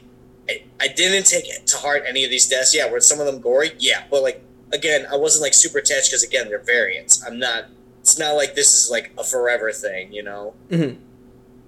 I, 0.49 0.63
I 0.79 0.87
didn't 0.89 1.25
take 1.25 1.47
it 1.47 1.67
to 1.67 1.77
heart 1.77 2.03
any 2.07 2.23
of 2.23 2.29
these 2.29 2.47
deaths. 2.47 2.75
Yeah, 2.75 2.89
were 2.89 2.99
some 2.99 3.19
of 3.19 3.25
them 3.25 3.39
gory? 3.39 3.71
Yeah, 3.79 4.03
but 4.11 4.23
like 4.23 4.41
again, 4.73 5.05
I 5.11 5.15
wasn't 5.15 5.43
like 5.43 5.53
super 5.53 5.77
attached 5.79 6.09
because 6.11 6.23
again, 6.23 6.49
they're 6.49 6.59
variants. 6.59 7.25
I'm 7.25 7.39
not. 7.39 7.65
It's 8.01 8.19
not 8.19 8.33
like 8.35 8.55
this 8.55 8.73
is 8.73 8.91
like 8.91 9.11
a 9.17 9.23
forever 9.23 9.71
thing, 9.71 10.13
you 10.13 10.21
know. 10.23 10.53
Mhm. 10.69 10.97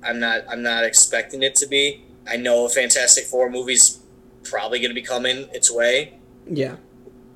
I'm 0.07 0.19
not. 0.19 0.45
I'm 0.49 0.63
not 0.63 0.83
expecting 0.83 1.43
it 1.43 1.55
to 1.55 1.67
be. 1.67 2.03
I 2.27 2.37
know 2.37 2.65
a 2.65 2.69
Fantastic 2.69 3.25
Four 3.25 3.49
movie's 3.49 3.99
probably 4.43 4.79
going 4.79 4.91
to 4.91 4.95
be 4.95 5.01
coming 5.01 5.49
its 5.53 5.71
way. 5.71 6.19
Yeah. 6.49 6.77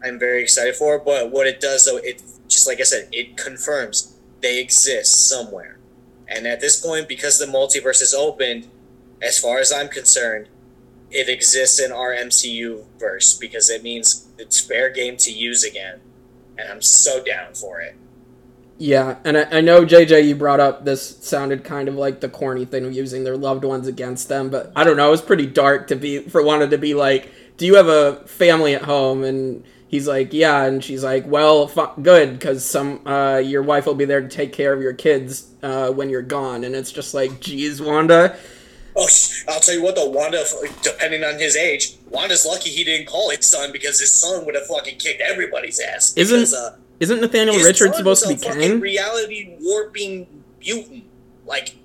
I'm 0.03 0.17
very 0.17 0.41
excited 0.41 0.75
for 0.75 0.95
it. 0.95 1.05
But 1.05 1.31
what 1.31 1.47
it 1.47 1.59
does, 1.59 1.85
though, 1.85 1.97
it 1.97 2.23
just 2.47 2.67
like 2.67 2.79
I 2.79 2.83
said, 2.83 3.09
it 3.11 3.37
confirms 3.37 4.15
they 4.41 4.59
exist 4.59 5.27
somewhere. 5.29 5.77
And 6.27 6.47
at 6.47 6.61
this 6.61 6.79
point, 6.79 7.07
because 7.07 7.37
the 7.37 7.45
multiverse 7.45 8.01
is 8.01 8.13
opened, 8.13 8.69
as 9.21 9.37
far 9.37 9.59
as 9.59 9.71
I'm 9.71 9.89
concerned, 9.89 10.47
it 11.11 11.27
exists 11.27 11.79
in 11.79 11.91
our 11.91 12.13
MCU 12.13 12.85
verse 12.97 13.37
because 13.37 13.69
it 13.69 13.83
means 13.83 14.29
it's 14.37 14.59
fair 14.59 14.89
game 14.89 15.17
to 15.17 15.31
use 15.31 15.63
again, 15.63 15.99
and 16.57 16.69
I'm 16.69 16.81
so 16.81 17.23
down 17.23 17.53
for 17.53 17.81
it. 17.81 17.95
Yeah, 18.81 19.17
and 19.23 19.37
I, 19.37 19.43
I 19.57 19.61
know 19.61 19.85
JJ, 19.85 20.27
you 20.27 20.35
brought 20.35 20.59
up 20.59 20.85
this 20.85 21.17
sounded 21.23 21.63
kind 21.63 21.87
of 21.87 21.93
like 21.93 22.19
the 22.19 22.27
corny 22.29 22.65
thing 22.65 22.83
of 22.83 22.93
using 22.93 23.23
their 23.23 23.37
loved 23.37 23.63
ones 23.63 23.85
against 23.85 24.27
them, 24.27 24.49
but 24.49 24.71
I 24.75 24.83
don't 24.83 24.97
know. 24.97 25.07
It 25.09 25.11
was 25.11 25.21
pretty 25.21 25.45
dark 25.45 25.89
to 25.89 25.95
be 25.95 26.17
for 26.17 26.43
Wanda 26.43 26.67
to 26.67 26.79
be 26.79 26.95
like, 26.95 27.31
"Do 27.57 27.67
you 27.67 27.75
have 27.75 27.87
a 27.87 28.15
family 28.25 28.73
at 28.73 28.81
home?" 28.81 29.23
And 29.23 29.63
he's 29.87 30.07
like, 30.07 30.33
"Yeah," 30.33 30.63
and 30.63 30.83
she's 30.83 31.03
like, 31.03 31.27
"Well, 31.27 31.67
fu- 31.67 32.01
good, 32.01 32.33
because 32.39 32.65
some 32.65 33.05
uh, 33.07 33.37
your 33.37 33.61
wife 33.61 33.85
will 33.85 33.93
be 33.93 34.05
there 34.05 34.19
to 34.21 34.27
take 34.27 34.51
care 34.51 34.73
of 34.73 34.81
your 34.81 34.93
kids 34.93 35.45
uh, 35.61 35.91
when 35.91 36.09
you're 36.09 36.23
gone." 36.23 36.63
And 36.63 36.73
it's 36.73 36.91
just 36.91 37.13
like, 37.13 37.39
"Geez, 37.39 37.79
Wanda." 37.83 38.35
Oh, 38.95 39.07
I'll 39.47 39.59
tell 39.59 39.75
you 39.75 39.83
what, 39.83 39.95
though, 39.95 40.09
Wanda, 40.09 40.43
depending 40.81 41.23
on 41.23 41.37
his 41.39 41.55
age, 41.55 41.97
Wanda's 42.09 42.47
lucky 42.47 42.71
he 42.71 42.83
didn't 42.83 43.05
call 43.05 43.29
his 43.29 43.45
son 43.45 43.71
because 43.71 43.99
his 43.99 44.11
son 44.11 44.43
would 44.45 44.55
have 44.55 44.65
fucking 44.65 44.97
kicked 44.97 45.21
everybody's 45.21 45.79
ass. 45.79 46.17
Isn't- 46.17 46.39
Because, 46.39 46.53
uh, 46.55 46.75
Isn't 47.01 47.19
Nathaniel 47.19 47.55
his 47.55 47.65
Richards 47.65 47.97
supposed 47.97 48.23
to 48.23 48.29
be 48.29 48.35
Kang? 48.39 48.79
reality 48.79 49.55
warping 49.59 50.43
mutant. 50.61 51.03
Like, 51.45 51.75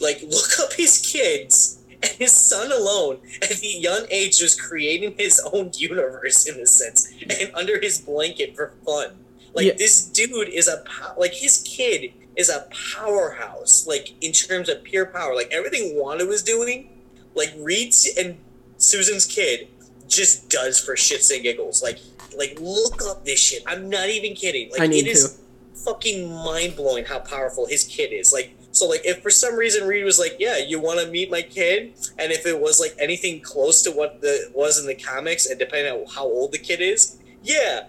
like 0.00 0.22
look 0.28 0.60
up 0.60 0.74
his 0.74 0.98
kids 0.98 1.78
and 2.02 2.12
his 2.12 2.32
son 2.32 2.70
alone 2.70 3.18
at 3.42 3.48
the 3.50 3.66
young 3.68 4.06
age 4.10 4.40
was 4.40 4.58
creating 4.60 5.14
his 5.18 5.40
own 5.52 5.70
universe 5.74 6.46
in 6.46 6.60
a 6.60 6.66
sense 6.66 7.12
and 7.22 7.50
under 7.54 7.80
his 7.80 7.98
blanket 8.00 8.54
for 8.54 8.72
fun. 8.84 9.16
Like 9.54 9.66
Yeah. 9.66 9.72
this 9.76 10.04
dude 10.04 10.48
is 10.48 10.68
a 10.68 10.84
pow- 10.86 11.14
like 11.18 11.32
his 11.34 11.62
kid 11.66 12.12
is 12.36 12.48
a 12.48 12.68
powerhouse. 12.94 13.86
Like 13.86 14.14
in 14.22 14.32
terms 14.32 14.68
of 14.68 14.84
pure 14.84 15.06
power, 15.06 15.34
like 15.34 15.50
everything 15.50 15.98
Wanda 15.98 16.26
was 16.26 16.42
doing, 16.42 16.88
like 17.34 17.52
Reed's 17.58 18.08
and 18.18 18.36
Susan's 18.76 19.26
kid 19.26 19.68
just 20.08 20.48
does 20.48 20.78
for 20.78 20.94
shits 20.96 21.32
and 21.32 21.42
giggles. 21.42 21.82
Like 21.82 21.98
like 22.36 22.58
look 22.60 23.02
up 23.08 23.24
this 23.24 23.38
shit. 23.38 23.62
I'm 23.66 23.88
not 23.88 24.08
even 24.08 24.34
kidding. 24.34 24.70
Like 24.70 24.80
I 24.80 24.86
need 24.86 25.06
it 25.06 25.10
is 25.10 25.38
to. 25.74 25.80
fucking 25.84 26.28
mind 26.30 26.76
blowing 26.76 27.04
how 27.04 27.18
powerful 27.20 27.66
his 27.66 27.84
kid 27.84 28.12
is. 28.12 28.32
Like, 28.32 28.56
so 28.72 28.88
like 28.88 29.00
if 29.04 29.22
for 29.22 29.30
some 29.30 29.56
reason 29.56 29.86
Reed 29.86 30.04
was 30.04 30.18
like, 30.18 30.36
"Yeah, 30.38 30.58
you 30.58 30.80
want 30.80 31.00
to 31.00 31.06
meet 31.08 31.30
my 31.30 31.42
kid," 31.42 31.92
and 32.18 32.32
if 32.32 32.46
it 32.46 32.60
was 32.60 32.78
like 32.80 32.94
anything 32.98 33.40
close 33.40 33.82
to 33.82 33.90
what 33.90 34.20
the 34.20 34.50
was 34.54 34.78
in 34.78 34.86
the 34.86 34.94
comics, 34.94 35.46
and 35.46 35.58
depending 35.58 35.92
on 35.92 36.06
how 36.06 36.24
old 36.24 36.52
the 36.52 36.58
kid 36.58 36.80
is, 36.80 37.16
yeah, 37.42 37.88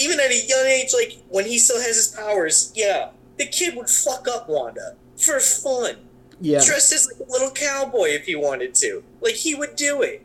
even 0.00 0.18
at 0.20 0.30
a 0.30 0.46
young 0.46 0.66
age, 0.66 0.92
like 0.94 1.18
when 1.28 1.44
he 1.46 1.58
still 1.58 1.80
has 1.80 1.96
his 1.96 2.08
powers, 2.08 2.72
yeah, 2.74 3.10
the 3.36 3.46
kid 3.46 3.76
would 3.76 3.88
fuck 3.90 4.26
up 4.28 4.48
Wanda 4.48 4.96
for 5.16 5.38
fun, 5.40 5.96
Yeah, 6.40 6.64
dressed 6.64 6.92
as 6.92 7.06
like 7.10 7.28
a 7.28 7.30
little 7.30 7.50
cowboy 7.50 8.08
if 8.08 8.24
he 8.24 8.34
wanted 8.36 8.74
to. 8.76 9.02
Like 9.20 9.34
he 9.34 9.54
would 9.54 9.76
do 9.76 10.00
it. 10.02 10.24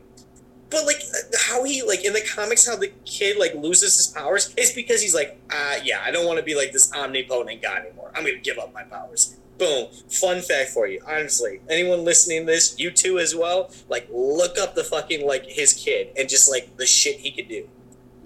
But 0.68 0.84
like 0.84 1.00
how 1.46 1.62
he 1.64 1.82
like 1.82 2.04
in 2.04 2.12
the 2.12 2.20
comics, 2.22 2.66
how 2.66 2.76
the 2.76 2.92
kid 3.04 3.36
like 3.38 3.54
loses 3.54 3.96
his 3.96 4.08
powers 4.08 4.52
is 4.56 4.72
because 4.72 5.00
he's 5.00 5.14
like, 5.14 5.40
uh 5.50 5.76
yeah, 5.84 6.02
I 6.04 6.10
don't 6.10 6.26
want 6.26 6.38
to 6.38 6.44
be 6.44 6.54
like 6.56 6.72
this 6.72 6.92
omnipotent 6.92 7.62
guy 7.62 7.78
anymore. 7.78 8.10
I'm 8.14 8.24
gonna 8.24 8.38
give 8.38 8.58
up 8.58 8.72
my 8.74 8.82
powers. 8.82 9.36
Boom. 9.58 9.86
Fun 10.10 10.42
fact 10.42 10.70
for 10.70 10.86
you. 10.86 11.00
Honestly, 11.06 11.60
anyone 11.70 12.04
listening 12.04 12.40
to 12.40 12.46
this, 12.52 12.78
you 12.78 12.90
too 12.90 13.18
as 13.18 13.34
well, 13.34 13.70
like 13.88 14.08
look 14.12 14.58
up 14.58 14.74
the 14.74 14.84
fucking 14.84 15.26
like 15.26 15.46
his 15.46 15.72
kid 15.72 16.08
and 16.18 16.28
just 16.28 16.50
like 16.50 16.76
the 16.76 16.84
shit 16.86 17.16
he 17.20 17.30
could 17.30 17.48
do. 17.48 17.68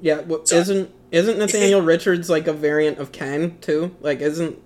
yeah. 0.00 0.20
Well, 0.20 0.44
So- 0.46 0.56
isn't 0.56 0.90
isn't 1.12 1.38
Nathaniel 1.44 1.82
Richards 1.82 2.30
like 2.30 2.46
a 2.46 2.52
variant 2.52 2.98
of 2.98 3.12
Kang 3.12 3.58
too? 3.60 3.94
Like, 4.00 4.20
isn't 4.20 4.58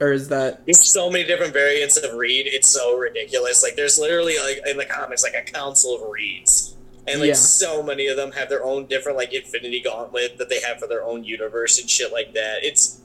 or 0.00 0.12
is 0.12 0.28
that 0.28 0.64
There's 0.66 0.82
so 0.88 1.10
many 1.10 1.24
different 1.24 1.52
variants 1.52 1.96
of 1.96 2.14
Reed. 2.14 2.46
It's 2.46 2.68
so 2.68 2.96
ridiculous. 2.96 3.62
Like 3.62 3.76
there's 3.76 3.98
literally 3.98 4.36
like 4.38 4.60
in 4.66 4.76
the 4.76 4.84
comics 4.84 5.22
like 5.22 5.34
a 5.34 5.42
council 5.50 5.96
of 6.02 6.10
Reeds. 6.10 6.76
And 7.06 7.20
like 7.20 7.28
Yeah. 7.28 7.34
so 7.34 7.82
many 7.82 8.06
of 8.06 8.16
them 8.16 8.32
have 8.32 8.48
their 8.48 8.64
own 8.64 8.86
different 8.86 9.16
like 9.18 9.32
Infinity 9.32 9.80
Gauntlet 9.80 10.38
that 10.38 10.48
they 10.48 10.60
have 10.60 10.78
for 10.78 10.86
their 10.86 11.02
own 11.02 11.24
universe 11.24 11.80
and 11.80 11.88
shit 11.88 12.12
like 12.12 12.34
that. 12.34 12.58
It's 12.62 13.00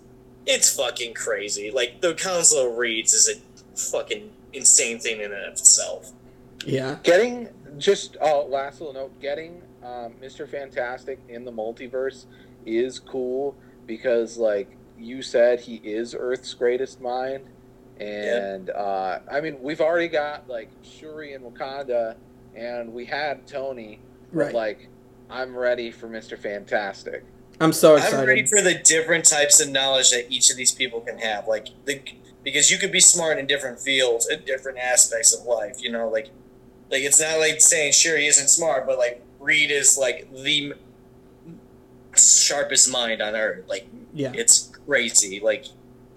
it's 0.46 0.76
fucking 0.76 1.14
crazy. 1.14 1.72
Like 1.72 2.02
the 2.02 2.14
Council 2.14 2.70
of 2.70 2.78
Reeds 2.78 3.14
is 3.14 3.30
a 3.30 3.78
fucking 3.80 4.30
insane 4.52 5.00
thing 5.00 5.20
in 5.22 5.32
and 5.32 5.46
of 5.46 5.54
itself. 5.54 6.12
yeah? 6.66 6.98
Getting 7.04 7.50
just 7.78 8.18
oh, 8.22 8.46
last 8.50 8.82
little 8.82 8.94
note. 8.94 9.20
Getting 9.22 9.62
um, 9.84 10.14
Mr. 10.22 10.48
Fantastic 10.48 11.20
in 11.30 11.44
the 11.46 11.52
multiverse 11.52 12.26
is 12.66 13.00
cool 13.00 13.56
because, 13.88 14.38
like 14.38 14.78
you 14.98 15.22
said, 15.22 15.62
he 15.62 15.76
is 15.76 16.16
Earth's 16.18 16.54
greatest 16.54 17.02
mind, 17.02 17.46
and 18.00 18.70
uh, 18.70 19.20
I 19.32 19.42
mean 19.42 19.62
we've 19.62 19.82
already 19.82 20.08
got 20.08 20.48
like 20.48 20.70
Shuri 20.82 21.34
and 21.34 21.44
Wakanda, 21.44 22.16
and 22.56 22.94
we 22.94 23.06
had 23.06 23.48
Tony. 23.48 24.00
but, 24.32 24.38
Right. 24.38 24.54
Like, 24.54 24.90
I'm 25.30 25.56
ready 25.56 25.92
for 25.92 26.08
Mr. 26.08 26.38
Fantastic. 26.38 27.24
I'm 27.60 27.74
so 27.74 27.96
excited. 27.96 28.20
I'm 28.20 28.28
ready 28.28 28.46
for 28.46 28.62
the 28.62 28.76
different 28.76 29.26
types 29.26 29.60
of 29.60 29.70
knowledge 29.70 30.12
that 30.12 30.32
each 30.32 30.50
of 30.50 30.58
these 30.58 30.72
people 30.72 31.02
can 31.02 31.18
have. 31.20 31.48
Like 31.48 31.70
the 31.86 32.02
because 32.44 32.70
you 32.70 32.78
could 32.78 32.92
be 32.92 33.00
smart 33.00 33.40
in 33.40 33.48
different 33.48 33.80
fields 33.80 34.28
in 34.28 34.44
different 34.44 34.78
aspects 34.80 35.34
of 35.34 35.46
life. 35.46 35.82
You 35.82 35.92
know, 35.92 36.10
like 36.10 36.30
like 36.92 37.04
it's 37.04 37.22
not 37.22 37.40
like 37.40 37.62
saying 37.62 37.94
sure 37.94 38.18
he 38.18 38.28
isn't 38.28 38.50
smart, 38.50 38.86
but 38.86 38.98
like 38.98 39.24
Reed 39.40 39.72
is 39.72 39.98
like 39.98 40.32
the 40.34 40.74
sharpest 42.18 42.92
mind 42.92 43.22
on 43.22 43.36
earth. 43.36 43.68
Like 43.68 43.88
Yeah, 44.14 44.32
it's 44.36 44.73
crazy. 44.86 45.40
Like 45.40 45.66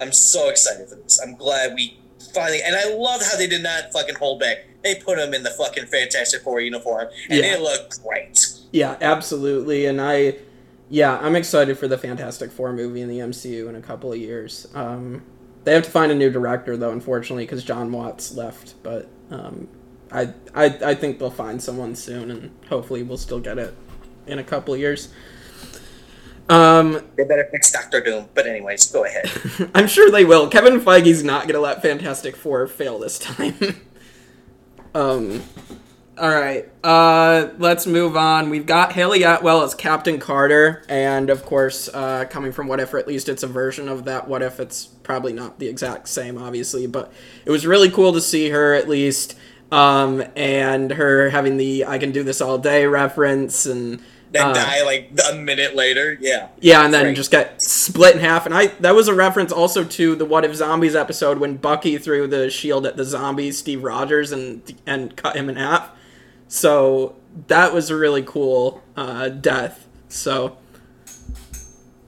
I'm 0.00 0.12
so 0.12 0.48
excited 0.48 0.88
for 0.88 0.96
this. 0.96 1.20
I'm 1.20 1.34
glad 1.36 1.74
we 1.74 1.98
finally 2.34 2.60
and 2.62 2.74
I 2.76 2.94
love 2.94 3.22
how 3.22 3.36
they 3.36 3.46
did 3.46 3.62
not 3.62 3.92
fucking 3.92 4.16
hold 4.16 4.40
back. 4.40 4.58
They 4.82 4.94
put 4.96 5.18
him 5.18 5.34
in 5.34 5.42
the 5.42 5.50
fucking 5.50 5.86
Fantastic 5.86 6.42
Four 6.42 6.60
uniform 6.60 7.08
and 7.30 7.38
Yeah. 7.40 7.54
it 7.54 7.60
looked 7.60 8.02
great. 8.04 8.46
yeah, 8.72 8.96
absolutely. 9.00 9.86
And 9.86 10.00
I, 10.00 10.36
yeah, 10.88 11.18
I'm 11.18 11.34
excited 11.34 11.76
for 11.78 11.88
the 11.88 11.98
Fantastic 11.98 12.52
Four 12.52 12.72
movie 12.72 13.00
in 13.00 13.08
the 13.08 13.18
MCU 13.18 13.68
in 13.68 13.74
a 13.76 13.80
couple 13.80 14.12
of 14.12 14.18
years. 14.18 14.68
Um, 14.74 15.22
they 15.64 15.72
have 15.74 15.82
to 15.82 15.90
find 15.90 16.12
a 16.12 16.14
new 16.14 16.30
director 16.30 16.76
though, 16.76 16.92
unfortunately, 16.92 17.44
because 17.44 17.64
John 17.64 17.90
Watts 17.90 18.34
left. 18.36 18.74
But 18.84 19.08
um, 19.30 19.66
I, 20.12 20.28
I, 20.54 20.66
I 20.84 20.94
think 20.94 21.18
they'll 21.18 21.30
find 21.30 21.60
someone 21.60 21.96
soon, 21.96 22.30
and 22.30 22.54
hopefully 22.68 23.02
we'll 23.02 23.18
still 23.18 23.40
get 23.40 23.58
it 23.58 23.74
in 24.28 24.38
a 24.38 24.44
couple 24.44 24.74
of 24.74 24.78
years. 24.78 25.08
Um, 26.48 27.02
They 27.16 27.24
better 27.24 27.48
fix 27.50 27.72
Doctor 27.72 28.00
Doom. 28.00 28.28
But 28.34 28.46
anyways, 28.46 28.90
go 28.92 29.04
ahead. 29.04 29.30
I'm 29.74 29.88
sure 29.88 30.10
they 30.10 30.24
will. 30.24 30.48
Kevin 30.48 30.80
Feige's 30.80 31.24
not 31.24 31.48
gonna 31.48 31.60
let 31.60 31.82
Fantastic 31.82 32.36
Four 32.36 32.66
fail 32.66 32.98
this 32.98 33.18
time. 33.18 33.54
um, 34.94 35.42
all 36.18 36.30
right. 36.30 36.68
Uh, 36.82 37.48
let's 37.58 37.86
move 37.86 38.16
on. 38.16 38.48
We've 38.48 38.64
got 38.64 38.92
Hayley 38.92 39.22
Atwell 39.24 39.62
as 39.62 39.74
Captain 39.74 40.18
Carter, 40.18 40.82
and 40.88 41.28
of 41.28 41.44
course, 41.44 41.90
uh, 41.92 42.24
coming 42.30 42.52
from 42.52 42.68
What 42.68 42.80
If, 42.80 42.94
or 42.94 42.98
at 42.98 43.06
least 43.08 43.28
it's 43.28 43.42
a 43.42 43.48
version 43.48 43.88
of 43.88 44.04
that. 44.04 44.28
What 44.28 44.40
If? 44.40 44.58
It's 44.60 44.86
probably 44.86 45.32
not 45.32 45.58
the 45.58 45.68
exact 45.68 46.08
same, 46.08 46.38
obviously, 46.38 46.86
but 46.86 47.12
it 47.44 47.50
was 47.50 47.66
really 47.66 47.90
cool 47.90 48.12
to 48.12 48.20
see 48.20 48.48
her 48.50 48.72
at 48.72 48.88
least, 48.88 49.36
um, 49.70 50.22
and 50.36 50.92
her 50.92 51.28
having 51.30 51.56
the 51.58 51.84
"I 51.84 51.98
can 51.98 52.12
do 52.12 52.22
this 52.22 52.40
all 52.40 52.58
day" 52.58 52.86
reference 52.86 53.66
and. 53.66 54.00
Uh, 54.40 54.52
die 54.52 54.82
like 54.84 55.10
a 55.30 55.36
minute 55.36 55.74
later. 55.74 56.16
Yeah. 56.20 56.48
yeah, 56.60 56.84
and 56.84 56.92
then 56.92 57.14
just 57.14 57.30
get 57.30 57.60
split 57.62 58.14
in 58.14 58.20
half. 58.20 58.46
And 58.46 58.54
I 58.54 58.68
that 58.80 58.94
was 58.94 59.08
a 59.08 59.14
reference 59.14 59.52
also 59.52 59.84
to 59.84 60.16
the 60.16 60.24
What 60.24 60.44
If 60.44 60.54
Zombies 60.54 60.94
episode 60.94 61.38
when 61.38 61.56
Bucky 61.56 61.98
threw 61.98 62.26
the 62.26 62.50
shield 62.50 62.86
at 62.86 62.96
the 62.96 63.04
zombie 63.04 63.52
Steve 63.52 63.82
Rogers 63.82 64.32
and 64.32 64.62
and 64.86 65.16
cut 65.16 65.36
him 65.36 65.48
in 65.48 65.56
half. 65.56 65.90
So 66.48 67.16
that 67.48 67.72
was 67.72 67.90
a 67.90 67.96
really 67.96 68.22
cool 68.22 68.82
uh, 68.96 69.28
death. 69.28 69.86
So 70.08 70.56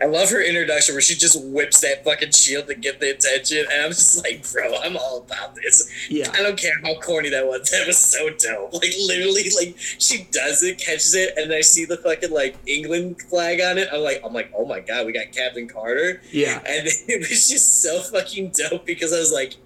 I 0.00 0.06
love 0.06 0.30
her 0.30 0.40
introduction 0.40 0.94
where 0.94 1.02
she 1.02 1.14
just 1.14 1.44
whips 1.44 1.80
that 1.80 2.04
fucking 2.04 2.30
shield 2.30 2.68
to 2.68 2.74
get 2.74 3.00
the 3.00 3.10
attention, 3.10 3.66
and 3.70 3.82
I'm 3.82 3.90
just 3.90 4.22
like, 4.22 4.46
bro, 4.52 4.76
I'm 4.80 4.96
all 4.96 5.18
about 5.18 5.56
this. 5.56 5.90
yeah, 6.08 6.30
I 6.34 6.42
don't 6.42 6.56
care 6.56 6.72
how 6.84 6.94
corny 7.00 7.30
that 7.30 7.46
was. 7.46 7.68
That 7.70 7.86
was 7.86 7.98
so 7.98 8.30
dope. 8.30 8.74
Like 8.74 8.92
literally, 9.06 9.44
like 9.58 9.76
she 9.76 10.28
does 10.30 10.62
it, 10.62 10.78
catches 10.78 11.14
it, 11.14 11.36
and 11.36 11.52
I 11.52 11.62
see 11.62 11.84
the 11.84 11.96
fucking 11.96 12.30
like 12.30 12.56
England 12.66 13.20
flag 13.22 13.60
on 13.60 13.76
it. 13.78 13.88
I'm 13.92 14.02
like, 14.02 14.22
I'm 14.24 14.32
like, 14.32 14.52
oh 14.56 14.64
my 14.64 14.80
god, 14.80 15.06
we 15.06 15.12
got 15.12 15.32
Captain 15.32 15.68
Carter, 15.68 16.22
yeah, 16.30 16.58
and 16.58 16.86
it 17.08 17.28
was 17.28 17.48
just 17.48 17.82
so 17.82 18.00
fucking 18.00 18.52
dope 18.54 18.86
because 18.86 19.12
I 19.12 19.18
was 19.18 19.32
like. 19.32 19.56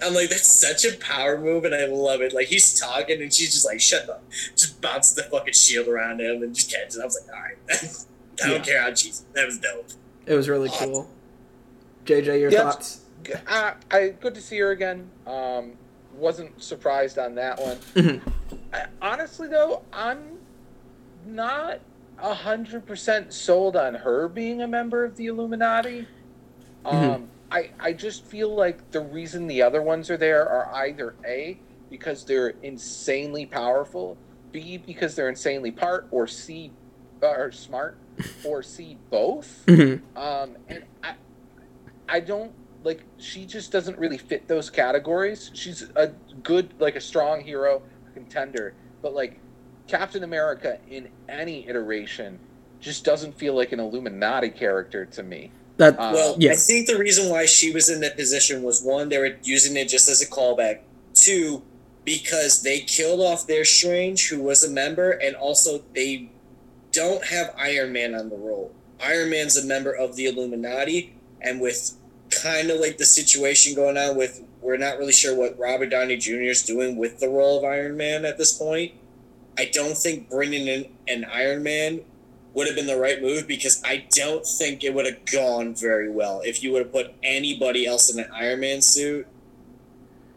I'm 0.00 0.14
like, 0.14 0.28
that's 0.28 0.48
such 0.48 0.84
a 0.84 0.96
power 0.98 1.40
move, 1.40 1.64
and 1.64 1.74
I 1.74 1.86
love 1.86 2.20
it. 2.20 2.32
Like, 2.32 2.46
he's 2.46 2.78
talking, 2.78 3.20
and 3.20 3.32
she's 3.32 3.52
just 3.52 3.66
like, 3.66 3.80
shut 3.80 4.08
up. 4.08 4.22
Just 4.54 4.80
bounces 4.80 5.16
the 5.16 5.24
fucking 5.24 5.54
shield 5.54 5.88
around 5.88 6.20
him 6.20 6.40
and 6.40 6.54
just 6.54 6.70
catches 6.70 6.96
it. 6.96 7.02
I 7.02 7.04
was 7.04 7.20
like, 7.26 7.34
all 7.34 7.42
right. 7.42 8.06
I 8.42 8.48
don't 8.48 8.56
Yeah. 8.58 8.62
care 8.72 8.82
how 8.82 8.92
cheesy. 8.92 9.24
That 9.34 9.46
was 9.46 9.58
dope. 9.58 9.86
it 10.26 10.34
was 10.34 10.48
really 10.48 10.68
cool. 10.70 11.08
JJ, 12.04 12.38
your 12.40 12.50
Yeah. 12.50 12.62
thoughts? 12.64 13.00
Uh, 13.46 13.72
I 13.90 14.08
good 14.08 14.34
to 14.34 14.40
see 14.42 14.58
her 14.58 14.70
again. 14.70 15.10
Um, 15.26 15.72
wasn't 16.12 16.62
surprised 16.62 17.18
on 17.18 17.34
that 17.36 17.58
one. 17.60 18.22
I, 18.72 18.86
honestly, 19.00 19.48
though, 19.48 19.82
I'm 19.92 20.38
not 21.26 21.80
a 22.18 22.34
hundred 22.34 22.86
percent 22.86 23.32
sold 23.32 23.76
on 23.76 23.94
her 23.94 24.28
being 24.28 24.60
a 24.62 24.66
member 24.68 25.04
of 25.04 25.16
the 25.16 25.26
Illuminati. 25.26 26.06
Um, 26.84 27.28
I 27.50 27.70
I 27.80 27.92
just 27.92 28.24
feel 28.26 28.54
like 28.54 28.90
the 28.90 29.00
reason 29.00 29.46
the 29.46 29.62
other 29.62 29.82
ones 29.82 30.10
are 30.10 30.16
there 30.16 30.46
are 30.48 30.74
either 30.74 31.14
a 31.26 31.58
because 31.90 32.24
they're 32.24 32.54
insanely 32.62 33.46
powerful, 33.46 34.16
B 34.52 34.76
because 34.78 35.14
they're 35.14 35.28
insanely 35.28 35.70
part, 35.70 36.06
or 36.10 36.26
C 36.26 36.70
are 37.22 37.50
smart, 37.50 37.96
or 38.44 38.62
C 38.62 38.96
both. 39.10 39.64
Mhm. 39.66 40.00
Um, 40.16 40.56
and 40.68 40.84
I, 41.02 41.14
I 42.08 42.20
don't 42.20 42.52
like. 42.84 43.02
She 43.18 43.44
just 43.46 43.72
doesn't 43.72 43.98
really 43.98 44.18
fit 44.18 44.48
those 44.48 44.70
categories. 44.70 45.50
She's 45.54 45.82
a 45.96 46.08
good, 46.42 46.72
like 46.78 46.96
a 46.96 47.00
strong 47.00 47.40
hero, 47.42 47.82
contender, 48.14 48.74
but 49.02 49.14
like 49.14 49.38
Captain 49.86 50.22
America 50.24 50.78
in 50.88 51.08
any 51.28 51.68
iteration 51.68 52.38
just 52.80 53.04
doesn't 53.04 53.36
feel 53.36 53.54
like 53.54 53.72
an 53.72 53.80
Illuminati 53.80 54.50
character 54.50 55.04
to 55.04 55.22
me. 55.22 55.50
That 55.78 55.98
Uh, 55.98 56.10
Well, 56.14 56.36
yeah. 56.38 56.52
I 56.52 56.56
think 56.56 56.86
the 56.86 56.96
reason 56.98 57.28
why 57.28 57.46
she 57.46 57.72
was 57.72 57.88
in 57.88 58.00
that 58.00 58.16
position 58.16 58.62
was 58.62 58.82
one, 58.82 59.08
they 59.08 59.18
were 59.18 59.36
using 59.42 59.76
it 59.76 59.88
just 59.88 60.08
as 60.08 60.20
a 60.20 60.26
callback. 60.26 60.80
Two, 61.14 61.62
because 62.04 62.62
they 62.62 62.80
killed 62.80 63.20
off 63.20 63.46
their 63.46 63.64
Strange, 63.64 64.28
who 64.28 64.40
was 64.42 64.62
a 64.64 64.70
member, 64.70 65.10
and 65.10 65.34
also 65.36 65.82
they 65.94 66.30
don't 66.92 67.24
have 67.24 67.54
Iron 67.56 67.92
Man 67.92 68.14
on 68.14 68.28
the 68.28 68.36
roll. 68.36 68.72
Iron 69.02 69.30
Man's 69.30 69.56
a 69.56 69.64
member 69.64 69.92
of 69.92 70.16
the 70.16 70.26
Illuminati, 70.26 71.14
and 71.40 71.60
with 71.60 71.92
kind 72.30 72.70
of 72.70 72.80
like 72.80 72.98
the 72.98 73.04
situation 73.04 73.74
going 73.74 73.96
on 73.96 74.16
with, 74.16 74.42
we're 74.60 74.76
not 74.76 74.98
really 74.98 75.12
sure 75.12 75.34
what 75.34 75.58
Robert 75.58 75.86
Downey 75.86 76.16
Jr. 76.16 76.50
is 76.50 76.62
doing 76.62 76.96
with 76.96 77.20
the 77.20 77.28
role 77.28 77.58
of 77.58 77.64
Iron 77.64 77.96
Man 77.96 78.24
at 78.24 78.38
this 78.38 78.56
point. 78.56 78.92
I 79.56 79.66
don't 79.66 79.96
think 79.96 80.28
bringing 80.28 80.66
in 80.66 80.86
an 81.06 81.24
Iron 81.24 81.62
Man 81.62 82.00
would 82.54 82.66
have 82.66 82.76
been 82.76 82.86
the 82.86 82.98
right 82.98 83.20
move 83.20 83.46
because 83.46 83.82
I 83.84 84.06
don't 84.10 84.44
think 84.44 84.82
it 84.82 84.94
would 84.94 85.06
have 85.06 85.24
gone 85.26 85.74
very 85.74 86.10
well 86.10 86.40
if 86.44 86.62
you 86.62 86.72
would 86.72 86.82
have 86.82 86.92
put 86.92 87.14
anybody 87.22 87.86
else 87.86 88.12
in 88.12 88.22
an 88.22 88.30
Iron 88.34 88.60
Man 88.60 88.80
suit 88.82 89.26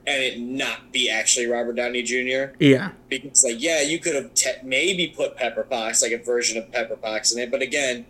and 0.07 0.23
it 0.23 0.40
not 0.40 0.91
be 0.91 1.10
actually 1.10 1.45
Robert 1.48 1.73
Downey 1.73 2.02
Jr. 2.03 2.56
yeah. 2.60 2.91
Because, 3.10 3.44
like, 3.44 3.61
yeah, 3.61 3.82
you 3.82 3.99
could 3.99 4.15
have 4.15 4.34
te- 4.34 4.61
maybe 4.64 5.07
put 5.15 5.36
Pepper 5.38 5.64
Potts, 5.64 6.02
like 6.02 6.11
a 6.11 6.18
version 6.18 6.57
of 6.57 6.72
Pepper 6.72 6.95
Potts 6.95 7.34
in 7.34 7.40
it, 7.40 7.52
but 7.52 7.61
again, 7.61 8.06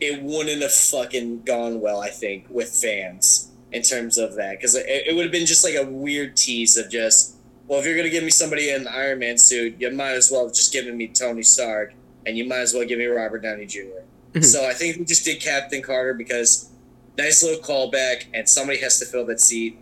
it 0.00 0.22
wouldn't 0.22 0.62
have 0.62 0.72
fucking 0.72 1.42
gone 1.42 1.80
well, 1.80 2.00
I 2.00 2.08
think, 2.10 2.46
with 2.48 2.68
fans 2.70 3.50
in 3.72 3.82
terms 3.82 4.18
of 4.18 4.34
that. 4.36 4.58
Because 4.58 4.74
it, 4.74 4.86
it 4.88 5.14
would 5.14 5.24
have 5.24 5.32
been 5.32 5.46
just 5.46 5.64
like 5.64 5.74
a 5.74 5.84
weird 5.88 6.36
tease 6.36 6.76
of 6.76 6.90
just, 6.90 7.36
well, 7.68 7.78
if 7.80 7.84
you're 7.86 7.94
going 7.94 8.06
to 8.06 8.10
give 8.10 8.24
me 8.24 8.30
somebody 8.30 8.70
in 8.70 8.82
an 8.82 8.88
Iron 8.88 9.18
Man 9.18 9.38
suit, 9.38 9.76
you 9.78 9.90
might 9.90 10.12
as 10.12 10.30
well 10.30 10.46
have 10.46 10.54
just 10.54 10.72
given 10.72 10.96
me 10.96 11.08
Tony 11.08 11.42
Stark, 11.42 11.92
and 12.26 12.36
you 12.36 12.46
might 12.46 12.60
as 12.60 12.72
well 12.74 12.84
give 12.86 12.98
me 12.98 13.06
Robert 13.06 13.42
Downey 13.42 13.66
junior 13.66 14.04
Mhm. 14.34 14.44
So 14.44 14.66
I 14.66 14.72
think 14.74 14.96
we 14.96 15.04
just 15.04 15.24
did 15.24 15.40
Captain 15.40 15.80
Carter 15.80 16.12
because 16.14 16.70
nice 17.16 17.42
little 17.42 17.62
callback, 17.62 18.24
and 18.34 18.48
somebody 18.48 18.80
has 18.80 18.98
to 18.98 19.06
fill 19.06 19.24
that 19.26 19.40
seat. 19.40 19.78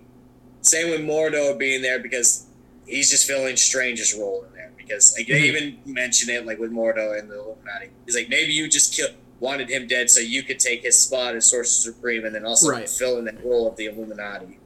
Same 0.63 0.91
with 0.91 1.01
Mordo 1.01 1.57
being 1.59 1.83
there 1.83 1.99
because 1.99 2.47
he's 2.87 3.11
just 3.11 3.27
filling 3.27 3.57
Strange's 3.57 4.15
role 4.15 4.45
in 4.49 4.55
there. 4.57 4.71
Because 4.77 5.15
like, 5.17 5.27
they 5.27 5.41
Mhm. 5.41 5.45
even 5.45 5.79
mention 5.87 6.31
it 6.31 6.47
like 6.47 6.59
with 6.59 6.71
Mordo 6.73 7.19
and 7.19 7.31
the 7.31 7.35
Illuminati. 7.39 7.91
He's 8.07 8.15
like, 8.17 8.29
maybe 8.29 8.53
you 8.53 8.69
just 8.69 8.95
kill, 8.95 9.09
wanted 9.41 9.69
him 9.69 9.87
dead 9.87 10.09
so 10.11 10.21
you 10.21 10.43
could 10.43 10.59
take 10.61 10.83
his 10.83 10.97
spot 10.97 11.35
as 11.37 11.47
Sorcerer 11.51 11.65
Supreme 11.95 12.25
and 12.25 12.35
then 12.35 12.45
also 12.47 12.69
Right. 12.69 12.89
fill 12.89 13.19
in 13.19 13.25
that 13.27 13.45
role 13.45 13.67
of 13.69 13.77
the 13.77 13.87
Illuminati. 13.87 14.59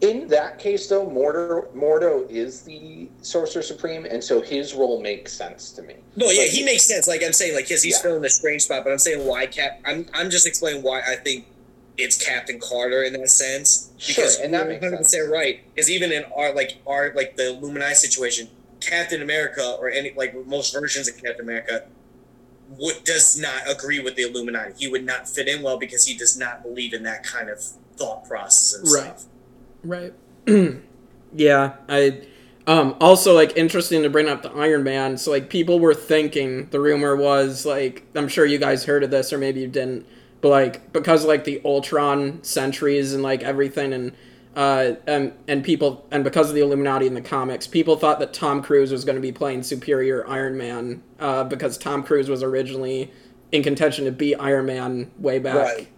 In 0.00 0.28
that 0.28 0.58
case, 0.58 0.86
though, 0.86 1.04
Mordo, 1.06 1.66
Mordo 1.74 2.26
is 2.30 2.62
the 2.62 3.08
Sorcerer 3.20 3.60
Supreme, 3.62 4.06
and 4.06 4.24
so 4.24 4.40
his 4.40 4.72
role 4.72 4.98
makes 5.02 5.30
sense 5.32 5.72
to 5.72 5.82
me. 5.82 5.96
No, 6.16 6.30
yeah, 6.30 6.44
But- 6.44 6.48
he 6.50 6.62
makes 6.64 6.84
sense. 6.84 7.06
Like 7.06 7.22
I'm 7.22 7.34
saying, 7.34 7.54
like 7.54 7.66
because 7.68 7.82
he's 7.82 7.96
Yeah. 7.96 8.02
filling 8.02 8.22
the 8.22 8.30
Strange 8.30 8.62
spot, 8.62 8.82
but 8.84 8.92
I'm 8.92 8.98
saying 8.98 9.26
why 9.26 9.44
Cap. 9.46 9.80
I'm 9.84 10.06
I'm 10.14 10.30
just 10.30 10.46
explaining 10.46 10.82
why 10.82 11.00
I 11.02 11.16
think 11.16 11.44
it's 12.02 12.22
Captain 12.22 12.58
Carter 12.60 13.02
in 13.02 13.12
that 13.14 13.28
sense. 13.30 13.90
Sure, 13.98 14.14
Because 14.24 14.38
and 14.40 14.52
that 14.54 14.68
makes 14.68 14.84
100% 14.84 15.30
right. 15.30 15.60
Because 15.74 15.90
even 15.90 16.12
in 16.12 16.24
our 16.36 16.54
like 16.54 16.80
our 16.86 17.12
like 17.14 17.36
the 17.36 17.50
Illuminati 17.50 17.94
situation, 17.94 18.48
Captain 18.80 19.22
America 19.22 19.76
or 19.78 19.90
any 19.90 20.12
like 20.16 20.34
most 20.46 20.72
versions 20.72 21.08
of 21.08 21.14
Captain 21.22 21.40
America 21.44 21.86
would 22.78 23.02
does 23.04 23.38
not 23.38 23.62
agree 23.68 24.00
with 24.00 24.14
the 24.16 24.22
Illuminati. 24.22 24.72
He 24.78 24.88
would 24.88 25.04
not 25.04 25.28
fit 25.28 25.48
in 25.48 25.62
well 25.62 25.78
because 25.78 26.06
he 26.06 26.16
does 26.16 26.38
not 26.38 26.62
believe 26.62 26.92
in 26.92 27.02
that 27.02 27.24
kind 27.24 27.48
of 27.50 27.60
thought 27.96 28.26
process 28.26 28.74
and 28.78 28.90
Right. 28.92 29.18
stuff. 29.20 29.24
Right. 29.84 30.14
yeah, 31.34 31.74
I 31.88 32.20
um 32.66 32.94
also 33.00 33.34
like 33.34 33.56
interesting 33.56 34.02
to 34.02 34.10
bring 34.10 34.28
up 34.28 34.42
the 34.42 34.50
Iron 34.52 34.82
Man. 34.84 35.16
So 35.18 35.30
like 35.30 35.50
people 35.50 35.80
were 35.80 35.94
thinking 35.94 36.68
the 36.70 36.80
rumor 36.80 37.16
was 37.16 37.66
like 37.66 38.04
I'm 38.14 38.28
sure 38.28 38.44
you 38.46 38.58
guys 38.58 38.84
heard 38.84 39.02
of 39.02 39.10
this 39.10 39.32
or 39.32 39.38
maybe 39.38 39.60
you 39.60 39.68
didn't, 39.68 40.06
but 40.40 40.48
like 40.48 40.92
because 40.92 41.24
like 41.24 41.44
the 41.44 41.60
Ultron 41.64 42.42
sentries 42.42 43.12
and 43.12 43.22
like 43.22 43.42
everything 43.42 43.92
and 43.92 44.12
uh 44.56 44.94
and 45.06 45.32
and 45.46 45.62
people 45.62 46.06
and 46.10 46.24
because 46.24 46.48
of 46.48 46.54
the 46.54 46.60
Illuminati 46.60 47.06
in 47.06 47.14
the 47.14 47.20
comics, 47.20 47.66
people 47.66 47.96
thought 47.96 48.18
that 48.18 48.32
Tom 48.32 48.62
Cruise 48.62 48.90
was 48.90 49.04
going 49.04 49.16
to 49.16 49.22
be 49.22 49.32
playing 49.32 49.62
superior 49.62 50.26
Iron 50.28 50.56
Man 50.56 51.02
uh 51.18 51.44
because 51.44 51.78
Tom 51.78 52.02
Cruise 52.02 52.28
was 52.28 52.42
originally 52.42 53.10
in 53.52 53.62
contention 53.62 54.04
to 54.04 54.12
be 54.12 54.34
Iron 54.34 54.66
Man 54.66 55.10
way 55.18 55.38
back. 55.38 55.56
Right. 55.56 55.88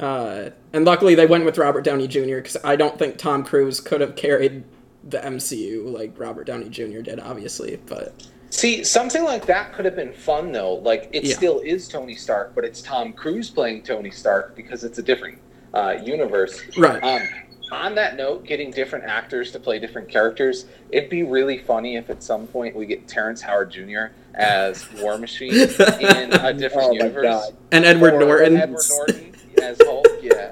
Uh, 0.00 0.50
and 0.72 0.84
luckily 0.84 1.14
they 1.14 1.26
went 1.26 1.44
with 1.44 1.58
Robert 1.58 1.82
Downey 1.82 2.08
Jr. 2.08 2.36
because 2.36 2.56
I 2.64 2.74
don't 2.74 2.98
think 2.98 3.18
Tom 3.18 3.44
Cruise 3.44 3.80
could 3.80 4.00
have 4.00 4.16
carried 4.16 4.64
the 5.04 5.18
MCU 5.18 5.92
like 5.92 6.18
Robert 6.18 6.44
Downey 6.44 6.70
Jr. 6.70 7.00
did, 7.00 7.20
obviously. 7.20 7.78
But 7.86 8.26
See, 8.50 8.82
something 8.84 9.22
like 9.24 9.46
that 9.46 9.72
could 9.72 9.84
have 9.84 9.94
been 9.96 10.12
fun, 10.12 10.50
though. 10.52 10.74
Like, 10.74 11.08
it 11.12 11.24
Yeah. 11.24 11.36
still 11.36 11.60
is 11.60 11.86
Tony 11.88 12.14
Stark, 12.16 12.52
but 12.54 12.64
it's 12.64 12.82
Tom 12.82 13.12
Cruise 13.12 13.48
playing 13.48 13.82
Tony 13.82 14.10
Stark 14.10 14.54
because 14.56 14.82
it's 14.84 14.98
a 14.98 15.02
different 15.02 15.38
uh, 15.72 15.96
universe. 16.02 16.60
right, 16.76 17.00
Um, 17.02 17.22
on 17.70 17.94
that 17.94 18.16
note, 18.16 18.44
getting 18.44 18.72
different 18.72 19.04
actors 19.04 19.52
to 19.52 19.60
play 19.60 19.78
different 19.78 20.08
characters, 20.08 20.66
it'd 20.90 21.08
be 21.08 21.22
really 21.22 21.58
funny 21.58 21.94
if 21.94 22.10
at 22.10 22.24
some 22.24 22.48
point 22.48 22.74
we 22.74 22.86
get 22.86 23.06
Terrence 23.06 23.40
Howard 23.40 23.70
Jr. 23.70 24.06
as 24.34 24.84
War 25.00 25.16
Machine 25.16 25.52
in 26.00 26.32
a 26.32 26.52
different 26.52 26.88
Oh 26.88 26.92
universe. 26.92 27.52
And 27.70 27.84
Edward 27.84 28.14
Or 28.14 28.18
Norton, 28.20 28.56
Edward 28.56 28.82
Norton 28.88 29.32
as 29.62 29.78
Hulk, 29.84 30.08
yeah. 30.20 30.50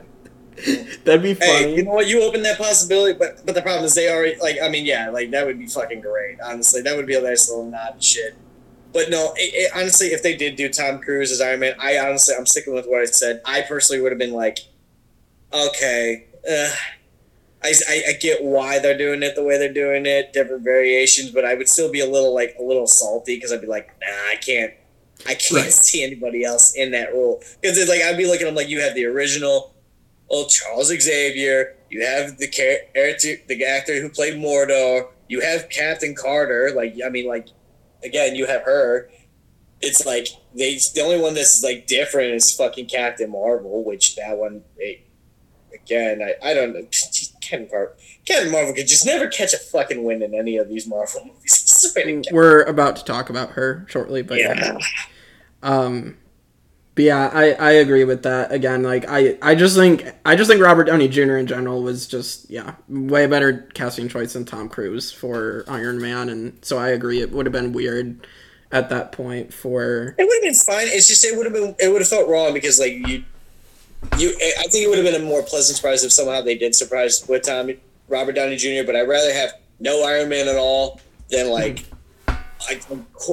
that'd 1.04 1.22
be 1.22 1.34
Hey, 1.40 1.44
funny. 1.46 1.76
you 1.76 1.84
know 1.84 1.92
what? 1.92 2.08
You 2.08 2.22
open 2.22 2.42
that 2.42 2.58
possibility, 2.58 3.16
but 3.18 3.44
but 3.46 3.54
the 3.54 3.62
problem 3.62 3.84
is 3.84 3.94
they 3.94 4.10
already 4.10 4.36
like. 4.40 4.56
I 4.62 4.68
mean, 4.68 4.84
yeah, 4.86 5.10
like 5.10 5.30
that 5.30 5.46
would 5.46 5.58
be 5.58 5.66
fucking 5.68 6.00
great. 6.00 6.38
Honestly, 6.40 6.82
that 6.82 6.96
would 6.96 7.06
be 7.06 7.14
a 7.14 7.20
nice 7.20 7.48
little 7.48 7.70
nod 7.70 7.94
and 7.94 8.02
shit. 8.02 8.36
But 8.92 9.10
no, 9.10 9.32
it, 9.36 9.54
it, 9.54 9.72
honestly, 9.74 10.08
if 10.08 10.22
they 10.22 10.36
did 10.36 10.56
do 10.56 10.68
Tom 10.68 11.00
Cruise 11.00 11.30
as 11.30 11.40
Iron 11.40 11.60
Man, 11.60 11.74
I 11.78 11.98
honestly, 11.98 12.34
I'm 12.36 12.46
sticking 12.46 12.74
with 12.74 12.86
what 12.86 13.00
I 13.02 13.04
said. 13.04 13.40
I 13.44 13.62
personally 13.62 14.02
would 14.02 14.12
have 14.12 14.18
been 14.18 14.32
like, 14.32 14.58
okay, 15.52 16.26
uh, 16.48 16.70
I, 17.62 17.74
I, 17.88 18.02
I 18.10 18.12
get 18.20 18.42
why 18.44 18.78
they're 18.78 18.96
doing 18.98 19.22
it 19.22 19.34
the 19.34 19.42
way 19.44 19.58
they're 19.58 19.72
doing 19.72 20.06
it, 20.06 20.32
different 20.32 20.62
variations, 20.64 21.30
but 21.30 21.44
I 21.44 21.54
would 21.54 21.68
still 21.68 21.90
be 21.90 22.00
a 22.00 22.06
little 22.06 22.34
like 22.34 22.54
a 22.58 22.62
little 22.62 22.86
salty 22.86 23.36
because 23.36 23.52
I'd 23.52 23.60
be 23.60 23.66
like, 23.66 23.88
nah, 24.00 24.06
I 24.30 24.36
can't, 24.36 24.72
I 25.26 25.34
can't 25.34 25.40
Right. 25.52 25.72
see 25.72 26.04
anybody 26.04 26.44
else 26.44 26.74
in 26.76 26.92
that 26.92 27.12
role 27.12 27.42
because 27.60 27.76
it's 27.78 27.90
like 27.90 28.02
I'd 28.02 28.16
be 28.16 28.26
looking 28.26 28.46
I'm 28.46 28.54
like 28.54 28.68
you 28.68 28.80
have 28.80 28.94
the 28.94 29.06
original, 29.06 29.74
old 30.28 30.50
Charles 30.50 30.88
Xavier, 30.88 31.76
you 31.90 32.04
have 32.04 32.38
the 32.38 32.48
character, 32.48 33.36
the 33.46 33.64
actor 33.64 34.00
who 34.00 34.08
played 34.08 34.34
Mordo, 34.34 35.08
you 35.28 35.40
have 35.40 35.68
Captain 35.68 36.14
Carter, 36.14 36.72
like 36.74 36.96
I 37.04 37.08
mean, 37.08 37.26
like 37.26 37.48
again, 38.02 38.34
you 38.34 38.46
have 38.46 38.62
her. 38.62 39.10
It's 39.80 40.04
like 40.04 40.28
they 40.54 40.78
the 40.94 41.02
only 41.02 41.20
one 41.20 41.34
that's 41.34 41.62
like 41.62 41.86
different 41.86 42.34
is 42.34 42.54
fucking 42.54 42.86
Captain 42.86 43.30
Marvel, 43.30 43.84
which 43.84 44.16
that 44.16 44.36
one 44.36 44.62
they, 44.76 45.04
again 45.72 46.20
I, 46.22 46.50
I 46.50 46.54
don't 46.54 46.74
know 46.74 46.86
Captain 47.40 47.68
Marvel 47.70 47.94
Captain 48.26 48.50
Marvel 48.50 48.74
could 48.74 48.88
just 48.88 49.06
never 49.06 49.28
catch 49.28 49.54
a 49.54 49.58
fucking 49.58 50.02
win 50.02 50.22
in 50.22 50.34
any 50.34 50.56
of 50.56 50.68
these 50.68 50.86
Marvel 50.86 51.24
movies. 51.26 51.84
I 51.84 51.88
swear 51.88 52.04
to 52.06 52.12
God. 52.14 52.24
We're 52.32 52.62
about 52.62 52.96
to 52.96 53.04
talk 53.04 53.30
about 53.30 53.50
her 53.50 53.86
shortly, 53.88 54.22
but 54.22 54.38
Yeah. 54.38 54.78
Um, 55.62 56.16
but 56.98 57.04
yeah, 57.04 57.30
I, 57.32 57.52
I 57.52 57.70
agree 57.74 58.02
with 58.02 58.24
that. 58.24 58.50
Again, 58.50 58.82
like 58.82 59.04
I, 59.08 59.38
I 59.40 59.54
just 59.54 59.76
think 59.76 60.04
I 60.26 60.34
just 60.34 60.50
think 60.50 60.60
Robert 60.60 60.82
Downey 60.82 61.06
Jr. 61.06 61.36
in 61.36 61.46
general 61.46 61.80
was 61.80 62.08
just 62.08 62.50
yeah 62.50 62.74
way 62.88 63.24
better 63.28 63.68
casting 63.72 64.08
choice 64.08 64.32
than 64.32 64.44
Tom 64.44 64.68
Cruise 64.68 65.12
for 65.12 65.64
Iron 65.68 66.02
Man, 66.02 66.28
and 66.28 66.58
so 66.60 66.76
I 66.76 66.88
agree 66.88 67.20
it 67.20 67.30
would 67.30 67.46
have 67.46 67.52
been 67.52 67.72
weird 67.72 68.26
at 68.72 68.88
that 68.88 69.12
point 69.12 69.54
for 69.54 70.16
It 70.18 70.24
would 70.24 70.34
have 70.34 70.42
been 70.42 70.54
fine. 70.54 70.88
It's 70.88 71.06
just 71.06 71.24
it 71.24 71.36
would 71.36 71.46
have 71.46 71.52
been 71.52 71.76
it 71.78 71.88
would 71.92 72.00
have 72.00 72.08
felt 72.08 72.28
wrong 72.28 72.52
because 72.52 72.80
like 72.80 72.94
you 72.94 73.22
you 74.18 74.36
I 74.58 74.66
think 74.66 74.84
it 74.84 74.88
would 74.88 74.98
have 74.98 75.06
been 75.06 75.22
a 75.22 75.24
more 75.24 75.44
pleasant 75.44 75.76
surprise 75.76 76.02
if 76.02 76.10
somehow 76.10 76.40
they 76.40 76.58
did 76.58 76.74
surprise 76.74 77.24
with 77.28 77.44
Tom 77.44 77.70
Robert 78.08 78.32
Downey 78.32 78.56
Jr. 78.56 78.84
But 78.84 78.96
I'd 78.96 79.06
rather 79.06 79.32
have 79.32 79.52
no 79.78 80.02
Iron 80.02 80.28
Man 80.28 80.48
at 80.48 80.56
all 80.56 81.00
than 81.30 81.48
like 81.48 81.84
like 82.66 82.82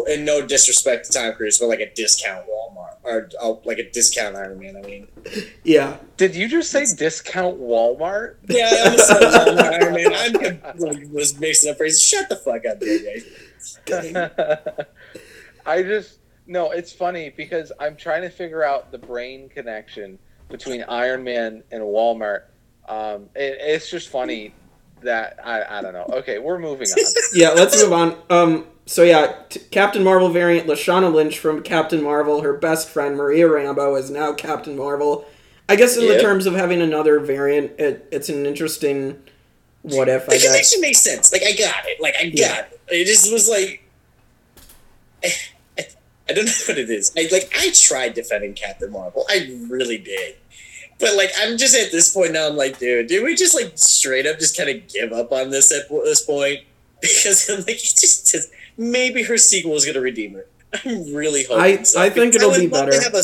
and 0.08 0.26
no 0.26 0.46
disrespect 0.46 1.06
to 1.06 1.14
Tom 1.14 1.34
Cruise, 1.34 1.58
but 1.58 1.68
like 1.68 1.80
a 1.80 1.92
discount 1.94 2.46
Walmart 2.48 2.96
or 3.04 3.30
uh, 3.42 3.56
like 3.64 3.80
a 3.80 3.90
discount 3.90 4.36
Iron 4.36 4.60
Man. 4.60 4.78
I 4.78 4.82
mean, 4.82 5.08
yeah 5.64 5.98
Did 6.18 6.36
you 6.36 6.48
just 6.48 6.72
say 6.72 6.86
discount 6.96 7.60
Walmart? 7.60 8.36
yeah, 8.48 8.70
I 8.72 8.80
almost 8.86 9.08
said 9.08 9.22
Walmart 9.22 9.82
Iron 9.82 9.94
Man. 9.94 10.62
I'm 10.64 10.78
like, 10.80 11.08
was 11.12 11.40
mixing 11.40 11.72
up 11.72 11.78
phrases. 11.78 12.04
Shut 12.04 12.30
the 12.30 12.36
fuck 12.36 12.66
up, 12.66 12.80
JJ. 12.80 13.26
I 15.66 15.82
just 15.82 16.20
no, 16.48 16.72
it's 16.72 16.94
funny 16.94 17.34
because 17.36 17.72
I'm 17.80 17.96
trying 17.96 18.22
to 18.22 18.30
figure 18.30 18.64
out 18.64 18.92
the 18.92 19.00
brain 19.00 19.50
connection 19.50 20.20
between 20.50 20.84
Iron 20.84 21.24
Man 21.24 21.64
and 21.72 21.82
Walmart. 21.82 22.44
Um, 22.88 23.30
it, 23.36 23.58
it's 23.60 23.90
just 23.90 24.10
funny 24.10 24.54
that 25.02 25.40
I, 25.44 25.80
I 25.80 25.82
don't 25.82 25.94
know. 25.94 26.06
Okay, 26.18 26.38
we're 26.38 26.60
moving 26.60 26.88
on. 26.88 26.98
yeah, 27.34 27.50
let's 27.50 27.82
move 27.82 27.94
on. 27.94 28.18
Um, 28.30 28.68
so 28.86 29.04
yeah, 29.04 29.36
t- 29.50 29.60
Captain 29.72 30.04
Marvel 30.04 30.30
variant 30.30 30.68
Lashana 30.68 31.12
Lynch 31.14 31.40
from 31.40 31.64
Captain 31.64 32.04
Marvel, 32.04 32.42
her 32.42 32.54
best 32.54 32.90
friend 32.90 33.16
Maria 33.18 33.48
Rambeau 33.48 33.98
is 34.00 34.10
now 34.12 34.34
Captain 34.34 34.78
Marvel. 34.78 35.26
I 35.68 35.76
guess 35.76 35.98
in 35.98 36.08
the 36.08 36.20
terms 36.20 36.46
of 36.46 36.54
having 36.54 36.82
another 36.82 37.20
variant, 37.20 37.80
it, 37.80 38.08
it's 38.12 38.30
an 38.30 38.46
interesting 38.46 39.20
what 39.82 40.08
if. 40.10 40.24
I 40.30 40.34
Like 40.34 40.40
it 40.40 40.44
guess. 40.44 40.56
actually 40.56 40.82
makes 40.82 41.00
sense. 41.00 41.32
Like 41.34 41.42
I 41.44 41.54
got 41.54 41.86
it. 41.86 42.00
Like 42.02 42.16
I 42.20 42.26
got 42.30 42.38
Yeah. 42.40 42.60
it. 42.60 42.80
It 42.90 43.06
just 43.06 43.32
was 43.32 43.50
like 43.50 43.84
I, 45.24 45.30
I 46.30 46.34
don't 46.34 46.46
know 46.46 46.52
what 46.68 46.78
it 46.78 46.90
is. 46.90 47.12
I 47.18 47.28
like 47.32 47.52
I 47.58 47.72
tried 47.74 48.14
defending 48.14 48.54
Captain 48.54 48.92
Marvel. 48.92 49.26
I 49.30 49.58
really 49.68 49.98
did. 49.98 50.36
But 51.00 51.16
like 51.16 51.32
I'm 51.40 51.58
just 51.58 51.76
at 51.76 51.92
this 51.92 52.14
point 52.14 52.34
now. 52.34 52.48
I'm 52.48 52.56
like, 52.56 52.78
dude, 52.80 53.08
did 53.08 53.24
we 53.24 53.36
just 53.36 53.56
like 53.56 53.74
straight 53.76 54.26
up 54.28 54.40
just 54.40 54.56
kind 54.58 54.70
of 54.70 54.88
give 54.88 55.12
up 55.12 55.32
on 55.32 55.50
this 55.50 55.72
at 55.72 55.90
this 55.90 56.22
point? 56.24 56.60
Because 57.02 57.50
I'm 57.50 57.58
like, 57.58 57.76
it 57.76 57.82
just, 58.00 58.32
just 58.32 58.50
maybe 58.78 59.24
her 59.24 59.38
sequel 59.38 59.74
is 59.76 59.86
gonna 59.86 60.02
redeem 60.02 60.34
her. 60.34 60.46
I'm 60.86 61.14
really 61.14 61.44
hoping. 61.44 61.62
I- 61.80 61.84
so. 61.84 62.02
I 62.02 62.10
think 62.10 62.36
it'll 62.36 62.52
would 62.52 62.60
be 62.60 62.68
better. 62.68 62.92
To 62.92 63.02
have 63.02 63.16
a, 63.16 63.24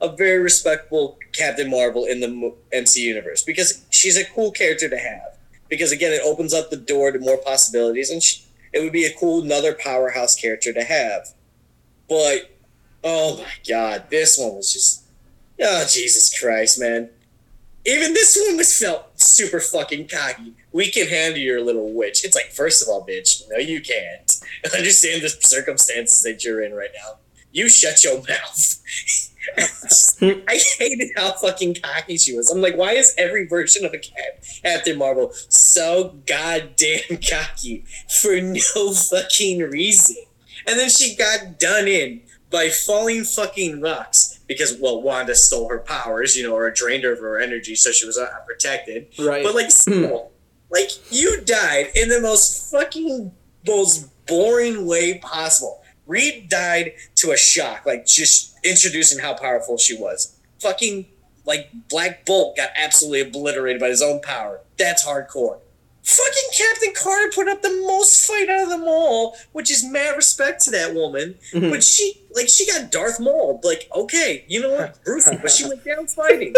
a 0.00 0.16
very 0.16 0.38
respectable 0.38 1.18
Captain 1.32 1.70
Marvel 1.70 2.04
in 2.04 2.20
the 2.20 2.28
mo- 2.28 2.54
MC 2.72 3.00
universe 3.06 3.42
because 3.42 3.84
she's 3.90 4.16
a 4.16 4.24
cool 4.24 4.50
character 4.52 4.88
to 4.88 4.98
have. 4.98 5.36
Because 5.68 5.90
again, 5.90 6.12
it 6.12 6.20
opens 6.22 6.52
up 6.52 6.68
the 6.70 6.76
door 6.76 7.12
to 7.12 7.18
more 7.18 7.38
possibilities, 7.38 8.10
and 8.10 8.22
she, 8.22 8.42
it 8.72 8.82
would 8.82 8.92
be 8.92 9.04
a 9.06 9.12
cool 9.14 9.42
another 9.42 9.72
powerhouse 9.74 10.34
character 10.34 10.72
to 10.72 10.82
have. 10.84 11.28
But 12.08 12.50
oh 13.02 13.38
my 13.38 13.52
god, 13.68 14.04
this 14.10 14.36
one 14.38 14.54
was 14.54 14.72
just 14.72 15.04
oh 15.60 15.86
Jesus 15.88 16.38
Christ, 16.38 16.78
man! 16.78 17.08
Even 17.84 18.14
this 18.14 18.40
one 18.46 18.56
was 18.56 18.78
felt 18.78 19.20
super 19.20 19.58
fucking 19.58 20.08
cocky. 20.08 20.54
We 20.70 20.90
can 20.90 21.08
handle 21.08 21.40
your 21.40 21.60
little 21.60 21.92
witch. 21.92 22.24
It's 22.24 22.36
like, 22.36 22.52
first 22.52 22.82
of 22.82 22.88
all, 22.88 23.04
bitch, 23.04 23.42
no, 23.50 23.58
you 23.58 23.80
can't. 23.80 24.40
Understand 24.76 25.22
the 25.22 25.28
circumstances 25.28 26.22
that 26.22 26.44
you're 26.44 26.62
in 26.62 26.74
right 26.74 26.90
now. 26.94 27.18
You 27.50 27.68
shut 27.68 28.04
your 28.04 28.16
mouth. 28.16 28.78
I 30.48 30.60
hated 30.78 31.10
how 31.16 31.32
fucking 31.32 31.76
cocky 31.82 32.16
she 32.16 32.36
was. 32.36 32.50
I'm 32.50 32.62
like, 32.62 32.76
why 32.76 32.92
is 32.92 33.14
every 33.18 33.46
version 33.46 33.84
of 33.84 33.92
a 33.92 33.98
Cap- 33.98 34.42
Captain 34.62 34.96
Marvel 34.96 35.32
so 35.48 36.16
goddamn 36.26 37.18
cocky 37.28 37.84
for 38.20 38.40
no 38.40 38.92
fucking 38.92 39.60
reason? 39.60 40.16
And 40.66 40.78
then 40.78 40.88
she 40.88 41.16
got 41.16 41.58
done 41.58 41.88
in 41.88 42.22
by 42.50 42.68
falling 42.68 43.24
fucking 43.24 43.80
rocks 43.80 44.31
because, 44.52 44.76
well, 44.80 45.00
Wanda 45.02 45.34
stole 45.34 45.68
her 45.68 45.78
powers, 45.78 46.36
you 46.36 46.42
know, 46.42 46.54
or 46.54 46.70
drained 46.70 47.04
her 47.04 47.12
of 47.12 47.18
her 47.20 47.38
energy, 47.40 47.74
so 47.74 47.90
she 47.92 48.06
was 48.06 48.18
uh, 48.18 48.28
protected. 48.46 49.06
right. 49.18 49.44
But 49.44 49.54
like, 49.54 49.70
still, 49.70 50.30
like 50.70 50.90
you 51.12 51.40
died 51.42 51.88
in 51.94 52.08
the 52.08 52.20
most 52.20 52.70
fucking 52.70 53.32
most 53.66 54.08
boring 54.26 54.86
way 54.86 55.18
possible. 55.18 55.82
Reed 56.06 56.48
died 56.48 56.92
to 57.16 57.30
a 57.30 57.36
shock, 57.36 57.86
like 57.86 58.06
just 58.06 58.56
introducing 58.64 59.18
how 59.18 59.34
powerful 59.34 59.78
she 59.78 59.96
was. 59.96 60.36
Fucking 60.60 61.06
like 61.44 61.70
Black 61.88 62.24
Bolt 62.24 62.56
got 62.56 62.70
absolutely 62.76 63.20
obliterated 63.20 63.80
by 63.80 63.88
his 63.88 64.02
own 64.02 64.20
power. 64.20 64.60
That's 64.78 65.06
hardcore. 65.06 65.58
Fucking 66.04 66.48
Captain 66.56 66.92
Carter 66.96 67.30
put 67.32 67.48
up 67.48 67.62
the 67.62 67.70
most 67.86 68.26
fight 68.26 68.48
out 68.48 68.64
of 68.64 68.68
them 68.70 68.82
all, 68.84 69.36
which 69.52 69.70
is 69.70 69.84
mad 69.84 70.16
respect 70.16 70.60
to 70.64 70.70
that 70.72 70.94
woman. 70.94 71.36
Mhm. 71.52 71.70
But 71.70 71.84
she, 71.84 72.21
like, 72.34 72.48
she 72.48 72.66
got 72.66 72.90
Darth 72.90 73.20
Maul. 73.20 73.60
Like, 73.62 73.88
okay, 73.94 74.44
you 74.48 74.60
know 74.60 74.72
what, 74.72 74.98
Bruce, 75.04 75.28
but 75.40 75.50
she 75.50 75.66
went 75.66 75.84
down 75.84 76.06
fighting. 76.06 76.54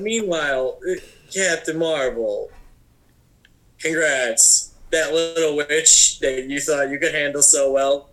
Meanwhile, 0.00 0.78
uh, 0.88 1.00
Captain 1.32 1.78
Marvel, 1.78 2.50
congrats. 3.78 4.72
That 4.92 5.12
little 5.12 5.56
witch 5.56 6.20
that 6.20 6.44
you 6.44 6.60
thought 6.60 6.90
you 6.90 6.98
could 6.98 7.12
handle 7.12 7.42
so 7.42 7.72
well 7.72 8.10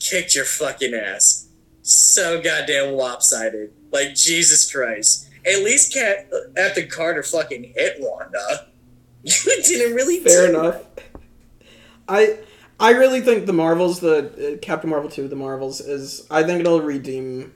kicked 0.00 0.34
your 0.34 0.44
fucking 0.44 0.92
ass. 0.92 1.48
So 1.82 2.42
goddamn 2.42 2.94
lopsided. 2.94 3.72
Like, 3.92 4.14
Jesus 4.14 4.70
Christ. 4.70 5.28
At 5.46 5.62
least 5.62 5.94
Cat, 5.94 6.28
after 6.56 6.84
Carter 6.86 7.22
fucking 7.22 7.72
hit 7.74 7.96
Wanda, 8.00 8.68
you 9.22 9.62
didn't 9.62 9.94
really 9.94 10.20
Fair 10.20 10.48
enough. 10.50 10.82
I 12.08 12.38
I 12.80 12.90
really 12.92 13.20
think 13.20 13.46
the 13.46 13.52
Marvels, 13.52 14.00
the 14.00 14.54
uh, 14.54 14.58
Captain 14.58 14.88
Marvel 14.90 15.10
two, 15.10 15.26
the 15.28 15.36
Marvels 15.36 15.80
is. 15.80 16.26
I 16.30 16.42
think 16.44 16.60
it'll 16.60 16.80
redeem 16.80 17.52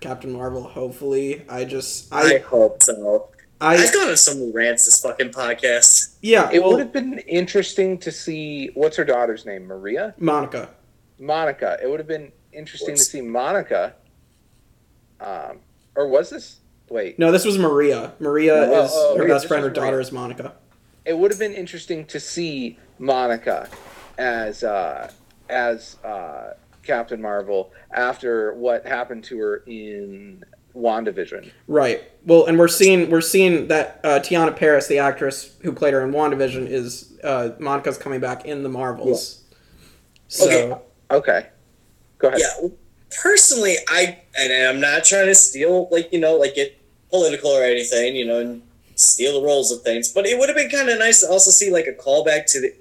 Captain 0.00 0.32
Marvel. 0.32 0.62
Hopefully, 0.62 1.44
I 1.48 1.64
just 1.64 2.12
I 2.12 2.36
I 2.36 2.38
hope 2.38 2.82
so. 2.82 3.28
I, 3.60 3.74
I've 3.76 3.92
gone 3.94 4.08
on 4.08 4.16
some 4.16 4.52
rants 4.52 4.84
this 4.86 5.00
fucking 5.00 5.30
podcast. 5.30 6.16
yeah. 6.20 6.50
It 6.52 6.60
well, 6.60 6.72
would 6.72 6.80
have 6.80 6.92
been 6.92 7.18
interesting 7.20 7.96
to 7.98 8.10
see 8.10 8.70
what's 8.74 8.96
her 8.96 9.04
daughter's 9.04 9.46
name, 9.46 9.66
Maria, 9.66 10.14
Monica. 10.18 10.70
Monica. 11.18 11.78
It 11.82 11.88
would 11.88 12.00
have 12.00 12.08
been 12.08 12.32
interesting 12.52 12.96
to 12.96 13.00
see 13.02 13.20
Monica. 13.20 13.94
Um, 15.20 15.60
or 15.94 16.08
was 16.08 16.30
this? 16.30 16.58
Wait, 16.90 17.18
No, 17.18 17.30
this 17.32 17.44
was 17.44 17.56
Maria. 17.56 18.12
Maria 18.18 18.54
Oh, 18.54 18.84
is 18.84 18.90
oh, 18.92 19.16
her 19.16 19.22
okay, 19.22 19.32
best 19.32 19.46
friend. 19.46 19.62
Her 19.62 19.68
was 19.70 19.76
Maria. 19.76 19.90
daughter 19.90 20.00
is 20.00 20.12
Monica. 20.12 20.52
it 21.04 21.16
would 21.16 21.30
have 21.30 21.38
been 21.40 21.54
interesting 21.54 22.04
to 22.06 22.18
see 22.20 22.78
Monica 22.98 23.68
as 24.22 24.62
uh, 24.62 25.10
as 25.48 25.96
uh, 26.04 26.54
Captain 26.82 27.20
Marvel 27.20 27.72
after 27.90 28.54
what 28.54 28.86
happened 28.86 29.24
to 29.24 29.38
her 29.38 29.56
in 29.66 30.44
WandaVision. 30.74 31.50
Right. 31.66 32.02
Well, 32.24 32.46
and 32.46 32.58
we're 32.58 32.68
seeing 32.68 33.10
we're 33.10 33.20
seeing 33.20 33.68
that 33.68 34.00
uh, 34.04 34.20
Teyonah 34.20 34.56
Parris, 34.56 34.86
the 34.86 34.98
actress 34.98 35.56
who 35.62 35.72
played 35.72 35.92
her 35.94 36.02
in 36.02 36.12
WandaVision, 36.12 36.68
is 36.68 37.18
uh, 37.24 37.50
Monica's 37.58 37.98
coming 37.98 38.20
back 38.20 38.44
in 38.44 38.62
the 38.62 38.68
Marvels. 38.68 39.42
So 40.28 40.48
Okay. 40.48 40.82
Okay, 41.10 41.48
go 42.16 42.28
ahead. 42.28 42.40
Yeah, 42.40 42.68
personally, 43.22 43.76
I 43.88 44.22
and 44.38 44.50
I'm 44.66 44.80
not 44.80 45.04
trying 45.04 45.26
to 45.26 45.34
steal 45.34 45.88
like 45.90 46.10
you 46.10 46.20
know 46.20 46.36
like 46.36 46.54
get 46.54 46.78
political 47.10 47.50
or 47.50 47.62
anything, 47.62 48.16
you 48.16 48.24
know, 48.24 48.40
and 48.40 48.62
steal 48.94 49.38
the 49.38 49.46
roles 49.46 49.70
of 49.70 49.82
things. 49.82 50.10
But 50.10 50.24
it 50.24 50.38
would 50.38 50.48
have 50.48 50.56
been 50.56 50.70
kind 50.70 50.88
of 50.88 50.98
nice 50.98 51.20
to 51.20 51.28
also 51.28 51.50
see 51.50 51.70
like 51.70 51.86
a 51.86 51.92
callback 51.92 52.46
to 52.52 52.62
the 52.62 52.74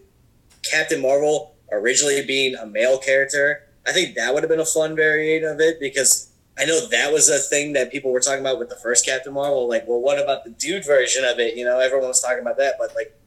Captain 0.63 1.01
Marvel 1.01 1.55
originally 1.71 2.23
being 2.25 2.55
a 2.55 2.65
male 2.65 2.97
character. 2.97 3.67
I 3.87 3.91
think 3.91 4.15
that 4.15 4.33
would 4.33 4.43
have 4.43 4.49
been 4.49 4.59
a 4.59 4.65
fun 4.65 4.95
variant 4.95 5.45
of 5.45 5.59
it 5.59 5.79
because 5.79 6.31
I 6.57 6.65
know 6.65 6.87
that 6.87 7.11
was 7.11 7.29
a 7.29 7.39
thing 7.39 7.73
that 7.73 7.91
people 7.91 8.11
were 8.11 8.19
talking 8.19 8.41
about 8.41 8.59
with 8.59 8.69
the 8.69 8.75
first 8.75 9.05
Captain 9.05 9.33
Marvel. 9.33 9.67
Like, 9.67 9.87
well, 9.87 9.99
what 9.99 10.21
about 10.21 10.43
the 10.43 10.51
dude 10.51 10.85
version 10.85 11.23
of 11.23 11.39
it? 11.39 11.55
You 11.55 11.65
know, 11.65 11.79
everyone 11.79 12.07
was 12.07 12.21
talking 12.21 12.41
about 12.41 12.57
that, 12.57 12.75
but 12.77 12.93
like, 12.95 13.17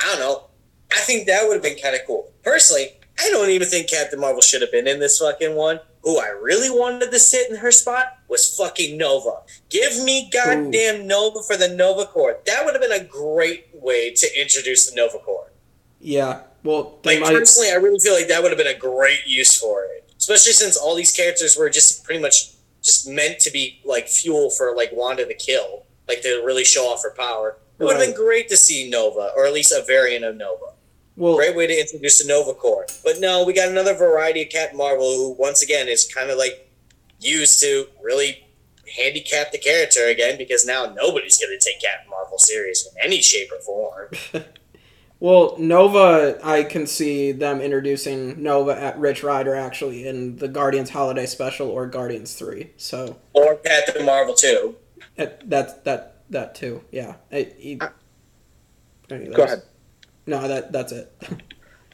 I 0.00 0.06
don't 0.06 0.20
know. 0.20 0.44
I 0.92 1.00
think 1.00 1.26
that 1.26 1.46
would 1.46 1.54
have 1.54 1.62
been 1.62 1.78
kind 1.82 1.94
of 1.94 2.02
cool. 2.06 2.30
Personally, 2.42 2.88
I 3.18 3.28
don't 3.30 3.50
even 3.50 3.66
think 3.66 3.88
Captain 3.90 4.20
Marvel 4.20 4.40
should 4.40 4.62
have 4.62 4.70
been 4.70 4.86
in 4.86 5.00
this 5.00 5.18
fucking 5.18 5.54
one. 5.56 5.80
Who 6.02 6.20
I 6.20 6.28
really 6.28 6.68
wanted 6.68 7.10
to 7.10 7.18
sit 7.18 7.50
in 7.50 7.56
her 7.56 7.70
spot 7.70 8.18
was 8.28 8.54
fucking 8.56 8.98
Nova. 8.98 9.38
Give 9.70 10.04
me 10.04 10.28
goddamn 10.30 11.06
Nova 11.06 11.42
for 11.42 11.56
the 11.56 11.68
Nova 11.68 12.04
Corps. 12.04 12.36
That 12.44 12.64
would 12.64 12.74
have 12.74 12.82
been 12.82 12.92
a 12.92 13.02
great 13.02 13.68
way 13.72 14.12
to 14.12 14.40
introduce 14.40 14.90
the 14.90 14.96
Nova 14.96 15.18
Corps. 15.18 15.50
yeah. 16.00 16.42
Well, 16.64 16.98
Like 17.04 17.20
might. 17.20 17.32
personally, 17.34 17.70
I 17.70 17.74
really 17.76 17.98
feel 18.00 18.14
like 18.14 18.26
that 18.28 18.42
would 18.42 18.50
have 18.50 18.58
been 18.58 18.66
a 18.74 18.78
great 18.78 19.26
use 19.26 19.56
for 19.58 19.84
it. 19.84 20.10
Especially 20.18 20.52
since 20.52 20.76
all 20.76 20.94
these 20.94 21.12
characters 21.12 21.56
were 21.56 21.68
just 21.70 22.02
pretty 22.04 22.20
much 22.20 22.50
just 22.82 23.06
meant 23.08 23.38
to 23.40 23.50
be 23.50 23.80
like 23.84 24.08
fuel 24.08 24.50
for 24.50 24.74
like 24.74 24.90
Wanda 24.92 25.24
to 25.26 25.34
kill, 25.34 25.84
like 26.08 26.22
to 26.22 26.42
really 26.44 26.64
show 26.64 26.86
off 26.86 27.02
her 27.02 27.14
power. 27.16 27.58
It 27.78 27.84
would 27.84 27.92
have 27.96 28.00
Right. 28.00 28.06
been 28.08 28.16
great 28.16 28.48
to 28.48 28.56
see 28.56 28.88
Nova, 28.88 29.32
or 29.36 29.46
at 29.46 29.52
least 29.52 29.72
a 29.72 29.82
variant 29.86 30.24
of 30.24 30.36
Nova. 30.36 30.72
Well, 31.16 31.36
Great 31.36 31.54
way 31.54 31.66
to 31.66 31.78
introduce 31.78 32.18
the 32.20 32.26
Nova 32.28 32.54
Corps. 32.54 32.86
But 33.04 33.20
no, 33.20 33.44
we 33.44 33.52
got 33.52 33.68
another 33.68 33.94
variety 33.94 34.42
of 34.42 34.48
Captain 34.48 34.76
Marvel 34.78 35.16
who, 35.16 35.30
once 35.38 35.62
again, 35.62 35.86
is 35.88 36.10
kind 36.12 36.30
of 36.30 36.38
like 36.38 36.70
used 37.20 37.60
to 37.60 37.86
really 38.02 38.46
handicap 38.96 39.52
the 39.52 39.58
character 39.58 40.06
again 40.06 40.36
because 40.38 40.66
now 40.66 40.86
nobody's 40.86 41.38
going 41.38 41.56
to 41.56 41.64
take 41.64 41.80
Captain 41.80 42.10
Marvel 42.10 42.38
serious 42.38 42.86
in 42.86 42.92
any 43.02 43.20
shape 43.22 43.48
or 43.52 43.60
form. 43.60 44.10
well, 45.24 45.56
Nova. 45.58 46.38
I 46.44 46.64
can 46.64 46.86
see 46.86 47.32
them 47.32 47.62
introducing 47.62 48.42
Nova 48.42 48.78
at 48.78 48.98
Rich 48.98 49.22
Rider 49.22 49.54
actually 49.54 50.06
in 50.06 50.36
the 50.36 50.48
Guardians 50.48 50.90
Holiday 50.90 51.24
Special 51.24 51.68
or 51.70 51.86
Guardians 51.86 52.34
Three. 52.34 52.72
So 52.76 53.16
or 53.32 53.56
Captain 53.56 54.04
Marvel 54.04 54.34
too. 54.34 54.76
that 55.16 55.48
that 55.48 55.84
that 55.84 56.16
that 56.28 56.54
too. 56.54 56.82
Yeah. 56.92 57.14
I, 57.32 57.50
he- 57.56 57.80
Uh, 57.80 57.88
Go 59.08 59.44
ahead. 59.44 59.62
No, 60.26 60.46
that 60.46 60.72
that's 60.72 60.92
it. 60.92 61.10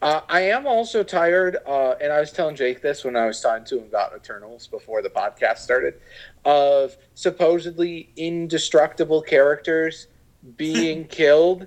Uh, 0.02 0.22
I 0.30 0.40
am 0.40 0.66
also 0.66 1.02
tired, 1.02 1.58
uh, 1.66 1.90
and 2.00 2.10
I 2.10 2.20
was 2.20 2.32
telling 2.32 2.56
Jake 2.56 2.80
this 2.80 3.04
when 3.04 3.16
I 3.16 3.26
was 3.26 3.38
talking 3.38 3.66
to 3.66 3.80
him 3.80 3.84
about 3.84 4.16
Eternals 4.16 4.66
before 4.66 5.02
the 5.02 5.10
podcast 5.10 5.58
started, 5.58 6.00
of 6.46 6.96
supposedly 7.12 8.10
indestructible 8.16 9.20
characters 9.20 10.06
being 10.56 11.04
killed. 11.20 11.66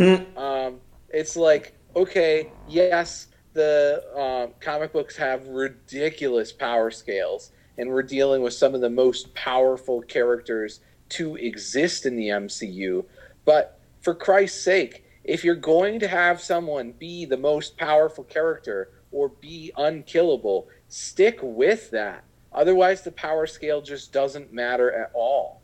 Um, 0.36 0.80
it's 1.10 1.36
like, 1.36 1.74
okay, 1.94 2.50
yes, 2.66 3.28
the 3.52 4.02
um, 4.16 4.54
comic 4.60 4.92
books 4.92 5.16
have 5.16 5.46
ridiculous 5.48 6.52
power 6.52 6.90
scales, 6.90 7.50
and 7.76 7.90
we're 7.90 8.02
dealing 8.02 8.42
with 8.42 8.54
some 8.54 8.74
of 8.74 8.80
the 8.80 8.90
most 8.90 9.34
powerful 9.34 10.00
characters 10.02 10.80
to 11.10 11.36
exist 11.36 12.06
in 12.06 12.16
the 12.16 12.28
MCU. 12.28 13.04
But 13.44 13.78
for 14.00 14.14
Christ's 14.14 14.62
sake, 14.62 15.04
if 15.24 15.44
you're 15.44 15.54
going 15.54 16.00
to 16.00 16.08
have 16.08 16.40
someone 16.40 16.92
be 16.92 17.26
the 17.26 17.36
most 17.36 17.76
powerful 17.76 18.24
character 18.24 18.90
or 19.12 19.28
be 19.28 19.72
unkillable, 19.76 20.68
stick 20.88 21.40
with 21.42 21.90
that. 21.90 22.24
Otherwise, 22.52 23.02
the 23.02 23.12
power 23.12 23.46
scale 23.46 23.82
just 23.82 24.12
doesn't 24.12 24.52
matter 24.52 24.90
at 24.90 25.10
all. 25.14 25.59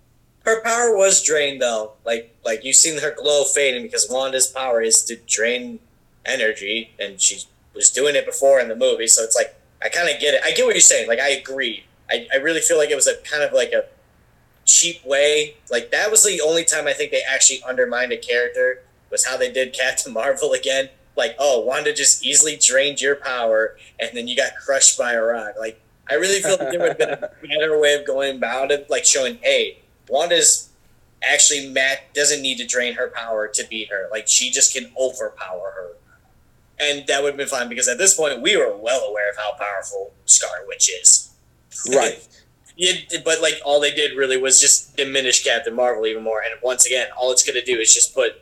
Her 0.47 0.62
power 0.62 0.97
was 0.97 1.23
drained 1.23 1.60
though. 1.60 1.94
Like 2.05 2.35
like 2.44 2.64
you've 2.64 2.77
seen 2.77 3.01
her 3.01 3.14
glow 3.14 3.44
fading 3.44 3.82
because 3.82 4.06
Wanda's 4.09 4.47
power 4.47 4.81
is 4.81 5.02
to 5.05 5.16
drain 5.16 5.81
energy, 6.24 6.93
and 7.01 7.20
she 7.20 7.43
was 7.74 7.90
doing 7.90 8.14
it 8.14 8.24
before 8.24 8.60
in 8.60 8.68
the 8.68 8.77
movie. 8.77 9.09
So 9.09 9.24
it's 9.24 9.35
like 9.35 9.56
I 9.82 9.89
kind 9.89 10.09
of 10.09 10.20
get 10.20 10.35
it. 10.35 10.43
I 10.44 10.52
get 10.52 10.64
what 10.64 10.74
you're 10.74 10.81
saying. 10.81 11.09
Like 11.09 11.18
I 11.18 11.31
agree. 11.31 11.85
I, 12.09 12.28
I 12.32 12.36
really 12.36 12.60
feel 12.60 12.78
like 12.78 12.90
it 12.90 12.94
was 12.94 13.09
a 13.09 13.16
kind 13.16 13.43
of 13.43 13.52
like 13.52 13.73
a 13.73 13.86
cheap 14.64 15.05
way. 15.05 15.56
Like 15.68 15.90
that 15.90 16.12
was 16.12 16.24
the 16.24 16.40
only 16.40 16.64
time 16.64 16.86
I 16.86 16.93
think 16.93 17.10
they 17.10 17.23
actually 17.28 17.60
undermined 17.68 18.12
a 18.12 18.16
character 18.16 18.82
was 19.10 19.27
how 19.27 19.36
they 19.36 19.51
did 19.51 19.73
Captain 19.78 20.12
Marvel 20.12 20.52
again. 20.52 20.90
Like, 21.16 21.35
oh, 21.40 21.60
Wanda 21.60 21.93
just 21.93 22.24
easily 22.24 22.56
drained 22.60 23.01
your 23.01 23.16
power, 23.16 23.78
and 23.98 24.10
then 24.12 24.28
you 24.28 24.36
got 24.36 24.51
crushed 24.62 24.98
by 24.98 25.14
a 25.14 25.23
rock. 25.23 25.55
Like, 25.59 25.81
I 26.10 26.14
really 26.14 26.43
feel 26.43 26.59
like 26.59 26.70
there 26.70 26.78
would 26.78 26.89
have 26.89 26.98
been 26.98 27.10
a 27.10 27.18
better 27.59 27.81
way 27.81 27.94
of 27.94 28.06
going 28.06 28.36
about 28.36 28.70
it, 28.70 28.90
like 28.90 29.06
showing, 29.06 29.39
hey, 29.40 29.78
Wanda's 30.09 30.70
actually 31.23 31.69
Matt 31.69 32.15
doesn't 32.15 32.43
need 32.43 32.59
to 32.59 32.66
drain 32.66 32.95
her 32.95 33.09
power 33.09 33.49
to 33.49 33.66
beat 33.69 33.91
her. 33.91 34.09
Like, 34.11 34.28
she 34.28 34.51
just 34.51 34.73
can 34.73 34.93
overpower 34.99 35.73
her. 35.74 35.93
And 36.78 37.07
that 37.07 37.23
would 37.23 37.31
have 37.31 37.37
been 37.37 37.49
fine 37.49 37.69
because 37.69 37.89
at 37.89 37.99
this 37.99 38.15
point 38.15 38.43
we 38.43 38.57
were 38.57 38.77
well 38.77 39.03
aware 39.09 39.31
of 39.31 39.37
how 39.37 39.53
powerful 39.59 40.12
Scarlet 40.27 40.66
Witch 40.66 40.91
is. 40.91 41.31
Right. 41.89 42.27
Yeah, 42.78 42.93
but 43.24 43.41
like 43.41 43.55
all 43.65 43.81
they 43.81 43.91
did 43.91 44.19
really 44.19 44.37
was 44.37 44.61
just 44.61 44.99
diminish 44.99 45.43
Captain 45.43 45.74
Marvel 45.74 46.05
even 46.05 46.23
more. 46.23 46.43
And 46.43 46.53
once 46.62 46.85
again, 46.85 47.07
all 47.16 47.33
it's 47.33 47.43
gonna 47.43 47.65
do 47.65 47.78
is 47.78 47.93
just 47.95 48.15
put. 48.15 48.33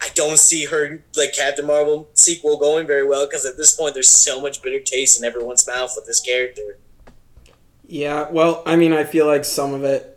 I 0.00 0.10
don't 0.14 0.38
see 0.38 0.66
her 0.66 1.02
like 1.16 1.32
Captain 1.32 1.66
Marvel 1.66 2.08
sequel 2.14 2.56
going 2.56 2.86
very 2.86 3.04
well 3.04 3.26
because 3.26 3.44
at 3.44 3.56
this 3.56 3.74
point 3.74 3.94
there's 3.94 4.10
so 4.10 4.40
much 4.40 4.62
bitter 4.62 4.78
taste 4.78 5.18
in 5.18 5.24
everyone's 5.24 5.66
mouth 5.66 5.92
with 5.96 6.06
this 6.06 6.20
character. 6.20 6.78
Yeah, 7.84 8.30
well, 8.30 8.62
I 8.64 8.76
mean, 8.76 8.92
I 8.92 9.02
feel 9.02 9.26
like 9.26 9.44
some 9.44 9.74
of 9.74 9.82
it 9.82 10.13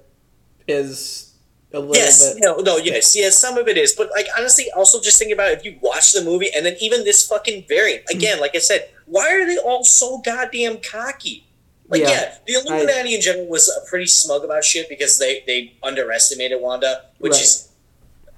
is 0.68 1.34
a 1.74 1.80
little 1.80 1.96
Yes, 1.96 2.34
bit. 2.34 2.44
no, 2.44 2.58
no, 2.58 2.78
yes, 2.78 3.16
yes. 3.16 3.38
Some 3.38 3.58
of 3.58 3.68
it 3.68 3.78
is, 3.78 3.94
but 3.94 4.10
like 4.12 4.28
honestly, 4.38 4.66
also 4.76 5.02
just 5.02 5.18
think 5.20 5.32
about 5.34 5.52
it, 5.52 5.60
if 5.60 5.66
you 5.66 5.78
watch 5.82 6.14
the 6.14 6.24
movie 6.24 6.50
and 6.56 6.66
then 6.66 6.76
even 6.80 7.04
this 7.04 7.28
fucking 7.28 7.66
variant 7.68 8.04
again. 8.10 8.40
Like 8.40 8.56
I 8.56 8.60
said, 8.60 8.90
why 9.06 9.32
are 9.34 9.46
they 9.46 9.58
all 9.58 9.84
so 9.84 10.20
goddamn 10.20 10.80
cocky? 10.82 11.46
Like 11.90 12.02
Yeah, 12.02 12.10
yeah, 12.10 12.36
the 12.46 12.54
Illuminati 12.54 13.16
in 13.16 13.22
general 13.22 13.48
was 13.48 13.70
uh, 13.70 13.80
pretty 13.90 14.08
smug 14.08 14.44
about 14.44 14.64
shit 14.66 14.90
because 14.90 15.20
they 15.20 15.44
they 15.48 15.74
underestimated 15.84 16.60
Wanda, 16.62 17.06
which 17.20 17.32
Right. 17.34 17.42
is 17.42 17.70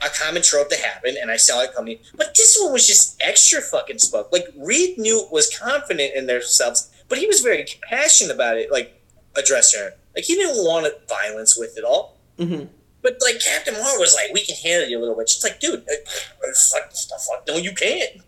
a 0.01 0.09
common 0.09 0.41
trope 0.43 0.69
that 0.69 0.79
happened, 0.79 1.17
and 1.17 1.29
I 1.31 1.37
saw 1.37 1.61
it 1.61 1.73
coming. 1.73 1.97
But 2.15 2.35
this 2.35 2.57
one 2.61 2.71
was 2.71 2.85
just 2.87 3.17
extra 3.21 3.59
fucking 3.61 3.97
smug. 3.99 4.27
Like 4.31 4.45
Reed 4.55 4.97
knew 4.99 5.27
was 5.31 5.49
confident 5.55 6.13
in 6.15 6.27
themselves, 6.27 6.89
but 7.09 7.17
he 7.17 7.25
was 7.27 7.41
very 7.41 7.65
passionate 7.89 8.33
about 8.33 8.57
it. 8.57 8.71
Like 8.71 9.01
addressing 9.35 9.79
her, 9.81 9.93
like 10.15 10.25
he 10.25 10.35
didn't 10.35 10.57
want 10.63 10.87
violence 11.07 11.57
with 11.57 11.75
it 11.77 11.83
all. 11.83 12.18
Hmm 12.39 12.63
But 13.01 13.17
like 13.21 13.39
Captain 13.39 13.73
Marvel 13.75 13.99
was 13.99 14.15
like, 14.15 14.33
"We 14.33 14.43
can 14.45 14.55
handle 14.55 14.89
you 14.89 14.97
a 14.97 15.01
little 15.01 15.15
bit." 15.15 15.29
She's 15.29 15.43
like, 15.43 15.59
dude, 15.59 15.85
fuck, 15.85 16.91
fuck, 16.93 17.47
no, 17.47 17.57
you 17.57 17.73
can't. 17.73 18.21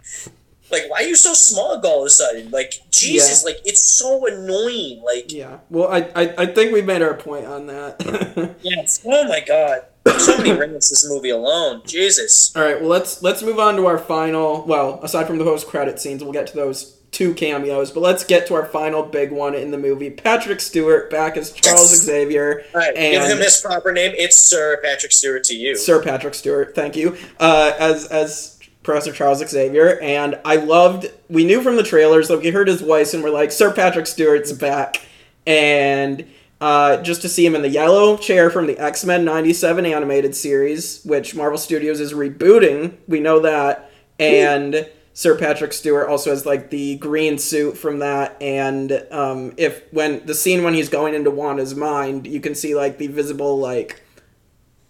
Like, 0.72 0.90
why 0.90 1.00
are 1.00 1.08
you 1.08 1.18
so 1.18 1.34
smug 1.34 1.84
all 1.84 2.00
of 2.02 2.08
a 2.08 2.10
sudden? 2.10 2.50
Like, 2.50 2.76
Jesus, 2.92 3.44
like 3.44 3.60
it's 3.66 3.82
so 3.82 4.26
annoying. 4.26 5.02
Like, 5.04 5.32
Yeah. 5.32 5.60
Well, 5.70 5.90
I, 5.92 6.10
I, 6.16 6.34
I 6.38 6.46
think 6.46 6.72
we 6.72 6.82
made 6.82 7.02
our 7.02 7.14
point 7.16 7.46
on 7.46 7.68
that. 7.68 8.56
yes, 8.62 9.02
oh 9.06 9.28
my 9.28 9.42
god, 9.46 9.82
so 10.20 10.38
many 10.38 10.54
rants 10.54 10.90
this 10.90 11.10
movie 11.10 11.30
alone. 11.32 11.82
Jesus. 11.86 12.56
All 12.56 12.64
right. 12.64 12.80
Well, 12.80 12.90
let's 12.90 13.22
let's 13.22 13.44
move 13.44 13.60
on 13.60 13.76
to 13.76 13.86
our 13.86 13.98
final. 13.98 14.64
Well, 14.66 15.02
aside 15.04 15.28
from 15.28 15.38
the 15.40 15.44
post 15.44 15.68
credit 15.68 16.00
scenes, 16.00 16.24
we'll 16.24 16.32
get 16.34 16.48
to 16.48 16.56
those 16.56 17.01
two 17.12 17.34
cameos. 17.34 17.92
But 17.92 18.00
let's 18.02 18.24
get 18.24 18.48
to 18.48 18.54
our 18.56 18.66
final 18.66 19.04
big 19.04 19.32
one 19.32 19.54
in 19.54 19.72
the 19.72 19.78
movie. 19.78 20.10
Patrick 20.10 20.60
Stewart 20.62 21.10
back 21.10 21.38
as 21.38 21.52
Charles 21.52 21.92
Yes. 21.92 22.02
Xavier 22.02 22.64
All 22.74 22.80
right, 22.82 22.96
give 22.96 23.24
him 23.24 23.38
his 23.38 23.60
proper 23.60 23.92
name. 23.92 24.14
It's 24.18 24.38
Sir 24.38 24.80
Patrick 24.82 25.12
Stewart 25.12 25.44
to 25.46 25.56
you. 25.56 25.76
Sir 25.76 26.02
Patrick 26.02 26.34
Stewart. 26.34 26.74
Thank 26.74 26.96
you. 26.96 27.18
Uh, 27.40 27.74
as 27.78 28.06
as 28.08 28.58
Professor 28.84 29.12
Charles 29.12 29.48
Xavier, 29.48 30.00
and 30.00 30.40
I 30.44 30.56
loved. 30.56 31.12
We 31.30 31.46
knew 31.46 31.62
from 31.62 31.76
the 31.76 31.84
trailers 31.84 32.28
that 32.30 32.40
we 32.40 32.50
heard 32.50 32.68
his 32.68 32.82
voice, 32.82 33.14
and 33.14 33.24
we're 33.24 33.30
like, 33.30 33.52
Sir 33.52 33.72
Patrick 33.74 34.08
Stewart's 34.08 34.52
back, 34.52 35.02
and. 35.46 36.26
Uh, 36.60 37.02
just 37.02 37.24
to 37.24 37.28
see 37.28 37.44
him 37.44 37.56
in 37.56 37.64
the 37.64 37.70
yellow 37.70 38.16
chair 38.16 38.52
from 38.52 38.68
the 38.68 38.78
X 38.78 39.04
Men 39.04 39.26
'97 39.26 39.84
animated 39.84 40.36
series, 40.36 41.02
which 41.04 41.34
Marvel 41.34 41.58
Studios 41.58 42.00
is 42.00 42.14
rebooting. 42.14 42.94
We 43.08 43.20
know 43.20 43.40
that, 43.40 43.90
and 44.20 44.88
Sir 45.14 45.38
Patrick 45.38 45.74
Stewart 45.74 46.08
also 46.08 46.30
has 46.30 46.46
like 46.46 46.70
the 46.70 46.96
green 46.98 47.38
suit 47.38 47.78
from 47.78 48.00
that. 48.00 48.38
And 48.42 49.06
um, 49.12 49.54
if 49.58 49.84
when 49.92 50.26
the 50.26 50.36
scene 50.36 50.64
when 50.64 50.74
he's 50.74 50.90
going 50.90 51.14
into 51.14 51.32
Wanda's 51.32 51.76
mind, 51.76 52.28
you 52.28 52.40
can 52.40 52.56
see 52.56 52.76
like 52.76 52.98
the 52.98 53.08
visible 53.08 53.58
like 53.60 54.02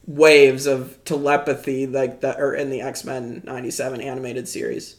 waves 0.06 0.65
of 0.65 1.03
telepathy 1.06 1.88
like 1.88 2.22
that 2.22 2.39
are 2.39 2.53
in 2.53 2.69
the 2.69 2.81
X-Men 2.81 3.41
97 3.45 4.02
animated 4.02 4.48
series. 4.48 4.98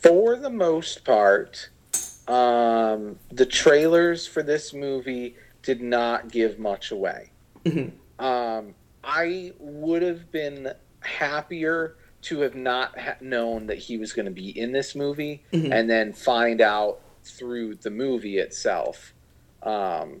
For 0.00 0.36
the 0.36 0.50
most 0.50 1.04
part, 1.04 1.68
um, 2.28 3.18
the 3.30 3.46
trailers 3.46 4.26
for 4.26 4.42
this 4.42 4.72
movie 4.72 5.36
did 5.62 5.82
not 5.82 6.30
give 6.30 6.58
much 6.58 6.92
away. 6.92 7.30
Mhm. 7.64 7.92
Um, 8.18 8.74
I 9.02 9.52
would 9.58 10.02
have 10.02 10.30
been 10.30 10.72
happier 11.00 11.96
to 12.26 12.40
have 12.40 12.54
not 12.56 12.98
ha- 12.98 13.16
known 13.20 13.66
that 13.66 13.78
he 13.78 13.96
was 13.98 14.12
going 14.12 14.26
to 14.26 14.32
be 14.32 14.48
in 14.58 14.72
this 14.72 14.94
movie 14.94 15.44
Mhm. 15.52 15.72
and 15.72 15.88
then 15.90 16.12
find 16.12 16.60
out 16.60 17.00
through 17.22 17.76
the 17.76 17.90
movie 17.90 18.38
itself. 18.38 19.14
Um, 19.62 20.20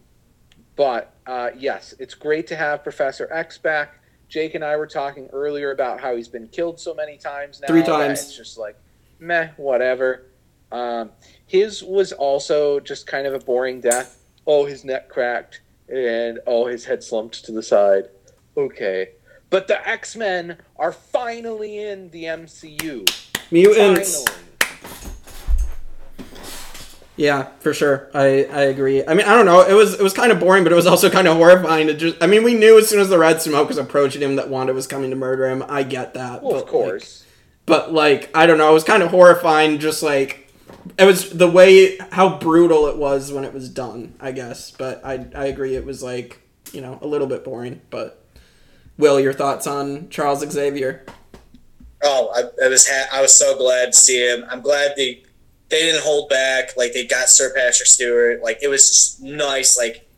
but 0.76 1.12
uh, 1.26 1.50
yes, 1.56 1.94
it's 1.98 2.14
great 2.14 2.46
to 2.48 2.56
have 2.56 2.82
Professor 2.82 3.28
X 3.32 3.58
back. 3.58 4.00
Jake 4.28 4.54
and 4.54 4.64
I 4.64 4.76
were 4.76 4.86
talking 4.86 5.28
earlier 5.32 5.70
about 5.72 6.00
how 6.00 6.14
he's 6.16 6.28
been 6.28 6.48
killed 6.48 6.78
so 6.80 6.94
many 6.94 7.16
times 7.16 7.60
now. 7.60 7.66
Three 7.68 7.82
times. 7.82 8.20
It's 8.22 8.36
just 8.36 8.58
like, 8.58 8.76
meh, 9.18 9.48
whatever. 9.56 10.26
Um, 10.72 11.10
his 11.46 11.82
was 11.82 12.12
also 12.12 12.80
just 12.80 13.06
kind 13.06 13.26
of 13.26 13.34
a 13.34 13.38
boring 13.38 13.80
death. 13.80 14.18
Oh, 14.46 14.64
his 14.64 14.84
neck 14.84 15.08
cracked, 15.08 15.60
and 15.88 16.38
oh, 16.46 16.66
his 16.66 16.84
head 16.84 17.02
slumped 17.02 17.44
to 17.46 17.52
the 17.52 17.62
side. 17.62 18.08
Okay. 18.56 19.10
But 19.48 19.68
the 19.68 19.88
X 19.88 20.16
Men 20.16 20.58
are 20.78 20.92
finally 20.92 21.78
in 21.78 22.10
the 22.10 22.24
MCU. 22.24 23.08
Mutants. 23.50 24.24
Finally. 24.24 24.42
Yeah, 27.16 27.48
for 27.60 27.72
sure. 27.72 28.10
I, 28.12 28.44
I 28.44 28.62
agree. 28.64 29.02
I 29.06 29.14
mean, 29.14 29.26
I 29.26 29.34
don't 29.34 29.46
know. 29.46 29.62
It 29.62 29.72
was 29.72 29.94
it 29.94 30.02
was 30.02 30.12
kind 30.12 30.30
of 30.30 30.38
boring, 30.38 30.64
but 30.64 30.72
it 30.72 30.76
was 30.76 30.86
also 30.86 31.08
kind 31.08 31.26
of 31.26 31.36
horrifying 31.38 31.86
to 31.86 31.94
just. 31.94 32.22
I 32.22 32.26
mean, 32.26 32.44
we 32.44 32.54
knew 32.54 32.78
as 32.78 32.88
soon 32.88 33.00
as 33.00 33.08
the 33.08 33.18
red 33.18 33.40
smoke 33.40 33.68
was 33.68 33.78
approaching 33.78 34.20
him 34.20 34.36
that 34.36 34.50
Wanda 34.50 34.74
was 34.74 34.86
coming 34.86 35.08
to 35.10 35.16
murder 35.16 35.48
him. 35.48 35.64
I 35.66 35.82
get 35.82 36.12
that. 36.14 36.42
Well, 36.42 36.52
but, 36.52 36.56
of 36.56 36.62
like- 36.64 36.70
course. 36.70 37.24
but 37.64 37.92
like, 37.92 38.30
I 38.36 38.44
don't 38.44 38.58
know. 38.58 38.68
It 38.70 38.74
was 38.74 38.84
kind 38.84 39.02
of 39.02 39.10
horrifying. 39.10 39.78
Just 39.78 40.02
like 40.02 40.52
it 40.98 41.04
was 41.06 41.30
the 41.30 41.50
way 41.50 41.96
how 42.12 42.38
brutal 42.38 42.86
it 42.88 42.98
was 42.98 43.32
when 43.32 43.44
it 43.44 43.54
was 43.54 43.70
done. 43.70 44.14
I 44.20 44.32
guess, 44.32 44.70
but 44.72 45.00
I 45.02 45.26
I 45.34 45.46
agree. 45.46 45.74
It 45.74 45.86
was 45.86 46.02
like 46.02 46.42
you 46.72 46.82
know 46.82 46.98
a 47.00 47.06
little 47.06 47.26
bit 47.26 47.44
boring. 47.44 47.80
But 47.88 48.22
Will, 48.98 49.20
your 49.20 49.32
thoughts 49.32 49.66
on 49.66 50.08
Charles 50.08 50.40
Xavier? 50.50 51.04
Oh, 52.02 52.30
I, 52.34 52.64
I 52.64 52.68
was 52.68 52.88
ha- 52.88 53.08
I 53.12 53.20
was 53.20 53.34
so 53.34 53.56
glad 53.56 53.86
to 53.92 53.98
see 53.98 54.18
him. 54.26 54.44
I'm 54.50 54.60
glad 54.60 54.92
they 54.96 55.22
they 55.68 55.80
didn't 55.80 56.02
hold 56.02 56.28
back. 56.28 56.76
Like 56.76 56.92
they 56.92 57.06
got 57.06 57.28
Sir 57.28 57.52
Patrick 57.54 57.86
Stewart. 57.88 58.42
Like 58.42 58.58
it 58.62 58.68
was 58.68 58.88
just 58.88 59.22
nice. 59.22 59.76
Like 59.76 60.08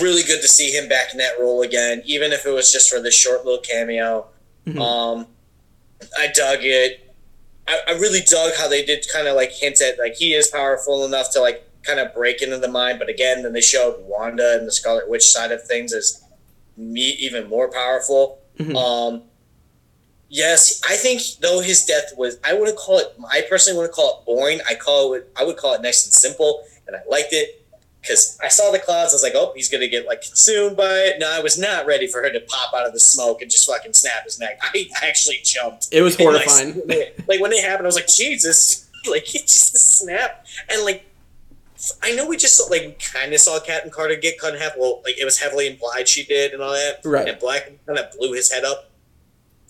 really 0.00 0.22
good 0.22 0.40
to 0.42 0.48
see 0.48 0.70
him 0.70 0.88
back 0.88 1.12
in 1.12 1.18
that 1.18 1.38
role 1.40 1.62
again, 1.62 2.02
even 2.04 2.32
if 2.32 2.44
it 2.46 2.50
was 2.50 2.72
just 2.72 2.90
for 2.90 3.00
this 3.00 3.14
short 3.14 3.44
little 3.44 3.60
cameo. 3.60 4.26
Mhm. 4.66 4.80
Um, 4.80 5.26
I 6.18 6.28
dug 6.34 6.58
it. 6.62 7.14
I, 7.68 7.80
I 7.88 7.92
really 7.92 8.20
dug 8.20 8.52
how 8.58 8.68
they 8.68 8.84
did 8.84 9.06
kind 9.12 9.26
of 9.28 9.36
like 9.36 9.50
hint 9.52 9.80
at 9.82 9.98
like 9.98 10.14
he 10.14 10.34
is 10.34 10.48
powerful 10.48 11.04
enough 11.04 11.32
to 11.32 11.40
like 11.40 11.62
kind 11.82 12.00
of 12.00 12.12
break 12.14 12.42
into 12.42 12.58
the 12.58 12.68
mind, 12.68 12.98
but 12.98 13.08
again, 13.08 13.42
then 13.42 13.52
they 13.52 13.60
showed 13.60 13.96
Wanda 14.06 14.56
and 14.58 14.66
the 14.66 14.72
Scarlet 14.72 15.08
Witch 15.08 15.24
side 15.26 15.52
of 15.52 15.62
things 15.64 15.92
as 15.92 16.22
me 16.76 17.10
even 17.20 17.48
more 17.48 17.70
powerful. 17.70 18.38
Mhm. 18.58 18.76
Um, 18.76 19.22
yes, 20.28 20.80
I 20.88 20.96
think 20.96 21.22
though 21.40 21.60
his 21.60 21.84
death 21.84 22.12
was, 22.16 22.38
I 22.44 22.54
wouldn't 22.54 22.76
call 22.78 22.98
it. 22.98 23.12
I 23.30 23.42
personally 23.48 23.78
wouldn't 23.78 23.94
call 23.94 24.18
it 24.20 24.26
boring. 24.26 24.60
I 24.68 24.74
call 24.74 25.14
it. 25.14 25.28
I 25.36 25.44
would 25.44 25.56
call 25.56 25.74
it 25.74 25.82
nice 25.82 26.04
and 26.04 26.12
simple, 26.14 26.64
and 26.86 26.96
I 26.96 27.00
liked 27.08 27.32
it 27.32 27.62
because 28.00 28.38
I 28.42 28.48
saw 28.48 28.70
the 28.70 28.78
clouds. 28.78 29.12
I 29.12 29.16
was 29.16 29.22
like, 29.22 29.34
oh, 29.34 29.52
he's 29.56 29.68
gonna 29.68 29.88
get 29.88 30.06
like 30.06 30.22
consumed 30.22 30.76
by 30.76 30.92
it. 31.00 31.18
No, 31.18 31.30
I 31.30 31.40
was 31.40 31.58
not 31.58 31.86
ready 31.86 32.06
for 32.06 32.22
her 32.22 32.30
to 32.30 32.40
pop 32.40 32.72
out 32.74 32.86
of 32.86 32.92
the 32.92 33.00
smoke 33.00 33.42
and 33.42 33.50
just 33.50 33.66
fucking 33.68 33.92
snap 33.94 34.24
his 34.24 34.38
neck. 34.38 34.58
I 34.62 34.88
actually 35.02 35.40
jumped. 35.42 35.88
It 35.92 36.02
was 36.02 36.16
And, 36.16 36.26
like, 36.26 36.44
horrifying. 36.46 36.82
like 37.26 37.40
when 37.40 37.52
it 37.52 37.62
happened, 37.64 37.86
I 37.86 37.88
was 37.88 37.96
like, 37.96 38.08
Jesus! 38.08 38.82
Like 39.08 39.32
it 39.36 39.42
just 39.42 39.98
snapped 39.98 40.48
and 40.68 40.82
like 40.82 41.04
I 42.02 42.12
know 42.14 42.26
we 42.26 42.36
just 42.36 42.56
saw, 42.56 42.64
like 42.70 42.82
we 42.82 42.92
kind 43.12 43.32
of 43.32 43.40
saw 43.40 43.60
Captain 43.60 43.90
Carter 43.90 44.16
get 44.16 44.38
cut 44.38 44.54
in 44.54 44.60
half. 44.60 44.72
Well, 44.78 45.02
like 45.04 45.18
it 45.18 45.24
was 45.24 45.38
heavily 45.38 45.66
implied 45.66 46.08
she 46.08 46.24
did 46.24 46.52
and 46.52 46.62
all 46.62 46.72
that. 46.72 47.00
Right. 47.04 47.28
And 47.28 47.38
Black 47.38 47.70
kind 47.86 47.98
of 47.98 48.12
blew 48.18 48.32
his 48.32 48.50
head 48.50 48.64
up. 48.64 48.90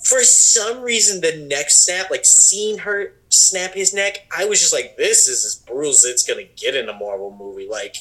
for 0.04 0.22
some 0.22 0.82
reason, 0.82 1.20
the 1.20 1.46
neck 1.48 1.68
snap, 1.70 2.10
like 2.10 2.24
seeing 2.24 2.78
her 2.78 3.12
snap 3.28 3.74
his 3.74 3.92
neck, 3.92 4.26
I 4.36 4.44
was 4.44 4.60
just 4.60 4.72
like, 4.72 4.96
this 4.96 5.26
is 5.26 5.44
as 5.44 5.56
brutal 5.56 5.90
as 5.90 6.04
it's 6.04 6.22
gonna 6.24 6.44
get 6.56 6.76
in 6.76 6.88
a 6.88 6.92
Marvel 6.92 7.34
movie. 7.36 7.66
Like, 7.68 7.96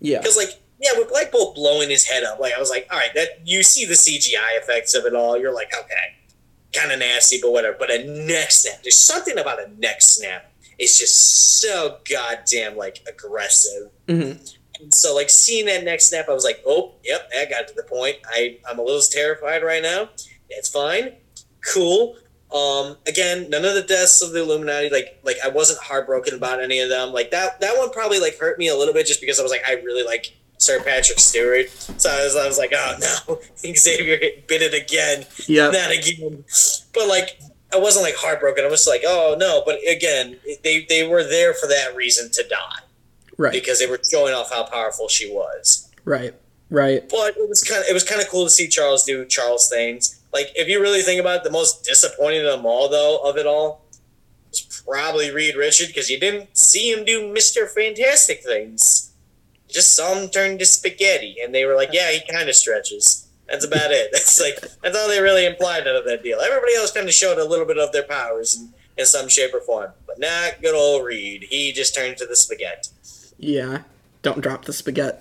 Yeah. 0.00 0.18
because 0.18 0.36
like 0.36 0.50
yeah, 0.82 0.90
with 0.96 1.08
Black 1.10 1.30
Bolt 1.32 1.54
blowing 1.56 1.90
his 1.90 2.06
head 2.06 2.22
up, 2.24 2.38
like 2.40 2.54
I 2.54 2.60
was 2.60 2.70
like, 2.70 2.86
all 2.90 2.98
right, 2.98 3.12
that 3.14 3.40
you 3.44 3.62
see 3.62 3.84
the 3.84 3.94
CGI 3.94 4.58
effects 4.62 4.94
of 4.94 5.04
it 5.06 5.14
all. 5.14 5.36
You're 5.38 5.52
like, 5.54 5.72
okay, 5.76 6.16
kind 6.72 6.90
of 6.92 7.00
nasty, 7.00 7.38
but 7.42 7.50
whatever. 7.52 7.76
But 7.78 7.90
a 7.90 8.04
neck 8.26 8.50
snap, 8.52 8.82
there's 8.82 8.96
something 8.96 9.36
about 9.38 9.58
a 9.62 9.68
neck 9.78 10.00
snap. 10.02 10.49
It's 10.80 10.98
just 10.98 11.60
so 11.60 11.98
goddamn 12.10 12.76
like 12.76 13.04
aggressive. 13.06 13.90
hmm 14.08 14.32
And 14.80 14.92
so 14.92 15.14
like 15.14 15.30
seeing 15.30 15.66
that 15.66 15.84
next 15.84 16.06
snap, 16.06 16.26
I 16.28 16.32
was 16.32 16.44
like, 16.44 16.62
oh, 16.66 16.94
yep, 17.04 17.30
that 17.32 17.50
got 17.50 17.68
to 17.68 17.74
the 17.74 17.84
point. 17.84 18.16
I 18.28 18.58
I'm 18.68 18.78
a 18.78 18.82
little 18.82 19.00
terrified 19.02 19.62
right 19.62 19.82
now. 19.82 20.08
It's 20.48 20.68
fine, 20.68 21.12
cool. 21.72 22.16
Um, 22.52 22.96
again, 23.06 23.48
none 23.48 23.64
of 23.64 23.74
the 23.74 23.82
deaths 23.82 24.22
of 24.22 24.32
the 24.32 24.42
Illuminati, 24.42 24.90
like 24.90 25.20
like 25.22 25.36
I 25.44 25.48
wasn't 25.48 25.80
heartbroken 25.80 26.34
about 26.34 26.62
any 26.62 26.80
of 26.80 26.88
them. 26.88 27.12
Like 27.12 27.30
that 27.30 27.60
that 27.60 27.76
one 27.78 27.90
probably 27.90 28.18
like 28.18 28.38
hurt 28.38 28.58
me 28.58 28.68
a 28.68 28.76
little 28.76 28.94
bit 28.94 29.06
just 29.06 29.20
because 29.20 29.38
I 29.38 29.42
was 29.42 29.52
like 29.52 29.62
I 29.68 29.74
really 29.74 30.02
like 30.02 30.34
Sir 30.58 30.82
Patrick 30.82 31.20
Stewart. 31.20 31.70
So 31.70 32.10
I 32.10 32.24
was 32.24 32.36
I 32.36 32.46
was 32.48 32.58
like, 32.58 32.72
oh 32.74 32.96
no, 32.98 33.38
Xavier 33.76 34.18
bit 34.48 34.62
it 34.62 34.74
again 34.74 35.26
yeah, 35.46 35.70
not 35.70 35.92
again. 35.92 36.44
But 36.92 37.06
like, 37.06 37.38
I 37.72 37.78
wasn't 37.78 38.04
like 38.04 38.16
heartbroken. 38.16 38.64
I 38.64 38.68
was 38.68 38.86
like, 38.86 39.02
oh 39.06 39.36
no. 39.38 39.62
But 39.64 39.78
again, 39.88 40.36
they 40.64 40.84
they 40.88 41.06
were 41.06 41.22
there 41.24 41.54
for 41.54 41.66
that 41.68 41.94
reason 41.94 42.30
to 42.32 42.42
die 42.48 42.80
Right. 43.36 43.52
because 43.52 43.78
they 43.78 43.86
were 43.86 44.00
showing 44.08 44.34
off 44.34 44.50
how 44.52 44.64
powerful 44.64 45.08
she 45.08 45.30
was. 45.32 45.88
Right. 46.04 46.34
Right. 46.68 47.08
But 47.08 47.36
it 47.36 47.48
was 47.48 47.62
kind 47.62 47.80
of 47.82 47.86
it 47.88 47.94
was 47.94 48.04
kind 48.04 48.20
of 48.20 48.28
cool 48.28 48.44
to 48.44 48.50
see 48.50 48.68
Charles 48.68 49.04
do 49.04 49.24
Charles 49.24 49.68
things. 49.68 50.20
Like 50.32 50.48
if 50.54 50.68
you 50.68 50.80
really 50.80 51.02
think 51.02 51.20
about 51.20 51.38
it, 51.38 51.44
the 51.44 51.50
most 51.50 51.84
disappointing 51.84 52.40
of 52.46 52.52
them 52.56 52.66
all, 52.66 52.88
though, 52.88 53.18
of 53.24 53.36
it 53.36 53.46
all, 53.46 53.84
was 54.50 54.82
probably 54.86 55.30
Reed 55.32 55.56
Richard 55.56 55.88
because 55.88 56.08
you 56.10 56.20
didn't 56.20 56.56
see 56.56 56.92
him 56.92 57.04
do 57.04 57.32
Mister 57.32 57.66
Fantastic 57.66 58.42
things. 58.44 59.12
You 59.68 59.74
just 59.74 59.94
saw 59.96 60.14
him 60.14 60.28
turn 60.28 60.58
to 60.58 60.64
spaghetti, 60.66 61.36
and 61.42 61.52
they 61.54 61.64
were 61.64 61.74
like, 61.74 61.90
"Yeah, 61.92 62.10
he 62.12 62.20
kind 62.32 62.48
of 62.48 62.54
stretches." 62.54 63.26
That's 63.50 63.64
about 63.64 63.90
it. 63.90 64.10
That's 64.12 64.40
like 64.40 64.60
that's 64.82 64.96
all 64.96 65.08
they 65.08 65.20
really 65.20 65.44
implied 65.46 65.86
out 65.88 65.96
of 65.96 66.04
that 66.06 66.22
deal. 66.22 66.38
Everybody 66.40 66.74
else 66.76 66.92
kind 66.92 67.08
of 67.08 67.14
showed 67.14 67.38
a 67.38 67.44
little 67.44 67.66
bit 67.66 67.78
of 67.78 67.92
their 67.92 68.04
powers 68.04 68.56
in, 68.56 68.72
in 68.96 69.06
some 69.06 69.28
shape 69.28 69.52
or 69.52 69.60
form, 69.60 69.90
but 70.06 70.18
not 70.18 70.62
good 70.62 70.74
old 70.74 71.04
Reed. 71.04 71.46
He 71.50 71.72
just 71.72 71.94
turned 71.94 72.16
to 72.18 72.26
the 72.26 72.36
spaghetti. 72.36 72.90
Yeah. 73.38 73.82
Don't 74.22 74.40
drop 74.40 74.66
the 74.66 74.72
spaghetti. 74.72 75.18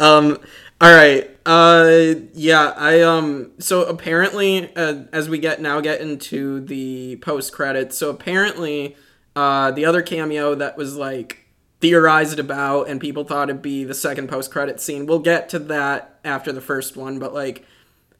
Um 0.00 0.38
all 0.80 0.92
right. 0.92 1.30
Uh 1.46 2.14
yeah, 2.34 2.74
I 2.76 3.00
um 3.02 3.52
so 3.58 3.84
apparently 3.84 4.74
uh, 4.76 5.04
as 5.12 5.28
we 5.28 5.38
get 5.38 5.60
now 5.60 5.80
get 5.80 6.00
into 6.00 6.60
the 6.60 7.16
post 7.16 7.52
credits. 7.52 7.96
So 7.96 8.10
apparently 8.10 8.96
uh 9.34 9.70
the 9.70 9.84
other 9.84 10.02
cameo 10.02 10.54
that 10.56 10.76
was 10.76 10.96
like 10.96 11.41
theorized 11.82 12.38
about 12.38 12.88
and 12.88 12.98
people 13.00 13.24
thought 13.24 13.50
it'd 13.50 13.60
be 13.60 13.84
the 13.84 13.92
second 13.94 14.28
post 14.28 14.50
credit 14.50 14.80
scene. 14.80 15.04
We'll 15.04 15.18
get 15.18 15.50
to 15.50 15.58
that 15.58 16.18
after 16.24 16.52
the 16.52 16.60
first 16.62 16.96
one, 16.96 17.18
but 17.18 17.34
like 17.34 17.66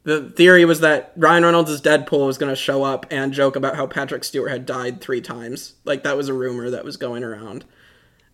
the 0.03 0.29
theory 0.29 0.65
was 0.65 0.81
that 0.81 1.13
Ryan 1.15 1.45
Reynolds' 1.45 1.81
Deadpool 1.81 2.27
was 2.27 2.37
going 2.37 2.51
to 2.51 2.55
show 2.55 2.83
up 2.83 3.05
and 3.09 3.33
joke 3.33 3.55
about 3.55 3.75
how 3.77 3.87
Patrick 3.87 4.23
Stewart 4.25 4.51
had 4.51 4.65
died 4.65 4.99
three 5.01 5.21
times. 5.21 5.75
Like 5.85 6.03
that 6.03 6.17
was 6.17 6.27
a 6.29 6.33
rumor 6.33 6.69
that 6.69 6.83
was 6.83 6.97
going 6.97 7.23
around. 7.23 7.63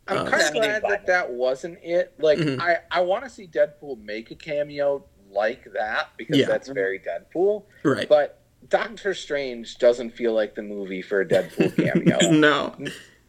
I'm 0.07 0.18
Uh, 0.18 0.30
kind 0.31 0.41
Yeah, 0.41 0.47
of 0.47 0.53
glad 0.53 0.81
that 0.89 1.06
that 1.06 1.30
wasn't 1.31 1.77
it. 1.84 2.14
Like, 2.18 2.39
Mhm. 2.39 2.60
I, 2.60 2.77
I 2.89 3.01
want 3.01 3.23
to 3.26 3.30
see 3.30 3.45
Deadpool 3.45 4.03
make 4.03 4.31
a 4.31 4.35
cameo 4.35 5.06
like 5.31 5.72
that 5.73 6.10
because 6.18 6.38
Yeah. 6.38 6.47
that's 6.47 6.68
very 6.69 6.99
Deadpool. 6.99 7.65
Right. 7.84 8.10
But 8.10 8.39
Doctor 8.68 9.14
Strange 9.14 9.77
doesn't 9.77 10.10
feel 10.10 10.34
like 10.34 10.56
the 10.56 10.64
movie 10.64 11.03
for 11.03 11.22
a 11.22 11.26
Deadpool 11.27 11.76
cameo. 12.18 12.31
no. 12.31 12.76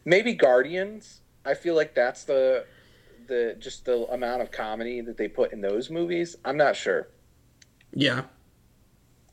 Maybe 0.03 0.33
Guardians. 0.33 1.20
I 1.45 1.53
feel 1.53 1.75
like 1.75 1.93
that's 1.95 2.23
the 2.25 2.65
the 3.27 3.55
just 3.59 3.85
the 3.85 4.05
amount 4.11 4.41
of 4.41 4.51
comedy 4.51 5.01
that 5.01 5.17
they 5.17 5.27
put 5.27 5.53
in 5.53 5.61
those 5.61 5.89
movies. 5.89 6.35
I'm 6.45 6.57
not 6.57 6.75
sure. 6.75 7.07
Yeah. 7.93 8.23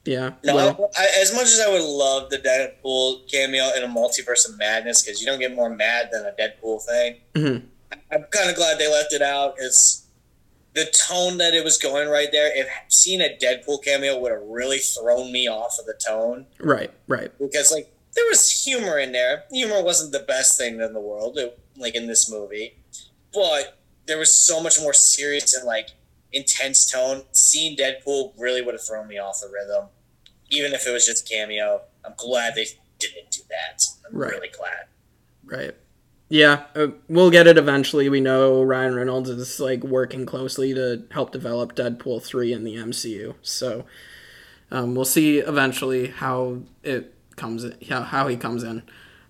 Yeah. 0.04 0.32
No, 0.44 0.54
well, 0.56 0.90
I, 0.96 1.06
as 1.20 1.32
much 1.34 1.44
as 1.44 1.60
I 1.60 1.68
would 1.70 1.82
love 1.82 2.30
the 2.30 2.38
Deadpool 2.38 3.30
cameo 3.30 3.70
in 3.76 3.82
a 3.82 3.88
multiverse 3.88 4.48
of 4.48 4.56
madness, 4.56 5.02
because 5.02 5.20
you 5.20 5.26
don't 5.26 5.38
get 5.40 5.54
more 5.54 5.68
mad 5.68 6.08
than 6.12 6.24
a 6.24 6.32
Deadpool 6.32 6.82
thing. 6.84 7.16
mhm. 7.34 7.62
I'm 8.12 8.24
kind 8.30 8.48
of 8.50 8.56
glad 8.56 8.78
they 8.78 8.90
left 8.90 9.12
it 9.12 9.22
out. 9.22 9.54
It's 9.58 10.06
the 10.74 10.84
tone 10.86 11.38
that 11.38 11.52
it 11.54 11.64
was 11.64 11.76
going 11.78 12.08
right 12.08 12.28
there. 12.32 12.50
If 12.54 12.68
seeing 12.88 13.20
a 13.20 13.36
Deadpool 13.40 13.82
cameo 13.82 14.18
would 14.18 14.32
have 14.32 14.42
really 14.42 14.78
thrown 14.78 15.32
me 15.32 15.48
off 15.48 15.78
of 15.78 15.86
the 15.86 15.94
tone, 15.94 16.46
right. 16.60 16.90
Right. 17.06 17.30
because 17.38 17.72
like 17.72 17.92
there 18.14 18.24
was 18.28 18.50
humor 18.64 18.98
in 18.98 19.12
there. 19.12 19.44
Humor 19.50 19.82
wasn't 19.82 20.12
the 20.12 20.20
best 20.20 20.56
thing 20.58 20.80
in 20.80 20.92
the 20.94 21.00
world, 21.00 21.36
it- 21.38 21.58
like 21.78 21.94
in 21.94 22.06
this 22.06 22.30
movie, 22.30 22.74
but 23.32 23.78
there 24.06 24.18
was 24.18 24.32
so 24.32 24.62
much 24.62 24.80
more 24.80 24.92
serious 24.92 25.54
and 25.54 25.66
like 25.66 25.90
intense 26.32 26.90
tone. 26.90 27.22
Seeing 27.32 27.76
Deadpool 27.76 28.32
really 28.38 28.62
would 28.62 28.74
have 28.74 28.84
thrown 28.84 29.06
me 29.08 29.18
off 29.18 29.40
the 29.40 29.48
rhythm, 29.48 29.88
even 30.50 30.72
if 30.72 30.86
it 30.86 30.90
was 30.92 31.06
just 31.06 31.26
a 31.26 31.28
cameo. 31.34 31.82
I'm 32.04 32.14
glad 32.16 32.54
they 32.54 32.66
didn't 32.98 33.30
do 33.30 33.40
that. 33.50 33.84
I'm 34.06 34.16
Right. 34.16 34.32
really 34.32 34.48
glad. 34.48 34.86
Right. 35.44 35.74
Yeah, 36.30 36.64
uh, 36.74 36.88
we'll 37.08 37.30
get 37.30 37.46
it 37.46 37.56
eventually. 37.56 38.08
We 38.10 38.20
know 38.20 38.62
Ryan 38.62 38.94
Reynolds 38.94 39.30
is 39.30 39.58
like 39.60 39.82
working 39.82 40.26
closely 40.26 40.74
to 40.74 41.04
help 41.10 41.32
develop 41.32 41.74
Deadpool 41.74 42.22
3 42.22 42.52
in 42.52 42.64
the 42.64 42.76
MCU. 42.76 43.34
So 43.40 43.86
um, 44.70 44.94
we'll 44.94 45.06
see 45.06 45.38
eventually 45.38 46.08
how 46.08 46.58
it 46.82 47.14
comes 47.36 47.64
in, 47.64 47.76
how, 47.88 48.02
how 48.02 48.28
he 48.28 48.36
comes 48.36 48.62
in. 48.62 48.82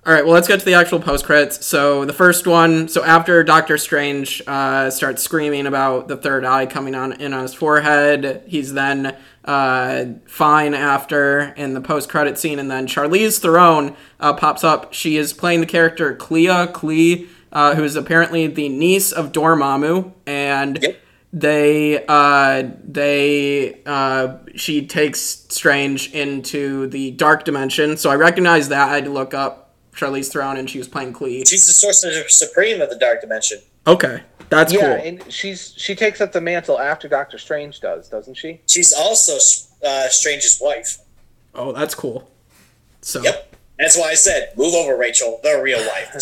All 0.09 0.15
right, 0.15 0.25
well, 0.25 0.33
let's 0.33 0.49
get 0.49 0.59
to 0.59 0.65
the 0.65 0.73
actual 0.73 1.01
post 1.01 1.27
credits. 1.27 1.67
So 1.67 2.07
the 2.07 2.15
first 2.15 2.47
one, 2.47 2.89
so 2.89 3.05
after 3.05 3.45
Doctor 3.45 3.77
Strange 3.77 4.41
uh, 4.47 4.89
starts 4.89 5.23
screaming 5.23 5.67
about 5.67 6.09
the 6.09 6.17
third 6.17 6.47
eye 6.47 6.65
coming 6.65 6.95
on 6.95 7.13
in 7.21 7.35
on 7.35 7.43
his 7.43 7.53
forehead, 7.53 8.43
he's 8.47 8.73
then 8.73 9.15
uh, 9.45 10.07
fine 10.25 10.73
after 10.73 11.53
in 11.59 11.75
the 11.75 11.83
post 11.83 12.09
credit 12.09 12.39
scene, 12.39 12.59
and 12.59 12.71
then 12.71 12.87
Charlize 12.87 13.39
Theron 13.39 13.95
uh, 14.19 14.33
pops 14.33 14.65
up. 14.65 14.95
She 14.95 15.19
is 15.19 15.35
playing 15.35 15.61
the 15.61 15.67
character 15.67 16.15
Clea 16.15 16.69
Clee, 16.69 17.29
uh, 17.53 17.75
who 17.75 17.85
is 17.85 17.95
apparently 17.95 18.47
the 18.47 18.71
niece 18.71 19.13
of 19.13 19.31
Dormammu, 19.31 20.15
and 20.27 20.79
Yep. 20.83 21.01
they 21.35 22.07
uh 22.09 22.71
they 22.83 23.83
uh 23.85 24.39
she 24.55 24.87
takes 24.87 25.21
strange 25.21 26.15
into 26.15 26.87
the 26.87 27.11
dark 27.11 27.45
dimension 27.45 27.99
so 27.99 28.09
i 28.09 28.15
recognize 28.15 28.71
that 28.71 28.89
i 28.89 28.95
had 28.95 29.05
to 29.05 29.11
look 29.11 29.35
up 29.35 29.68
charlize 29.99 30.31
theron 30.33 30.57
and 30.57 30.71
she 30.71 30.79
was 30.79 30.87
playing 30.89 31.13
clee 31.13 31.45
She's 31.45 31.67
the 31.67 31.73
sorcerer 31.73 32.29
supreme 32.29 32.81
of 32.81 32.89
the 32.91 32.97
dark 32.97 33.21
dimension. 33.21 33.59
okay 33.87 34.23
that's 34.49 34.73
yeah, 34.73 34.81
cool 34.97 35.07
and 35.07 35.33
she's 35.33 35.75
she 35.77 35.95
takes 35.95 36.21
up 36.21 36.33
the 36.33 36.41
mantle 36.41 36.79
after 36.79 37.07
Doctor 37.09 37.37
Strange 37.39 37.81
does, 37.81 38.09
doesn't 38.09 38.35
she? 38.35 38.61
She's 38.67 38.93
also 38.95 39.35
uh, 39.87 40.09
Strange's 40.09 40.59
wife. 40.61 40.99
oh 41.55 41.73
that's 41.73 41.95
cool 41.95 42.31
so 43.03 43.23
Yep. 43.23 43.45
That's 43.79 43.97
why 43.97 44.09
I 44.11 44.15
said, 44.15 44.55
move 44.57 44.75
over, 44.75 44.97
Rachel, 44.97 45.39
the 45.45 45.61
real 45.63 45.79
wife. 45.79 46.17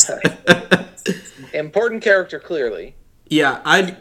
Important 1.54 2.02
character, 2.02 2.38
clearly. 2.40 2.94
yeah 3.28 3.60
i 3.64 3.96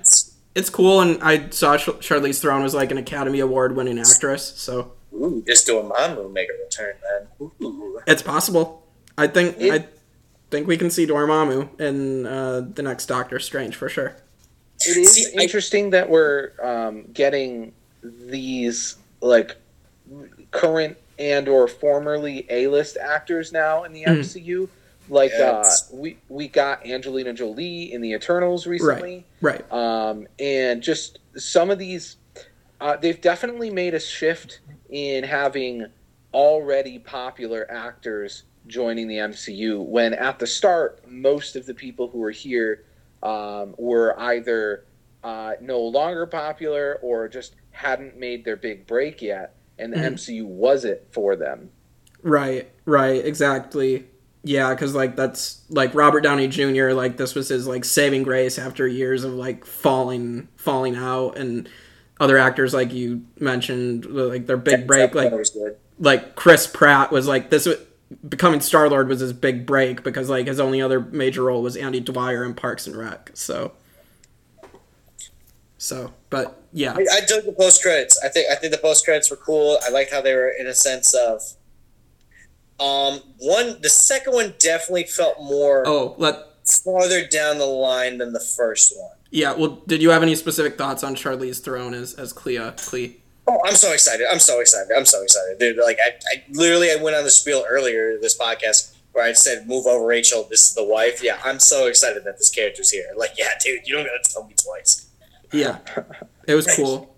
it's 0.56 0.70
cool 0.70 1.02
and 1.02 1.22
i 1.24 1.50
saw 1.50 1.78
Char- 1.78 1.96
charlize 1.96 2.40
theron 2.42 2.64
was 2.64 2.74
like 2.74 2.92
an 2.92 2.98
academy 2.98 3.40
award 3.40 3.76
winning 3.76 4.00
actress 4.00 4.54
so 4.58 4.92
Ooh, 5.14 5.44
just 5.48 5.66
doing 5.66 5.88
my 5.88 6.14
move 6.14 6.32
make 6.34 6.48
a 6.50 6.54
return, 6.64 6.96
then. 7.40 7.50
Ooh. 7.62 8.02
it's 8.08 8.22
possible 8.22 8.84
i 9.18 9.28
think 9.28 9.56
It- 9.60 9.72
i 9.74 9.86
think 10.52 10.68
we 10.68 10.78
can 10.78 10.90
see 10.90 11.06
dormammu 11.08 11.80
in 11.80 12.26
uh 12.26 12.62
the 12.74 12.82
next 12.84 13.06
doctor 13.08 13.40
strange 13.40 13.76
for 13.76 13.90
sure 13.90 14.16
It 14.86 14.98
is 14.98 15.14
See, 15.14 15.26
I- 15.38 15.42
interesting 15.44 15.90
that 15.92 16.10
we're 16.10 16.52
um, 16.62 17.04
getting 17.14 17.74
these 18.04 18.98
like 19.22 19.56
current 20.52 20.98
and 21.18 21.48
or 21.48 21.68
formerly 21.68 22.46
A-list 22.50 22.98
actors 22.98 23.52
now 23.54 23.84
in 23.86 23.94
the. 23.94 24.04
MCU. 24.04 24.68
Like 25.08 25.32
uh, 25.34 25.64
we 25.94 26.18
we 26.30 26.48
got 26.48 26.86
Angelina 26.86 27.32
Jolie 27.34 27.94
in 27.94 28.02
the 28.02 28.12
Eternals 28.14 28.66
recently, 28.68 29.24
right 29.40 29.64
um, 29.72 30.28
and 30.40 30.82
just 30.82 31.20
some 31.38 31.70
of 31.72 31.78
these, 31.80 32.18
uh, 32.82 32.98
they've 32.98 33.22
definitely 33.22 33.70
made 33.70 33.94
a 33.94 34.00
shift 34.00 34.60
in 34.90 35.24
having 35.24 35.86
already 36.34 36.98
popular 37.00 37.66
actors 37.70 38.44
joining 38.68 39.08
the 39.08 39.18
MCU. 39.18 39.84
When 39.84 40.14
at 40.14 40.40
the 40.40 40.48
start, 40.48 41.02
most 41.10 41.56
of 41.56 41.66
the 41.66 41.74
people 41.74 42.08
who 42.08 42.20
were 42.20 42.32
here 42.32 42.84
um, 43.24 43.74
were 43.78 44.20
either 44.20 44.86
uh, 45.24 45.54
no 45.62 45.80
longer 45.80 46.26
popular 46.28 47.00
or 47.02 47.28
just 47.28 47.56
hadn't 47.72 48.18
made 48.18 48.46
their 48.46 48.56
big 48.56 48.86
break 48.86 49.22
yet, 49.22 49.56
and 49.80 49.92
the 49.92 49.98
Mhm. 49.98 50.14
MCU 50.14 50.46
was 50.46 50.86
it 50.86 51.08
for 51.12 51.36
them. 51.36 51.70
Right, 52.22 52.70
right, 52.86 53.24
exactly. 53.26 54.06
Yeah, 54.44 54.70
because 54.76 54.94
like 54.94 55.16
that's 55.16 55.62
like 55.70 55.96
Robert 55.96 56.22
Downey 56.22 56.48
Jr. 56.48 56.92
Like 56.92 57.18
this 57.18 57.34
was 57.34 57.50
his 57.50 57.66
like 57.68 57.84
saving 57.84 58.22
grace 58.24 58.60
after 58.60 58.88
years 58.88 59.24
of 59.24 59.34
like 59.34 59.66
falling, 59.66 60.48
falling 60.56 60.96
out, 60.96 61.38
and 61.38 61.68
other 62.20 62.38
actors 62.38 62.74
like 62.74 62.94
you 62.94 63.24
mentioned, 63.40 64.06
like 64.06 64.46
their 64.46 64.58
big 64.58 64.86
break. 64.86 65.16
Like 65.16 65.32
That 65.32 65.38
was 65.38 65.50
good. 65.50 65.78
like 66.00 66.36
Chris 66.36 66.68
Pratt 66.68 67.12
was 67.12 67.28
like 67.28 67.50
this 67.50 67.66
was, 67.66 67.78
becoming 68.28 68.62
Star 68.62 68.90
Lord 68.90 69.08
was 69.08 69.20
his 69.20 69.34
big 69.34 69.66
break 69.66 70.04
because 70.04 70.30
like 70.30 70.48
his 70.48 70.60
only 70.60 70.82
other 70.82 71.00
major 71.00 71.44
role 71.44 71.62
was 71.62 71.76
Andy 71.76 72.00
Dwyer 72.00 72.44
in 72.44 72.54
Parks 72.54 72.88
and 72.88 72.96
Rec. 72.96 73.32
So, 73.34 73.74
so, 75.78 76.14
but 76.30 76.62
yeah, 76.72 76.94
I, 76.94 77.06
I 77.12 77.20
dug 77.28 77.46
the 77.46 77.56
post 77.58 77.82
credits. 77.82 78.20
I 78.24 78.30
think 78.30 78.50
I 78.52 78.56
think 78.56 78.72
the 78.72 78.80
post 78.80 79.06
credits 79.06 79.30
were 79.30 79.38
cool. 79.38 79.78
I 79.86 79.90
liked 79.90 80.12
how 80.12 80.22
they 80.22 80.34
were 80.34 80.50
in 80.50 80.68
a 80.68 80.74
sense 80.74 81.14
of 81.14 81.42
um 82.80 83.22
one. 83.40 83.82
The 83.82 83.90
second 83.90 84.34
one 84.34 84.54
definitely 84.60 85.06
felt 85.06 85.38
more 85.40 85.84
oh 85.88 86.16
let 86.18 86.38
farther 86.84 87.26
down 87.28 87.58
the 87.58 87.66
line 87.66 88.18
than 88.18 88.34
the 88.34 88.40
first 88.40 88.94
one. 88.98 89.12
yeah. 89.32 89.54
Well, 89.54 89.82
did 89.88 90.02
you 90.02 90.10
have 90.10 90.24
any 90.24 90.36
specific 90.36 90.78
thoughts 90.78 91.04
on 91.04 91.16
Charlize 91.16 91.60
Theron 91.60 91.94
as 91.94 92.14
as 92.16 92.34
Clea? 92.34 92.72
Clea? 92.78 93.22
Oh, 93.48 93.60
I'm 93.66 93.76
so 93.76 93.94
excited! 93.94 94.26
I'm 94.32 94.40
so 94.40 94.60
excited! 94.60 94.92
I'm 94.96 95.06
so 95.06 95.22
excited, 95.22 95.60
dude! 95.60 95.78
Like 95.78 95.98
I, 96.04 96.14
I 96.34 96.44
literally 96.52 96.92
I 96.92 96.96
went 96.96 97.16
on 97.16 97.24
the 97.24 97.30
spiel 97.30 97.64
earlier 97.70 98.18
this 98.20 98.38
podcast 98.38 98.96
where 99.12 99.24
I 99.24 99.34
said, 99.34 99.68
"Move 99.68 99.86
over, 99.86 100.06
Rachel. 100.06 100.48
This 100.50 100.70
is 100.70 100.76
the 100.76 100.84
wife." 100.84 101.24
Yeah, 101.24 101.40
I'm 101.44 101.60
so 101.60 101.88
excited 101.88 102.24
that 102.24 102.38
this 102.38 102.50
character's 102.50 102.90
here. 102.90 103.06
Like, 103.16 103.32
yeah, 103.38 103.50
dude, 103.64 103.88
you 103.88 103.96
don't 103.96 104.06
gotta 104.06 104.20
tell 104.24 104.46
me 104.46 104.56
twice. 104.62 105.08
Yeah, 105.52 105.78
it 106.48 106.56
was 106.56 106.68
cool. 106.76 107.16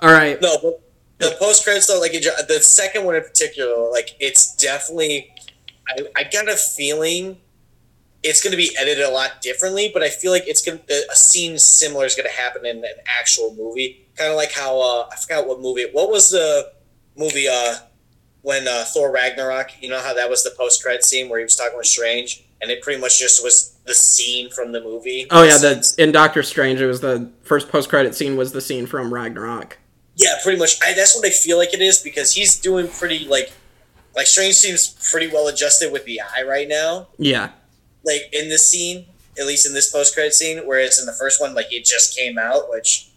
All 0.00 0.12
right. 0.12 0.40
No, 0.40 0.56
but 0.62 0.82
the 1.18 1.36
post 1.38 1.64
credits 1.64 1.86
though, 1.86 2.00
like 2.00 2.12
the 2.12 2.60
second 2.62 3.04
one 3.04 3.16
in 3.16 3.22
particular, 3.22 3.90
like 3.90 4.16
it's 4.20 4.54
definitely. 4.56 5.32
I, 5.88 6.06
I 6.14 6.24
got 6.24 6.48
a 6.48 6.56
feeling 6.56 7.38
it's 8.22 8.42
going 8.42 8.50
to 8.50 8.56
be 8.56 8.70
edited 8.78 9.04
a 9.04 9.10
lot 9.10 9.40
differently, 9.40 9.90
but 9.92 10.02
I 10.02 10.10
feel 10.10 10.30
like 10.30 10.46
it's 10.46 10.64
going 10.64 10.78
to 10.78 11.06
a 11.10 11.16
scene 11.16 11.58
similar 11.58 12.04
is 12.04 12.14
going 12.14 12.28
to 12.28 12.34
happen 12.34 12.66
in 12.66 12.78
an 12.78 12.84
actual 13.06 13.54
movie, 13.54 14.06
kind 14.16 14.30
of 14.30 14.36
like 14.36 14.52
how 14.52 14.78
uh, 14.80 15.08
I 15.10 15.16
forgot 15.16 15.46
what 15.46 15.60
movie. 15.60 15.86
What 15.92 16.10
was 16.10 16.30
the 16.30 16.72
movie 17.16 17.48
uh, 17.48 17.76
when 18.42 18.68
uh, 18.68 18.84
Thor 18.86 19.10
Ragnarok? 19.10 19.82
You 19.82 19.88
know 19.88 20.00
how 20.00 20.12
that 20.14 20.28
was 20.28 20.44
the 20.44 20.50
post 20.50 20.82
credit 20.82 21.04
scene 21.04 21.28
where 21.28 21.38
he 21.38 21.44
was 21.44 21.56
talking 21.56 21.78
with 21.78 21.86
Strange, 21.86 22.44
and 22.60 22.70
it 22.70 22.82
pretty 22.82 23.00
much 23.00 23.18
just 23.18 23.42
was 23.42 23.76
the 23.86 23.94
scene 23.94 24.50
from 24.50 24.72
the 24.72 24.82
movie. 24.82 25.26
Oh 25.30 25.42
yeah, 25.42 25.56
the 25.56 25.94
in 25.96 26.12
Doctor 26.12 26.42
Strange, 26.42 26.80
it 26.80 26.86
was 26.86 27.00
the 27.00 27.30
first 27.42 27.70
post 27.70 27.88
credit 27.88 28.14
scene 28.14 28.36
was 28.36 28.52
the 28.52 28.60
scene 28.60 28.86
from 28.86 29.12
Ragnarok. 29.12 29.78
Yeah, 30.16 30.34
pretty 30.42 30.58
much. 30.58 30.78
I, 30.82 30.92
that's 30.92 31.16
what 31.16 31.24
I 31.24 31.30
feel 31.30 31.56
like 31.56 31.72
it 31.72 31.80
is 31.80 32.00
because 32.00 32.34
he's 32.34 32.60
doing 32.60 32.88
pretty 32.88 33.26
like 33.26 33.52
like 34.14 34.26
Strange 34.26 34.56
seems 34.56 34.88
pretty 35.10 35.28
well 35.28 35.48
adjusted 35.48 35.90
with 35.90 36.04
the 36.04 36.20
eye 36.20 36.42
right 36.42 36.68
now. 36.68 37.08
Yeah. 37.16 37.50
Like 38.04 38.22
in 38.32 38.48
this 38.48 38.68
scene, 38.68 39.06
at 39.38 39.46
least 39.46 39.66
in 39.66 39.74
this 39.74 39.90
post 39.90 40.14
credit 40.14 40.34
scene, 40.34 40.58
whereas 40.66 40.98
in 40.98 41.06
the 41.06 41.12
first 41.12 41.40
one, 41.40 41.54
like 41.54 41.72
it 41.72 41.84
just 41.84 42.16
came 42.16 42.38
out, 42.38 42.70
which 42.70 43.10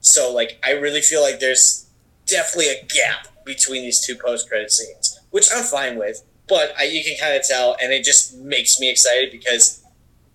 so 0.00 0.32
like 0.32 0.58
I 0.64 0.72
really 0.72 1.00
feel 1.00 1.22
like 1.22 1.40
there's 1.40 1.88
definitely 2.26 2.70
a 2.70 2.84
gap 2.84 3.28
between 3.44 3.82
these 3.82 4.04
two 4.04 4.16
post 4.16 4.48
credit 4.48 4.70
scenes, 4.70 5.20
which 5.30 5.48
I'm 5.54 5.64
fine 5.64 5.98
with. 5.98 6.22
But 6.48 6.74
I, 6.78 6.84
you 6.84 7.02
can 7.04 7.16
kind 7.18 7.36
of 7.36 7.42
tell, 7.46 7.76
and 7.80 7.92
it 7.92 8.04
just 8.04 8.36
makes 8.36 8.78
me 8.80 8.90
excited 8.90 9.30
because 9.30 9.82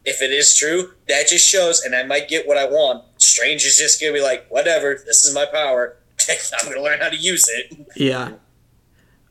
if 0.05 0.21
it 0.21 0.31
is 0.31 0.57
true, 0.57 0.93
that 1.09 1.27
just 1.27 1.47
shows, 1.47 1.81
and 1.81 1.93
I 1.93 2.03
might 2.03 2.29
get 2.29 2.47
what 2.47 2.57
I 2.57 2.65
want. 2.65 3.03
Strange 3.17 3.65
is 3.65 3.77
just 3.77 3.99
gonna 3.99 4.13
be 4.13 4.21
like, 4.21 4.47
whatever, 4.49 4.95
this 5.05 5.25
is 5.25 5.35
my 5.35 5.45
power. 5.45 5.97
I'm 6.29 6.69
gonna 6.69 6.81
learn 6.81 6.99
how 6.99 7.09
to 7.09 7.17
use 7.17 7.47
it. 7.49 7.77
Yeah. 7.95 8.31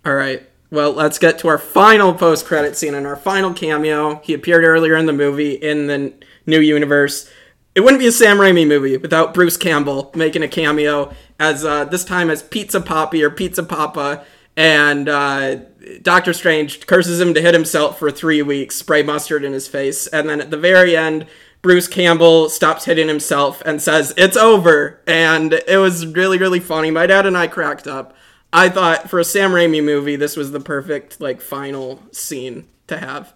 All 0.04 0.14
right. 0.14 0.46
Well, 0.70 0.92
let's 0.92 1.18
get 1.18 1.38
to 1.40 1.48
our 1.48 1.58
final 1.58 2.12
post 2.12 2.46
credit 2.46 2.76
scene 2.76 2.94
and 2.94 3.06
our 3.06 3.16
final 3.16 3.54
cameo. 3.54 4.20
He 4.24 4.34
appeared 4.34 4.64
earlier 4.64 4.96
in 4.96 5.06
the 5.06 5.12
movie 5.12 5.54
in 5.54 5.86
the 5.86 6.12
new 6.44 6.60
universe. 6.60 7.30
It 7.74 7.80
wouldn't 7.80 8.00
be 8.00 8.06
a 8.06 8.12
Sam 8.12 8.38
Raimi 8.38 8.66
movie 8.66 8.96
without 8.96 9.34
Bruce 9.34 9.56
Campbell 9.56 10.10
making 10.14 10.42
a 10.42 10.48
cameo 10.48 11.12
as 11.38 11.64
uh, 11.64 11.84
this 11.84 12.04
time 12.04 12.30
as 12.30 12.42
Pizza 12.42 12.80
Poppy 12.80 13.22
or 13.22 13.30
Pizza 13.30 13.62
Papa, 13.62 14.24
and 14.56 15.08
uh, 15.08 15.56
Doctor 16.00 16.32
Strange 16.32 16.86
curses 16.86 17.20
him 17.20 17.34
to 17.34 17.42
hit 17.42 17.52
himself 17.52 17.98
for 17.98 18.10
three 18.10 18.40
weeks, 18.40 18.76
spray 18.76 19.02
mustard 19.02 19.44
in 19.44 19.52
his 19.52 19.68
face, 19.68 20.06
and 20.06 20.28
then 20.28 20.40
at 20.40 20.50
the 20.50 20.56
very 20.56 20.96
end, 20.96 21.26
Bruce 21.66 21.88
Campbell 21.88 22.48
stops 22.48 22.84
hitting 22.84 23.08
himself 23.08 23.60
and 23.66 23.82
says, 23.82 24.14
It's 24.16 24.36
over. 24.36 25.00
And 25.06 25.52
it 25.52 25.78
was 25.78 26.06
really, 26.06 26.38
really 26.38 26.60
funny. 26.60 26.92
My 26.92 27.06
dad 27.06 27.26
and 27.26 27.36
I 27.36 27.48
cracked 27.48 27.88
up. 27.88 28.16
I 28.52 28.68
thought 28.68 29.10
for 29.10 29.18
a 29.18 29.24
Sam 29.24 29.50
Raimi 29.50 29.82
movie, 29.84 30.16
this 30.16 30.36
was 30.36 30.52
the 30.52 30.60
perfect, 30.60 31.20
like, 31.20 31.40
final 31.40 32.02
scene 32.12 32.66
to 32.86 32.96
have. 32.96 33.34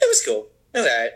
It 0.00 0.08
was 0.08 0.22
cool. 0.24 0.48
It 0.74 0.78
was 0.78 0.86
alright. 0.86 1.12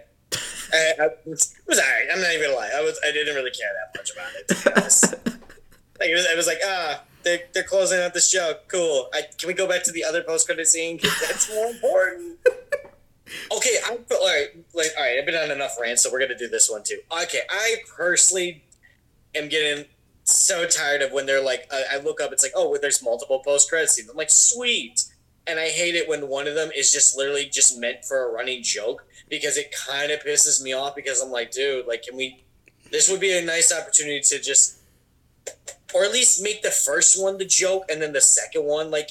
I, 0.72 1.02
I, 1.02 1.06
it 1.06 1.26
was 1.26 1.78
alright. 1.78 2.06
I'm 2.12 2.20
not 2.20 2.32
even 2.32 2.46
gonna 2.46 2.56
lie. 2.56 2.70
I 2.74 2.82
was 2.82 3.00
I 3.06 3.10
didn't 3.12 3.34
really 3.34 3.50
care 3.50 3.68
that 3.72 3.98
much 3.98 4.12
about 4.12 4.28
it. 4.34 4.48
To 4.48 4.54
be 4.54 4.80
honest. 4.80 5.12
like 6.00 6.10
it 6.10 6.14
was, 6.14 6.24
it 6.26 6.36
was 6.36 6.46
like 6.46 6.58
ah, 6.64 7.02
they're, 7.22 7.40
they're 7.52 7.62
closing 7.64 8.00
out 8.00 8.14
this 8.14 8.30
show. 8.30 8.54
Cool. 8.68 9.08
I, 9.12 9.22
can 9.38 9.48
we 9.48 9.54
go 9.54 9.68
back 9.68 9.82
to 9.84 9.92
the 9.92 10.04
other 10.04 10.22
post 10.22 10.46
credit 10.46 10.68
scene? 10.68 10.98
that's 11.02 11.52
more 11.52 11.66
important. 11.66 12.38
okay, 13.56 13.76
I 13.84 13.90
all 13.90 14.26
right. 14.26 14.48
Like 14.74 14.88
all 14.96 15.04
right, 15.04 15.18
I've 15.18 15.26
been 15.26 15.34
on 15.34 15.50
enough 15.50 15.76
rants, 15.80 16.02
so 16.02 16.12
we're 16.12 16.20
gonna 16.20 16.38
do 16.38 16.48
this 16.48 16.70
one 16.70 16.82
too. 16.84 17.00
Okay, 17.22 17.40
I 17.50 17.76
personally 17.96 18.62
am 19.36 19.48
getting 19.48 19.86
so 20.24 20.66
tired 20.66 21.02
of 21.02 21.12
when 21.12 21.26
they're 21.26 21.42
like, 21.42 21.68
uh, 21.70 21.82
I 21.92 21.98
look 21.98 22.20
up, 22.20 22.32
it's 22.32 22.42
like, 22.42 22.52
oh, 22.54 22.70
well, 22.70 22.80
there's 22.80 23.02
multiple 23.02 23.40
post 23.44 23.68
credit 23.68 23.90
scenes. 23.90 24.08
I'm 24.08 24.16
like, 24.16 24.30
sweet. 24.30 25.04
And 25.46 25.60
I 25.60 25.68
hate 25.68 25.94
it 25.94 26.08
when 26.08 26.28
one 26.28 26.48
of 26.48 26.56
them 26.56 26.70
is 26.76 26.90
just 26.90 27.16
literally 27.16 27.48
just 27.48 27.78
meant 27.78 28.04
for 28.04 28.28
a 28.28 28.32
running 28.32 28.62
joke 28.64 29.06
because 29.28 29.56
it 29.56 29.72
kind 29.88 30.10
of 30.10 30.20
pisses 30.20 30.60
me 30.60 30.72
off 30.72 30.96
because 30.96 31.20
I'm 31.20 31.30
like, 31.30 31.52
dude, 31.52 31.86
like, 31.86 32.02
can 32.02 32.16
we? 32.16 32.44
This 32.90 33.08
would 33.10 33.20
be 33.20 33.36
a 33.36 33.44
nice 33.44 33.72
opportunity 33.72 34.20
to 34.20 34.40
just, 34.40 34.78
or 35.94 36.04
at 36.04 36.12
least 36.12 36.42
make 36.42 36.62
the 36.62 36.70
first 36.70 37.20
one 37.20 37.38
the 37.38 37.44
joke 37.44 37.84
and 37.88 38.02
then 38.02 38.12
the 38.12 38.20
second 38.20 38.64
one 38.64 38.90
like, 38.90 39.10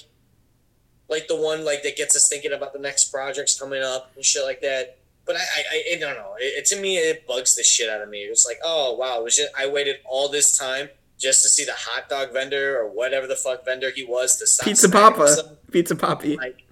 like 1.10 1.28
the 1.28 1.36
one 1.36 1.64
like 1.64 1.84
that 1.84 1.96
gets 1.96 2.16
us 2.16 2.28
thinking 2.28 2.52
about 2.52 2.74
the 2.74 2.80
next 2.80 3.12
projects 3.12 3.58
coming 3.58 3.84
up 3.84 4.12
and 4.16 4.26
shit 4.26 4.44
like 4.44 4.62
that. 4.62 4.98
But 5.26 5.38
I, 5.38 5.40
I, 5.40 5.84
I 5.96 6.00
don't 6.00 6.16
know. 6.16 6.36
It, 6.40 6.60
it 6.60 6.66
to 6.68 6.80
me, 6.80 6.98
it 6.98 7.26
bugs 7.28 7.56
the 7.56 7.64
shit 7.64 7.90
out 7.90 8.02
of 8.02 8.10
me. 8.10 8.20
It's 8.20 8.46
like, 8.46 8.60
oh 8.64 8.94
wow, 8.94 9.20
it 9.20 9.24
was 9.24 9.36
just, 9.36 9.50
I 9.58 9.68
waited 9.68 9.98
all 10.06 10.30
this 10.30 10.58
time 10.58 10.90
just 11.18 11.42
to 11.44 11.50
see 11.50 11.64
the 11.66 11.74
hot 11.76 12.10
dog 12.10 12.32
vendor 12.34 12.78
or 12.78 12.90
whatever 12.90 13.26
the 13.26 13.36
fuck 13.36 13.66
vendor 13.66 13.90
he 13.96 14.04
was 14.06 14.36
to 14.38 14.46
stop 14.48 14.66
Pizza 14.66 14.90
Papa. 14.90 15.18
himself. 15.26 15.52
Pizza 15.72 15.96
Poppy. 15.96 16.36
Like, 16.38 16.64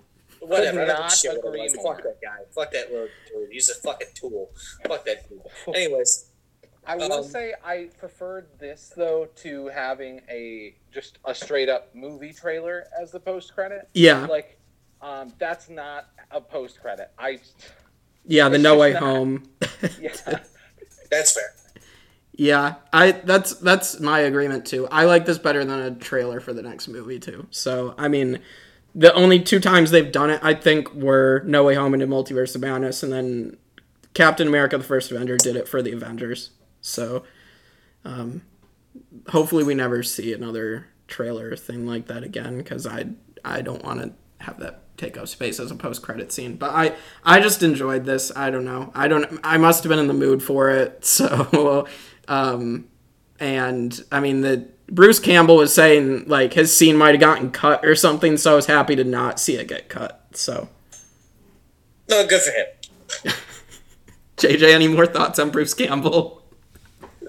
whatever. 0.41 0.81
I 0.83 0.85
don't 0.85 1.01
give 1.09 1.11
shit 1.17 1.31
what 1.31 1.37
it 1.37 1.47
agree 1.47 1.61
was. 1.63 1.75
more. 1.77 1.95
Fuck 1.95 2.03
that 2.03 2.21
guy. 2.21 2.37
Fuck 2.51 2.71
that 2.73 2.91
little 2.91 3.07
dude. 3.33 3.49
He's 3.51 3.69
a 3.69 3.75
fucking 3.75 4.09
tool. 4.13 4.49
Fuck 4.87 5.05
that 5.05 5.27
dude. 5.29 5.41
Anyways, 5.75 6.25
I 6.85 6.97
will 6.97 7.11
Um, 7.13 7.23
say 7.23 7.53
I 7.65 7.89
preferred 7.97 8.47
this 8.59 8.91
though 8.95 9.29
to 9.37 9.67
having 9.69 10.21
a 10.29 10.75
just 10.93 11.17
a 11.25 11.33
straight 11.33 11.69
up 11.69 11.95
movie 11.95 12.33
trailer 12.33 12.85
as 13.01 13.09
the 13.11 13.19
post 13.21 13.55
credit. 13.55 13.87
Yeah. 13.93 14.25
Like, 14.25 14.59
um, 15.01 15.33
that's 15.39 15.69
not 15.69 16.09
a 16.29 16.41
post 16.41 16.81
credit. 16.81 17.11
I 17.17 17.39
Yeah, 18.25 18.49
the 18.49 18.55
It's 18.55 18.63
No 18.63 18.77
Way 18.77 18.93
not- 18.93 19.03
Home. 19.03 19.43
yeah. 20.01 20.39
that's 21.11 21.33
fair. 21.33 21.53
Yeah, 22.35 22.75
I 22.91 23.11
that's 23.11 23.53
that's 23.55 23.99
my 23.99 24.19
agreement 24.21 24.65
too. 24.65 24.87
I 24.89 25.05
like 25.05 25.25
this 25.25 25.37
better 25.37 25.63
than 25.63 25.79
a 25.79 25.91
trailer 25.91 26.39
for 26.39 26.51
the 26.51 26.63
next 26.63 26.87
movie 26.87 27.19
too. 27.19 27.45
So 27.51 27.93
I 27.97 28.07
mean, 28.07 28.39
the 28.95 29.13
only 29.13 29.39
two 29.39 29.59
times 29.59 29.91
they've 29.91 30.11
done 30.11 30.31
it, 30.31 30.39
I 30.43 30.55
think, 30.55 30.91
were 30.95 31.43
No 31.45 31.63
Way 31.63 31.75
Home 31.75 31.93
and 31.93 32.01
the 32.01 32.07
Multiverse 32.07 32.55
of 32.55 32.61
Madness, 32.61 33.03
and 33.03 33.13
then 33.13 33.57
Captain 34.15 34.47
America: 34.47 34.77
The 34.79 34.83
First 34.83 35.11
Avenger 35.11 35.37
did 35.37 35.55
it 35.55 35.67
for 35.67 35.83
the 35.83 35.91
Avengers. 35.91 36.49
So, 36.81 37.23
um, 38.03 38.41
hopefully, 39.29 39.63
we 39.63 39.75
never 39.75 40.01
see 40.01 40.33
another 40.33 40.87
trailer 41.07 41.55
thing 41.55 41.85
like 41.85 42.07
that 42.07 42.23
again 42.23 42.57
because 42.57 42.87
I 42.87 43.09
I 43.45 43.61
don't 43.61 43.83
want 43.83 44.01
to 44.01 44.13
have 44.43 44.59
that 44.59 44.82
take 44.97 45.17
up 45.17 45.27
space 45.27 45.59
as 45.59 45.71
a 45.71 45.75
post 45.75 46.01
credit 46.01 46.31
scene. 46.31 46.55
But 46.55 46.71
I 46.71 46.95
I 47.23 47.39
just 47.39 47.63
enjoyed 47.63 48.05
this. 48.05 48.31
I 48.35 48.49
don't 48.49 48.65
know. 48.65 48.91
I 48.95 49.07
don't. 49.07 49.39
I 49.43 49.57
must 49.57 49.83
have 49.83 49.89
been 49.89 49.99
in 49.99 50.07
the 50.07 50.13
mood 50.13 50.41
for 50.43 50.69
it. 50.69 51.03
So, 51.05 51.87
um, 52.27 52.85
and 53.39 53.99
I 54.11 54.19
mean 54.19 54.41
the 54.41 54.67
Bruce 54.87 55.19
Campbell 55.19 55.57
was 55.57 55.73
saying 55.73 56.25
like 56.27 56.53
his 56.53 56.75
scene 56.75 56.95
might 56.95 57.11
have 57.11 57.19
gotten 57.19 57.51
cut 57.51 57.83
or 57.85 57.95
something. 57.95 58.37
So 58.37 58.53
I 58.53 58.55
was 58.55 58.65
happy 58.67 58.95
to 58.95 59.03
not 59.03 59.39
see 59.39 59.55
it 59.55 59.67
get 59.67 59.89
cut. 59.89 60.27
So, 60.33 60.69
No, 62.09 62.25
good 62.27 62.41
for 62.41 62.51
him. 62.51 63.33
JJ, 64.37 64.73
any 64.73 64.87
more 64.87 65.05
thoughts 65.05 65.39
on 65.39 65.51
Bruce 65.51 65.73
Campbell? 65.73 66.43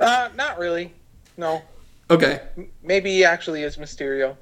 Uh, 0.00 0.28
not 0.34 0.58
really. 0.58 0.92
No. 1.36 1.62
Okay. 2.10 2.40
M- 2.56 2.70
Maybe 2.82 3.10
he 3.12 3.24
actually 3.24 3.62
is 3.62 3.76
Mysterio. 3.76 4.36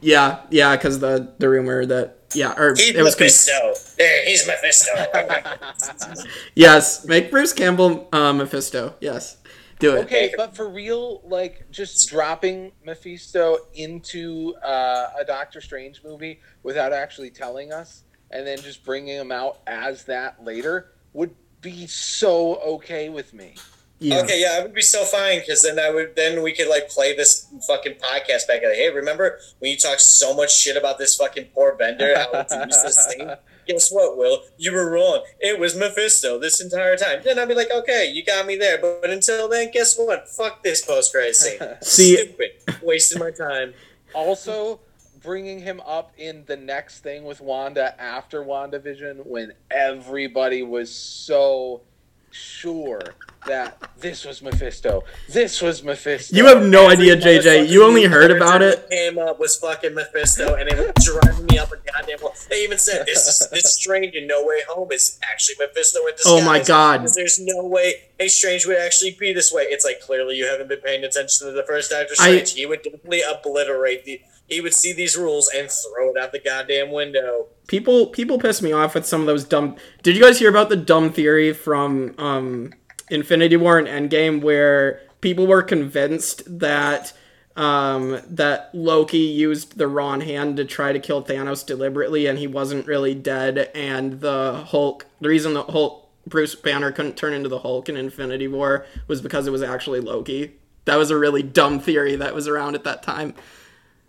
Yeah, 0.00 0.40
yeah, 0.50 0.76
because 0.76 1.00
the 1.00 1.32
the 1.38 1.48
rumor 1.48 1.84
that 1.86 2.17
yeah, 2.34 2.58
or 2.58 2.74
He's 2.74 2.90
it 2.90 3.02
was 3.02 3.14
con- 3.14 3.26
Mephisto. 3.26 3.74
There, 3.96 4.24
he's 4.26 4.46
Mephisto. 4.46 4.92
yes, 6.54 7.06
make 7.06 7.30
Bruce 7.30 7.52
Campbell 7.52 8.08
uh, 8.12 8.32
Mephisto. 8.32 8.94
Yes, 9.00 9.38
do 9.78 9.96
it. 9.96 10.00
Okay, 10.00 10.32
but 10.36 10.54
for 10.54 10.68
real, 10.68 11.22
like 11.24 11.70
just 11.70 12.08
dropping 12.08 12.72
Mephisto 12.84 13.58
into 13.74 14.54
uh, 14.64 15.10
a 15.18 15.24
Doctor 15.24 15.60
Strange 15.60 16.02
movie 16.04 16.40
without 16.62 16.92
actually 16.92 17.30
telling 17.30 17.72
us, 17.72 18.04
and 18.30 18.46
then 18.46 18.58
just 18.58 18.84
bringing 18.84 19.16
him 19.16 19.32
out 19.32 19.58
as 19.66 20.04
that 20.04 20.44
later 20.44 20.92
would 21.12 21.34
be 21.60 21.86
so 21.86 22.56
okay 22.56 23.08
with 23.08 23.32
me. 23.32 23.54
Yeah. 24.00 24.20
Okay, 24.22 24.40
yeah, 24.40 24.56
I 24.58 24.62
would 24.62 24.74
be 24.74 24.82
so 24.82 25.04
fine 25.04 25.40
because 25.40 25.62
then 25.62 25.78
I 25.78 25.90
would 25.90 26.14
then 26.14 26.42
we 26.42 26.52
could 26.52 26.68
like 26.68 26.88
play 26.88 27.16
this 27.16 27.46
fucking 27.66 27.94
podcast 27.94 28.46
back. 28.46 28.62
Like, 28.62 28.74
hey, 28.74 28.90
remember 28.90 29.38
when 29.58 29.72
you 29.72 29.76
talked 29.76 30.00
so 30.00 30.34
much 30.34 30.56
shit 30.56 30.76
about 30.76 30.98
this 30.98 31.16
fucking 31.16 31.46
poor 31.54 31.74
Bender? 31.74 32.14
How 32.16 32.42
to 32.42 32.64
use 32.66 32.82
this 32.82 33.12
thing? 33.12 33.28
Guess 33.66 33.90
what, 33.90 34.16
Will? 34.16 34.42
You 34.56 34.72
were 34.72 34.90
wrong. 34.90 35.24
It 35.40 35.58
was 35.58 35.74
Mephisto 35.76 36.38
this 36.38 36.60
entire 36.60 36.96
time. 36.96 37.20
Then 37.22 37.38
I'd 37.38 37.48
be 37.48 37.54
like, 37.54 37.70
okay, 37.70 38.10
you 38.10 38.24
got 38.24 38.46
me 38.46 38.56
there. 38.56 38.78
But, 38.78 39.02
but 39.02 39.10
until 39.10 39.46
then, 39.48 39.70
guess 39.72 39.98
what? 39.98 40.26
Fuck 40.28 40.62
this 40.62 40.82
post 40.86 41.12
credit 41.12 41.36
scene. 41.36 41.58
See- 41.82 42.16
Stupid. 42.16 42.50
Wasting 42.82 43.18
my 43.18 43.30
time. 43.30 43.74
also 44.14 44.80
bringing 45.20 45.60
him 45.60 45.80
up 45.80 46.12
in 46.16 46.44
the 46.46 46.56
next 46.56 47.00
thing 47.00 47.24
with 47.24 47.40
Wanda 47.40 48.00
after 48.00 48.42
WandaVision 48.42 49.26
when 49.26 49.52
everybody 49.70 50.62
was 50.62 50.94
so 50.94 51.82
sure 52.30 53.00
that 53.46 53.78
this 53.98 54.24
was 54.24 54.42
Mephisto. 54.42 55.04
This 55.28 55.62
was 55.62 55.82
Mephisto. 55.82 56.36
You 56.36 56.46
have 56.46 56.62
no 56.64 56.88
idea, 56.88 57.16
JJ. 57.16 57.68
You 57.68 57.84
only 57.84 58.04
heard 58.04 58.30
about 58.30 58.62
it. 58.62 58.88
Came 58.90 59.18
up 59.18 59.38
was 59.38 59.56
fucking 59.56 59.94
Mephisto, 59.94 60.54
and 60.54 60.68
it 60.68 60.76
was 60.96 61.04
driving 61.06 61.46
me 61.46 61.58
up 61.58 61.70
a 61.72 61.76
goddamn 61.76 62.18
wall. 62.20 62.34
They 62.50 62.64
even 62.64 62.78
said 62.78 63.06
this 63.06 63.26
is 63.26 63.48
this 63.50 63.72
Strange 63.74 64.14
in 64.14 64.26
No 64.26 64.44
Way 64.44 64.60
Home 64.68 64.90
is 64.92 65.18
actually 65.22 65.56
Mephisto 65.60 66.04
in 66.06 66.14
disguise. 66.14 66.42
Oh 66.42 66.44
my 66.44 66.62
God. 66.62 67.08
There's 67.14 67.38
no 67.40 67.64
way 67.64 67.94
a 68.20 68.28
Strange 68.28 68.66
would 68.66 68.78
actually 68.78 69.16
be 69.18 69.32
this 69.32 69.52
way. 69.52 69.64
It's 69.64 69.84
like 69.84 70.00
clearly 70.00 70.36
you 70.36 70.46
haven't 70.46 70.68
been 70.68 70.80
paying 70.80 71.04
attention 71.04 71.46
to 71.46 71.52
the 71.52 71.62
first 71.64 71.90
Doctor 71.90 72.14
I- 72.18 72.30
Strange. 72.42 72.52
he 72.54 72.66
would 72.66 72.82
definitely 72.82 73.22
obliterate 73.22 74.04
the. 74.04 74.20
He 74.48 74.60
would 74.60 74.74
see 74.74 74.92
these 74.92 75.16
rules 75.16 75.50
and 75.54 75.70
throw 75.70 76.10
it 76.10 76.16
out 76.16 76.32
the 76.32 76.38
goddamn 76.38 76.90
window. 76.90 77.46
People 77.66 78.06
people 78.06 78.38
piss 78.38 78.62
me 78.62 78.72
off 78.72 78.94
with 78.94 79.06
some 79.06 79.20
of 79.20 79.26
those 79.26 79.44
dumb. 79.44 79.76
Did 80.02 80.16
you 80.16 80.22
guys 80.22 80.38
hear 80.38 80.48
about 80.48 80.70
the 80.70 80.76
dumb 80.76 81.12
theory 81.12 81.52
from 81.52 82.14
um, 82.18 82.72
Infinity 83.10 83.56
War 83.56 83.78
and 83.78 83.86
Endgame 83.86 84.40
where 84.40 85.02
people 85.20 85.46
were 85.46 85.62
convinced 85.62 86.42
that 86.60 87.12
um, 87.56 88.20
that 88.26 88.70
Loki 88.72 89.18
used 89.18 89.76
the 89.76 89.88
wrong 89.88 90.20
hand 90.20 90.56
to 90.56 90.64
try 90.64 90.92
to 90.92 91.00
kill 91.00 91.22
Thanos 91.22 91.66
deliberately 91.66 92.26
and 92.26 92.38
he 92.38 92.46
wasn't 92.46 92.86
really 92.86 93.14
dead 93.14 93.70
and 93.74 94.20
the 94.20 94.64
Hulk 94.68 95.06
the 95.20 95.28
reason 95.28 95.54
the 95.54 95.64
Hulk 95.64 96.08
Bruce 96.26 96.54
Banner 96.54 96.92
couldn't 96.92 97.16
turn 97.16 97.32
into 97.32 97.48
the 97.48 97.58
Hulk 97.58 97.88
in 97.88 97.96
Infinity 97.96 98.48
War 98.48 98.86
was 99.08 99.20
because 99.20 99.46
it 99.46 99.50
was 99.50 99.62
actually 99.62 100.00
Loki. 100.00 100.54
That 100.84 100.96
was 100.96 101.10
a 101.10 101.18
really 101.18 101.42
dumb 101.42 101.80
theory 101.80 102.16
that 102.16 102.34
was 102.34 102.48
around 102.48 102.74
at 102.74 102.84
that 102.84 103.02
time. 103.02 103.34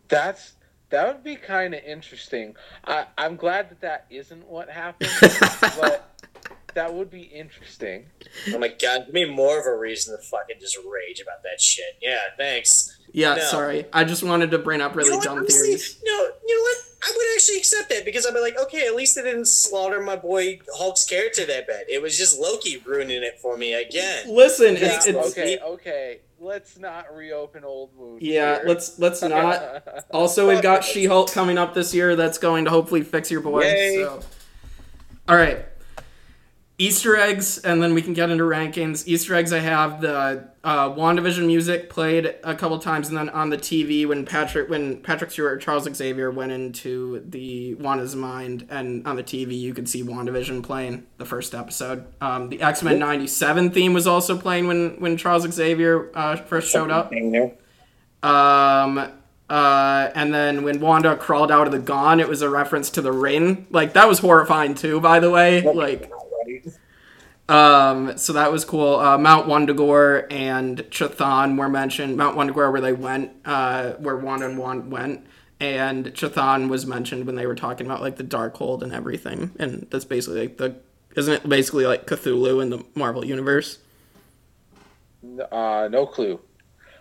That's 0.10 0.54
that 0.90 1.08
would 1.08 1.24
be 1.24 1.36
kind 1.36 1.74
of 1.74 1.84
interesting. 1.84 2.56
I, 2.86 3.06
I'm 3.18 3.36
glad 3.36 3.70
that 3.70 3.82
that 3.82 4.06
isn't 4.10 4.48
what 4.48 4.70
happened, 4.70 5.12
but 5.62 6.18
that 6.74 6.94
would 6.94 7.10
be 7.12 7.22
interesting. 7.22 8.08
Oh 8.54 8.58
my 8.60 8.70
god, 8.70 9.06
give 9.06 9.14
me 9.14 9.26
more 9.26 9.60
of 9.60 9.66
a 9.68 9.78
reason 9.78 10.18
to 10.18 10.24
fucking 10.24 10.58
just 10.60 10.78
rage 10.78 11.22
about 11.22 11.44
that 11.44 11.62
shit. 11.62 11.98
Yeah, 12.02 12.18
thanks. 12.38 12.98
Yeah, 13.12 13.36
No. 13.36 13.42
sorry. 13.44 13.86
I 13.94 14.04
just 14.04 14.24
wanted 14.24 14.52
to 14.52 14.60
bring 14.60 14.82
up 14.82 14.96
really 14.96 15.10
you 15.10 15.16
know 15.18 15.22
dumb 15.22 15.38
honestly, 15.40 15.68
theories. 15.68 16.00
No, 16.04 16.12
you 16.46 16.56
know 16.58 16.62
what? 16.62 16.78
I 17.02 17.14
would 17.16 17.28
actually 17.36 17.58
accept 17.58 17.90
that 17.90 18.04
because 18.04 18.26
I'd 18.26 18.34
be 18.34 18.42
like, 18.42 18.60
okay, 18.60 18.86
at 18.86 18.96
least 18.96 19.16
they 19.16 19.22
didn't 19.22 19.46
slaughter 19.48 20.02
my 20.02 20.16
boy 20.18 20.60
Hulk's 20.78 21.06
character 21.06 21.46
that 21.46 21.66
bad. 21.66 21.84
It 21.88 22.02
was 22.02 22.18
just 22.18 22.38
Loki 22.40 22.78
ruining 22.78 23.24
it 23.24 23.40
for 23.42 23.58
me 23.58 23.74
again. 23.74 24.26
Listen, 24.28 24.76
Yeah, 24.76 24.96
it's, 24.96 25.08
it's 25.08 25.32
okay, 25.32 25.60
okay. 25.60 26.20
Let's 26.42 26.78
not 26.80 27.14
reopen 27.14 27.66
old 27.66 27.96
wounds. 27.96 28.24
Yeah, 28.24 28.56
here. 28.56 28.64
let's 28.66 28.98
let's 28.98 29.22
not. 29.22 30.06
Also, 30.12 30.48
we've 30.48 30.62
got 30.62 30.84
She-Hulk 30.84 31.32
coming 31.32 31.58
up 31.58 31.74
this 31.74 31.94
year. 31.94 32.16
That's 32.16 32.38
going 32.38 32.66
to 32.66 32.72
hopefully 32.72 33.04
fix 33.04 33.30
your 33.30 33.42
boy. 33.42 33.64
So. 33.64 34.22
All 35.28 35.36
right. 35.36 35.66
Easter 36.82 37.18
eggs, 37.18 37.58
and 37.58 37.84
then 37.84 37.94
we 37.94 38.02
can 38.02 38.14
get 38.14 38.30
into 38.30 38.46
rankings. 38.46 39.06
Easter 39.06 39.36
eggs, 39.36 39.52
I 39.52 39.60
have 39.60 40.00
the 40.00 40.48
uh, 40.64 40.90
WandaVision 40.92 41.46
music 41.46 41.90
played 41.90 42.38
a 42.42 42.56
couple 42.56 42.80
times, 42.80 43.10
and 43.10 43.18
then 43.18 43.28
on 43.28 43.50
the 43.50 43.58
TV 43.58 44.08
when 44.08 44.26
Patrick 44.26 44.70
when 44.70 45.02
Patrick 45.02 45.30
Stewart 45.30 45.62
Charles 45.62 45.94
Xavier 45.94 46.32
went 46.32 46.54
into 46.54 47.22
the 47.28 47.76
Wanda's 47.76 48.16
mind, 48.16 48.66
and 48.70 49.06
on 49.06 49.18
the 49.18 49.24
TV 49.24 49.60
you 49.60 49.74
could 49.74 49.90
see 49.90 50.04
WandaVision 50.04 50.64
playing 50.64 51.06
the 51.18 51.26
first 51.26 51.54
episode. 51.54 52.06
Um, 52.22 52.48
the 52.48 52.62
X 52.62 52.82
Men 52.82 52.98
'97 52.98 53.72
theme 53.72 53.92
was 53.92 54.08
also 54.08 54.38
playing 54.38 54.68
when 54.68 55.02
when 55.02 55.18
Charles 55.18 55.44
Xavier 55.52 56.10
uh, 56.16 56.38
first 56.38 56.72
showed 56.72 56.92
up. 56.92 57.12
Um, 58.24 59.12
uh, 59.50 60.12
and 60.16 60.34
then 60.34 60.64
when 60.64 60.80
Wanda 60.80 61.18
crawled 61.18 61.52
out 61.52 61.68
of 61.68 61.74
the 61.74 61.80
gong, 61.80 62.22
it 62.22 62.30
was 62.30 62.42
a 62.42 62.50
reference 62.50 62.90
to 62.92 63.02
the 63.02 63.12
ring. 63.12 63.68
Like 63.70 63.94
that 63.94 64.08
was 64.08 64.20
horrifying 64.20 64.76
too, 64.76 65.02
by 65.02 65.20
the 65.20 65.30
way. 65.30 65.62
Like, 65.62 66.10
um, 67.48 68.18
so 68.18 68.34
that 68.34 68.52
was 68.52 68.66
cool. 68.66 68.96
Uh, 69.00 69.18
Mount 69.18 69.48
Wundagore 69.48 70.28
and 70.32 70.78
Chthon 70.90 71.58
were 71.58 71.70
mentioned. 71.70 72.18
Mount 72.18 72.38
Wundagore, 72.38 72.72
where 72.72 72.82
they 72.82 72.94
went, 72.94 73.32
uh, 73.46 73.92
where 73.94 74.18
Wanda 74.18 74.46
and 74.46 74.58
Wong 74.58 74.90
went, 74.90 75.26
and 75.60 76.06
Chthon 76.08 76.70
was 76.70 76.86
mentioned 76.86 77.26
when 77.26 77.36
they 77.36 77.46
were 77.46 77.56
talking 77.56 77.86
about 77.86 78.02
like 78.02 78.18
the 78.18 78.24
Darkhold 78.24 78.82
and 78.84 78.94
everything. 78.94 79.52
And 79.60 79.88
that's 79.90 80.06
basically 80.06 80.42
like 80.42 80.58
the, 80.58 80.76
isn't 81.16 81.34
it 81.34 81.50
basically 81.50 81.86
like 81.86 82.06
Cthulhu 82.08 82.62
in 82.62 82.70
the 82.70 82.86
Marvel 82.96 83.26
universe? 83.26 83.80
uh, 85.52 85.88
no 85.92 86.06
clue. 86.06 86.40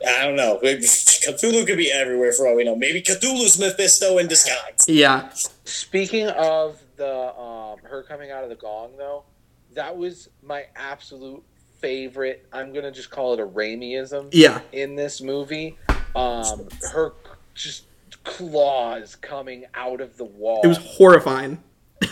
I 0.07 0.25
don't 0.25 0.37
know. 0.37 0.61
Cthulhu 0.63 1.67
could 1.67 1.77
be 1.77 1.91
everywhere 1.91 2.33
for 2.33 2.47
all 2.47 2.55
we 2.57 2.65
know. 2.65 2.77
Maybe 2.77 3.03
Cthulhu's 3.03 3.59
Mephisto 3.59 4.19
in 4.19 4.29
disguise. 4.29 4.85
Yeah, 4.87 5.31
Speaking 5.65 6.29
of 6.29 6.81
the 6.97 7.39
um, 7.39 7.81
her 7.83 8.03
coming 8.05 8.31
out 8.31 8.43
of 8.43 8.49
the 8.49 8.57
gong, 8.57 8.93
though, 8.97 9.25
that 9.75 9.97
was 9.97 10.29
my 10.43 10.67
absolute 10.77 11.43
favorite. 11.81 12.47
I'm 12.53 12.73
gonna 12.73 12.91
just 12.93 13.11
call 13.11 13.35
it 13.35 13.41
a 13.41 13.47
Raimiism 13.47 14.29
yeah, 14.33 14.61
in 14.73 14.97
this 14.97 15.21
movie. 15.21 15.77
Um, 16.17 16.69
her 16.93 17.13
just 17.55 17.85
claws 18.25 19.17
coming 19.17 19.65
out 19.75 20.01
of 20.01 20.17
the 20.17 20.25
wall. 20.25 20.61
it 20.65 20.69
was 20.69 20.79
horrifying. 20.79 21.63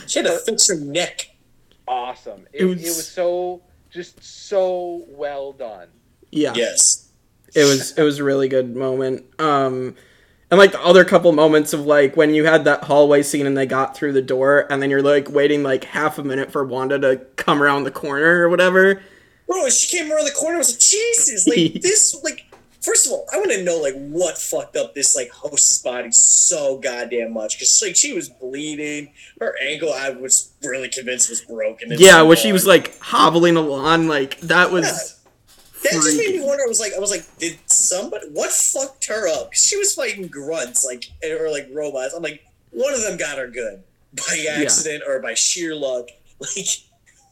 She 0.06 0.18
had 0.20 0.26
to 0.26 0.38
fix 0.46 0.68
her 0.68 0.76
neck. 0.76 1.34
awesome. 1.88 2.46
It, 2.52 2.62
It 2.62 2.64
it, 2.64 2.66
was- 2.66 2.82
was... 2.84 3.08
so 3.08 3.62
just 3.90 4.22
so 4.22 5.04
well 5.08 5.52
done. 5.52 5.88
Yeah. 6.30 6.52
Yes. 6.54 7.08
it 7.54 7.64
was 7.64 7.92
it 7.96 8.02
was 8.02 8.18
a 8.18 8.24
really 8.24 8.48
good 8.48 8.76
moment 8.76 9.24
um 9.40 9.94
and 10.50 10.58
like 10.58 10.72
the 10.72 10.80
other 10.82 11.04
couple 11.04 11.32
moments 11.32 11.72
of 11.72 11.86
like 11.86 12.16
when 12.16 12.34
you 12.34 12.44
had 12.44 12.64
that 12.64 12.84
hallway 12.84 13.22
scene 13.22 13.46
and 13.46 13.56
they 13.56 13.66
got 13.66 13.96
through 13.96 14.12
the 14.12 14.22
door 14.22 14.66
and 14.70 14.80
then 14.82 14.90
you're 14.90 15.02
like 15.02 15.30
waiting 15.30 15.62
like 15.62 15.84
half 15.84 16.18
a 16.18 16.22
minute 16.24 16.52
for 16.52 16.64
wanda 16.64 16.98
to 16.98 17.16
come 17.36 17.62
around 17.62 17.84
the 17.84 17.90
corner 17.90 18.42
or 18.42 18.48
whatever 18.48 19.02
Bro, 19.46 19.68
she 19.70 19.96
came 19.96 20.10
around 20.10 20.24
the 20.24 20.32
corner. 20.32 20.56
I 20.56 20.58
was 20.58 20.72
like, 20.72 20.80
Jesus, 20.80 21.46
like 21.46 21.74
this, 21.82 22.20
like. 22.22 22.46
First 22.82 23.06
of 23.06 23.12
all, 23.12 23.26
I 23.32 23.38
want 23.38 23.50
to 23.50 23.64
know 23.64 23.78
like 23.78 23.94
what 23.94 24.38
fucked 24.38 24.76
up 24.76 24.94
this 24.94 25.16
like 25.16 25.28
host's 25.32 25.82
body 25.82 26.12
so 26.12 26.78
goddamn 26.78 27.32
much 27.32 27.56
because 27.56 27.82
like 27.84 27.96
she 27.96 28.12
was 28.12 28.28
bleeding, 28.28 29.12
her 29.40 29.56
ankle 29.60 29.92
I 29.92 30.10
was 30.10 30.52
really 30.62 30.88
convinced 30.88 31.28
was 31.28 31.40
broken. 31.40 31.88
yeah 31.96 32.22
where 32.22 32.36
she 32.36 32.52
was 32.52 32.64
like 32.64 32.96
hobbling 33.00 33.56
along 33.56 34.06
like 34.06 34.38
that 34.42 34.70
was 34.70 35.15
that 35.82 35.92
just 35.92 36.16
made 36.16 36.34
me 36.36 36.40
wonder. 36.44 36.64
I 36.64 36.66
was 36.68 36.80
like, 36.80 36.92
I 36.94 36.98
was 36.98 37.10
like, 37.10 37.24
did 37.38 37.58
somebody 37.66 38.26
what 38.32 38.50
fucked 38.50 39.06
her 39.06 39.28
up? 39.28 39.52
She 39.54 39.76
was 39.76 39.94
fighting 39.94 40.26
grunts 40.28 40.84
like 40.84 41.04
or 41.24 41.50
like 41.50 41.68
robots. 41.72 42.14
I'm 42.14 42.22
like, 42.22 42.44
one 42.70 42.92
of 42.94 43.02
them 43.02 43.16
got 43.16 43.38
her 43.38 43.48
good 43.48 43.82
by 44.16 44.46
accident 44.50 45.04
or 45.06 45.20
by 45.20 45.34
sheer 45.34 45.74
luck. 45.74 46.08
Like, 46.38 46.66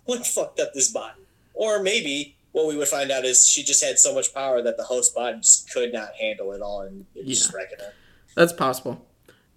what 0.07 0.27
fucked 0.27 0.61
up 0.61 0.73
this 0.75 0.91
bot? 0.91 1.15
Or 1.55 1.83
maybe 1.83 2.37
what 2.53 2.67
we 2.67 2.77
would 2.77 2.89
find 2.89 3.11
out 3.11 3.25
is 3.27 3.47
she 3.47 3.63
just 3.63 3.83
had 3.85 3.99
so 3.99 4.15
much 4.15 4.33
power 4.33 4.63
that 4.63 4.77
the 4.79 4.85
host 4.85 5.15
body 5.15 5.39
just 5.39 5.71
could 5.73 5.93
not 5.93 6.15
handle 6.21 6.53
it 6.53 6.61
all 6.63 6.83
and 6.83 7.05
it 7.15 7.27
just 7.27 7.51
Yeah. 7.51 7.57
wrecking 7.57 7.79
her. 7.81 7.93
that's 8.35 8.53
possible 8.53 9.05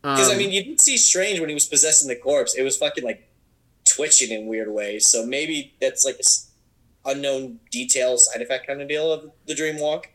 Because 0.01 0.29
I 0.29 0.33
Um, 0.33 0.37
mean, 0.37 0.51
you 0.51 0.63
didn't 0.63 0.81
see 0.81 0.97
Strange 0.97 1.39
when 1.39 1.47
he 1.49 1.53
was 1.53 1.65
possessing 1.65 2.07
the 2.07 2.15
corpse. 2.15 2.55
It 2.55 2.61
was 2.63 2.75
fucking 2.77 3.03
like 3.03 3.27
twitching 3.85 4.31
in 4.31 4.47
weird 4.47 4.69
ways. 4.71 5.07
So 5.09 5.25
maybe 5.25 5.73
that's 5.81 6.03
like 6.05 6.15
a 6.19 6.23
unknown 7.07 7.59
detail 7.71 8.17
side 8.17 8.41
effect 8.41 8.67
kind 8.67 8.81
of 8.81 8.87
deal 8.87 9.11
of 9.11 9.31
the 9.45 9.55
dream 9.55 9.79
walk. 9.79 10.09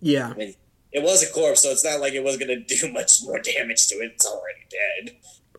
yeah 0.00 0.28
I 0.30 0.34
mean, 0.34 0.54
it 0.92 1.02
was 1.02 1.22
a 1.22 1.32
corpse, 1.32 1.62
so 1.62 1.70
it's 1.70 1.84
not 1.84 2.00
like 2.00 2.14
it 2.14 2.24
was 2.24 2.36
gonna 2.36 2.60
do 2.60 2.76
much 2.92 3.22
more 3.24 3.40
damage 3.40 3.88
to 3.88 3.96
it. 3.96 4.12
It's 4.14 4.26
already 4.26 4.60
dead. 4.70 5.16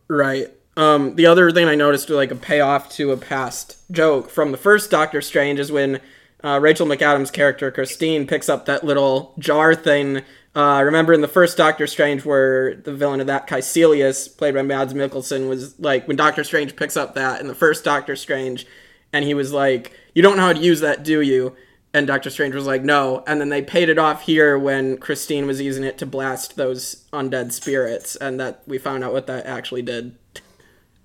Right. 0.08 0.48
Um, 0.76 1.16
the 1.16 1.26
other 1.26 1.50
thing 1.50 1.66
I 1.66 1.74
noticed, 1.74 2.08
like 2.08 2.30
a 2.30 2.36
payoff 2.36 2.88
to 2.90 3.10
a 3.10 3.16
past 3.16 3.76
joke 3.90 4.30
from 4.30 4.52
the 4.52 4.56
first 4.56 4.90
Doctor 4.90 5.20
Strange, 5.20 5.58
is 5.58 5.72
when 5.72 6.00
uh, 6.44 6.58
Rachel 6.62 6.86
McAdams' 6.86 7.32
character 7.32 7.70
Christine 7.70 8.26
picks 8.26 8.48
up 8.48 8.66
that 8.66 8.84
little 8.84 9.34
jar 9.38 9.74
thing. 9.74 10.22
Uh, 10.54 10.82
remember 10.84 11.12
in 11.12 11.20
the 11.20 11.28
first 11.28 11.56
Doctor 11.56 11.86
Strange, 11.86 12.24
where 12.24 12.76
the 12.76 12.94
villain 12.94 13.20
of 13.20 13.26
that, 13.26 13.48
Kaecilius, 13.48 14.36
played 14.36 14.54
by 14.54 14.62
Mads 14.62 14.94
Mikkelsen, 14.94 15.48
was 15.48 15.78
like 15.80 16.06
when 16.06 16.16
Doctor 16.16 16.44
Strange 16.44 16.76
picks 16.76 16.96
up 16.96 17.14
that 17.14 17.40
in 17.40 17.48
the 17.48 17.54
first 17.54 17.84
Doctor 17.84 18.14
Strange, 18.16 18.66
and 19.12 19.24
he 19.24 19.34
was 19.34 19.52
like, 19.52 19.92
"You 20.14 20.22
don't 20.22 20.36
know 20.36 20.44
how 20.44 20.52
to 20.52 20.60
use 20.60 20.80
that, 20.80 21.02
do 21.02 21.20
you?" 21.20 21.56
And 21.94 22.06
Doctor 22.06 22.30
Strange 22.30 22.54
was 22.54 22.66
like, 22.66 22.82
"No." 22.82 23.24
And 23.26 23.40
then 23.40 23.48
they 23.48 23.62
paid 23.62 23.88
it 23.88 23.98
off 23.98 24.22
here 24.22 24.58
when 24.58 24.98
Christine 24.98 25.46
was 25.46 25.60
using 25.60 25.84
it 25.84 25.98
to 25.98 26.06
blast 26.06 26.56
those 26.56 27.04
undead 27.12 27.52
spirits, 27.52 28.16
and 28.16 28.38
that 28.40 28.62
we 28.66 28.78
found 28.78 29.04
out 29.04 29.12
what 29.12 29.26
that 29.26 29.46
actually 29.46 29.82
did. 29.82 30.16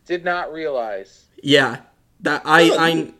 Did 0.05 0.25
not 0.25 0.51
realize. 0.51 1.25
Yeah, 1.41 1.77
that 2.19 2.41
I 2.45 2.69
Oh, 2.69 2.77
I 2.79 3.13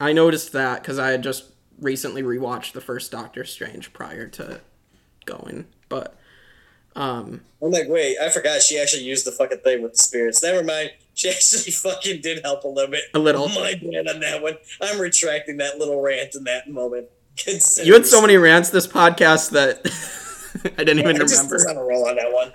I 0.00 0.12
noticed 0.12 0.52
that 0.52 0.82
because 0.82 0.98
I 0.98 1.10
had 1.10 1.22
just 1.22 1.44
recently 1.80 2.22
rewatched 2.22 2.72
the 2.72 2.80
first 2.80 3.10
Doctor 3.10 3.44
Strange 3.44 3.92
prior 3.92 4.26
to 4.28 4.60
going, 5.26 5.66
but 5.88 6.16
um, 6.96 7.42
I'm 7.62 7.70
like, 7.70 7.88
wait, 7.88 8.16
I 8.20 8.28
forgot 8.30 8.62
she 8.62 8.78
actually 8.78 9.04
used 9.04 9.26
the 9.26 9.32
fucking 9.32 9.58
thing 9.58 9.82
with 9.82 9.92
the 9.92 9.98
spirits. 9.98 10.42
Never 10.42 10.64
mind. 10.64 10.90
She 11.20 11.28
actually 11.28 11.70
fucking 11.70 12.22
did 12.22 12.42
help 12.42 12.64
a 12.64 12.68
little 12.68 12.90
bit. 12.90 13.02
A 13.12 13.18
little. 13.18 13.46
My 13.50 13.74
bad 13.74 14.08
on 14.08 14.20
that 14.20 14.40
one. 14.40 14.56
I'm 14.80 14.98
retracting 14.98 15.58
that 15.58 15.78
little 15.78 16.00
rant 16.00 16.34
in 16.34 16.44
that 16.44 16.70
moment. 16.70 17.08
You 17.84 17.92
had 17.94 18.06
so 18.06 18.20
many 18.22 18.36
rants 18.36 18.70
this 18.70 18.86
podcast 18.86 19.50
that 19.50 19.80
I 20.78 20.84
didn't 20.84 21.00
even 21.00 21.16
I 21.16 21.18
just 21.20 21.36
remember. 21.36 21.54
was 21.56 21.66
on 21.66 21.76
a 21.76 21.82
roll 21.82 22.08
on 22.08 22.16
that 22.16 22.32
one. 22.32 22.52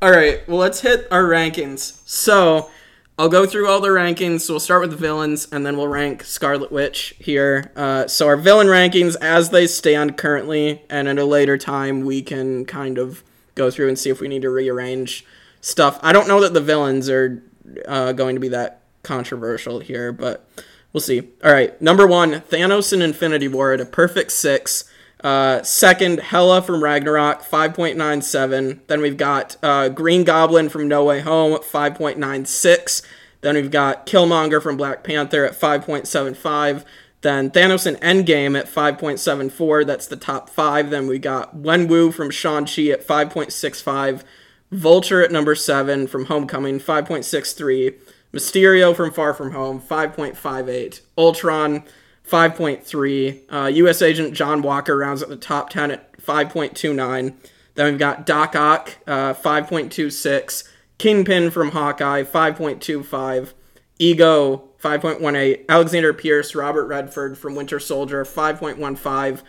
All 0.00 0.10
right, 0.10 0.46
well, 0.48 0.58
let's 0.58 0.80
hit 0.80 1.06
our 1.10 1.22
rankings. 1.22 2.00
So, 2.08 2.70
I'll 3.18 3.28
go 3.28 3.46
through 3.46 3.68
all 3.68 3.80
the 3.80 3.88
rankings. 3.88 4.42
So, 4.42 4.54
we'll 4.54 4.60
start 4.60 4.80
with 4.82 4.90
the 4.90 4.96
villains, 4.96 5.48
and 5.50 5.64
then 5.64 5.76
we'll 5.76 5.88
rank 5.88 6.24
Scarlet 6.24 6.70
Witch 6.70 7.14
here. 7.18 7.72
Uh, 7.74 8.06
so, 8.06 8.26
our 8.26 8.36
villain 8.36 8.66
rankings 8.66 9.16
as 9.20 9.50
they 9.50 9.66
stand 9.66 10.16
currently, 10.16 10.82
and 10.90 11.08
at 11.08 11.18
a 11.18 11.24
later 11.24 11.56
time, 11.56 12.04
we 12.04 12.22
can 12.22 12.64
kind 12.64 12.98
of 12.98 13.24
go 13.54 13.70
through 13.70 13.88
and 13.88 13.98
see 13.98 14.10
if 14.10 14.20
we 14.20 14.28
need 14.28 14.42
to 14.42 14.50
rearrange 14.50 15.24
stuff. 15.62 15.98
I 16.02 16.12
don't 16.12 16.28
know 16.28 16.40
that 16.42 16.52
the 16.52 16.60
villains 16.60 17.08
are 17.08 17.42
uh, 17.88 18.12
going 18.12 18.36
to 18.36 18.40
be 18.40 18.48
that 18.48 18.82
controversial 19.02 19.80
here, 19.80 20.12
but 20.12 20.46
we'll 20.92 21.00
see. 21.00 21.30
All 21.42 21.52
right, 21.52 21.80
number 21.80 22.06
one, 22.06 22.42
Thanos 22.42 22.92
in 22.92 23.00
Infinity 23.00 23.48
War 23.48 23.72
at 23.72 23.80
a 23.80 23.86
perfect 23.86 24.32
six. 24.32 24.84
Uh, 25.24 25.62
second, 25.62 26.18
Hela 26.18 26.62
from 26.62 26.82
Ragnarok, 26.82 27.42
5.97. 27.42 28.80
Then 28.88 29.00
we've 29.00 29.16
got 29.16 29.56
uh, 29.62 29.88
Green 29.88 30.24
Goblin 30.24 30.68
from 30.68 30.88
No 30.88 31.04
Way 31.04 31.20
Home, 31.20 31.58
5.96. 31.58 33.02
Then 33.40 33.54
we've 33.54 33.70
got 33.70 34.06
Killmonger 34.06 34.60
from 34.60 34.76
Black 34.76 35.04
Panther 35.04 35.44
at 35.44 35.58
5.75. 35.58 36.84
Then 37.20 37.52
Thanos 37.52 37.86
in 37.86 37.94
Endgame 37.96 38.58
at 38.58 38.66
5.74. 38.66 39.86
That's 39.86 40.08
the 40.08 40.16
top 40.16 40.50
five. 40.50 40.90
Then 40.90 41.06
we 41.06 41.20
got 41.20 41.56
Wenwu 41.56 42.12
from 42.12 42.30
Shang-Chi 42.30 42.88
at 42.88 43.06
5.65. 43.06 44.24
Vulture 44.72 45.22
at 45.22 45.30
number 45.30 45.54
seven 45.54 46.06
from 46.06 46.24
Homecoming, 46.24 46.80
5.63. 46.80 47.94
Mysterio 48.32 48.96
from 48.96 49.12
Far 49.12 49.34
From 49.34 49.52
Home, 49.52 49.78
5.58. 49.78 51.02
Ultron, 51.18 51.84
5.3. 52.26 53.42
Uh, 53.52 53.66
U.S. 53.66 54.00
Agent 54.00 54.32
John 54.32 54.62
Walker 54.62 54.96
rounds 54.96 55.22
at 55.22 55.28
the 55.28 55.36
top 55.36 55.68
10 55.68 55.90
at 55.90 56.18
5.29. 56.18 57.34
Then 57.74 57.86
we've 57.86 57.98
got 57.98 58.24
Doc 58.24 58.56
Ock, 58.56 58.96
uh, 59.06 59.34
5.26. 59.34 60.66
Kingpin 60.96 61.50
from 61.50 61.72
Hawkeye, 61.72 62.22
5.25. 62.22 63.52
Ego, 63.98 64.70
5.18. 64.82 65.68
Alexander 65.68 66.14
Pierce, 66.14 66.54
Robert 66.54 66.86
Redford 66.86 67.36
from 67.36 67.54
Winter 67.54 67.78
Soldier, 67.78 68.24
5.15. 68.24 69.42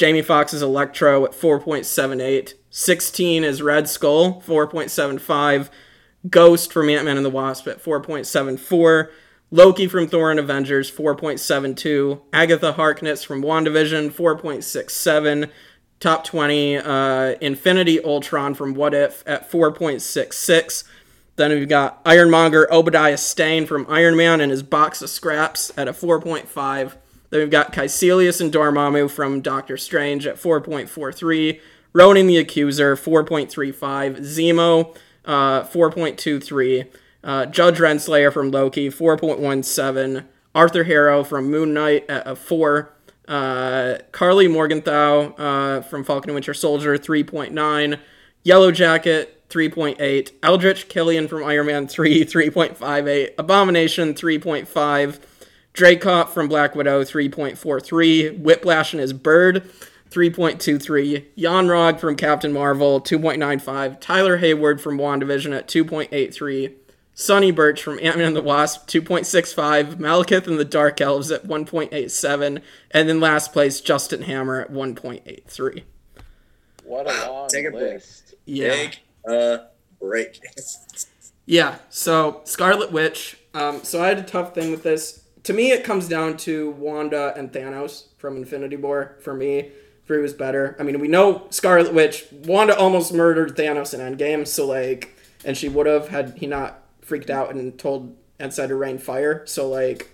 Jamie 0.00 0.22
Foxx's 0.22 0.62
Electro 0.62 1.26
at 1.26 1.32
4.78. 1.32 2.54
16 2.70 3.44
is 3.44 3.60
Red 3.60 3.86
Skull, 3.86 4.40
4.75. 4.46 5.68
Ghost 6.30 6.72
from 6.72 6.88
Ant 6.88 7.04
Man 7.04 7.18
and 7.18 7.26
the 7.26 7.28
Wasp 7.28 7.68
at 7.68 7.84
4.74. 7.84 9.10
Loki 9.50 9.86
from 9.86 10.08
Thor 10.08 10.30
and 10.30 10.40
Avengers, 10.40 10.90
4.72. 10.90 12.18
Agatha 12.32 12.72
Harkness 12.72 13.22
from 13.22 13.42
WandaVision, 13.42 14.10
4.67. 14.10 15.50
Top 15.98 16.24
20, 16.24 16.78
uh, 16.78 17.34
Infinity 17.42 18.02
Ultron 18.02 18.54
from 18.54 18.72
What 18.72 18.94
If 18.94 19.22
at 19.26 19.50
4.66. 19.50 20.84
Then 21.36 21.50
we've 21.50 21.68
got 21.68 22.00
Ironmonger 22.06 22.72
Obadiah 22.72 23.18
Stane 23.18 23.66
from 23.66 23.84
Iron 23.86 24.16
Man 24.16 24.40
and 24.40 24.50
his 24.50 24.62
box 24.62 25.02
of 25.02 25.10
scraps 25.10 25.70
at 25.76 25.88
a 25.88 25.92
4.5. 25.92 26.94
Then 27.30 27.40
we've 27.40 27.50
got 27.50 27.72
Kaecilius 27.72 28.40
and 28.40 28.52
Dormammu 28.52 29.10
from 29.10 29.40
Doctor 29.40 29.76
Strange 29.76 30.26
at 30.26 30.36
4.43. 30.36 31.60
Ronan 31.92 32.26
the 32.26 32.38
Accuser, 32.38 32.96
4.35. 32.96 34.18
Zemo, 34.18 34.96
uh, 35.24 35.62
4.23. 35.62 36.86
Uh, 37.22 37.46
Judge 37.46 37.78
Renslayer 37.78 38.32
from 38.32 38.50
Loki, 38.50 38.88
4.17. 38.88 40.24
Arthur 40.54 40.84
Harrow 40.84 41.22
from 41.22 41.50
Moon 41.50 41.72
Knight 41.72 42.08
at 42.08 42.26
a 42.26 42.34
4. 42.34 42.92
Uh, 43.28 43.98
Karli 44.10 44.48
Morgenthau 44.48 45.32
uh, 45.38 45.80
from 45.82 46.02
Falcon 46.02 46.30
and 46.30 46.34
Winter 46.34 46.54
Soldier, 46.54 46.98
3.9. 46.98 47.98
Yellow 48.42 48.72
Jacket, 48.72 49.48
3.8. 49.48 50.32
Aldrich 50.42 50.88
Killian 50.88 51.28
from 51.28 51.44
Iron 51.44 51.66
Man 51.66 51.86
3, 51.86 52.24
3.58. 52.24 53.34
Abomination, 53.38 54.14
3.5. 54.14 55.20
Dreykov 55.74 56.28
from 56.30 56.48
Black 56.48 56.74
Widow, 56.74 57.02
3.43. 57.04 58.38
Whiplash 58.40 58.92
and 58.92 59.00
his 59.00 59.12
Bird, 59.12 59.70
3.23. 60.10 61.26
Yon-Rogg 61.36 62.00
from 62.00 62.16
Captain 62.16 62.52
Marvel, 62.52 63.00
2.95. 63.00 64.00
Tyler 64.00 64.38
Hayward 64.38 64.80
from 64.80 64.98
WandaVision 64.98 65.56
at 65.56 65.68
2.83. 65.68 66.74
Sonny 67.14 67.50
Burch 67.50 67.82
from 67.82 67.98
Ant-Man 68.00 68.28
and 68.28 68.36
the 68.36 68.42
Wasp, 68.42 68.88
2.65. 68.88 69.96
Malekith 69.96 70.46
and 70.46 70.58
the 70.58 70.64
Dark 70.64 71.00
Elves 71.00 71.30
at 71.30 71.46
1.87. 71.46 72.62
And 72.92 73.08
then 73.08 73.20
last 73.20 73.52
place, 73.52 73.80
Justin 73.80 74.22
Hammer 74.22 74.62
at 74.62 74.72
1.83. 74.72 75.82
What 76.84 77.06
a 77.06 77.30
long 77.30 77.48
Take 77.48 77.66
a 77.66 77.70
break. 77.70 77.82
list. 77.82 78.34
Yeah. 78.46 78.72
Take 78.72 79.00
a 79.28 79.66
break. 80.00 80.40
Yeah, 81.46 81.78
so 81.88 82.42
Scarlet 82.44 82.92
Witch. 82.92 83.36
Um, 83.54 83.82
so 83.82 84.00
I 84.00 84.06
had 84.06 84.18
a 84.18 84.22
tough 84.22 84.54
thing 84.54 84.70
with 84.70 84.84
this. 84.84 85.19
To 85.44 85.52
me, 85.52 85.72
it 85.72 85.84
comes 85.84 86.08
down 86.08 86.36
to 86.38 86.70
Wanda 86.72 87.34
and 87.36 87.52
Thanos 87.52 88.04
from 88.18 88.36
Infinity 88.36 88.76
War. 88.76 89.16
For 89.20 89.34
me, 89.34 89.72
who 90.16 90.22
was 90.22 90.32
better. 90.32 90.76
I 90.78 90.82
mean, 90.82 90.98
we 90.98 91.08
know 91.08 91.46
Scarlet 91.50 91.94
Witch. 91.94 92.26
Wanda 92.32 92.76
almost 92.76 93.12
murdered 93.12 93.56
Thanos 93.56 93.94
in 93.94 94.00
Endgame, 94.00 94.46
so 94.46 94.66
like, 94.66 95.16
and 95.44 95.56
she 95.56 95.68
would 95.68 95.86
have 95.86 96.08
had 96.08 96.36
he 96.36 96.46
not 96.46 96.82
freaked 97.00 97.30
out 97.30 97.54
and 97.54 97.78
told 97.78 98.16
and 98.38 98.52
said 98.52 98.70
to 98.70 98.74
rain 98.74 98.98
fire. 98.98 99.46
So 99.46 99.68
like, 99.68 100.10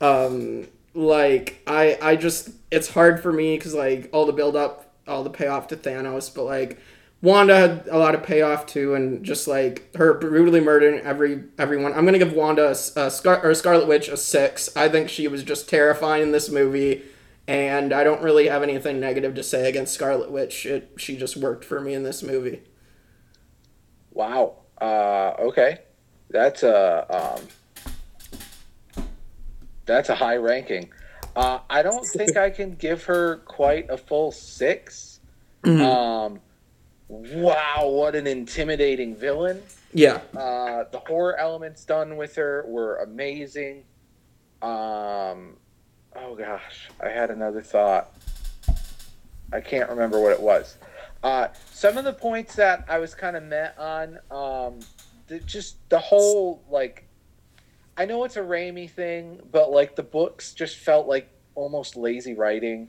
um, 0.00 0.66
like 0.94 1.62
I 1.66 1.98
I 2.02 2.16
just 2.16 2.50
it's 2.70 2.90
hard 2.90 3.22
for 3.22 3.32
me 3.32 3.56
because 3.56 3.74
like 3.74 4.10
all 4.12 4.26
the 4.26 4.32
build 4.32 4.56
up, 4.56 4.92
all 5.08 5.24
the 5.24 5.30
payoff 5.30 5.68
to 5.68 5.76
Thanos, 5.76 6.34
but 6.34 6.44
like 6.44 6.78
Wanda 7.22 7.54
had 7.54 7.88
a 7.90 7.98
lot 7.98 8.14
of 8.14 8.22
payoff 8.22 8.66
too, 8.66 8.94
and 8.94 9.22
just 9.24 9.46
like 9.46 9.94
her 9.96 10.14
brutally 10.14 10.60
murdering 10.60 11.00
every 11.00 11.44
everyone. 11.58 11.92
I'm 11.92 12.04
gonna 12.06 12.18
give 12.18 12.32
Wanda 12.32 12.70
a 12.70 12.74
Scar- 13.10 13.44
or 13.44 13.54
Scarlet 13.54 13.86
Witch 13.86 14.08
a 14.08 14.16
six. 14.16 14.74
I 14.74 14.88
think 14.88 15.10
she 15.10 15.28
was 15.28 15.42
just 15.42 15.68
terrifying 15.68 16.22
in 16.22 16.32
this 16.32 16.48
movie, 16.48 17.02
and 17.46 17.92
I 17.92 18.04
don't 18.04 18.22
really 18.22 18.48
have 18.48 18.62
anything 18.62 19.00
negative 19.00 19.34
to 19.34 19.42
say 19.42 19.68
against 19.68 19.92
Scarlet 19.92 20.30
Witch. 20.30 20.64
It 20.64 20.92
she 20.96 21.16
just 21.16 21.36
worked 21.36 21.64
for 21.64 21.80
me 21.80 21.92
in 21.92 22.04
this 22.04 22.22
movie. 22.22 22.62
Wow. 24.12 24.56
Uh, 24.80 25.34
okay, 25.40 25.80
that's 26.30 26.62
a 26.62 27.36
um, 28.96 29.04
that's 29.84 30.08
a 30.08 30.14
high 30.14 30.36
ranking. 30.36 30.90
Uh, 31.36 31.58
I 31.68 31.82
don't 31.82 32.06
think 32.06 32.36
I 32.36 32.50
can 32.50 32.74
give 32.74 33.04
her 33.04 33.36
quite 33.46 33.88
a 33.90 33.96
full 33.96 34.32
6 34.32 35.20
Um, 35.64 36.40
wow, 37.10 37.88
what 37.88 38.14
an 38.14 38.26
intimidating 38.26 39.16
villain. 39.16 39.62
Yeah, 39.92 40.20
Uh, 40.36 40.84
the 40.92 41.00
horror 41.06 41.36
elements 41.36 41.84
done 41.84 42.16
with 42.16 42.36
her 42.36 42.64
were 42.68 42.98
amazing. 42.98 43.82
Um, 44.62 45.56
oh 46.14 46.36
gosh, 46.38 46.88
I 47.00 47.08
had 47.08 47.30
another 47.30 47.60
thought. 47.60 48.12
I 49.52 49.60
can't 49.60 49.90
remember 49.90 50.20
what 50.20 50.30
it 50.30 50.40
was. 50.40 50.76
Uh, 51.24 51.48
some 51.72 51.98
of 51.98 52.04
the 52.04 52.12
points 52.12 52.54
that 52.54 52.84
I 52.88 52.98
was 52.98 53.14
kind 53.14 53.36
of 53.36 53.42
met 53.42 53.76
on, 53.76 54.18
um, 54.30 54.78
the, 55.26 55.40
just 55.40 55.76
the 55.90 55.98
whole 55.98 56.62
like, 56.70 57.04
I 57.96 58.04
know 58.04 58.22
it's 58.22 58.36
a 58.36 58.40
Raimi 58.42 58.88
thing, 58.88 59.40
but 59.50 59.72
like 59.72 59.96
the 59.96 60.04
books 60.04 60.54
just 60.54 60.76
felt 60.76 61.08
like 61.08 61.28
almost 61.56 61.96
lazy 61.96 62.34
writing. 62.34 62.88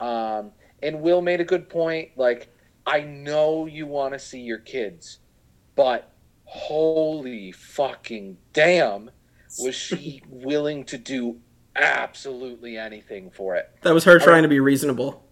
Um, 0.00 0.50
and 0.82 1.00
Will 1.00 1.22
made 1.22 1.40
a 1.40 1.44
good 1.44 1.68
point. 1.68 2.10
Like, 2.16 2.48
I 2.86 3.00
know 3.02 3.66
you 3.66 3.86
want 3.86 4.14
to 4.14 4.18
see 4.18 4.40
your 4.40 4.58
kids, 4.58 5.18
but 5.76 6.12
holy 6.44 7.52
fucking 7.52 8.38
damn, 8.52 9.10
was 9.58 9.74
she 9.74 10.22
willing 10.28 10.84
to 10.84 10.98
do 10.98 11.38
absolutely 11.76 12.76
anything 12.76 13.30
for 13.30 13.56
it? 13.56 13.70
that 13.82 13.94
was 13.94 14.04
her 14.04 14.18
trying 14.18 14.42
to 14.42 14.48
be 14.48 14.60
reasonable. 14.60 15.24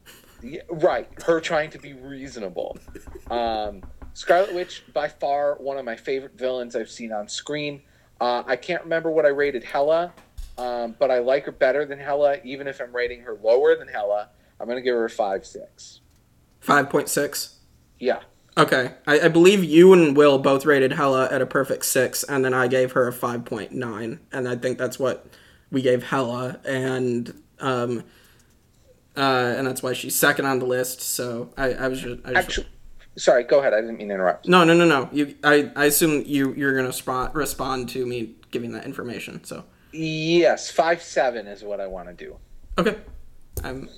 Yeah, 0.43 0.63
right, 0.71 1.09
her 1.27 1.41
trying 1.41 1.71
to 1.71 1.79
be 1.79 1.93
reasonable. 1.93 2.79
Um, 3.31 3.83
Scarlet 4.15 4.55
Witch, 4.55 4.85
by 4.93 5.09
far 5.09 5.57
one 5.57 5.77
of 5.77 5.85
my 5.85 5.97
favorite 5.97 6.37
villains 6.39 6.75
I've 6.75 6.91
seen 6.91 7.13
on 7.13 7.29
screen. 7.29 7.83
Uh, 8.21 8.43
I 8.47 8.57
can't 8.57 8.83
remember 8.83 9.11
what 9.11 9.25
I 9.25 9.29
rated 9.29 9.65
Hela, 9.65 10.13
um, 10.59 10.95
but 10.99 11.11
I 11.11 11.19
like 11.19 11.45
her 11.47 11.53
better 11.53 11.85
than 11.85 11.99
Hela, 11.99 12.37
even 12.45 12.67
if 12.69 12.81
I'm 12.81 12.95
rating 12.95 13.23
her 13.23 13.39
lower 13.43 13.77
than 13.77 13.89
Hela. 13.89 14.29
I'm 14.59 14.67
going 14.67 14.77
to 14.77 14.83
give 14.83 14.95
her 14.95 15.07
a 15.07 15.11
5 15.11 15.47
6. 15.47 16.00
Five 16.61 16.91
point 16.91 17.09
six. 17.09 17.57
Yeah. 17.99 18.21
Okay, 18.59 18.95
I, 19.07 19.21
I 19.21 19.29
believe 19.29 19.65
you 19.65 19.93
and 19.93 20.17
Will 20.17 20.39
both 20.39 20.67
rated 20.67 20.93
Hela 20.93 21.29
at 21.31 21.41
a 21.41 21.47
perfect 21.47 21.85
six, 21.85 22.23
and 22.25 22.45
then 22.45 22.53
I 22.53 22.69
gave 22.69 22.93
her 22.93 23.07
a 23.07 23.13
five 23.13 23.45
point 23.45 23.73
nine, 23.73 24.21
and 24.33 24.49
I 24.49 24.57
think 24.57 24.77
that's 24.77 24.99
what 24.99 25.27
we 25.71 25.83
gave 25.83 26.05
Hela. 26.05 26.61
And 26.65 27.43
um, 27.61 28.05
uh, 29.17 29.55
and 29.57 29.67
that's 29.67 29.83
why 29.83 29.93
she's 29.93 30.17
second 30.17 30.47
on 30.47 30.59
the 30.59 30.67
list. 30.67 31.01
So 31.01 31.53
I, 31.57 31.73
I 31.73 31.89
was 31.89 32.01
just, 32.01 32.21
I 32.25 32.35
just 32.35 32.37
Actually, 32.37 32.67
sorry. 33.17 33.45
Go 33.45 33.61
ahead. 33.61 33.73
I 33.73 33.81
didn't 33.81 33.99
mean 33.99 34.09
to 34.09 34.15
interrupt. 34.15 34.49
no, 34.49 34.65
no, 34.65 34.75
no, 34.75 34.85
no. 34.85 35.09
You, 35.13 35.35
I, 35.45 35.71
I 35.77 35.87
assume 35.87 36.25
you, 36.27 36.53
you're 36.55 36.77
gonna 36.77 36.93
spot, 36.93 37.35
respond 37.35 37.89
to 37.91 38.05
me 38.05 38.35
giving 38.51 38.73
that 38.73 38.85
information. 38.85 39.45
So 39.45 39.65
Yes, 39.93 40.71
five 40.71 41.03
seven 41.03 41.47
is 41.47 41.63
what 41.63 41.81
I 41.81 41.87
want 41.87 42.09
to 42.09 42.15
do 42.15 42.37
okay, 42.81 42.99
I'm 43.63 43.89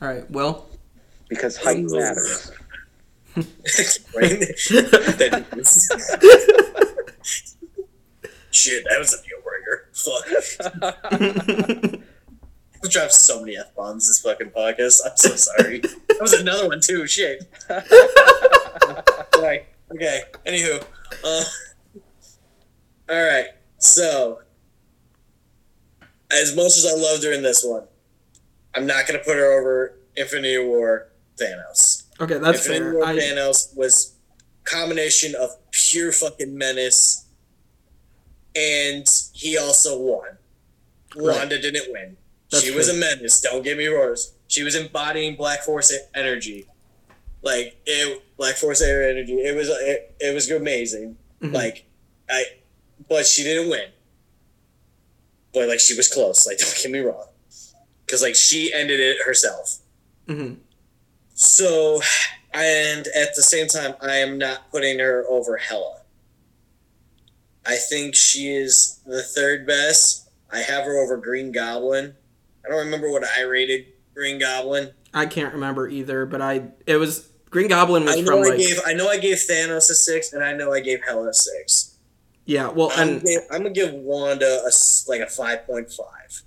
all 0.00 0.08
right. 0.08 0.28
Will 0.30 0.66
because 1.34 1.56
height 1.56 1.84
Ooh. 1.84 1.96
matters. 1.98 2.50
Right? 3.36 4.40
That 5.18 5.46
is- 5.56 5.88
Shit, 8.50 8.84
that 8.88 8.98
was 8.98 9.14
a 9.14 9.16
deal 9.22 9.40
breaker. 9.42 9.88
Fuck. 11.90 12.02
We 12.82 12.88
dropped 12.88 13.12
so 13.12 13.38
many 13.38 13.56
f 13.56 13.72
bombs 13.76 14.08
this 14.08 14.18
fucking 14.20 14.50
podcast. 14.50 15.02
I'm 15.06 15.16
so 15.16 15.36
sorry. 15.36 15.78
that 15.78 16.18
was 16.20 16.32
another 16.32 16.66
one 16.66 16.80
too. 16.80 17.06
Shit. 17.06 17.44
right. 19.40 19.66
Okay. 19.94 20.22
Anywho, 20.44 20.84
uh, 21.24 21.44
all 23.08 23.22
right. 23.24 23.46
So, 23.78 24.40
as 26.32 26.56
much 26.56 26.76
as 26.76 26.84
I 26.84 26.96
loved 26.96 27.22
her 27.22 27.30
in 27.32 27.44
this 27.44 27.62
one, 27.64 27.84
I'm 28.74 28.84
not 28.84 29.06
gonna 29.06 29.20
put 29.20 29.36
her 29.36 29.52
over 29.60 30.00
Infinity 30.16 30.58
War 30.58 31.11
Thanos. 31.40 32.04
okay, 32.20 32.38
that's 32.38 32.66
Infinity 32.66 32.84
fair. 32.84 32.94
War 32.94 33.04
I, 33.04 33.16
Thanos 33.16 33.76
was 33.76 34.14
combination 34.64 35.34
of 35.34 35.50
pure 35.70 36.12
fucking 36.12 36.56
menace, 36.56 37.26
and 38.54 39.06
he 39.32 39.56
also 39.58 39.98
won. 39.98 40.38
Right. 41.16 41.36
Wanda 41.36 41.60
didn't 41.60 41.92
win. 41.92 42.16
That's 42.50 42.64
she 42.64 42.70
was 42.74 42.88
a 42.88 42.94
menace. 42.94 43.40
Don't 43.40 43.62
get 43.62 43.76
me 43.78 43.86
wrong. 43.86 44.16
She 44.48 44.62
was 44.62 44.74
embodying 44.74 45.36
Black 45.36 45.62
Force 45.62 45.92
energy, 46.14 46.66
like 47.42 47.80
it. 47.86 48.22
Black 48.36 48.56
Force 48.56 48.82
air 48.82 49.08
energy. 49.08 49.34
It 49.34 49.54
was 49.56 49.68
it, 49.68 50.14
it 50.20 50.34
was 50.34 50.50
amazing. 50.50 51.16
Mhm. 51.40 51.52
Like 51.52 51.86
I, 52.30 52.44
but 53.08 53.24
she 53.26 53.42
didn't 53.42 53.70
win. 53.70 53.88
But 55.54 55.68
like 55.68 55.80
she 55.80 55.94
was 55.96 56.08
close. 56.08 56.46
Like 56.46 56.58
don't 56.58 56.78
get 56.82 56.90
me 56.90 56.98
wrong, 57.00 57.26
because 58.04 58.22
like 58.22 58.34
she 58.34 58.72
ended 58.72 59.00
it 59.00 59.18
herself. 59.24 59.78
Mhm. 60.28 60.56
So, 61.42 62.00
and 62.54 63.06
at 63.08 63.34
the 63.34 63.42
same 63.42 63.66
time, 63.66 63.94
I 64.00 64.16
am 64.16 64.38
not 64.38 64.70
putting 64.70 65.00
her 65.00 65.24
over 65.28 65.56
Hela. 65.56 66.02
I 67.66 67.76
think 67.76 68.14
she 68.14 68.48
is 68.52 69.00
the 69.06 69.22
third 69.22 69.66
best. 69.66 70.28
I 70.52 70.58
have 70.58 70.84
her 70.84 71.02
over 71.02 71.16
Green 71.16 71.50
Goblin. 71.50 72.14
I 72.64 72.68
don't 72.68 72.84
remember 72.84 73.10
what 73.10 73.24
I 73.24 73.42
rated 73.42 73.86
Green 74.14 74.38
Goblin. 74.38 74.92
I 75.14 75.26
can't 75.26 75.52
remember 75.52 75.88
either, 75.88 76.26
but 76.26 76.40
I, 76.40 76.62
it 76.86 76.96
was 76.96 77.28
Green 77.50 77.68
Goblin 77.68 78.04
was 78.04 78.16
I 78.16 78.20
know 78.20 78.26
from 78.26 78.38
I 78.44 78.48
like, 78.50 78.58
gave 78.58 78.78
I 78.86 78.92
know 78.94 79.08
I 79.08 79.18
gave 79.18 79.36
Thanos 79.38 79.90
a 79.90 79.94
six, 79.94 80.32
and 80.32 80.44
I 80.44 80.52
know 80.52 80.72
I 80.72 80.78
gave 80.80 81.00
Hela 81.04 81.28
a 81.28 81.34
six. 81.34 81.96
yeah. 82.44 82.68
Well, 82.68 82.92
I'm, 82.96 83.08
and 83.08 83.22
gonna- 83.22 83.36
I'm 83.50 83.62
gonna 83.62 83.70
give 83.74 83.92
Wanda 83.92 84.62
a 84.64 84.70
like 85.08 85.20
a 85.22 85.26
five 85.26 85.66
point 85.66 85.90
five. 85.90 86.42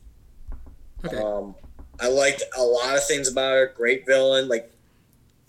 okay, 1.06 1.18
Um, 1.18 1.54
I 2.00 2.08
liked 2.08 2.44
a 2.58 2.64
lot 2.64 2.96
of 2.96 3.06
things 3.06 3.28
about 3.30 3.52
her. 3.54 3.74
Great 3.76 4.06
villain. 4.06 4.48
Like, 4.48 4.72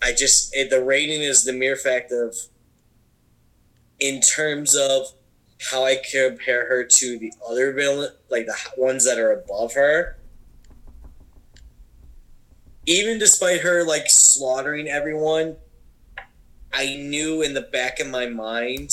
I 0.01 0.13
just 0.13 0.55
it, 0.55 0.69
the 0.69 0.83
rating 0.83 1.21
is 1.21 1.43
the 1.43 1.53
mere 1.53 1.75
fact 1.75 2.11
of, 2.11 2.35
in 3.99 4.21
terms 4.21 4.75
of 4.75 5.07
how 5.71 5.83
I 5.83 5.95
compare 5.95 6.67
her 6.67 6.83
to 6.83 7.17
the 7.17 7.33
other 7.47 7.73
villain, 7.73 8.11
like 8.29 8.45
the 8.45 8.55
ones 8.77 9.05
that 9.05 9.17
are 9.17 9.31
above 9.31 9.73
her. 9.73 10.17
Even 12.85 13.19
despite 13.19 13.61
her 13.61 13.83
like 13.83 14.05
slaughtering 14.07 14.87
everyone, 14.87 15.57
I 16.71 16.95
knew 16.95 17.41
in 17.41 17.53
the 17.53 17.61
back 17.61 17.99
of 17.99 18.07
my 18.07 18.27
mind, 18.27 18.91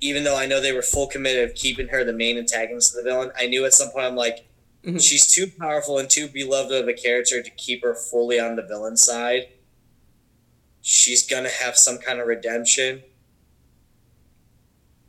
even 0.00 0.24
though 0.24 0.36
I 0.36 0.46
know 0.46 0.60
they 0.60 0.72
were 0.72 0.82
full 0.82 1.06
committed 1.06 1.48
of 1.48 1.54
keeping 1.54 1.88
her 1.88 2.04
the 2.04 2.12
main 2.12 2.36
antagonist 2.36 2.94
of 2.96 3.04
the 3.04 3.10
villain, 3.10 3.30
I 3.38 3.46
knew 3.46 3.64
at 3.64 3.72
some 3.72 3.90
point 3.90 4.04
I'm 4.04 4.16
like, 4.16 4.46
Mhm. 4.84 5.00
she's 5.00 5.26
too 5.32 5.46
powerful 5.46 5.98
and 5.98 6.10
too 6.10 6.26
beloved 6.28 6.72
of 6.72 6.88
a 6.88 6.92
character 6.92 7.42
to 7.42 7.50
keep 7.50 7.82
her 7.82 7.94
fully 7.94 8.40
on 8.40 8.56
the 8.56 8.62
villain 8.62 8.96
side. 8.96 9.48
She's 10.80 11.22
gonna 11.26 11.48
have 11.48 11.76
some 11.78 11.98
kind 11.98 12.18
of 12.20 12.26
redemption. 12.26 13.02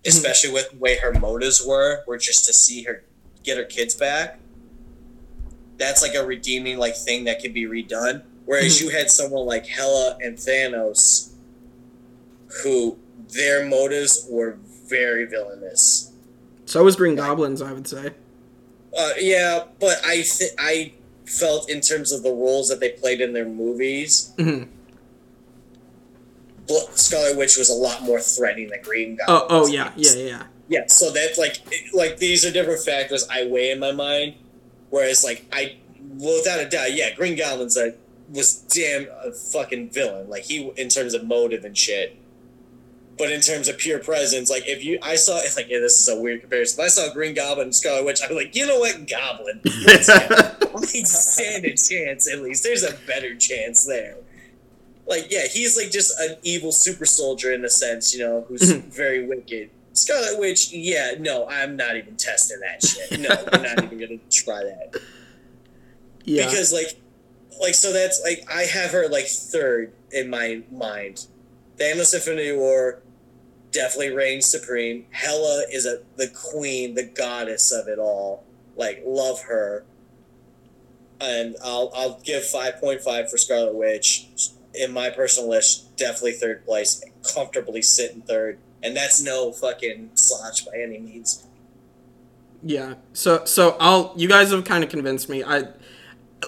Especially 0.05 0.51
with 0.51 0.69
the 0.71 0.77
way 0.77 0.97
her 0.97 1.13
motives 1.13 1.65
were, 1.65 2.03
were 2.05 2.17
just 2.17 2.45
to 2.45 2.53
see 2.53 2.83
her 2.83 3.03
get 3.43 3.57
her 3.57 3.63
kids 3.63 3.95
back. 3.95 4.37
That's 5.77 6.01
like 6.01 6.13
a 6.13 6.25
redeeming 6.25 6.77
like 6.77 6.95
thing 6.95 7.23
that 7.23 7.41
could 7.41 7.53
be 7.53 7.63
redone. 7.65 8.23
Whereas 8.45 8.77
Mhm. 8.77 8.81
you 8.81 8.89
had 8.89 9.09
someone 9.09 9.45
like 9.45 9.65
Hela 9.65 10.17
and 10.21 10.37
Thanos, 10.37 11.29
who 12.61 12.99
their 13.29 13.65
motives 13.65 14.25
were 14.29 14.57
very 14.85 15.25
villainous. 15.25 16.09
so 16.65 16.83
was 16.83 16.95
Green 16.95 17.15
Goblins, 17.15 17.61
I 17.61 17.71
would 17.73 17.87
say. 17.87 18.11
Uh, 18.97 19.11
yeah, 19.19 19.63
but 19.79 19.97
I 20.05 20.17
th- 20.21 20.51
I 20.59 20.93
felt 21.25 21.69
in 21.69 21.81
terms 21.81 22.11
of 22.11 22.21
the 22.23 22.31
roles 22.31 22.69
that 22.69 22.79
they 22.79 22.89
played 22.89 23.21
in 23.21 23.33
their 23.33 23.45
movies, 23.47 24.31
Mhm. 24.37 24.67
Bl- 26.67 26.91
Scarlet 26.95 27.37
Witch 27.37 27.57
was 27.57 27.69
a 27.69 27.73
lot 27.73 28.03
more 28.03 28.19
threatening 28.21 28.69
than 28.69 28.81
Green 28.81 29.17
Oh, 29.27 29.39
Goblin. 29.47 29.61
oh 29.61 29.67
yeah, 29.67 29.91
yeah, 29.97 30.11
yeah, 30.13 30.23
yeah. 30.25 30.43
yeah. 30.69 30.83
So 30.87 31.11
that's 31.11 31.37
like 31.37 31.57
like 31.93 32.17
these 32.17 32.45
are 32.45 32.51
different 32.51 32.81
factors 32.83 33.27
I 33.29 33.45
weigh 33.45 33.71
in 33.71 33.79
my 33.79 33.91
mind. 33.91 34.35
Whereas 34.89 35.23
like 35.23 35.45
I, 35.51 35.77
without 36.17 36.59
a 36.59 36.69
doubt, 36.69 36.93
yeah, 36.93 37.11
Green 37.15 37.35
Goblin's 37.37 37.77
a 37.77 37.95
was 38.31 38.53
damn 38.55 39.07
a 39.23 39.31
fucking 39.33 39.89
villain. 39.89 40.29
Like 40.29 40.43
he 40.43 40.71
in 40.77 40.89
terms 40.89 41.13
of 41.13 41.25
motive 41.25 41.65
and 41.65 41.77
shit. 41.77 42.15
But 43.17 43.31
in 43.31 43.41
terms 43.41 43.67
of 43.67 43.77
pure 43.77 43.99
presence, 43.99 44.49
like 44.49 44.63
if 44.67 44.83
you, 44.83 44.97
I 45.01 45.15
saw, 45.15 45.35
like, 45.55 45.69
yeah, 45.69 45.79
this 45.79 46.01
is 46.01 46.09
a 46.09 46.19
weird 46.19 46.41
comparison. 46.41 46.79
If 46.81 46.85
I 46.85 46.87
saw 46.89 47.13
Green 47.13 47.35
Goblin 47.35 47.65
and 47.67 47.75
Scarlet 47.75 48.05
Witch, 48.05 48.21
I'd 48.23 48.29
be 48.29 48.35
like, 48.35 48.55
you 48.55 48.65
know 48.65 48.79
what, 48.79 49.07
Goblin, 49.07 49.61
let's 49.85 50.09
we 50.73 51.03
stand 51.05 51.65
a 51.65 51.75
chance 51.75 52.31
at 52.31 52.41
least. 52.41 52.63
There's 52.63 52.83
a 52.83 52.93
better 53.05 53.35
chance 53.35 53.85
there. 53.85 54.17
Like, 55.05 55.27
yeah, 55.29 55.45
he's 55.47 55.77
like 55.77 55.91
just 55.91 56.17
an 56.19 56.37
evil 56.43 56.71
super 56.71 57.05
soldier 57.05 57.53
in 57.53 57.63
a 57.65 57.69
sense, 57.69 58.15
you 58.15 58.23
know, 58.23 58.45
who's 58.47 58.61
Mhm. 58.73 58.83
very 58.85 59.25
wicked. 59.27 59.69
Scarlet 59.91 60.39
Witch, 60.39 60.71
yeah, 60.71 61.11
no, 61.19 61.47
I'm 61.47 61.75
not 61.75 61.95
even 61.97 62.15
testing 62.15 62.59
that 62.61 62.83
shit. 62.83 63.19
No, 63.19 63.29
I'm 63.51 63.61
not 63.61 63.83
even 63.83 63.99
gonna 63.99 64.19
try 64.31 64.63
that 64.63 64.99
yeah. 66.23 66.45
because 66.45 66.73
like, 66.73 66.95
like 67.61 67.75
so 67.75 67.93
that's 67.93 68.21
like 68.23 68.43
I 68.51 68.63
have 68.63 68.91
her 68.91 69.07
like 69.07 69.25
third 69.27 69.91
in 70.11 70.29
my 70.29 70.63
mind. 70.71 71.27
Thanos 71.77 72.13
Infinity 72.13 72.53
War 72.53 73.01
definitely 73.71 74.11
reigns 74.11 74.45
supreme. 74.45 75.05
Hela 75.11 75.65
is 75.71 75.85
a 75.85 76.03
the 76.15 76.27
queen, 76.27 76.95
the 76.95 77.03
goddess 77.03 77.71
of 77.71 77.87
it 77.87 77.99
all. 77.99 78.43
Like 78.75 79.03
love 79.05 79.41
her. 79.43 79.83
And 81.19 81.55
I'll 81.63 81.91
I'll 81.95 82.19
give 82.23 82.45
five 82.45 82.79
point 82.79 83.01
five 83.01 83.29
for 83.29 83.37
Scarlet 83.37 83.73
Witch. 83.73 84.27
In 84.75 84.91
my 84.91 85.09
personal 85.09 85.49
list, 85.49 85.95
definitely 85.97 86.31
third 86.33 86.65
place, 86.65 87.03
comfortably 87.33 87.81
sitting 87.81 88.21
third. 88.21 88.59
And 88.81 88.95
that's 88.95 89.21
no 89.21 89.51
fucking 89.51 90.11
slouch 90.15 90.65
by 90.65 90.77
any 90.77 90.99
means. 90.99 91.45
Yeah. 92.61 92.95
So 93.13 93.45
so 93.45 93.75
I'll 93.79 94.13
you 94.15 94.27
guys 94.27 94.51
have 94.51 94.65
kind 94.65 94.83
of 94.83 94.89
convinced 94.89 95.29
me. 95.29 95.43
I 95.43 95.67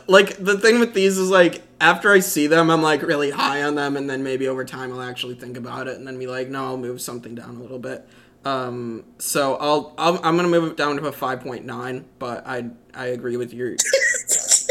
like 0.07 0.37
the 0.37 0.57
thing 0.57 0.79
with 0.79 0.93
these 0.93 1.17
is 1.17 1.29
like 1.29 1.61
after 1.81 2.11
I 2.11 2.19
see 2.19 2.47
them 2.47 2.69
I'm 2.69 2.81
like 2.81 3.01
really 3.01 3.31
high 3.31 3.63
on 3.63 3.75
them 3.75 3.97
and 3.97 4.09
then 4.09 4.23
maybe 4.23 4.47
over 4.47 4.63
time 4.65 4.91
I'll 4.93 5.01
actually 5.01 5.35
think 5.35 5.57
about 5.57 5.87
it 5.87 5.97
and 5.97 6.07
then 6.07 6.17
be 6.17 6.27
like 6.27 6.49
no 6.49 6.65
I'll 6.65 6.77
move 6.77 7.01
something 7.01 7.35
down 7.35 7.55
a 7.57 7.61
little 7.61 7.79
bit. 7.79 8.07
Um 8.43 9.03
so 9.17 9.55
I'll, 9.57 9.93
I'll 9.97 10.19
I'm 10.23 10.37
to 10.37 10.43
move 10.47 10.71
it 10.71 10.77
down 10.77 10.95
to 10.97 11.05
a 11.07 11.11
5.9 11.11 12.03
but 12.19 12.45
I 12.47 12.69
I 12.93 13.07
agree 13.07 13.37
with 13.37 13.53
your 13.53 13.75
That's 14.27 14.69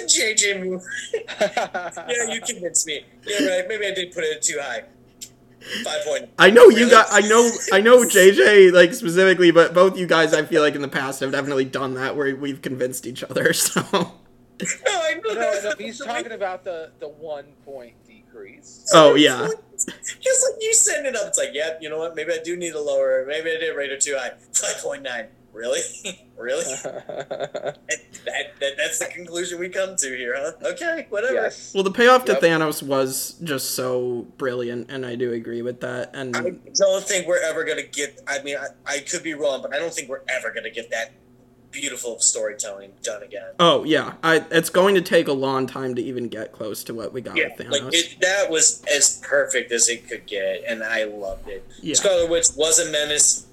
a 0.00 0.04
JJ 0.20 0.64
move. 0.64 0.82
Yeah, 1.40 2.32
you 2.32 2.40
convinced 2.40 2.86
me. 2.86 3.04
You're 3.26 3.48
right. 3.48 3.68
Maybe 3.68 3.86
I 3.86 3.92
did 3.94 4.12
put 4.12 4.24
it 4.24 4.42
too 4.42 4.58
high. 4.60 4.84
Five 5.84 6.04
point. 6.06 6.30
I 6.38 6.50
know 6.50 6.68
you 6.70 6.78
Really? 6.86 6.90
got 6.90 7.08
I 7.10 7.20
know 7.20 7.50
I 7.72 7.80
know 7.80 7.98
JJ 8.04 8.72
like 8.72 8.94
specifically 8.94 9.50
but 9.50 9.74
both 9.74 9.98
you 9.98 10.06
guys 10.06 10.32
I 10.32 10.44
feel 10.44 10.62
like 10.62 10.74
in 10.74 10.82
the 10.82 10.88
past 10.88 11.20
have 11.20 11.32
definitely 11.32 11.64
done 11.66 11.94
that 11.94 12.16
where 12.16 12.34
we've 12.36 12.62
convinced 12.62 13.06
each 13.06 13.22
other 13.24 13.52
so 13.52 14.12
No, 14.60 15.00
I 15.02 15.14
know. 15.14 15.34
no, 15.34 15.60
no, 15.62 15.72
he's 15.78 15.98
talking 15.98 16.32
about 16.32 16.64
the 16.64 16.90
the 16.98 17.08
one 17.08 17.46
point 17.64 17.94
decrease. 18.06 18.90
Oh 18.92 19.14
yeah. 19.14 19.48
Just 19.76 20.46
like 20.50 20.60
you 20.60 20.74
send 20.74 21.06
it 21.06 21.14
up, 21.14 21.28
it's 21.28 21.38
like, 21.38 21.50
yeah, 21.52 21.78
You 21.80 21.88
know 21.88 21.98
what? 21.98 22.16
Maybe 22.16 22.32
I 22.32 22.38
do 22.42 22.56
need 22.56 22.74
a 22.74 22.80
lower. 22.80 23.24
Maybe 23.26 23.50
I 23.50 23.58
did 23.58 23.76
rate 23.76 23.92
it 23.92 24.00
too 24.00 24.16
high. 24.18 24.32
Five 24.52 24.82
point 24.82 25.02
nine. 25.02 25.26
Really? 25.52 25.80
really? 26.36 26.64
that, 26.84 27.78
that, 28.24 28.76
that's 28.76 28.98
the 28.98 29.06
conclusion 29.06 29.58
we 29.58 29.68
come 29.68 29.96
to 29.96 30.16
here, 30.16 30.34
huh? 30.36 30.52
Okay, 30.62 31.06
whatever. 31.08 31.34
yes. 31.34 31.72
Well, 31.74 31.82
the 31.82 31.90
payoff 31.90 32.24
to 32.26 32.32
Yep. 32.32 32.42
Thanos 32.42 32.82
was 32.82 33.34
just 33.42 33.72
so 33.72 34.26
brilliant, 34.36 34.90
and 34.90 35.04
I 35.06 35.16
do 35.16 35.32
agree 35.32 35.62
with 35.62 35.80
that. 35.80 36.10
And 36.14 36.36
I 36.36 36.50
don't 36.74 37.02
think 37.04 37.26
we're 37.26 37.42
ever 37.42 37.64
gonna 37.64 37.82
get. 37.82 38.20
I 38.28 38.42
mean, 38.42 38.56
I, 38.56 38.66
I 38.86 38.98
could 39.00 39.22
be 39.22 39.34
wrong, 39.34 39.62
but 39.62 39.74
I 39.74 39.78
don't 39.78 39.92
think 39.92 40.08
we're 40.08 40.22
ever 40.28 40.52
gonna 40.52 40.70
get 40.70 40.90
that 40.90 41.12
beautiful 41.80 42.18
storytelling 42.20 42.90
done 43.02 43.22
again. 43.22 43.50
Oh 43.60 43.84
yeah, 43.84 44.14
I, 44.22 44.44
it's 44.50 44.70
going 44.70 44.94
to 44.96 45.00
take 45.00 45.28
a 45.28 45.32
long 45.32 45.66
time 45.66 45.94
to 45.94 46.02
even 46.02 46.28
get 46.28 46.52
close 46.52 46.82
to 46.84 46.94
what 46.94 47.12
we 47.12 47.20
got 47.20 47.36
Yeah, 47.36 47.48
with 47.56 47.66
Thanos. 47.68 47.70
like 47.84 47.94
it, 47.94 48.16
that 48.20 48.50
was 48.50 48.82
as 48.94 49.20
perfect 49.22 49.70
as 49.72 49.88
it 49.88 50.08
could 50.08 50.26
get, 50.26 50.64
and 50.66 50.82
I 50.82 51.04
loved 51.04 51.48
it. 51.48 51.66
Yeah. 51.80 51.94
Scarlet 51.94 52.30
Witch 52.30 52.48
was 52.56 52.78
a 52.78 52.90
menace, 52.90 53.46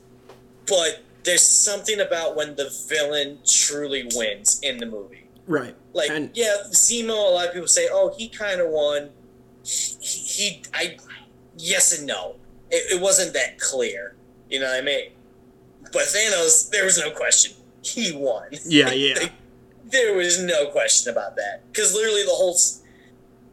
but 0.68 1.02
there's 1.24 1.42
something 1.46 2.00
about 2.00 2.36
when 2.36 2.56
the 2.56 2.72
villain 2.88 3.40
truly 3.48 4.08
wins 4.16 4.60
in 4.64 4.78
the 4.78 4.86
movie. 4.86 5.28
right. 5.48 5.76
Like, 5.94 6.10
And- 6.10 6.30
yeah, 6.34 6.56
Zemo. 6.72 7.10
A 7.10 7.34
lot 7.34 7.48
of 7.48 7.54
people 7.54 7.68
say, 7.70 7.88
"Oh, 7.92 8.14
he 8.18 8.28
kind 8.28 8.60
of 8.60 8.68
won." 8.70 9.10
He, 9.64 9.96
he, 10.02 10.64
I, 10.74 10.98
yes 11.58 11.98
and 11.98 12.06
no. 12.08 12.36
It, 12.70 12.98
it 12.98 13.02
wasn't 13.02 13.34
that 13.34 13.60
clear. 13.60 14.16
You 14.50 14.60
know 14.60 14.68
what 14.68 14.76
I 14.78 14.82
mean? 14.82 15.12
But 15.94 16.04
Thanos, 16.04 16.70
there 16.70 16.84
was 16.84 16.98
no 17.00 17.12
question. 17.12 17.54
He 17.86 18.12
won. 18.12 18.50
Yeah, 18.66 18.92
yeah. 18.92 19.16
Like, 19.22 19.32
there 19.92 20.16
was 20.16 20.42
no 20.42 20.68
question 20.72 21.12
about 21.12 21.36
that. 21.36 21.62
Because 21.72 21.94
literally 21.94 22.24
the 22.24 22.32
whole 22.32 22.58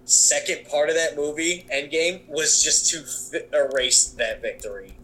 second 0.07 0.67
part 0.67 0.89
of 0.89 0.95
that 0.95 1.15
movie, 1.15 1.67
Endgame, 1.73 2.27
was 2.27 2.63
just 2.63 2.91
to 2.91 3.03
fi- 3.03 3.47
erase 3.55 4.05
that 4.05 4.41
victory. 4.41 4.95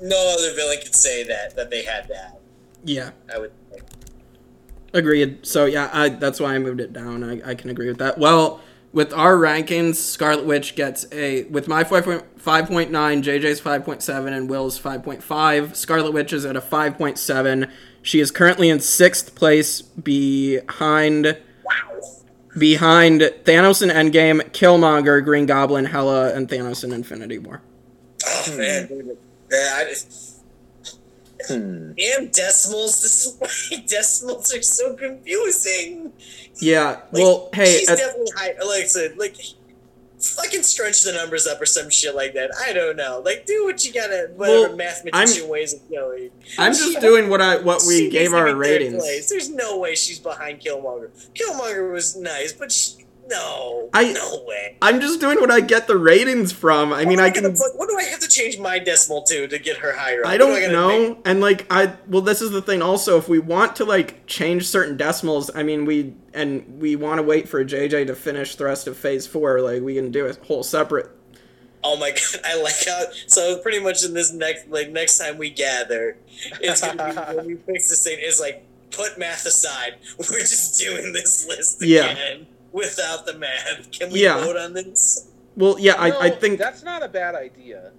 No 0.00 0.34
other 0.38 0.54
villain 0.54 0.78
could 0.82 0.94
say 0.94 1.24
that 1.24 1.56
that 1.56 1.70
they 1.70 1.82
had 1.82 2.08
that. 2.08 2.40
Yeah. 2.84 3.10
I 3.32 3.38
would. 3.38 3.52
Think. 3.70 3.82
Agreed. 4.92 5.44
So 5.44 5.64
yeah, 5.64 5.90
I, 5.92 6.08
that's 6.10 6.38
why 6.38 6.54
I 6.54 6.58
moved 6.60 6.80
it 6.80 6.92
down. 6.92 7.24
I, 7.24 7.50
I 7.50 7.54
can 7.56 7.70
agree 7.70 7.88
with 7.88 7.98
that. 7.98 8.16
Well, 8.16 8.60
with 8.92 9.12
our 9.12 9.34
rankings, 9.34 9.96
Scarlet 9.96 10.44
Witch 10.44 10.76
gets 10.76 11.04
a 11.10 11.44
with 11.44 11.66
my 11.66 11.82
5.9, 11.82 12.30
JJ's 12.44 13.60
5.7, 13.60 14.32
and 14.32 14.48
Will's 14.48 14.78
5.5. 14.78 15.74
Scarlet 15.74 16.12
Witch 16.12 16.32
is 16.32 16.44
at 16.44 16.56
a 16.56 16.60
5.7. 16.60 17.68
She 18.04 18.20
is 18.20 18.30
currently 18.30 18.68
in 18.68 18.78
sixth 18.80 19.34
place 19.34 19.80
behind 19.82 21.38
Wow. 21.64 22.00
behind 22.56 23.22
Thanos 23.44 23.82
in 23.82 23.88
Endgame, 23.88 24.42
Killmonger, 24.50 25.24
Green 25.24 25.46
Goblin, 25.46 25.86
Hela, 25.86 26.34
and 26.34 26.46
Thanos 26.48 26.84
in 26.84 26.92
Infinity 26.92 27.38
War. 27.38 27.62
Oh 28.28 28.54
man, 28.56 28.86
dude. 28.88 29.16
Yeah, 29.50 29.74
I 29.76 29.84
just, 29.88 30.30
Hmm. 31.48 31.92
damn 31.96 32.28
decimals. 32.28 33.00
This 33.02 33.26
is 33.26 33.36
why 33.38 33.84
decimals 33.86 34.54
are 34.54 34.62
so 34.62 34.94
confusing. 34.94 36.12
Yeah. 36.56 37.00
Like, 37.10 37.12
well, 37.12 37.48
hey, 37.54 37.78
she's 37.78 37.88
at- 37.88 37.98
definitely 37.98 38.32
high. 38.36 38.54
Like 38.64 38.84
I 38.84 38.86
said, 38.86 39.16
like 39.18 39.36
fucking 40.30 40.62
scrunch 40.62 41.02
the 41.02 41.12
numbers 41.12 41.46
up 41.46 41.60
or 41.60 41.66
some 41.66 41.90
shit 41.90 42.14
like 42.14 42.34
that. 42.34 42.50
I 42.66 42.72
don't 42.72 42.96
know. 42.96 43.22
Like 43.24 43.46
do 43.46 43.64
what 43.64 43.84
you 43.84 43.92
gotta, 43.92 44.30
whatever 44.34 44.68
Well, 44.68 44.76
mathematician 44.76 45.48
ways 45.48 45.74
of 45.74 45.80
going. 45.90 46.30
I'm 46.58 46.72
just 46.72 47.00
doing 47.00 47.28
what 47.28 47.40
I 47.40 47.58
what 47.58 47.82
we 47.86 48.10
gave 48.10 48.32
our 48.32 48.54
ratings. 48.54 48.96
place. 49.02 49.28
There's 49.28 49.50
no 49.50 49.78
way 49.78 49.94
she's 49.94 50.18
behind 50.18 50.60
Killmonger. 50.60 51.10
Killmonger 51.34 51.92
was 51.92 52.16
nice, 52.16 52.52
but 52.52 52.72
she, 52.72 53.03
no, 53.28 53.88
I- 53.92 54.12
no 54.12 54.44
way. 54.46 54.76
I'm 54.82 55.00
just 55.00 55.20
doing 55.20 55.40
what 55.40 55.50
I 55.50 55.60
get 55.60 55.86
the 55.86 55.96
ratings 55.96 56.52
from. 56.52 56.92
I 56.92 57.04
mean, 57.04 57.18
What 57.18 57.20
am 57.20 57.24
I 57.24 57.30
can. 57.30 57.42
put- 57.56 57.76
what 57.76 57.88
do 57.88 57.96
I 57.96 58.02
have 58.04 58.20
to 58.20 58.28
change 58.28 58.58
my 58.58 58.78
decimal 58.78 59.22
to 59.24 59.46
to 59.48 59.58
get 59.58 59.78
her 59.78 59.92
higher? 59.92 60.20
up? 60.22 60.26
I 60.28 60.32
do 60.36 60.38
don't 60.44 60.60
gotta 60.60 60.72
know. 60.72 60.88
make? 60.88 61.18
And 61.24 61.40
like 61.40 61.66
I 61.70 61.94
well 62.08 62.22
this 62.22 62.42
is 62.42 62.50
the 62.50 62.60
thing 62.62 62.82
also 62.82 63.16
if 63.18 63.28
we 63.28 63.38
want 63.38 63.76
to 63.76 63.84
like 63.84 64.26
change 64.26 64.66
certain 64.66 64.96
decimals, 64.96 65.50
I 65.54 65.62
mean 65.62 65.84
we 65.84 66.14
and 66.34 66.80
we 66.80 66.96
want 66.96 67.18
to 67.18 67.22
wait 67.22 67.48
for 67.48 67.64
JJ 67.64 68.06
to 68.08 68.14
finish 68.14 68.56
the 68.56 68.64
rest 68.64 68.86
of 68.86 68.96
phase 68.96 69.26
4, 69.26 69.60
like 69.60 69.82
we 69.82 69.94
can 69.94 70.10
do 70.10 70.26
a 70.26 70.34
whole 70.44 70.62
separate 70.62 71.10
Oh 71.86 71.96
my 71.98 72.10
god, 72.32 72.40
I 72.44 72.60
like 72.60 72.74
how. 72.86 73.04
So 73.26 73.58
pretty 73.58 73.78
much 73.78 74.04
in 74.04 74.14
this 74.14 74.32
next, 74.32 74.68
like 74.68 74.90
next 74.90 75.18
time 75.18 75.36
we 75.38 75.50
gather, 75.50 76.16
it's 76.60 76.80
gonna 76.80 77.12
be 77.12 77.20
when 77.36 77.46
we 77.46 77.54
fix 77.56 77.88
this 77.90 78.02
thing. 78.04 78.16
It's 78.20 78.40
like 78.40 78.64
put 78.90 79.18
math 79.18 79.44
aside. 79.44 79.96
We're 80.18 80.38
just 80.40 80.80
doing 80.80 81.12
this 81.12 81.46
list 81.46 81.82
Yeah. 81.82 82.16
Again 82.74 82.88
without 82.88 83.26
the 83.26 83.34
math. 83.34 83.90
Can 83.92 84.10
we 84.12 84.22
Yeah. 84.22 84.44
vote 84.44 84.56
on 84.56 84.72
this? 84.72 85.26
Well, 85.56 85.76
yeah, 85.78 85.94
I, 85.94 86.26
I 86.26 86.30
think 86.30 86.58
that's 86.58 86.82
not 86.82 87.02
a 87.02 87.08
bad 87.08 87.34
idea. 87.34 87.92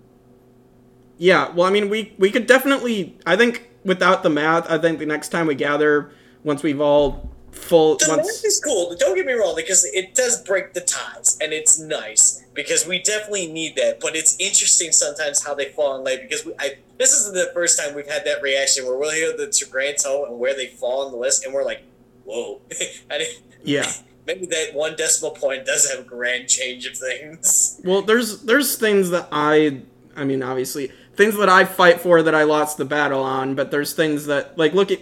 yeah, 1.18 1.50
well 1.54 1.66
I 1.66 1.70
mean 1.72 1.90
we 1.90 2.14
we 2.18 2.30
could 2.30 2.46
definitely 2.48 3.18
I 3.26 3.38
think 3.38 3.70
without 3.86 4.24
the 4.24 4.30
math, 4.30 4.70
I 4.70 4.78
think 4.78 5.00
the 5.00 5.06
next 5.06 5.30
time 5.30 5.48
we 5.48 5.56
gather 5.56 6.12
once 6.44 6.62
we've 6.64 6.82
all 6.82 7.30
full 7.52 7.96
The 7.96 8.18
math 8.18 8.44
is 8.44 8.60
cool. 8.64 8.94
Don't 9.00 9.16
get 9.16 9.26
me 9.26 9.32
wrong, 9.32 9.54
because 9.56 9.86
it 9.86 10.14
does 10.14 10.42
break 10.44 10.74
the 10.74 10.82
ties, 10.82 11.38
and 11.40 11.54
it's 11.54 11.80
nice 11.80 12.44
because 12.54 12.86
we 12.86 13.02
definitely 13.02 13.48
need 13.48 13.78
that. 13.78 14.02
But 14.02 14.16
it's 14.18 14.36
interesting 14.40 14.92
sometimes 14.92 15.42
how 15.46 15.54
they 15.54 15.70
fall 15.70 15.96
in 15.98 16.04
late 16.04 16.22
because 16.22 16.46
we, 16.46 16.52
I 16.60 16.80
this 16.98 17.14
isn't 17.14 17.34
the 17.34 17.52
first 17.54 17.80
time 17.80 17.96
we've 17.96 18.08
had 18.10 18.26
that 18.26 18.42
reaction 18.42 18.86
where 18.86 18.98
we'll 18.98 19.12
hear 19.12 19.32
the 19.38 19.48
grand 19.72 19.98
total 20.04 20.26
and 20.26 20.38
where 20.40 20.54
they 20.54 20.68
fall 20.68 21.06
on 21.06 21.12
the 21.14 21.18
list, 21.18 21.46
and 21.46 21.54
we're 21.54 21.64
like, 21.64 21.84
whoa. 22.26 22.60
I 23.10 23.20
didn't, 23.20 23.40
yeah. 23.64 23.90
Maybe 24.26 24.46
that 24.48 24.74
one 24.74 24.96
decimal 24.96 25.32
point 25.32 25.66
does 25.66 25.90
have 25.90 26.00
a 26.00 26.04
grand 26.08 26.48
change 26.48 26.86
of 26.86 26.98
things. 26.98 27.80
Well, 27.84 28.02
there's 28.02 28.42
there's 28.42 28.76
things 28.78 29.10
that 29.12 29.28
I 29.32 29.82
I 30.16 30.24
mean 30.24 30.42
obviously 30.44 30.92
things 31.16 31.38
that 31.38 31.50
I 31.50 31.64
fight 31.66 32.02
for 32.02 32.22
that 32.24 32.36
I 32.36 32.44
lost 32.44 32.78
the 32.78 32.86
battle 32.86 33.24
on, 33.24 33.56
but 33.56 33.72
there's 33.72 33.94
things 33.94 34.26
that 34.26 34.58
like 34.58 34.74
look 34.74 34.92
at 34.92 35.00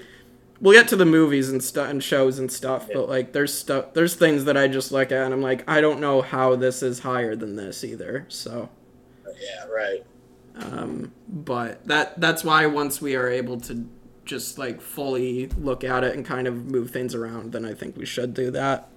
we'll 0.62 0.74
get 0.74 0.88
to 0.90 0.96
the 0.96 1.06
movies 1.06 1.50
and 1.50 1.62
stuff 1.64 1.90
and 1.90 2.04
shows 2.04 2.40
and 2.40 2.52
stuff, 2.52 2.88
but 2.94 3.10
like 3.10 3.34
there's 3.34 3.54
stuff 3.54 3.94
there's 3.94 4.16
things 4.16 4.46
that 4.46 4.56
I 4.58 4.68
just 4.68 4.92
look 4.92 5.12
at 5.12 5.26
and 5.26 5.34
I'm 5.34 5.42
like 5.42 5.68
I 5.70 5.82
don't 5.82 6.00
know 6.00 6.22
how 6.22 6.56
this 6.56 6.84
is 6.84 7.00
higher 7.00 7.36
than 7.36 7.56
this 7.56 7.84
either. 7.84 8.26
So, 8.30 8.70
Yeah, 9.26 9.66
right. 9.68 10.06
um 10.56 11.12
but 11.28 11.86
that 11.88 12.20
that's 12.22 12.44
why 12.44 12.66
once 12.68 13.02
we 13.02 13.16
are 13.16 13.28
able 13.28 13.60
to 13.62 13.90
just 14.26 14.58
like 14.58 14.80
fully 14.80 15.48
look 15.58 15.84
at 15.84 16.04
it 16.06 16.16
and 16.16 16.26
kind 16.26 16.48
of 16.48 16.66
move 16.66 16.92
things 16.92 17.14
around, 17.14 17.52
then 17.52 17.66
I 17.66 17.74
think 17.74 17.98
we 17.98 18.06
should 18.06 18.34
do 18.34 18.52
that. 18.52 18.90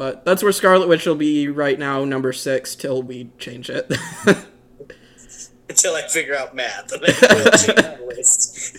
But 0.00 0.24
that's 0.24 0.42
where 0.42 0.50
Scarlet 0.50 0.88
Witch 0.88 1.04
will 1.04 1.14
be 1.14 1.46
right 1.48 1.78
now, 1.78 2.06
number 2.06 2.32
six, 2.32 2.74
till 2.74 3.02
we 3.02 3.28
change 3.36 3.68
it. 3.68 3.86
Until 5.68 5.94
I 5.94 6.08
figure 6.08 6.34
out 6.34 6.56
math, 6.56 6.90
and 6.92 7.02
then 7.02 7.14
we'll 7.20 7.50
change 7.50 7.66
the 7.66 8.04
list. 8.08 8.78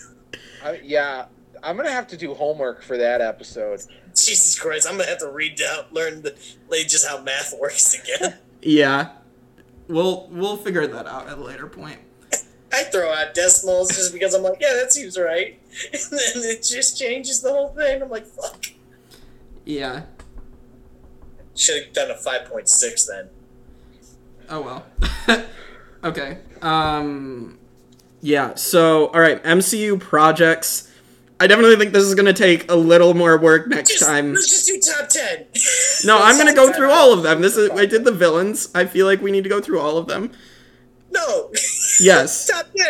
I, 0.64 0.80
yeah, 0.84 1.26
I'm 1.62 1.78
gonna 1.78 1.92
have 1.92 2.08
to 2.08 2.18
do 2.18 2.34
homework 2.34 2.82
for 2.82 2.98
that 2.98 3.22
episode. 3.22 3.82
Jesus 4.16 4.60
Christ, 4.60 4.88
I'm 4.90 4.98
gonna 4.98 5.10
have 5.10 5.20
to 5.20 5.30
read 5.30 5.58
down, 5.58 5.86
learn 5.92 6.24
the, 6.24 6.36
like, 6.70 6.88
just 6.88 7.08
how 7.08 7.22
math 7.22 7.54
works 7.62 7.94
again. 7.94 8.40
Yeah. 8.64 9.12
We'll 9.88 10.28
we'll 10.32 10.58
figure 10.58 10.88
that 10.88 11.06
out 11.06 11.28
at 11.28 11.38
a 11.38 11.42
later 11.42 11.68
point. 11.68 12.00
I 12.74 12.84
throw 12.86 13.14
out 13.14 13.36
decimals 13.36 13.90
just 13.90 14.12
because 14.12 14.34
I'm 14.34 14.42
like, 14.42 14.58
yeah, 14.60 14.74
that 14.74 14.92
seems 14.92 15.20
right. 15.20 15.60
And 15.94 16.02
then 16.12 16.50
it 16.50 16.64
just 16.64 16.98
changes 16.98 17.42
the 17.42 17.52
whole 17.52 17.70
thing. 17.76 18.02
I'm 18.02 18.10
like, 18.10 18.26
fuck. 18.26 18.66
Yeah. 19.66 20.06
Should 21.56 21.84
have 21.86 21.94
done 21.94 22.12
a 22.12 22.16
5.6 22.16 23.08
then. 23.08 23.30
Oh 24.50 24.62
well. 24.62 25.46
okay. 26.04 26.40
Um 26.62 27.58
yeah, 28.22 28.54
so 28.56 29.08
all 29.08 29.20
right, 29.20 29.42
MCU 29.44 30.00
projects. 30.00 30.88
I 31.40 31.48
definitely 31.48 31.76
think 31.76 31.92
this 31.92 32.04
is 32.04 32.14
going 32.14 32.28
to 32.28 32.34
take 32.34 32.70
a 32.70 32.76
little 32.76 33.16
more 33.16 33.36
work 33.36 33.68
next 33.68 33.94
Just, 33.94 34.04
time. 34.04 34.32
let's 34.32 34.48
just 34.48 34.68
do 34.68 34.80
top 34.80 35.10
10. 35.10 35.48
No, 36.06 36.20
I'm 36.22 36.36
going 36.36 36.48
to 36.48 36.54
go 36.54 36.72
through 36.72 36.92
all 36.92 37.14
of 37.14 37.24
them. 37.24 37.42
This 37.42 37.58
is 37.58 37.72
I 37.72 37.88
did 37.88 38.06
the 38.06 38.12
villains. 38.12 38.70
I 38.76 38.86
feel 38.86 39.08
like 39.08 39.22
we 39.22 39.32
need 39.32 39.44
to 39.44 39.50
go 39.50 39.60
through 39.60 39.80
all 39.80 39.98
of 39.98 40.08
them. 40.08 40.32
No. 41.12 41.52
Yes. 42.02 42.48
top 42.52 42.68
10. 42.76 42.88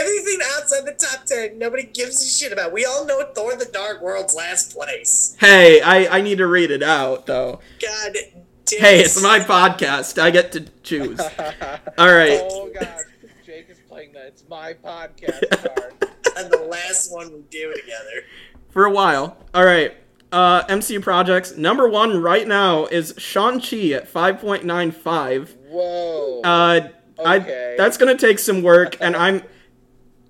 Everything 0.00 0.38
outside 0.56 0.86
the 0.86 0.94
top 0.98 1.24
10, 1.26 1.58
nobody 1.58 1.84
gives 1.84 2.22
a 2.22 2.26
shit 2.26 2.52
about. 2.52 2.72
We 2.72 2.84
all 2.84 3.04
know 3.04 3.22
Thor 3.34 3.56
the 3.56 3.66
Dark 3.66 4.00
World's 4.02 4.34
last 4.34 4.72
place. 4.74 5.36
Hey, 5.40 5.80
I 5.80 6.18
I 6.18 6.20
need 6.20 6.38
to 6.38 6.46
read 6.46 6.70
it 6.70 6.82
out 6.82 7.26
though. 7.26 7.60
God 7.80 8.16
damn 8.64 8.80
Hey, 8.80 9.00
it's 9.00 9.20
my 9.22 9.40
podcast. 9.40 10.20
I 10.20 10.30
get 10.30 10.52
to 10.52 10.60
choose. 10.82 11.20
All 11.98 12.12
right. 12.12 12.40
Oh 12.42 12.70
gosh, 12.72 13.00
Jake 13.44 13.68
is 13.68 13.78
playing 13.88 14.12
that. 14.12 14.26
It's 14.28 14.44
my 14.48 14.72
podcast 14.74 15.50
card. 15.50 15.94
And 16.38 16.50
the 16.50 16.66
last 16.70 17.12
one 17.12 17.30
we 17.32 17.42
do 17.50 17.74
together. 17.74 18.24
for 18.70 18.84
a 18.86 18.90
while. 18.90 19.36
All 19.52 19.64
right. 19.66 19.94
Uh, 20.30 20.64
MCU 20.64 21.02
projects. 21.02 21.56
Number 21.58 21.86
one 21.86 22.22
right 22.22 22.48
now 22.48 22.86
is 22.86 23.12
Shang-Chi 23.18 23.88
at 23.90 24.10
5.95. 24.10 25.56
Whoa. 25.68 26.40
Uh, 26.42 26.88
Okay. 27.26 27.74
I, 27.74 27.76
that's 27.76 27.96
going 27.96 28.16
to 28.16 28.26
take 28.26 28.38
some 28.38 28.62
work, 28.62 28.96
and 29.00 29.16
I'm. 29.16 29.42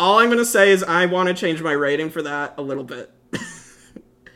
All 0.01 0.19
I'm 0.19 0.27
going 0.27 0.39
to 0.39 0.45
say 0.45 0.71
is 0.73 0.83
I 0.83 1.07
want 1.07 1.29
to 1.29 1.35
change 1.35 1.63
my 1.63 1.73
rating 1.73 2.11
for 2.11 2.23
that 2.23 2.55
a 2.59 2.63
little 2.63 2.83
bit. 2.83 3.11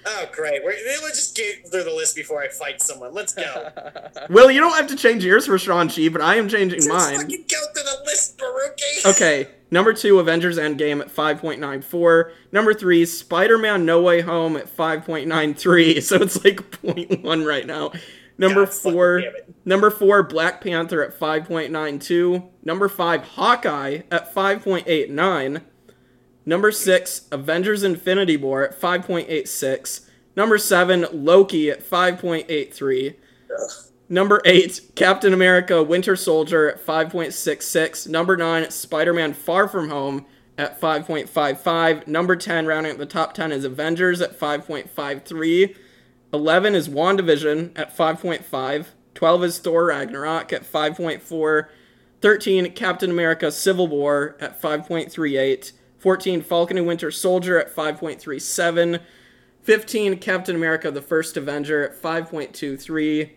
Oh, 0.08 0.26
great. 0.32 0.62
We're, 0.62 0.70
let's 1.02 1.16
just 1.18 1.36
get 1.36 1.68
through 1.68 1.82
the 1.82 1.90
list 1.92 2.14
before 2.14 2.40
I 2.40 2.48
fight 2.48 2.80
someone. 2.80 3.12
Let's 3.12 3.34
go. 3.34 3.70
Will, 4.30 4.50
you 4.52 4.60
don't 4.60 4.76
have 4.76 4.86
to 4.88 4.96
change 4.96 5.24
yours 5.24 5.46
for 5.46 5.58
Shang-Chi, 5.58 6.08
but 6.10 6.20
I 6.20 6.36
am 6.36 6.48
changing 6.48 6.88
Let's 6.88 7.10
mine. 7.10 7.16
fucking 7.22 7.44
go 7.50 7.58
through 7.74 7.82
the 7.82 8.02
list, 8.04 8.38
Baruki. 8.38 9.06
Okay, 9.16 9.48
number 9.70 9.92
two, 9.92 10.18
Avengers 10.20 10.58
Endgame 10.58 11.00
at 11.00 11.08
5.94. 11.08 12.32
Number 12.52 12.72
three, 12.72 13.04
Spider 13.04 13.58
Man 13.58 13.84
No 13.84 14.00
Way 14.00 14.20
Home 14.20 14.56
at 14.56 14.74
5.93. 14.74 16.02
So 16.02 16.16
it's 16.16 16.44
like 16.44 16.58
0.1 16.82 17.46
right 17.46 17.66
now. 17.66 17.92
Number 18.38 18.66
God 18.66 18.74
four, 18.74 19.22
number 19.64 19.90
four, 19.90 20.22
Black 20.22 20.60
Panther 20.60 21.02
at 21.02 21.18
5.92. 21.18 22.48
Number 22.64 22.88
five, 22.88 23.22
Hawkeye 23.22 24.02
at 24.10 24.34
5.89. 24.34 25.62
Number 26.44 26.70
six, 26.70 27.26
Avengers 27.32 27.82
Infinity 27.82 28.36
War 28.36 28.62
at 28.62 28.80
5.86. 28.80 30.08
Number 30.36 30.58
seven, 30.58 31.06
Loki 31.12 31.70
at 31.70 31.82
5.83. 31.82 33.16
Number 34.08 34.40
eight, 34.44 34.80
Captain 34.94 35.32
America 35.32 35.82
Winter 35.82 36.14
Soldier 36.14 36.70
at 36.70 36.84
5.66. 36.84 38.06
Number 38.08 38.36
nine, 38.36 38.70
Spider 38.70 39.12
Man 39.12 39.32
Far 39.32 39.66
From 39.66 39.88
Home 39.88 40.26
at 40.58 40.80
5.55. 40.80 42.06
Number 42.06 42.36
10, 42.36 42.66
rounding 42.66 42.92
up 42.92 42.98
the 42.98 43.06
top 43.06 43.34
10, 43.34 43.50
is 43.50 43.64
Avengers 43.64 44.20
at 44.20 44.38
5.53. 44.38 45.76
11 46.32 46.74
is 46.74 46.88
WandaVision 46.88 47.72
at 47.76 47.96
5.5. 47.96 48.86
12 49.14 49.44
is 49.44 49.58
Thor 49.58 49.86
Ragnarok 49.86 50.52
at 50.52 50.70
5.4. 50.70 51.68
13, 52.20 52.72
Captain 52.72 53.10
America 53.10 53.50
Civil 53.52 53.88
War 53.88 54.36
at 54.40 54.60
5.38. 54.60 55.72
14, 55.98 56.42
Falcon 56.42 56.78
and 56.78 56.86
Winter 56.86 57.10
Soldier 57.10 57.58
at 57.58 57.74
5.37. 57.74 59.00
15, 59.62 60.18
Captain 60.18 60.56
America 60.56 60.90
The 60.90 61.02
First 61.02 61.36
Avenger 61.36 61.84
at 61.84 62.00
5.23. 62.00 63.30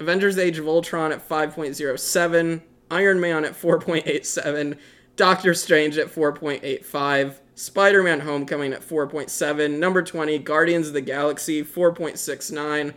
Avengers 0.00 0.38
Age 0.38 0.58
of 0.58 0.68
Ultron 0.68 1.12
at 1.12 1.26
5.07. 1.28 2.62
Iron 2.90 3.20
Man 3.20 3.44
at 3.44 3.52
4.87. 3.52 4.76
Doctor 5.16 5.54
Strange 5.54 5.98
at 5.98 6.08
4.85. 6.08 7.34
Spider 7.56 8.02
Man 8.02 8.20
Homecoming 8.20 8.74
at 8.74 8.82
4.7. 8.82 9.78
Number 9.78 10.02
20, 10.02 10.38
Guardians 10.40 10.88
of 10.88 10.92
the 10.92 11.00
Galaxy 11.00 11.64
4.69. 11.64 12.92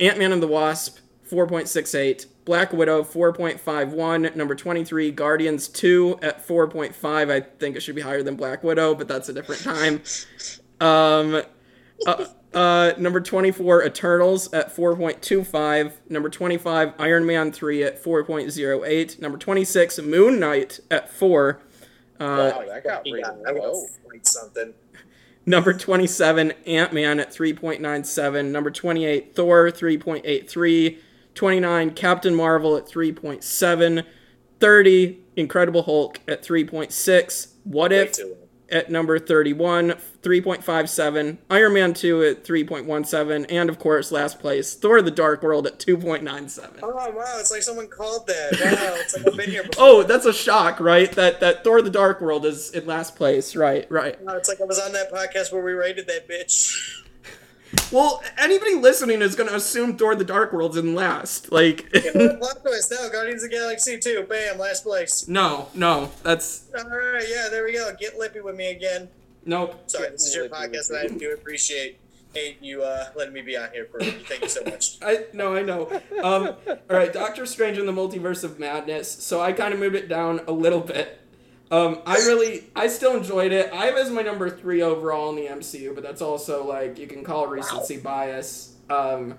Ant 0.00 0.18
Man 0.18 0.32
and 0.32 0.42
the 0.42 0.48
Wasp 0.48 0.98
4.68. 1.30 2.26
Black 2.44 2.72
Widow 2.72 3.04
4.51. 3.04 4.34
Number 4.34 4.56
23, 4.56 5.12
Guardians 5.12 5.68
2 5.68 6.18
at 6.22 6.46
4.5. 6.46 7.30
I 7.30 7.40
think 7.40 7.76
it 7.76 7.80
should 7.80 7.94
be 7.94 8.02
higher 8.02 8.24
than 8.24 8.34
Black 8.34 8.64
Widow, 8.64 8.96
but 8.96 9.06
that's 9.06 9.28
a 9.28 9.32
different 9.32 9.62
time. 9.62 10.02
Um, 10.80 11.42
uh, 12.08 12.26
uh, 12.52 12.92
number 12.98 13.20
24, 13.20 13.84
Eternals 13.84 14.52
at 14.52 14.74
4.25. 14.74 15.92
Number 16.08 16.28
25, 16.28 16.94
Iron 16.98 17.24
Man 17.24 17.52
3 17.52 17.84
at 17.84 18.02
4.08. 18.02 19.20
Number 19.20 19.38
26, 19.38 20.00
Moon 20.00 20.40
Knight 20.40 20.80
at 20.90 21.08
4. 21.08 21.60
Uh, 22.22 22.52
Wow, 22.56 22.64
that 22.68 22.84
got 22.84 23.06
Yeah, 23.06 23.14
rated 23.14 23.46
I 23.46 23.50
low. 23.52 23.86
something. 24.22 24.74
Number 25.44 25.72
27, 25.72 26.52
Ant 26.66 26.92
Man 26.92 27.18
at 27.18 27.32
3.97. 27.32 28.52
Number 28.52 28.70
28, 28.70 29.34
Thor 29.34 29.70
3.83. 29.70 30.98
29, 31.34 31.90
Captain 31.94 32.34
Marvel 32.34 32.76
at 32.76 32.86
3.7. 32.86 34.04
30, 34.60 35.18
Incredible 35.34 35.82
Hulk 35.82 36.20
at 36.28 36.42
3.6. 36.44 37.48
What 37.64 37.90
Way 37.90 37.98
If 37.98 38.12
too 38.12 38.36
low. 38.40 38.41
At 38.72 38.90
number 38.90 39.18
31, 39.18 39.94
3.57. 40.22 41.38
Iron 41.50 41.74
Man 41.74 41.94
2 41.94 42.22
at 42.22 42.44
3.17. 42.44 43.46
And 43.48 43.68
of 43.68 43.78
course, 43.78 44.10
last 44.10 44.40
place, 44.40 44.74
Thor 44.74 45.02
the 45.02 45.10
Dark 45.10 45.42
World 45.42 45.66
at 45.66 45.78
2.97. 45.78 46.80
Oh 46.82 46.90
wow, 46.90 47.36
it's 47.38 47.50
like 47.50 47.62
someone 47.62 47.88
called 47.88 48.26
that. 48.26 48.52
Wow, 48.52 48.94
it's 49.00 49.16
like 49.16 49.26
I've 49.26 49.36
been 49.36 49.50
here 49.50 49.62
before. 49.62 49.84
Oh, 49.84 50.02
that's 50.02 50.26
a 50.26 50.32
shock, 50.32 50.80
right? 50.80 51.10
That 51.12 51.40
that 51.40 51.62
Thor 51.64 51.82
the 51.82 51.90
Dark 51.90 52.20
World 52.20 52.44
is 52.46 52.70
in 52.70 52.86
last 52.86 53.14
place, 53.16 53.54
right? 53.54 53.86
Right. 53.90 54.20
Wow, 54.22 54.36
it's 54.36 54.48
like 54.48 54.60
I 54.60 54.64
was 54.64 54.78
on 54.78 54.92
that 54.92 55.12
podcast 55.12 55.52
where 55.52 55.62
we 55.62 55.72
rated 55.72 56.06
that 56.08 56.28
bitch. 56.28 57.02
Well, 57.90 58.22
anybody 58.38 58.74
listening 58.74 59.22
is 59.22 59.34
going 59.34 59.48
to 59.48 59.56
assume 59.56 59.96
Thor 59.96 60.14
the 60.14 60.24
Dark 60.24 60.52
World's 60.52 60.76
in 60.76 60.94
last. 60.94 61.52
Like, 61.52 61.90
Plot 62.12 62.62
twist 62.62 62.90
now, 62.92 63.08
Guardians 63.08 63.44
of 63.44 63.50
the 63.50 63.56
Galaxy 63.56 63.98
2, 63.98 64.26
bam, 64.28 64.58
last 64.58 64.84
place. 64.84 65.28
no, 65.28 65.68
no, 65.74 66.10
that's 66.22 66.64
Alright, 66.74 67.24
yeah, 67.28 67.48
there 67.50 67.64
we 67.64 67.72
go. 67.74 67.92
Get 67.98 68.18
lippy 68.18 68.40
with 68.40 68.56
me 68.56 68.70
again. 68.70 69.08
nope. 69.44 69.82
Sorry, 69.86 70.04
Get 70.04 70.12
this 70.12 70.26
is 70.26 70.34
your 70.34 70.48
podcast, 70.48 70.90
and 70.90 70.98
I 70.98 71.18
do 71.18 71.32
appreciate 71.32 71.98
hey, 72.34 72.56
you 72.60 72.82
uh, 72.82 73.06
letting 73.14 73.34
me 73.34 73.42
be 73.42 73.56
on 73.56 73.70
here 73.72 73.86
for 73.90 74.02
you. 74.02 74.10
Thank 74.12 74.42
you 74.42 74.48
so 74.48 74.64
much. 74.64 74.96
I 75.02 75.26
no, 75.32 75.54
I 75.54 75.62
know. 75.62 75.88
Um, 76.22 76.54
all 76.68 76.96
right, 76.96 77.12
Doctor 77.12 77.46
Strange 77.46 77.78
in 77.78 77.86
the 77.86 77.92
Multiverse 77.92 78.44
of 78.44 78.58
Madness. 78.58 79.10
So 79.10 79.40
I 79.40 79.52
kind 79.52 79.74
of 79.74 79.80
moved 79.80 79.96
it 79.96 80.08
down 80.08 80.40
a 80.46 80.52
little 80.52 80.80
bit. 80.80 81.20
Um, 81.72 82.00
I 82.04 82.16
really, 82.16 82.64
I 82.76 82.86
still 82.86 83.16
enjoyed 83.16 83.50
it. 83.50 83.72
I 83.72 83.86
have 83.86 83.96
as 83.96 84.10
my 84.10 84.20
number 84.20 84.50
three 84.50 84.82
overall 84.82 85.30
in 85.30 85.36
the 85.36 85.46
MCU, 85.46 85.94
but 85.94 86.04
that's 86.04 86.20
also 86.20 86.66
like 86.66 86.98
you 86.98 87.06
can 87.06 87.24
call 87.24 87.46
recency 87.46 87.96
bias. 87.96 88.74
Um, 88.90 89.38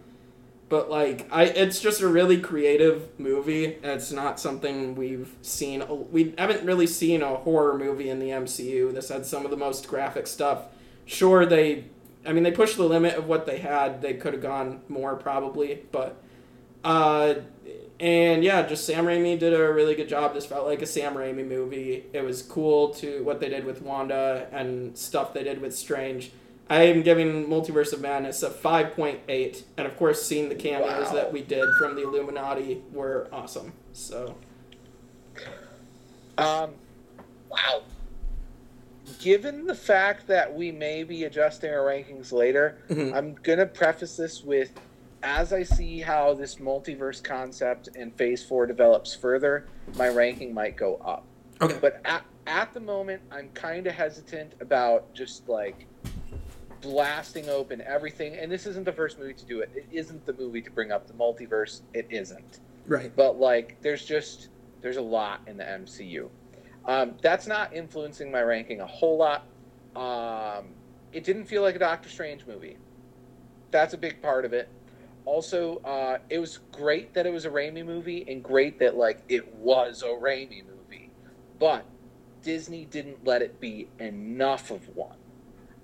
but 0.68 0.89
like, 0.89 1.27
I, 1.31 1.43
it's 1.43 1.80
just 1.80 2.01
a 2.01 2.07
really 2.07 2.39
creative 2.39 3.07
movie. 3.19 3.77
It's 3.84 4.11
not 4.11 4.39
something 4.39 4.95
we've 4.95 5.31
seen. 5.43 5.84
We 6.11 6.34
haven't 6.35 6.65
really 6.65 6.88
seen 6.88 7.22
a 7.22 7.35
horror 7.35 7.77
movie 7.77 8.10
in 8.10 8.18
the 8.18 8.30
MCU. 8.30 8.91
This 8.91 9.10
had 9.10 9.27
some 9.27 9.45
of 9.45 9.51
the 9.51 9.57
most 9.57 9.88
graphic 9.88 10.26
stuff. 10.26 10.64
Sure, 11.05 11.45
they, 11.45 11.84
I 12.26 12.34
mean, 12.34 12.41
they 12.41 12.51
pushed 12.51 12.77
the 12.77 12.84
limit 12.84 13.14
of 13.14 13.27
what 13.27 13.45
they 13.45 13.60
had. 13.60 14.01
They 14.01 14.15
could 14.15 14.34
have 14.34 14.41
gone 14.41 14.81
more 14.89 15.15
probably, 15.15 15.84
but 15.91 16.18
uh, 16.84 17.35
and 18.04 18.44
yeah, 18.44 18.64
just 18.68 18.86
Sam 18.86 19.06
Raimi 19.06 19.40
did 19.40 19.54
a 19.54 19.72
really 19.72 19.96
good 19.96 20.10
job. 20.10 20.34
This 20.34 20.46
felt 20.46 20.66
like 20.68 20.82
a 20.82 20.86
Sam 20.86 21.14
Raimi 21.16 21.48
movie. 21.48 22.06
It 22.12 22.22
was 22.24 22.42
cool 22.42 22.90
to 22.96 23.24
what 23.24 23.40
they 23.40 23.48
did 23.48 23.64
with 23.64 23.82
Wanda 23.82 24.48
and 24.52 24.98
stuff 24.98 25.34
they 25.34 25.44
did 25.44 25.62
with 25.62 25.74
Strange. 25.74 26.32
I 26.70 26.84
am 26.84 27.02
giving 27.02 27.48
Multiverse 27.48 27.94
of 27.94 28.02
Madness 28.02 28.44
a 28.44 28.50
5.8. 28.50 29.64
And 29.78 29.88
of 29.88 29.96
course, 29.98 30.22
seeing 30.22 30.50
the 30.50 30.56
cameos 30.56 31.08
Wow. 31.08 31.14
that 31.14 31.32
we 31.32 31.42
did 31.42 31.64
from 31.78 31.96
the 31.96 32.04
Illuminati 32.04 32.82
were 32.92 33.28
awesome. 33.32 33.72
So, 33.94 34.36
Um, 36.38 36.74
Wow. 37.50 37.84
given 39.20 39.66
the 39.68 39.76
fact 39.76 40.28
that 40.28 40.54
we 40.54 40.72
may 40.72 41.04
be 41.04 41.24
adjusting 41.26 41.70
our 41.72 41.86
rankings 41.86 42.32
later, 42.34 42.78
Mhm. 42.90 43.14
I'm 43.14 43.36
gonna 43.44 43.66
preface 43.68 44.18
this 44.18 44.44
with 44.44 44.72
as 45.24 45.54
I 45.54 45.64
see 45.64 46.02
how 46.02 46.34
this 46.34 46.56
multiverse 46.56 47.24
concept 47.24 47.90
and 47.95 48.14
phase 48.16 48.44
four 48.44 48.68
develops 48.68 49.16
further, 49.16 49.68
my 49.95 50.10
ranking 50.10 50.54
might 50.54 50.76
go 50.76 50.98
up. 50.98 51.26
okay. 51.62 51.78
But 51.82 52.02
at, 52.06 52.26
at 52.45 52.74
the 52.74 52.82
moment, 52.82 53.22
I'm 53.32 53.50
kind 53.54 53.88
of 53.88 53.94
hesitant 53.94 54.54
about 54.60 55.14
just 55.14 55.48
like 55.48 55.88
blasting 56.82 57.50
open 57.50 57.82
everything. 57.82 58.36
And 58.36 58.52
this 58.52 58.68
isn't 58.68 58.84
the 58.84 58.91
first 58.91 59.18
movie 59.18 59.34
to 59.34 59.45
do 59.45 59.62
it. 59.62 59.72
It 59.74 59.88
isn't 59.91 60.26
the 60.26 60.34
movie 60.34 60.62
to 60.62 60.70
bring 60.70 60.91
up 60.91 61.08
the 61.08 61.14
multiverse. 61.14 61.82
It 61.94 62.06
isn't. 62.10 62.60
Right. 62.86 63.16
But 63.16 63.40
like, 63.40 63.78
there's 63.82 64.04
just 64.04 64.50
there's 64.82 64.98
a 64.98 65.02
lot 65.02 65.40
in 65.48 65.56
the 65.56 65.64
MCU. 65.64 66.30
Um, 66.86 67.16
that's 67.22 67.48
not 67.48 67.74
influencing 67.74 68.30
my 68.30 68.41
ranking 68.41 68.82
a 68.82 68.86
whole 68.86 69.18
lot. 69.18 69.45
Um, 69.95 70.66
it 71.14 71.24
didn't 71.24 71.45
feel 71.45 71.62
like 71.62 71.78
a 71.78 71.80
Doctor 71.80 72.10
Strange 72.10 72.45
movie. 72.45 72.78
That's 73.72 73.94
a 73.94 73.98
big 73.98 74.22
part 74.22 74.44
of 74.44 74.52
it. 74.52 74.68
Also, 75.26 75.78
uh, 75.86 76.18
it 76.30 76.40
was 76.40 76.60
great 76.72 77.14
that 77.14 77.26
it 77.26 77.32
was 77.34 77.45
a 77.45 77.50
Raimi 77.50 77.86
movie, 77.86 78.26
and 78.28 78.44
great 78.44 78.80
that 78.80 78.98
like 78.98 79.22
it 79.30 79.54
was 79.56 80.04
a 80.04 80.08
Raimi 80.08 80.64
movie. 80.66 81.10
But 81.60 81.86
Disney 82.41 82.86
didn't 82.86 83.26
let 83.26 83.41
it 83.41 83.60
be 83.60 83.88
enough 84.00 84.70
of 84.70 84.95
one. 84.95 85.18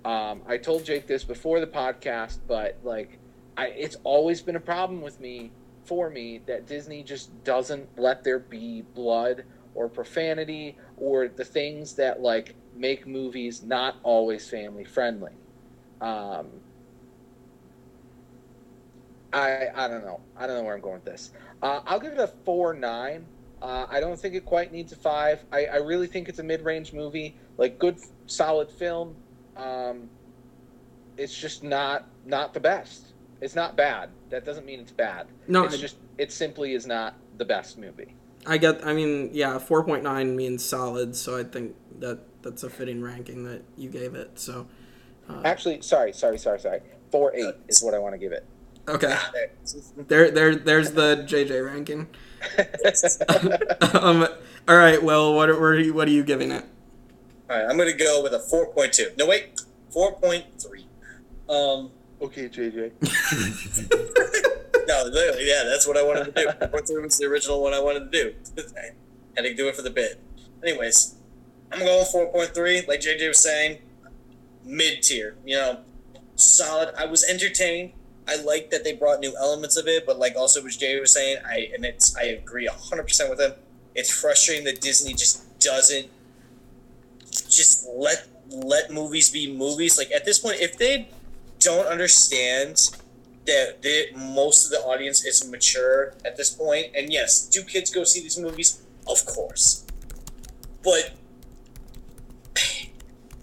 Um, 0.04 0.42
I 0.46 0.56
told 0.58 0.84
Jake 0.84 1.06
this 1.06 1.24
before 1.24 1.60
the 1.60 1.66
podcast, 1.66 2.38
but 2.46 2.78
like, 2.82 3.18
I, 3.56 3.68
it's 3.68 3.96
always 4.04 4.40
been 4.42 4.56
a 4.56 4.60
problem 4.60 5.00
with 5.00 5.20
me 5.20 5.52
for 5.84 6.10
me 6.10 6.40
that 6.46 6.66
Disney 6.66 7.02
just 7.02 7.42
doesn't 7.44 7.98
let 7.98 8.24
there 8.24 8.38
be 8.38 8.82
blood 8.94 9.44
or 9.74 9.88
profanity 9.88 10.76
or 10.96 11.28
the 11.28 11.44
things 11.44 11.94
that 11.94 12.20
like 12.20 12.54
make 12.74 13.06
movies 13.06 13.62
not 13.62 13.96
always 14.02 14.48
family 14.48 14.84
friendly. 14.84 15.32
Um, 16.00 16.48
I 19.32 19.68
I 19.74 19.88
don't 19.88 20.04
know. 20.04 20.20
I 20.36 20.46
don't 20.46 20.56
know 20.56 20.64
where 20.64 20.74
I'm 20.74 20.80
going 20.80 20.94
with 20.94 21.04
this. 21.04 21.32
Uh, 21.62 21.80
I'll 21.86 22.00
give 22.00 22.12
it 22.12 22.18
a 22.18 22.28
four 22.44 22.74
nine. 22.74 23.26
Uh, 23.62 23.86
I 23.90 24.00
don't 24.00 24.18
think 24.18 24.34
it 24.34 24.44
quite 24.44 24.72
needs 24.72 24.92
a 24.92 24.96
five. 24.96 25.44
I, 25.52 25.66
I 25.66 25.76
really 25.76 26.06
think 26.06 26.28
it's 26.28 26.38
a 26.38 26.42
mid 26.42 26.62
range 26.62 26.92
movie, 26.92 27.36
like 27.58 27.78
good 27.78 27.98
solid 28.26 28.70
film. 28.70 29.14
Um, 29.56 30.08
it's 31.16 31.36
just 31.36 31.62
not 31.62 32.08
not 32.24 32.54
the 32.54 32.60
best. 32.60 33.12
It's 33.40 33.54
not 33.54 33.76
bad. 33.76 34.10
That 34.30 34.44
doesn't 34.44 34.66
mean 34.66 34.80
it's 34.80 34.92
bad. 34.92 35.26
No, 35.46 35.64
it's 35.64 35.78
just 35.78 35.96
it 36.18 36.32
simply 36.32 36.74
is 36.74 36.86
not 36.86 37.14
the 37.36 37.44
best 37.44 37.78
movie. 37.78 38.14
I 38.46 38.56
get. 38.58 38.86
I 38.86 38.94
mean, 38.94 39.30
yeah, 39.32 39.58
four 39.58 39.84
point 39.84 40.02
nine 40.02 40.34
means 40.36 40.64
solid, 40.64 41.14
so 41.14 41.38
I 41.38 41.44
think 41.44 41.74
that 41.98 42.20
that's 42.42 42.62
a 42.62 42.70
fitting 42.70 43.02
ranking 43.02 43.44
that 43.44 43.62
you 43.76 43.90
gave 43.90 44.14
it. 44.14 44.38
So, 44.38 44.66
uh, 45.28 45.42
Actually, 45.44 45.82
sorry, 45.82 46.12
sorry, 46.12 46.38
sorry, 46.38 46.58
sorry. 46.58 46.80
Four 47.10 47.34
eight 47.34 47.54
is 47.68 47.82
what 47.82 47.92
I 47.92 47.98
want 47.98 48.14
to 48.14 48.18
give 48.18 48.32
it. 48.32 48.46
Okay, 48.88 49.16
There. 49.96 50.30
there, 50.30 50.30
there, 50.30 50.56
there's 50.56 50.92
the 50.92 51.24
JJ 51.28 51.64
ranking. 51.66 52.08
um, 54.00 54.26
all 54.68 54.76
right. 54.76 55.02
Well, 55.02 55.34
what, 55.34 55.48
what 55.48 55.60
are 55.62 55.78
you, 55.78 55.92
what 55.94 56.08
are 56.08 56.12
you 56.12 56.24
giving 56.24 56.50
it? 56.50 56.64
All 57.48 57.56
right, 57.56 57.68
I'm 57.68 57.76
gonna 57.76 57.92
go 57.92 58.22
with 58.22 58.32
a 58.32 58.38
4.2. 58.38 59.16
No, 59.18 59.26
wait, 59.26 59.60
4.3. 59.94 60.84
Um, 61.52 61.90
okay, 62.22 62.48
JJ. 62.48 62.92
no, 64.86 65.04
literally, 65.04 65.48
yeah, 65.48 65.64
that's 65.64 65.86
what 65.86 65.96
I 65.96 66.02
wanted 66.04 66.26
to 66.26 66.32
do. 66.32 66.46
4.3 66.46 67.02
was 67.02 67.18
the 67.18 67.26
original 67.26 67.60
one 67.60 67.74
I 67.74 67.80
wanted 67.80 68.10
to 68.12 68.22
do. 68.22 68.34
I 68.56 68.90
had 69.36 69.42
to 69.42 69.54
do 69.54 69.66
it 69.68 69.74
for 69.74 69.82
the 69.82 69.90
bit. 69.90 70.20
Anyways, 70.62 71.16
I'm 71.72 71.80
going 71.80 72.04
4.3, 72.04 72.86
like 72.86 73.00
JJ 73.00 73.28
was 73.28 73.38
saying, 73.38 73.78
mid 74.64 75.02
tier. 75.02 75.36
You 75.44 75.56
know, 75.56 75.80
solid. 76.36 76.94
I 76.96 77.06
was 77.06 77.24
entertained. 77.24 77.92
I 78.30 78.36
like 78.36 78.70
that 78.70 78.84
they 78.84 78.94
brought 78.94 79.18
new 79.18 79.36
elements 79.36 79.76
of 79.76 79.88
it, 79.88 80.06
but 80.06 80.18
like 80.18 80.36
also 80.36 80.62
what 80.62 80.70
Jay 80.70 80.98
was 81.00 81.12
saying, 81.12 81.38
I 81.44 81.70
and 81.74 81.84
it's 81.84 82.16
I 82.16 82.24
agree 82.24 82.68
100 82.68 83.02
percent 83.02 83.28
with 83.28 83.40
him. 83.40 83.54
It's 83.94 84.10
frustrating 84.10 84.64
that 84.66 84.80
Disney 84.80 85.14
just 85.14 85.58
doesn't 85.58 86.08
just 87.30 87.88
let 87.92 88.28
let 88.50 88.92
movies 88.92 89.30
be 89.30 89.52
movies. 89.52 89.98
Like 89.98 90.12
at 90.12 90.24
this 90.24 90.38
point, 90.38 90.60
if 90.60 90.78
they 90.78 91.08
don't 91.58 91.86
understand 91.86 92.90
that 93.46 93.82
they, 93.82 94.10
most 94.14 94.66
of 94.66 94.70
the 94.70 94.78
audience 94.78 95.24
is 95.24 95.48
mature 95.48 96.14
at 96.24 96.36
this 96.36 96.50
point, 96.50 96.86
and 96.94 97.12
yes, 97.12 97.46
do 97.48 97.64
kids 97.64 97.90
go 97.90 98.04
see 98.04 98.20
these 98.20 98.38
movies? 98.38 98.80
Of 99.08 99.26
course, 99.26 99.84
but 100.84 101.14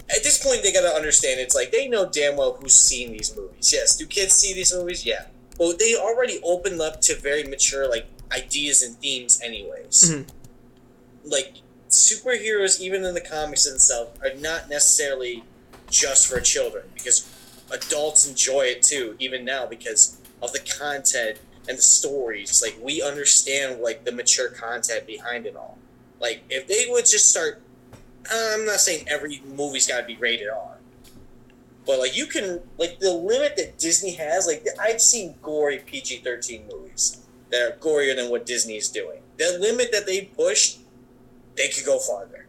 at 0.10 0.24
this 0.24 0.42
point, 0.44 0.64
they 0.64 0.72
gotta 0.72 0.94
understand 0.96 1.40
it's 1.40 1.56
like 1.56 1.72
they 1.72 1.88
know 1.88 2.08
damn 2.10 2.38
well 2.38 2.58
who's 2.60 2.76
seen 2.76 3.12
these 3.12 3.36
movies. 3.36 3.72
Yes, 3.74 3.96
do 3.96 4.06
kids 4.06 4.34
see 4.34 4.54
these 4.54 4.74
movies? 4.74 5.06
Yeah, 5.06 5.26
but 5.58 5.80
they 5.80 5.96
already 5.96 6.40
opened 6.44 6.82
up 6.82 7.02
to 7.02 7.16
very 7.16 7.44
mature 7.44 7.90
like 7.90 8.08
ideas 8.32 8.82
and 8.82 8.96
themes, 8.98 9.42
anyways. 9.44 10.10
Mhm. 10.10 10.28
Like 11.26 11.56
superheroes, 11.90 12.80
even 12.80 13.04
in 13.04 13.14
the 13.14 13.22
comics 13.22 13.66
itself, 13.66 14.10
are 14.22 14.34
not 14.34 14.70
necessarily 14.70 15.44
just 15.90 16.28
for 16.28 16.40
children 16.42 16.84
because 16.94 17.26
adults 17.72 18.28
enjoy 18.28 18.62
it 18.62 18.84
too, 18.84 19.16
even 19.20 19.44
now 19.46 19.66
because 19.66 20.18
of 20.42 20.54
the 20.54 20.60
content 20.60 21.38
and 21.68 21.78
the 21.78 21.82
stories. 21.82 22.62
Like 22.62 22.78
we 22.82 23.02
understand 23.02 23.82
like 23.82 24.06
the 24.06 24.12
mature 24.12 24.50
content 24.50 25.06
behind 25.06 25.46
it 25.46 25.56
all. 25.56 25.78
Like 26.20 26.44
if 26.50 26.68
they 26.68 26.86
would 26.88 27.06
just 27.06 27.30
start 27.30 27.62
I'm 28.32 28.66
not 28.66 28.80
saying 28.80 29.08
every 29.10 29.42
movie's 29.46 29.88
got 29.88 30.02
to 30.02 30.06
be 30.06 30.16
rated 30.16 30.50
R, 30.50 30.78
but 31.86 32.00
like 32.00 32.16
you 32.16 32.26
can 32.26 32.62
like 32.78 33.00
the 33.00 33.14
limit 33.14 33.56
that 33.58 33.78
Disney 33.78 34.16
has. 34.16 34.48
Like 34.48 34.66
I've 34.80 35.02
seen 35.02 35.36
gory 35.42 35.80
PG 35.80 36.18
thirteen 36.18 36.68
movies 36.72 37.24
that 37.52 37.62
are 37.62 37.76
gorier 37.78 38.16
than 38.16 38.30
what 38.30 38.46
Disney's 38.46 38.90
doing. 38.90 39.22
The 39.38 39.58
limit 39.60 39.92
that 39.92 40.06
they 40.06 40.22
pushed, 40.22 40.80
they 41.56 41.70
could 41.70 41.86
go 41.86 42.00
farther. 42.00 42.48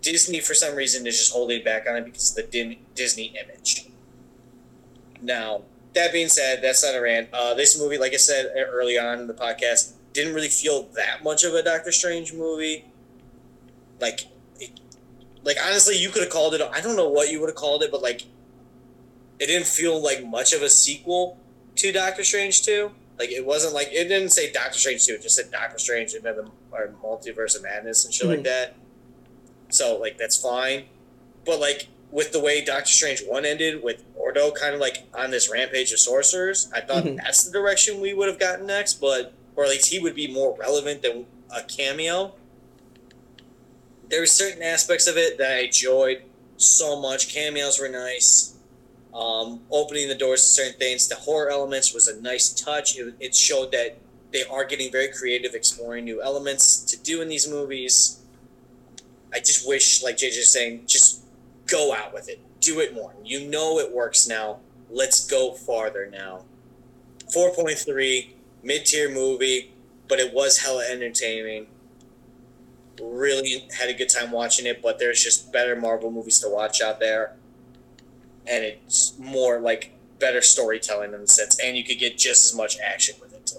Disney, 0.00 0.40
for 0.40 0.54
some 0.54 0.74
reason, 0.74 1.06
is 1.06 1.18
just 1.18 1.32
holding 1.32 1.62
back 1.64 1.88
on 1.88 1.96
it 1.96 2.04
because 2.04 2.36
of 2.36 2.50
the 2.50 2.78
Disney 2.94 3.34
image. 3.40 3.88
Now, 5.20 5.62
that 5.94 6.12
being 6.12 6.28
said, 6.28 6.62
that's 6.62 6.84
not 6.84 6.94
a 6.94 7.00
rant. 7.00 7.28
Uh, 7.32 7.54
this 7.54 7.78
movie, 7.78 7.98
like 7.98 8.14
I 8.14 8.16
said 8.16 8.52
early 8.56 8.98
on 8.98 9.18
in 9.18 9.26
the 9.26 9.34
podcast, 9.34 9.92
didn't 10.12 10.34
really 10.34 10.48
feel 10.48 10.84
that 10.94 11.24
much 11.24 11.44
of 11.44 11.54
a 11.54 11.62
Doctor 11.62 11.90
Strange 11.92 12.32
movie. 12.32 12.84
Like, 14.00 14.20
like 15.48 15.56
honestly, 15.64 15.96
you 15.96 16.10
could 16.10 16.22
have 16.22 16.30
called 16.30 16.54
it. 16.54 16.60
I 16.60 16.80
don't 16.82 16.94
know 16.94 17.08
what 17.08 17.32
you 17.32 17.40
would 17.40 17.48
have 17.48 17.56
called 17.56 17.82
it, 17.82 17.90
but 17.90 18.02
like, 18.02 18.22
it 19.40 19.46
didn't 19.46 19.66
feel 19.66 20.00
like 20.02 20.24
much 20.26 20.52
of 20.52 20.62
a 20.62 20.68
sequel 20.68 21.38
to 21.76 21.90
Doctor 21.90 22.22
Strange 22.22 22.62
two. 22.64 22.92
Like, 23.18 23.30
it 23.30 23.44
wasn't 23.46 23.72
like 23.74 23.88
it 23.88 24.04
didn't 24.08 24.28
say 24.30 24.52
Doctor 24.52 24.78
Strange 24.78 25.06
two. 25.06 25.14
It 25.14 25.22
just 25.22 25.36
said 25.36 25.50
Doctor 25.50 25.78
Strange 25.78 26.12
and 26.12 26.22
then 26.22 26.36
the 26.36 26.50
or 26.70 26.94
multiverse 27.02 27.56
of 27.56 27.62
madness 27.62 28.04
and 28.04 28.12
shit 28.12 28.26
like 28.28 28.40
Mhm. 28.40 28.44
that. 28.44 28.74
So 29.70 29.96
like 29.96 30.18
that's 30.18 30.36
fine, 30.36 30.84
but 31.44 31.58
like 31.60 31.88
with 32.10 32.32
the 32.32 32.40
way 32.40 32.62
Doctor 32.62 32.92
Strange 32.92 33.22
one 33.26 33.44
ended, 33.46 33.82
with 33.82 34.02
Mordo 34.16 34.54
kind 34.54 34.74
of 34.74 34.80
like 34.80 35.04
on 35.14 35.30
this 35.30 35.50
rampage 35.50 35.92
of 35.92 35.98
sorcerers, 35.98 36.68
I 36.74 36.80
thought 36.82 37.04
Mhm. 37.04 37.16
that's 37.16 37.44
the 37.44 37.50
direction 37.52 38.00
we 38.00 38.12
would 38.14 38.28
have 38.28 38.38
gotten 38.38 38.66
next. 38.66 38.94
But 39.00 39.32
or 39.56 39.64
at 39.64 39.70
least 39.70 39.86
he 39.86 39.98
would 39.98 40.14
be 40.14 40.26
more 40.28 40.54
relevant 40.56 41.00
than 41.02 41.26
a 41.50 41.62
cameo. 41.62 42.34
There 44.08 44.20
were 44.20 44.26
certain 44.26 44.62
aspects 44.62 45.06
of 45.06 45.16
it 45.16 45.38
that 45.38 45.50
I 45.50 45.58
enjoyed 45.64 46.22
so 46.56 47.00
much. 47.00 47.32
Cameos 47.32 47.80
were 47.80 47.88
nice. 47.88 48.56
Um, 49.14 49.60
opening 49.70 50.08
the 50.08 50.14
doors 50.14 50.42
to 50.42 50.48
certain 50.48 50.78
things. 50.78 51.08
The 51.08 51.16
horror 51.16 51.50
elements 51.50 51.92
was 51.92 52.08
a 52.08 52.20
nice 52.20 52.50
touch. 52.50 52.98
It, 52.98 53.14
it 53.20 53.34
showed 53.34 53.72
that 53.72 53.98
they 54.32 54.44
are 54.44 54.64
getting 54.64 54.92
very 54.92 55.08
creative, 55.12 55.54
exploring 55.54 56.04
new 56.04 56.22
elements 56.22 56.82
to 56.84 56.98
do 56.98 57.20
in 57.22 57.28
these 57.28 57.48
movies. 57.48 58.20
I 59.32 59.40
just 59.40 59.66
wish, 59.66 60.02
like 60.02 60.16
JJ's 60.16 60.50
saying, 60.50 60.84
just 60.86 61.22
go 61.66 61.94
out 61.94 62.14
with 62.14 62.28
it. 62.28 62.40
Do 62.60 62.80
it 62.80 62.94
more. 62.94 63.14
You 63.24 63.48
know 63.48 63.78
it 63.78 63.92
works 63.92 64.26
now. 64.26 64.58
Let's 64.90 65.26
go 65.26 65.52
farther 65.52 66.08
now. 66.10 66.44
4.3, 67.34 68.30
mid 68.62 68.86
tier 68.86 69.10
movie, 69.10 69.72
but 70.08 70.18
it 70.18 70.32
was 70.32 70.58
hella 70.58 70.84
entertaining. 70.90 71.66
Really 73.00 73.68
had 73.78 73.88
a 73.88 73.94
good 73.94 74.08
time 74.08 74.30
watching 74.30 74.66
it, 74.66 74.82
but 74.82 74.98
there's 74.98 75.22
just 75.22 75.52
better 75.52 75.76
Marvel 75.76 76.10
movies 76.10 76.38
to 76.40 76.48
watch 76.48 76.80
out 76.80 77.00
there. 77.00 77.36
And 78.46 78.64
it's 78.64 79.18
more 79.18 79.60
like 79.60 79.92
better 80.18 80.40
storytelling 80.40 81.12
in 81.12 81.20
the 81.20 81.28
sense, 81.28 81.58
and 81.60 81.76
you 81.76 81.84
could 81.84 81.98
get 81.98 82.18
just 82.18 82.46
as 82.46 82.56
much 82.56 82.78
action 82.80 83.14
with 83.20 83.34
it 83.34 83.46
too. 83.46 83.58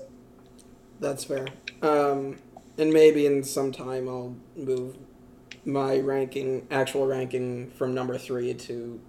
That's 1.00 1.24
fair. 1.24 1.48
Um, 1.82 2.38
and 2.78 2.92
maybe 2.92 3.26
in 3.26 3.44
some 3.44 3.72
time 3.72 4.08
I'll 4.08 4.36
move 4.56 4.98
my 5.66 6.00
ranking, 6.00 6.68
actual 6.72 7.06
ranking, 7.06 7.72
from 7.72 7.94
number 7.94 8.18
three 8.18 8.54
to. 8.54 9.00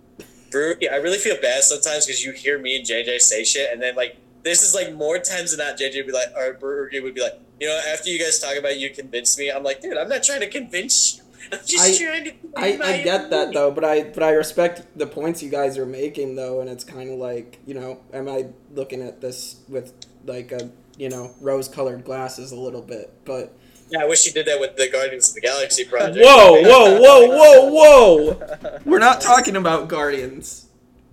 Brew, 0.51 0.75
I 0.91 0.97
really 0.97 1.19
feel 1.19 1.41
bad 1.41 1.63
sometimes 1.63 2.07
because 2.07 2.25
you 2.25 2.33
hear 2.33 2.59
me 2.59 2.77
and 2.77 2.85
JJ 2.85 3.21
say 3.21 3.45
shit, 3.45 3.73
and 3.73 3.81
then 3.81 3.95
like 3.95 4.17
this 4.43 4.63
is 4.63 4.75
like 4.75 4.95
more 4.95 5.19
times 5.19 5.57
than 5.57 5.65
not, 5.65 5.79
JJ 5.79 5.97
would 5.97 6.07
be 6.07 6.13
like, 6.13 6.29
or 6.37 6.55
Brew 6.55 6.89
would 7.03 7.15
be 7.15 7.21
like, 7.21 7.41
you 7.61 7.67
know, 7.69 7.81
after 7.93 8.11
you 8.11 8.19
guys 8.19 8.39
talk 8.41 8.57
about 8.57 8.79
you 8.79 8.91
convince 8.91 9.39
me. 9.39 9.51
I'm 9.51 9.63
like, 9.63 9.81
dude, 9.81 9.97
I'm 9.97 10.09
not 10.09 10.23
trying 10.23 10.41
to 10.41 10.49
convince 10.49 11.17
you. 11.17 11.23
I'm 11.53 11.59
just 11.67 12.01
I- 12.01 12.05
trying 12.05 12.25
to. 12.25 12.33
I, 12.57 12.79
I 12.83 13.03
get 13.03 13.31
that 13.31 13.53
though, 13.53 13.71
but 13.71 13.85
I 13.85 14.05
but 14.05 14.23
I 14.23 14.31
respect 14.33 14.87
the 14.97 15.07
points 15.07 15.43
you 15.43 15.51
guys 15.51 15.79
are 15.79 15.87
making 15.87 16.37
though, 16.37 16.61
and 16.61 16.69
it's 16.71 16.85
kind 16.85 17.11
of 17.11 17.19
like 17.19 17.59
you 17.67 17.75
know, 17.75 18.01
am 18.13 18.29
I 18.29 18.47
looking 18.75 19.03
at 19.03 19.21
this 19.21 19.61
with 19.69 19.93
like 20.27 20.53
a 20.53 20.71
you 20.99 21.09
know 21.09 21.33
rose-colored 21.41 22.05
glasses 22.05 22.53
a 22.53 22.57
little 22.59 22.83
bit? 22.83 23.13
But 23.25 23.53
Yeah, 23.91 24.03
I 24.03 24.07
wish 24.07 24.27
you 24.27 24.33
did 24.33 24.47
that 24.47 24.61
with 24.61 24.77
the 24.77 24.89
Guardians 24.89 25.29
of 25.29 25.35
the 25.35 25.41
Galaxy 25.41 25.85
project. 25.85 26.19
whoa, 26.25 26.61
whoa, 26.63 27.01
whoa, 27.01 27.29
whoa, 27.29 28.37
whoa! 28.37 28.79
We're 28.85 28.99
not 28.99 29.21
talking 29.21 29.57
about 29.57 29.89
Guardians. 29.89 30.67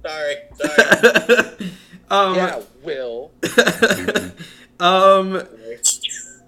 Sorry, 0.06 0.36
sorry. 0.56 1.72
um, 2.10 2.36
yeah, 2.36 2.61
Will. 2.84 3.32
um, 4.80 5.41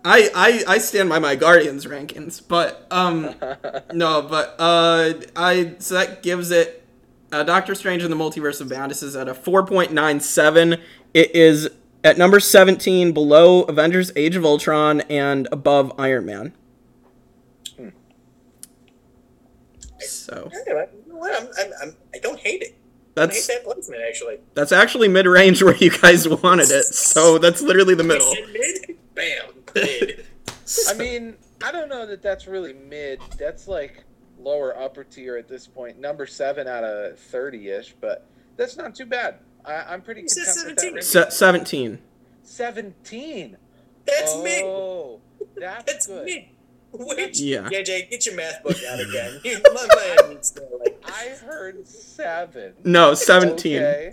I, 0.06 0.30
I 0.34 0.76
I 0.76 0.78
stand 0.78 1.10
by 1.10 1.20
my 1.20 1.36
Guardians 1.36 1.86
rankings, 1.86 2.42
but 2.46 2.88
um, 2.90 3.36
no, 3.94 4.22
but 4.22 4.56
uh, 4.60 5.14
I 5.36 5.76
so 5.80 5.96
that 5.96 6.24
gives 6.24 6.52
it 6.52 6.80
uh, 7.32 7.44
Doctor 7.44 7.76
Strange 7.76 8.04
in 8.04 8.10
the 8.10 8.18
Multiverse 8.18 8.62
of 8.62 8.70
Madness 8.70 9.04
is 9.04 9.16
at 9.16 9.28
a 9.28 9.34
four 9.34 9.66
point 9.66 9.92
nine 9.92 10.20
seven. 10.20 10.78
It 11.14 11.36
is 11.36 11.70
at 12.04 12.18
number 12.18 12.40
seventeen, 12.40 13.12
below 13.12 13.64
Avengers: 13.64 14.12
Age 14.16 14.36
of 14.36 14.46
Ultron, 14.46 15.02
and 15.02 15.48
above 15.52 15.92
Iron 15.98 16.26
Man. 16.26 16.54
Hmm. 17.78 17.90
So 20.00 20.50
Anyway, 20.66 20.88
you 21.06 21.14
know 21.14 21.20
what? 21.20 21.42
I'm, 21.42 21.50
I'm, 21.60 21.74
I'm, 21.82 21.96
I 22.14 22.20
don't 22.20 22.40
hate 22.40 22.62
it. 22.62 22.76
I 23.18 23.22
hate 23.22 23.32
that's 23.32 23.48
that 23.48 23.64
placement 23.66 24.02
actually. 24.08 24.38
that's 24.54 24.72
actually 24.72 25.10
mid 25.10 25.26
range 25.26 25.62
where 25.64 25.76
you 25.76 25.92
guys 25.92 26.28
wanted 26.28 26.72
it. 26.72 26.86
So 26.86 27.38
that's 27.38 27.62
literally 27.62 27.96
the 27.96 28.04
middle. 28.04 28.34
Mid, 28.54 28.98
bam, 29.14 29.50
mid. 29.76 30.26
I 30.90 30.94
mean, 30.94 31.36
I 31.64 31.72
don't 31.72 31.90
know 31.90 32.06
that 32.06 32.22
that's 32.22 32.48
really 32.48 32.74
mid. 32.74 33.20
That's 33.38 33.68
like 33.68 34.04
lower 34.40 34.78
upper 34.78 35.04
tier 35.04 35.36
at 35.38 35.48
this 35.48 35.68
point. 35.68 36.00
Number 36.00 36.26
seven 36.26 36.68
out 36.68 36.84
of 36.84 37.20
thirty 37.20 37.70
ish, 37.70 37.96
but 38.00 38.28
that's 38.58 38.78
not 38.78 38.96
too 38.96 39.06
bad. 39.06 39.36
I, 39.66 39.74
I'm 39.94 40.02
pretty 40.02 40.22
You 40.22 40.30
said 40.30 40.68
content 40.68 40.94
with 40.96 41.12
that 41.14 41.32
17. 41.32 41.32
Se- 41.32 41.36
seventeen. 41.38 42.00
Seventeen. 42.44 43.58
That's 44.06 44.36
mid. 44.38 44.64
oh, 44.64 45.22
that's, 45.56 45.84
That's 45.86 46.08
good. 46.08 46.26
mid. 46.26 46.46
Which, 46.92 47.40
Yeah. 47.40 47.70
yeah, 47.72 47.84
Jay, 47.84 48.08
get 48.10 48.26
your 48.26 48.36
math 48.36 48.64
book 48.64 48.76
out 48.90 49.00
again. 49.00 49.40
My 49.74 49.88
mind 49.96 50.34
needs 50.34 50.50
to, 50.52 50.62
like, 50.80 51.00
I 51.06 51.36
heard 51.46 51.88
seven. 51.88 52.74
No, 52.84 53.14
seventeen. 53.14 53.78
Okay. 53.84 54.12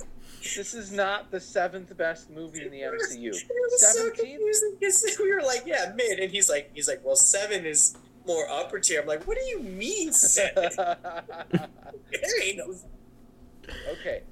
This 0.55 0.75
is 0.75 0.93
not 0.93 1.31
the 1.31 1.41
seventh 1.41 1.97
best 1.97 2.31
movie 2.31 2.65
in 2.65 2.71
the 2.71 2.81
MCU. 2.81 3.35
It 3.35 3.47
was 3.51 3.93
so 3.95 4.11
17? 4.15 4.39
we 5.21 5.35
were 5.35 5.43
like, 5.43 5.63
yeah, 5.67 5.93
mid, 5.95 6.19
and 6.19 6.31
he's 6.31 6.49
like, 6.49 6.71
he's 6.75 6.89
like, 6.89 7.05
well, 7.05 7.17
seven 7.17 7.65
is 7.67 7.97
more 8.27 8.49
upper 8.49 8.79
tier. 8.79 9.01
I'm 9.01 9.07
like, 9.07 9.27
what 9.27 9.37
do 9.39 9.45
you 9.45 9.61
mean 9.61 10.13
seven? 10.13 10.71
there 10.77 12.43
ain't 12.43 12.59
no. 12.59 12.75
okay, 13.93 14.23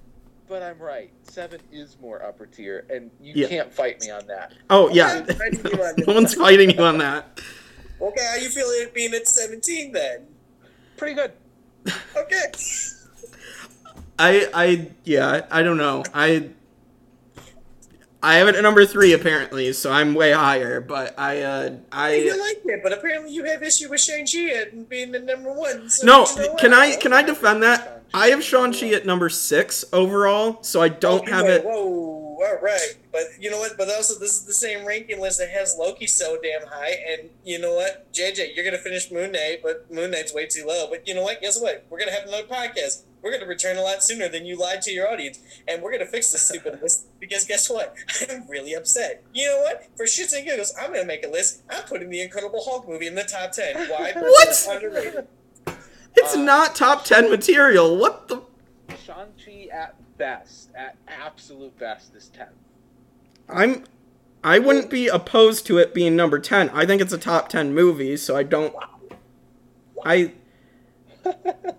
but 0.48 0.62
I'm 0.62 0.78
right. 0.78 1.10
Seven 1.22 1.60
is 1.72 1.96
more 2.00 2.22
upper 2.24 2.46
tier, 2.46 2.86
and 2.90 3.10
you 3.20 3.32
Yeah. 3.36 3.48
can't 3.48 3.72
fight 3.72 4.00
me 4.00 4.10
on 4.10 4.26
that. 4.26 4.52
Oh 4.70 4.88
yeah, 4.90 5.18
Okay, 5.22 5.34
fighting 5.34 5.60
you 5.64 5.82
on 5.82 5.94
no 6.06 6.14
one's 6.14 6.34
fighting 6.34 6.70
you 6.70 6.82
on 6.84 6.98
that. 6.98 7.40
Okay, 8.00 8.26
how 8.30 8.36
you 8.36 8.48
feeling 8.50 8.88
being 8.94 9.14
at 9.14 9.26
17 9.26 9.92
then? 9.92 10.26
Pretty 10.96 11.14
good. 11.14 11.32
Okay. 12.16 12.42
I 14.18 14.48
I 14.54 14.90
yeah, 15.04 15.46
I 15.50 15.62
don't 15.62 15.76
know. 15.76 16.04
I 16.14 16.50
I 18.22 18.36
have 18.36 18.48
it 18.48 18.54
at 18.54 18.62
number 18.62 18.86
three 18.86 19.12
apparently, 19.12 19.70
so 19.74 19.92
I'm 19.92 20.14
way 20.14 20.32
higher. 20.32 20.80
But 20.80 21.18
I, 21.18 21.42
uh, 21.42 21.62
You 21.70 21.80
I 21.92 22.36
like 22.38 22.62
it, 22.64 22.80
but 22.82 22.92
apparently 22.94 23.32
you 23.34 23.44
have 23.44 23.62
issue 23.62 23.90
with 23.90 24.00
Shang 24.00 24.24
Chi 24.26 24.50
and 24.50 24.88
being 24.88 25.12
the 25.12 25.18
number 25.18 25.52
one. 25.52 25.90
So 25.90 26.06
no. 26.06 26.26
you 26.26 26.48
know 26.48 26.54
Can? 26.54 26.72
I 26.72 26.96
can 26.96 27.12
I 27.12 27.22
defend 27.22 27.62
that? 27.64 28.02
I 28.14 28.28
have 28.28 28.42
Shang 28.42 28.72
Chi 28.72 28.88
at 28.94 29.04
number 29.04 29.28
six 29.28 29.84
overall, 29.92 30.62
so 30.62 30.80
I 30.80 30.88
don't 30.88 31.28
Oh, 31.28 31.32
have 31.32 31.46
it. 31.46 31.64
Whoa, 31.64 32.13
all 32.42 32.58
right, 32.62 32.96
but 33.12 33.22
you 33.38 33.50
know 33.50 33.58
what? 33.58 33.76
But 33.76 33.88
also, 33.90 34.18
this 34.18 34.32
is 34.34 34.44
the 34.46 34.54
same 34.54 34.86
ranking 34.86 35.20
list 35.20 35.38
that 35.38 35.50
has 35.50 35.76
Loki 35.78 36.06
so 36.06 36.38
damn 36.42 36.66
high. 36.66 36.96
And 37.10 37.30
you 37.44 37.58
know 37.58 37.74
what, 37.74 38.12
JJ, 38.12 38.54
you're 38.56 38.64
gonna 38.64 38.78
finish 38.78 39.10
Moon 39.10 39.32
Knight, 39.32 39.60
but 39.62 39.90
Moon 39.92 40.10
Knight's 40.10 40.32
way 40.34 40.46
too 40.46 40.64
low. 40.66 40.86
But 40.90 41.06
you 41.06 41.14
know 41.14 41.22
what? 41.22 41.40
Guess 41.40 41.60
what? 41.60 41.84
We're 41.90 41.98
gonna 41.98 42.12
have 42.12 42.26
another 42.28 42.44
podcast. 42.44 43.02
We're 43.22 43.32
gonna 43.32 43.46
return 43.46 43.76
a 43.78 43.82
lot 43.82 44.02
sooner 44.02 44.28
than 44.28 44.44
you 44.44 44.56
lied 44.58 44.82
to 44.82 44.90
your 44.90 45.08
audience, 45.10 45.38
and 45.66 45.82
we're 45.82 45.92
gonna 45.92 46.04
fix 46.06 46.30
this 46.32 46.42
stupid 46.42 46.80
list. 46.82 47.06
Because 47.24 47.46
guess 47.46 47.70
what? 47.70 47.94
I'm 48.30 48.46
really 48.48 48.74
upset. 48.74 49.22
You 49.32 49.46
know 49.48 49.58
what? 49.62 49.88
For 49.96 50.04
shits 50.04 50.36
and 50.36 50.44
giggles, 50.44 50.74
I'm 50.78 50.92
gonna 50.92 51.06
make 51.06 51.24
a 51.24 51.28
list. 51.30 51.62
I'm 51.70 51.84
putting 51.84 52.10
the 52.10 52.20
Incredible 52.20 52.62
Hulk 52.62 52.86
movie 52.86 53.06
in 53.06 53.14
the 53.14 53.24
top 53.24 53.52
ten. 53.52 53.74
Why? 53.88 54.12
What? 54.14 54.48
it's 54.48 54.68
Underrated. 54.68 55.26
It's 56.16 56.36
Uh, 56.36 56.40
not 56.42 56.74
top 56.76 57.04
ten 57.06 57.30
material. 57.30 57.96
What 57.96 58.28
the? 58.28 58.42
Shang-Chi 59.06 59.68
at 59.72 59.94
best, 60.16 60.70
at 60.74 60.96
absolute 61.08 61.78
best, 61.78 62.14
is 62.14 62.28
10. 62.28 62.48
I'm. 63.48 63.84
I 64.42 64.58
wouldn't 64.58 64.90
be 64.90 65.08
opposed 65.08 65.66
to 65.66 65.78
it 65.78 65.94
being 65.94 66.16
number 66.16 66.38
ten. 66.38 66.68
I 66.70 66.84
think 66.84 67.00
it's 67.00 67.12
a 67.12 67.18
top 67.18 67.48
ten 67.48 67.74
movie, 67.74 68.16
so 68.16 68.36
I 68.36 68.42
don't. 68.42 68.74
I. 70.04 70.32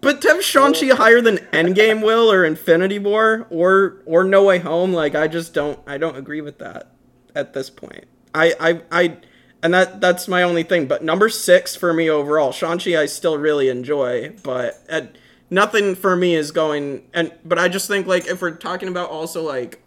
But 0.01 0.21
to 0.23 0.27
have 0.29 0.43
Shang-Chi 0.43 0.87
higher 0.95 1.21
than 1.21 1.37
Endgame 1.53 2.03
will 2.03 2.31
or 2.31 2.43
Infinity 2.43 2.97
War 2.97 3.45
or 3.51 4.01
or 4.05 4.23
No 4.23 4.43
Way 4.45 4.59
Home, 4.59 4.93
like 4.93 5.13
I 5.13 5.27
just 5.27 5.53
don't 5.53 5.79
I 5.85 5.97
don't 5.97 6.17
agree 6.17 6.41
with 6.41 6.57
that 6.59 6.91
at 7.35 7.53
this 7.53 7.69
point. 7.69 8.05
I 8.33 8.53
I, 8.59 8.81
I 8.91 9.17
and 9.61 9.73
that 9.73 10.01
that's 10.01 10.27
my 10.27 10.41
only 10.41 10.63
thing. 10.63 10.87
But 10.87 11.03
number 11.03 11.29
six 11.29 11.75
for 11.75 11.93
me 11.93 12.09
overall, 12.09 12.51
Shang-Chi 12.51 12.99
I 12.99 13.05
still 13.05 13.37
really 13.37 13.69
enjoy, 13.69 14.35
but 14.41 14.83
at, 14.89 15.15
nothing 15.55 15.95
for 15.95 16.17
me 16.17 16.35
is 16.35 16.51
going 16.51 17.07
and 17.13 17.31
but 17.45 17.57
I 17.57 17.69
just 17.69 17.87
think 17.87 18.05
like 18.05 18.27
if 18.27 18.41
we're 18.41 18.51
talking 18.51 18.89
about 18.89 19.09
also 19.09 19.41
like 19.41 19.81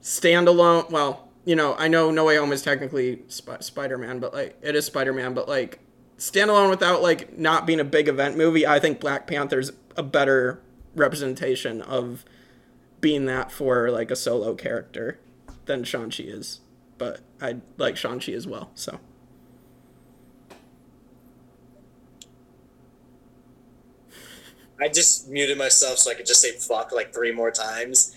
standalone 0.00 0.90
well 0.90 1.28
you 1.44 1.54
know 1.54 1.76
i 1.78 1.86
know 1.86 2.10
no 2.10 2.24
way 2.24 2.36
home 2.36 2.52
is 2.52 2.62
technically 2.62 3.22
Sp- 3.30 3.60
spider-man 3.62 4.18
but 4.18 4.34
like 4.34 4.58
it 4.62 4.74
is 4.74 4.84
spider-man 4.84 5.32
but 5.34 5.48
like 5.48 5.78
standalone 6.18 6.70
without 6.70 7.02
like 7.02 7.38
not 7.38 7.66
being 7.66 7.78
a 7.78 7.84
big 7.84 8.08
event 8.08 8.36
movie 8.36 8.66
i 8.66 8.80
think 8.80 8.98
black 8.98 9.28
panther's 9.28 9.70
a 9.96 10.02
better 10.02 10.60
representation 10.96 11.82
of 11.82 12.24
being 13.00 13.26
that 13.26 13.52
for 13.52 13.90
like 13.90 14.10
a 14.10 14.16
solo 14.16 14.54
character 14.54 15.20
than 15.66 15.84
shang-chi 15.84 16.24
is 16.24 16.60
but 16.98 17.20
i 17.40 17.56
like 17.76 17.96
shang-chi 17.96 18.32
as 18.32 18.46
well 18.46 18.72
so 18.74 18.98
I 24.82 24.88
just 24.88 25.28
muted 25.28 25.56
myself 25.58 25.98
so 25.98 26.10
I 26.10 26.14
could 26.14 26.26
just 26.26 26.40
say 26.40 26.52
fuck 26.52 26.92
like 26.92 27.14
three 27.14 27.32
more 27.32 27.50
times. 27.50 28.14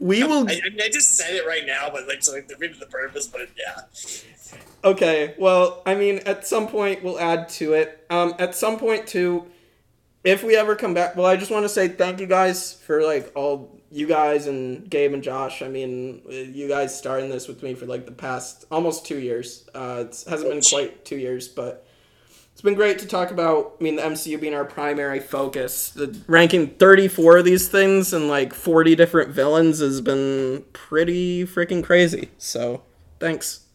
we 0.00 0.24
will 0.24 0.48
I, 0.48 0.60
I, 0.64 0.70
mean, 0.70 0.82
I 0.82 0.88
just 0.88 1.16
said 1.16 1.34
it 1.34 1.46
right 1.46 1.66
now, 1.66 1.88
but 1.90 2.08
like 2.08 2.22
so 2.22 2.32
like 2.32 2.48
the 2.48 2.86
purpose. 2.90 3.26
But 3.26 3.48
yeah, 3.56 3.82
Okay, 4.84 5.34
well, 5.38 5.82
I 5.86 5.94
mean, 5.96 6.20
at 6.24 6.46
some 6.46 6.68
point 6.68 7.02
we'll 7.02 7.18
add 7.18 7.48
to 7.50 7.72
it. 7.72 8.04
Um, 8.10 8.34
at 8.38 8.54
some 8.54 8.78
point 8.78 9.06
too, 9.06 9.46
if 10.22 10.44
we 10.44 10.56
ever 10.56 10.76
come 10.76 10.94
back, 10.94 11.16
well, 11.16 11.26
I 11.26 11.36
just 11.36 11.50
want 11.50 11.64
to 11.64 11.68
say 11.68 11.88
thank 11.88 12.20
you 12.20 12.26
guys 12.26 12.74
for 12.74 13.02
like 13.02 13.32
all 13.34 13.76
you 13.90 14.06
guys 14.06 14.46
and 14.46 14.88
Gabe 14.88 15.14
and 15.14 15.22
Josh. 15.22 15.62
I 15.62 15.68
mean, 15.68 16.22
you 16.28 16.68
guys 16.68 16.96
starting 16.96 17.28
this 17.28 17.48
with 17.48 17.62
me 17.62 17.74
for 17.74 17.86
like 17.86 18.06
the 18.06 18.12
past 18.12 18.66
almost 18.70 19.04
two 19.04 19.18
years. 19.18 19.68
Uh, 19.74 20.04
it 20.06 20.24
hasn't 20.28 20.50
been 20.50 20.60
quite 20.60 21.04
two 21.04 21.16
years, 21.16 21.48
but 21.48 21.87
it's 22.58 22.62
been 22.64 22.74
great 22.74 22.98
to 22.98 23.06
talk 23.06 23.30
about. 23.30 23.76
I 23.78 23.84
mean, 23.84 23.94
the 23.94 24.02
MCU 24.02 24.40
being 24.40 24.52
our 24.52 24.64
primary 24.64 25.20
focus. 25.20 25.90
The 25.90 26.20
ranking 26.26 26.70
thirty 26.70 27.06
four 27.06 27.36
of 27.36 27.44
these 27.44 27.68
things 27.68 28.12
and 28.12 28.26
like 28.26 28.52
forty 28.52 28.96
different 28.96 29.30
villains 29.30 29.78
has 29.78 30.00
been 30.00 30.64
pretty 30.72 31.44
freaking 31.44 31.84
crazy. 31.84 32.30
So, 32.36 32.82
thanks. 33.20 33.66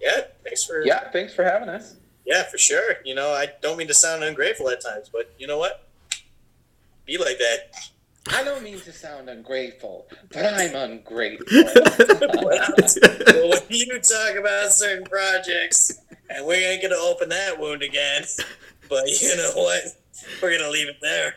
yeah. 0.00 0.22
Thanks 0.42 0.64
for 0.64 0.84
Yeah, 0.84 1.08
thanks 1.12 1.32
for 1.32 1.44
having 1.44 1.68
us. 1.68 1.94
yeah 2.24 2.42
for 2.42 2.58
sure. 2.58 2.94
You 3.04 3.14
know, 3.14 3.30
I 3.30 3.50
don't 3.62 3.76
mean 3.76 3.86
to 3.86 3.94
sound 3.94 4.24
ungrateful 4.24 4.68
at 4.68 4.80
times, 4.80 5.08
but 5.08 5.32
you 5.38 5.46
know 5.46 5.58
what? 5.58 5.88
Be 7.04 7.18
like 7.18 7.38
that. 7.38 7.72
I 8.32 8.42
don't 8.44 8.62
mean 8.62 8.80
to 8.80 8.92
sound 8.92 9.28
ungrateful, 9.28 10.06
but 10.32 10.44
I'm 10.44 10.74
ungrateful. 10.74 11.46
well, 12.08 13.50
when 13.50 13.60
you 13.70 14.00
talk 14.00 14.36
about 14.38 14.72
certain 14.72 15.04
projects, 15.04 16.00
and 16.30 16.46
we 16.46 16.56
ain't 16.56 16.82
gonna 16.82 16.96
open 16.96 17.28
that 17.30 17.58
wound 17.58 17.82
again. 17.82 18.24
But 18.88 19.08
you 19.20 19.36
know 19.36 19.50
what? 19.56 19.82
We're 20.40 20.56
gonna 20.56 20.70
leave 20.70 20.88
it 20.88 20.98
there. 21.02 21.34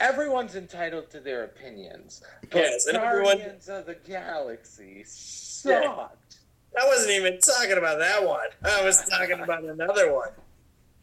Everyone's 0.00 0.56
entitled 0.56 1.08
to 1.10 1.20
their 1.20 1.44
opinions, 1.44 2.20
but 2.50 2.54
Yes, 2.58 2.86
and 2.88 2.96
everyone- 2.96 3.36
Guardians 3.36 3.68
of 3.68 3.86
the 3.86 3.94
Galaxy 3.94 5.04
sucked. 5.06 6.38
I 6.76 6.86
wasn't 6.88 7.12
even 7.12 7.38
talking 7.38 7.78
about 7.78 8.00
that 8.00 8.24
one. 8.26 8.48
I 8.64 8.82
was 8.84 9.04
talking 9.08 9.38
about 9.38 9.62
another 9.62 10.12
one. 10.12 10.30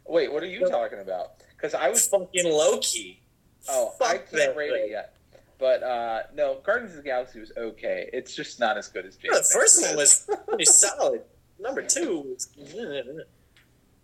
Wait, 0.06 0.30
what 0.30 0.44
are 0.44 0.48
you 0.48 0.68
talking 0.68 1.00
about? 1.00 1.36
Because 1.56 1.74
I 1.74 1.88
was 1.88 2.06
Fucking 2.08 2.52
Loki. 2.52 3.22
oh, 3.70 3.94
I 4.02 4.18
Fuck 4.18 4.32
can't 4.32 4.58
rate 4.58 4.72
thing. 4.72 4.84
it 4.88 4.92
yet. 4.92 5.14
But 5.60 5.82
uh, 5.84 6.24
no, 6.36 6.60
Guardians 6.64 6.92
of 6.92 6.98
the 6.98 7.10
Galaxy 7.10 7.40
was 7.40 7.52
okay. 7.58 8.10
It's 8.14 8.36
just 8.36 8.60
not 8.60 8.78
as 8.78 8.88
good 8.90 9.06
as 9.06 9.16
James. 9.16 9.34
No, 9.34 9.40
the 9.40 9.44
first 9.46 9.82
one 9.82 9.96
was 9.96 10.30
pretty 10.48 10.66
solid. 10.66 11.22
Number 11.60 11.82
two 11.82 12.20
was. 12.20 12.50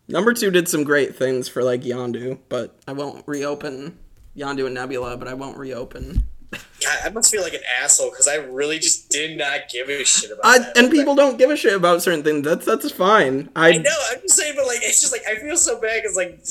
Number 0.08 0.34
two 0.34 0.52
did 0.52 0.68
some 0.68 0.84
great 0.84 1.16
things 1.16 1.48
for 1.48 1.64
like 1.64 1.84
Yondu, 1.84 2.40
but 2.50 2.78
I 2.88 2.94
won't 2.94 3.24
reopen 3.28 3.98
Yondu 4.36 4.66
and 4.66 4.76
Nebula, 4.76 5.16
but 5.18 5.28
I 5.28 5.34
won't 5.34 5.58
reopen. 5.58 6.24
God, 6.52 6.98
I 7.04 7.10
must 7.10 7.32
feel 7.32 7.42
like 7.42 7.54
an 7.54 7.62
asshole 7.82 8.10
because 8.10 8.28
I 8.28 8.36
really 8.36 8.80
just 8.80 9.10
did 9.10 9.38
not 9.38 9.70
give 9.72 9.90
a 9.90 10.04
shit 10.04 10.32
about 10.32 10.46
I, 10.46 10.60
that. 10.60 10.78
and 10.78 10.92
people 10.92 11.16
don't 11.16 11.38
give 11.38 11.50
a 11.50 11.58
shit 11.58 11.74
about 11.74 12.02
certain 12.02 12.24
things. 12.24 12.44
That's 12.44 12.66
that's 12.66 12.92
fine. 12.92 13.50
I, 13.56 13.70
I 13.70 13.78
know. 13.78 13.96
I'm 14.12 14.22
just 14.22 14.36
saying, 14.36 14.54
but 14.56 14.68
like, 14.68 14.80
it's 14.82 15.02
just 15.02 15.12
like 15.12 15.24
I 15.28 15.40
feel 15.40 15.58
so 15.58 15.80
bad 15.80 16.02
because 16.02 16.16
like 16.18 16.44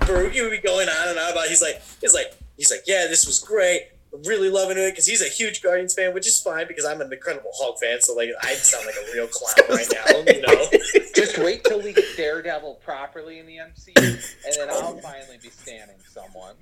Baruki 0.00 0.42
would 0.42 0.50
be 0.50 0.58
going 0.58 0.88
on 0.88 1.08
and 1.08 1.18
on 1.18 1.32
about. 1.32 1.46
He's 1.48 1.62
like, 1.62 1.82
he's 2.00 2.14
like, 2.14 2.34
he's 2.56 2.70
like, 2.70 2.82
yeah, 2.86 3.06
this 3.08 3.26
was 3.26 3.40
great. 3.40 3.88
I'm 4.14 4.22
really 4.22 4.48
loving 4.48 4.78
it 4.78 4.90
because 4.90 5.06
he's 5.06 5.22
a 5.22 5.28
huge 5.28 5.60
Guardians 5.60 5.94
fan, 5.94 6.14
which 6.14 6.26
is 6.26 6.40
fine 6.40 6.68
because 6.68 6.84
I'm 6.84 7.00
an 7.00 7.12
Incredible 7.12 7.50
Hulk 7.54 7.80
fan. 7.80 8.00
So 8.00 8.14
like, 8.14 8.30
I 8.42 8.54
sound 8.54 8.86
like 8.86 8.94
a 8.94 9.12
real 9.12 9.26
clown 9.26 9.66
right 9.76 9.92
now, 9.92 10.32
you 10.32 10.40
know. 10.40 11.04
Just 11.14 11.38
wait 11.38 11.64
till 11.64 11.82
we 11.82 11.92
get 11.92 12.04
Daredevil 12.16 12.80
properly 12.84 13.40
in 13.40 13.46
the 13.46 13.56
MCU, 13.56 13.96
and 13.96 14.54
then 14.56 14.70
I'll 14.70 14.98
finally 14.98 15.38
be 15.42 15.50
standing 15.50 15.96
someone. 16.08 16.54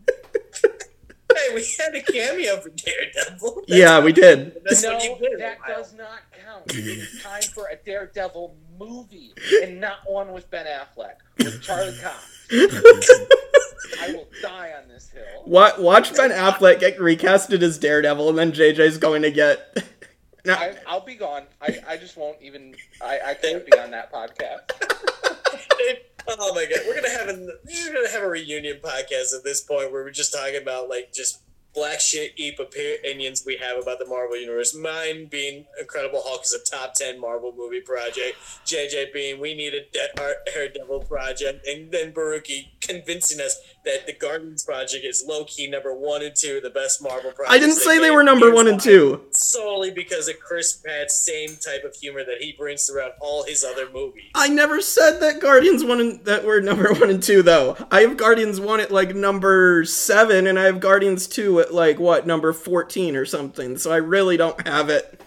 hey, 0.63 1.55
we 1.55 1.67
had 1.79 1.95
a 1.95 2.03
cameo 2.03 2.59
for 2.59 2.71
Daredevil. 2.71 3.55
That's 3.55 3.65
yeah, 3.79 4.01
we 4.01 4.13
did. 4.13 4.55
No, 4.65 5.19
did. 5.19 5.41
that 5.41 5.59
does 5.67 5.95
not 5.95 6.21
count. 6.45 6.65
It's 6.69 7.23
time 7.23 7.43
for 7.55 7.69
a 7.69 7.77
Daredevil 7.77 8.57
movie, 8.79 9.33
and 9.63 9.81
not 9.81 9.99
one 10.07 10.33
with 10.33 10.51
Ben 10.51 10.67
Affleck, 10.67 11.17
with 11.39 11.63
Charlie 11.63 11.97
Cox. 12.03 12.42
I 14.03 14.13
will 14.13 14.29
die 14.43 14.73
on 14.81 14.89
this 14.89 15.09
hill. 15.11 15.23
Wa- 15.47 15.73
watch 15.79 16.15
Ben 16.15 16.31
Affleck 16.31 16.81
get 16.81 16.99
recasted 16.99 17.63
as 17.63 17.79
Daredevil, 17.79 18.29
and 18.29 18.39
then 18.39 18.53
JJ's 18.53 18.99
going 18.99 19.23
to 19.23 19.31
get. 19.31 19.85
No, 20.45 20.55
I, 20.55 20.75
I'll 20.89 21.05
be 21.05 21.15
gone. 21.15 21.45
I, 21.61 21.79
I 21.87 21.97
just 21.97 22.17
won't 22.17 22.37
even. 22.43 22.75
I, 23.01 23.21
I 23.27 23.35
can't 23.35 23.65
be 23.65 23.79
on 23.79 23.93
that 23.93 24.13
podcast. 24.13 24.73
oh 26.29 26.53
my 26.53 26.67
god, 26.67 26.81
we're 26.85 26.97
gonna 26.97 27.11
have 27.11 27.29
a 27.29 27.49
we're 27.65 27.95
gonna 27.95 28.11
have 28.11 28.25
a 28.25 28.29
reunion 28.29 28.81
podcast 28.83 29.33
at 29.37 29.45
this 29.45 29.61
point 29.61 29.93
where 29.93 30.03
we're 30.03 30.11
just 30.11 30.33
talking 30.33 30.61
about 30.61 30.89
like 30.89 31.13
just 31.13 31.43
black 31.75 32.01
shit 32.01 32.33
heap 32.37 32.59
opinions 32.59 33.45
we 33.47 33.57
have 33.57 33.81
about 33.81 33.99
the 33.99 34.07
Marvel 34.07 34.37
universe. 34.37 34.75
Mine 34.75 35.27
being 35.27 35.67
Incredible 35.81 36.23
Hulk 36.25 36.43
is 36.45 36.53
a 36.53 36.71
top 36.71 36.95
ten 36.95 37.21
Marvel 37.21 37.53
movie 37.57 37.81
project. 37.81 38.37
JJ 38.67 39.13
being 39.13 39.41
we 39.41 39.55
need 39.55 39.75
a 39.75 39.85
De- 39.93 40.43
Daredevil 40.53 41.01
project, 41.05 41.67
and 41.67 41.91
then 41.91 42.13
Baruki 42.13 42.69
convincing 42.81 43.41
us 43.41 43.61
that 43.85 44.07
the 44.07 44.13
Guardians 44.13 44.63
project 44.63 45.05
is 45.05 45.25
low 45.27 45.45
key 45.45 45.69
number 45.69 45.93
one 45.95 46.23
and 46.23 46.35
two, 46.35 46.61
the 46.61 46.71
best 46.71 47.03
Marvel 47.03 47.33
project. 47.33 47.53
I 47.53 47.59
didn't 47.59 47.77
say 47.77 47.99
they 47.99 48.11
were 48.11 48.23
number 48.23 48.53
one 48.53 48.69
and 48.69 48.81
two. 48.81 49.23
solely 49.33 49.91
because 49.91 50.29
of 50.29 50.39
Chris 50.39 50.75
Pratt's 50.75 51.17
same 51.17 51.57
type 51.57 51.85
of 51.85 51.95
humor 51.97 52.25
that 52.25 52.41
he 52.41 52.53
brings 52.53 52.87
throughout 52.87 53.13
all 53.21 53.45
his 53.45 53.65
other 53.65 53.91
movies. 53.91 54.31
I 54.35 54.49
never 54.49 54.81
said 54.81 55.19
that 55.19 55.41
Guardians 55.41 55.85
one 55.85 56.01
and, 56.01 56.25
that 56.25 56.45
were 56.45 56.61
number 56.61 56.93
one 56.93 57.11
and 57.11 57.23
two 57.23 57.43
though. 57.43 57.77
I 57.91 58.03
have 58.03 58.17
Guardians 58.17 58.61
one 58.61 58.81
at 58.81 58.91
like 58.93 59.15
number 59.15 59.85
seven, 59.85 60.47
and 60.47 60.59
I 60.59 60.65
have 60.65 60.81
Guardians 60.81 61.27
two 61.27 61.61
at 61.61 61.75
like 61.75 61.99
what 61.99 62.27
number 62.27 62.53
fourteen 62.53 63.17
or 63.17 63.25
something. 63.25 63.77
So 63.79 63.91
I 63.93 63.97
really 63.97 64.37
don't 64.37 64.67
have 64.67 64.89
it 64.89 65.21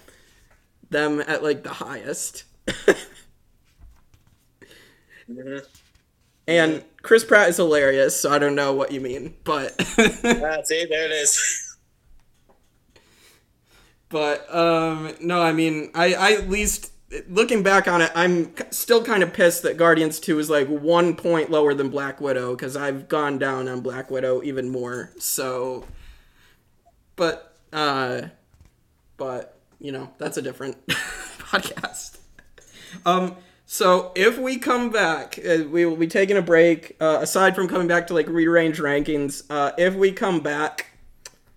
them 0.90 1.22
at 1.26 1.44
like 1.44 1.64
the 1.64 1.74
highest. 1.74 2.46
Mm-hmm. 5.28 5.58
And 6.48 6.84
Chris 7.02 7.24
Pratt 7.24 7.50
is 7.50 7.58
hilarious, 7.58 8.20
so 8.20 8.32
I 8.32 8.40
don't 8.40 8.56
know 8.56 8.74
what 8.74 8.92
you 8.92 9.02
mean, 9.02 9.36
but 9.44 9.74
Ah, 9.80 10.62
see, 10.64 10.86
there 10.86 11.06
it 11.06 11.12
is. 11.12 11.78
but 14.10 14.54
um, 14.54 15.14
no, 15.22 15.42
I 15.42 15.52
mean, 15.54 15.92
I, 15.96 16.14
I 16.14 16.32
at 16.34 16.50
least 16.50 16.92
looking 17.28 17.64
back 17.64 17.88
on 17.88 18.02
it, 18.02 18.12
I'm 18.16 18.54
still 18.72 19.04
kind 19.04 19.24
of 19.24 19.34
pissed 19.34 19.64
that 19.64 19.78
Guardians 19.78 20.20
Two 20.20 20.40
is 20.40 20.50
like 20.50 20.68
one 20.68 21.16
point 21.16 21.50
lower 21.50 21.74
than 21.74 21.90
Black 21.90 22.22
Widow 22.22 22.56
because 22.56 22.76
I've 22.76 23.08
gone 23.08 23.38
down 23.38 23.68
on 23.68 23.82
Black 23.82 24.12
Widow 24.12 24.44
even 24.44 24.70
more. 24.70 25.12
So, 25.20 25.86
but 27.16 27.56
uh, 27.74 28.24
but 29.18 29.58
you 29.80 29.92
know 29.92 30.12
that's 30.18 30.38
a 30.38 30.42
different 30.42 30.86
podcast. 30.88 32.18
Um. 33.06 33.36
So 33.76 34.14
if 34.16 34.38
we 34.38 34.58
come 34.58 34.90
back, 34.90 35.38
uh, 35.38 35.66
we 35.70 35.86
will 35.86 35.98
be 35.98 36.08
taking 36.08 36.38
a 36.38 36.42
break. 36.42 36.96
Uh, 37.02 37.18
aside 37.20 37.56
from 37.56 37.68
coming 37.68 37.90
back 37.90 38.08
to 38.08 38.14
like 38.14 38.26
rearrange 38.30 38.80
rankings, 38.80 39.44
uh, 39.50 39.74
if 39.78 39.96
we 39.96 40.14
come 40.14 40.40
back, 40.40 40.92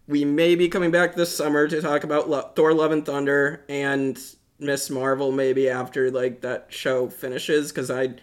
we 0.09 0.25
may 0.25 0.57
be 0.57 0.69
coming 0.69 0.91
back 0.91 1.15
this 1.15 1.33
summer 1.33 1.69
to 1.69 1.81
talk 1.81 2.03
about 2.03 2.29
Lo- 2.29 2.51
Thor: 2.57 2.75
Love 2.75 2.91
and 2.91 3.07
Thunder 3.07 3.65
and 3.69 4.19
Miss 4.59 4.91
Marvel. 4.91 5.31
Maybe 5.31 5.71
after 5.71 6.11
like 6.11 6.41
that 6.41 6.67
show 6.71 7.09
finishes, 7.09 7.71
because 7.71 7.89
I, 7.89 8.15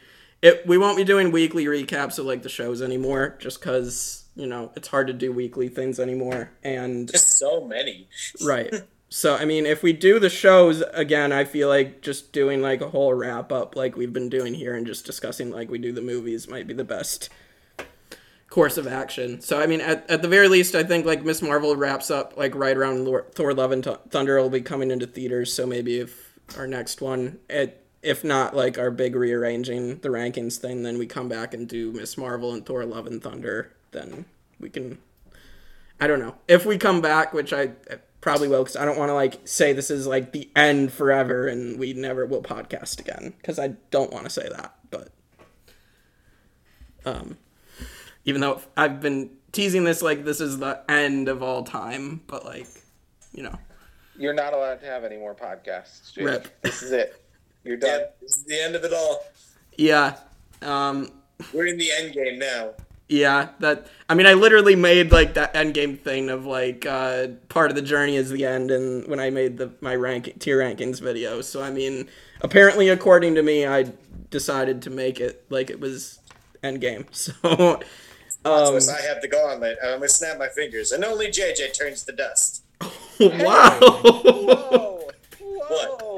it 0.42 0.68
we 0.68 0.78
won't 0.78 0.98
be 0.98 1.06
doing 1.06 1.32
weekly 1.32 1.64
recaps 1.64 2.20
of 2.20 2.26
like 2.26 2.44
the 2.44 2.50
shows 2.50 2.82
anymore, 2.82 3.38
just 3.40 3.62
because 3.62 4.26
you 4.36 4.46
know 4.46 4.74
it's 4.76 4.90
hard 4.90 5.08
to 5.08 5.14
do 5.14 5.32
weekly 5.32 5.70
things 5.70 6.02
anymore. 6.02 6.52
And 6.66 7.10
Just 7.10 7.38
so 7.38 7.66
many. 7.66 8.10
right. 8.44 8.74
So 9.16 9.34
I 9.34 9.46
mean, 9.46 9.66
if 9.66 9.82
we 9.82 9.94
do 9.94 10.20
the 10.20 10.30
shows 10.30 10.84
again, 10.92 11.32
I 11.32 11.46
feel 11.46 11.70
like 11.70 12.02
just 12.02 12.34
doing 12.34 12.62
like 12.62 12.82
a 12.82 12.90
whole 12.90 13.14
wrap 13.14 13.50
up 13.50 13.74
like 13.74 13.96
we've 13.96 14.12
been 14.12 14.28
doing 14.28 14.54
here 14.54 14.76
and 14.76 14.86
just 14.86 15.06
discussing 15.06 15.52
like 15.52 15.70
we 15.70 15.78
do 15.78 15.94
the 15.94 16.02
movies 16.02 16.50
might 16.50 16.68
be 16.68 16.74
the 16.74 16.84
best 16.84 17.30
course 18.50 18.78
of 18.78 18.88
action. 18.88 19.40
So 19.40 19.58
I 19.58 19.68
mean, 19.68 19.80
at, 19.80 20.10
at 20.10 20.22
the 20.22 20.28
very 20.28 20.50
least, 20.50 20.76
I 20.76 20.84
think 20.84 21.06
like 21.06 21.24
Miss 21.24 21.42
Marvel 21.42 21.78
wraps 21.78 22.12
up 22.12 22.36
like 22.36 22.56
right 22.56 22.76
around 22.76 23.08
Thor: 23.32 23.54
Love 23.54 23.72
and 23.72 23.86
Th- 23.86 23.96
Thunder 24.10 24.36
will 24.42 24.50
be 24.50 24.60
coming 24.60 24.92
into 24.92 25.08
theaters. 25.08 25.54
So 25.54 25.66
maybe 25.66 25.98
if 26.00 26.38
our 26.58 26.68
next 26.68 27.00
one, 27.00 27.40
it, 27.50 27.86
if 28.04 28.26
not 28.26 28.54
like 28.54 28.78
our 28.78 28.92
big 28.92 29.16
rearranging 29.16 30.00
the 30.00 30.10
rankings 30.10 30.58
thing, 30.58 30.84
then 30.84 30.98
we 30.98 31.08
come 31.08 31.30
back 31.30 31.54
and 31.54 31.70
do 31.70 31.94
Miss 31.94 32.18
Marvel 32.18 32.52
and 32.52 32.66
Thor: 32.66 32.84
Love 32.84 33.08
and 33.08 33.24
Thunder. 33.24 33.72
Then 33.94 34.26
we 34.60 34.70
can. 34.70 34.98
I 36.02 36.08
don't 36.08 36.20
know 36.20 36.36
if 36.50 36.66
we 36.66 36.78
come 36.78 37.00
back, 37.00 37.34
which 37.34 37.54
I 37.54 37.70
probably 38.26 38.48
will, 38.48 38.64
because 38.64 38.76
I 38.76 38.86
don't 38.86 38.98
want 38.98 39.10
to 39.10 39.14
like 39.14 39.48
say 39.48 39.72
this 39.72 39.92
is 39.92 40.08
like 40.08 40.32
the 40.32 40.50
end 40.56 40.92
forever 40.92 41.48
and 41.48 41.78
we 41.78 41.94
never 41.94 42.26
will 42.26 42.42
podcast 42.42 43.00
again, 43.00 43.36
because 43.38 43.60
I 43.60 43.76
don't 43.92 44.12
want 44.12 44.24
to 44.26 44.32
say 44.32 44.50
that. 44.50 44.74
But 44.90 45.10
um, 47.06 47.38
even 48.26 48.42
though 48.42 48.62
I've 48.76 49.00
been 49.00 49.30
teasing 49.52 49.84
this 49.84 50.02
like 50.02 50.26
this 50.26 50.42
is 50.42 50.58
the 50.58 50.82
end 50.90 51.30
of 51.30 51.44
all 51.44 51.62
time, 51.64 52.22
but 52.26 52.44
like 52.44 52.66
you 53.32 53.44
know, 53.44 53.60
You're 54.18 54.34
not 54.34 54.54
allowed 54.54 54.80
to 54.82 54.88
have 54.88 55.04
any 55.04 55.18
more 55.18 55.36
podcasts, 55.36 56.12
Jake. 56.12 56.26
Rip. 56.26 56.62
This 56.64 56.82
is 56.82 56.92
it. 56.94 57.22
You're 57.64 57.78
done. 57.78 58.00
Yeah, 58.00 58.06
this 58.22 58.38
is 58.38 58.44
the 58.46 58.60
end 58.60 58.76
of 58.76 58.84
it 58.84 58.92
all. 58.92 59.24
yeah, 59.78 60.18
um, 60.64 61.12
We're 61.54 61.68
in 61.68 61.78
the 61.78 61.92
end 61.92 62.14
game 62.14 62.40
now. 62.40 62.72
Yeah. 63.08 63.50
That 63.60 63.88
I 64.10 64.16
mean, 64.16 64.26
I 64.26 64.34
literally 64.34 64.76
made 64.76 65.12
like 65.12 65.34
that 65.36 65.56
end 65.56 65.74
game 65.74 65.98
thing 65.98 66.30
of 66.30 66.46
like 66.46 66.86
uh, 66.86 67.28
part 67.50 67.70
of 67.70 67.76
the 67.76 67.82
journey 67.82 68.16
is 68.16 68.30
the 68.30 68.46
end, 68.46 68.72
and 68.72 69.08
when 69.08 69.20
I 69.20 69.30
made 69.30 69.58
the 69.58 69.72
my 69.82 69.96
rank 69.96 70.40
tier 70.40 70.60
rankings 70.60 71.02
video. 71.02 71.42
So 71.42 71.62
I 71.62 71.72
mean, 71.72 72.08
apparently, 72.42 72.90
according 72.90 73.36
to 73.36 73.44
me, 73.44 73.66
I 73.66 73.92
decided 74.30 74.82
to 74.84 74.90
make 74.90 75.20
it 75.20 75.46
like 75.50 75.70
it 75.70 75.80
was 75.80 76.20
end 76.64 76.82
game. 76.82 77.06
So. 77.16 77.80
Um, 78.44 78.76
I 78.76 79.02
have 79.02 79.22
the 79.24 79.28
gauntlet, 79.28 79.80
and 79.82 79.94
I'm 79.94 80.00
gonna 80.00 80.10
snap 80.10 80.38
my 80.38 80.50
fingers, 80.50 80.92
and 80.92 81.04
only 81.04 81.30
JJ 81.30 81.76
turns 81.76 82.04
to 82.04 82.12
dust. 82.12 82.64
wow. 83.20 83.80
Whoa! 83.82 85.10
Whoa! 85.40 85.68
What? 85.68 86.15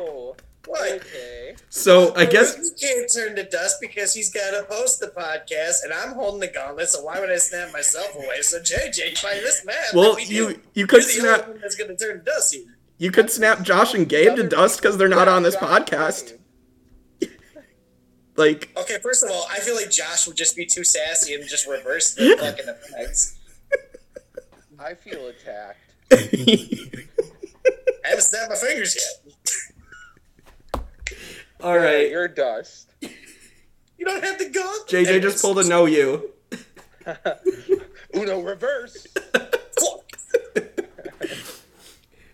Okay. 0.70 1.56
so 1.70 2.14
I 2.16 2.26
guess 2.26 2.56
he 2.56 2.88
can't 2.88 3.12
turn 3.14 3.36
to 3.36 3.44
dust 3.44 3.78
because 3.82 4.14
he's 4.14 4.32
got 4.32 4.52
to 4.52 4.66
host 4.70 5.00
the 5.00 5.08
podcast, 5.08 5.84
and 5.84 5.94
I'm 5.94 6.14
holding 6.14 6.40
the 6.42 6.48
gauntlet. 6.48 6.90
So 6.90 7.04
why 7.04 7.20
would 7.20 7.32
I 7.32 7.38
snap 7.38 7.72
myself 7.74 8.14
away? 8.16 8.42
So 8.42 8.60
JJ, 8.60 9.22
by 9.24 9.34
this 9.36 9.66
math, 9.66 9.94
Well, 9.94 10.16
we 10.16 10.24
you 10.26 10.50
do, 10.54 10.60
you 10.74 10.88
could 10.88 11.04
you're 11.04 11.24
the 11.24 11.38
snap 11.38 11.48
only 11.48 11.60
that's 11.60 11.76
gonna 11.76 11.96
turn 11.96 12.20
to 12.20 12.24
dust 12.24 12.54
here. 12.54 12.66
you 12.98 13.12
could 13.12 13.30
snap 13.32 13.62
Josh 13.62 13.94
and 13.94 14.08
Gabe 14.10 14.36
to 14.36 14.44
dust 14.48 14.82
because 14.82 14.98
they're 14.98 15.08
not 15.08 15.28
on 15.28 15.44
this 15.44 15.56
podcast. 15.56 16.34
Like, 18.36 18.70
Okay, 18.78 18.98
first 19.02 19.24
of 19.24 19.32
all, 19.32 19.48
I 19.50 19.58
feel 19.58 19.76
like 19.76 19.90
Josh 19.90 20.28
would 20.28 20.38
just 20.38 20.56
be 20.56 20.64
too 20.64 20.84
sassy 20.84 21.34
and 21.34 21.48
just 21.50 21.66
reverse 21.66 22.14
the 22.14 22.36
fucking 22.40 22.66
effects. 22.68 23.40
I 24.80 24.94
feel 24.94 25.26
attacked. 25.26 25.80
I 26.12 28.10
haven't 28.10 28.22
snapped 28.22 28.50
my 28.52 28.56
fingers 28.56 28.96
yet. 28.96 29.27
All 31.62 31.78
right, 31.78 32.10
You're 32.10 32.28
dust. 32.28 32.92
You 33.02 34.06
don't 34.06 34.24
have 34.24 34.38
the 34.38 34.50
gauntlet. 34.50 34.88
JJ 34.88 35.22
just 35.22 35.42
pulled 35.42 35.60
a 35.60 35.64
no 35.68 35.86
you. 35.86 36.32
Uno 38.16 38.42
reverse. 38.42 39.08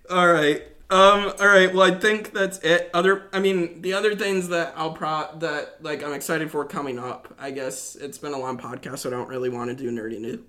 All 0.10 0.32
right. 0.32 0.62
Um. 0.90 1.32
All 1.40 1.48
right. 1.48 1.74
Well, 1.74 1.82
I 1.82 1.98
think 1.98 2.34
that's 2.34 2.60
it. 2.60 2.90
Other. 2.94 3.30
I 3.34 3.40
mean, 3.40 3.82
the 3.82 3.94
other 3.94 4.16
things 4.16 4.50
that 4.50 4.74
I'll 4.76 4.92
pro 4.92 5.28
that 5.40 5.82
like 5.82 6.04
I'm 6.04 6.14
excited 6.14 6.52
for 6.52 6.66
coming 6.66 7.00
up. 7.00 7.34
I 7.40 7.52
guess 7.52 7.96
it's 7.96 8.18
been 8.18 8.34
a 8.34 8.38
long 8.38 8.58
podcast, 8.58 9.00
so 9.00 9.10
I 9.10 9.12
don't 9.12 9.30
really 9.30 9.50
want 9.50 9.70
to 9.70 9.76
do 9.76 9.90
nerdy 9.90 10.20
new- 10.20 10.44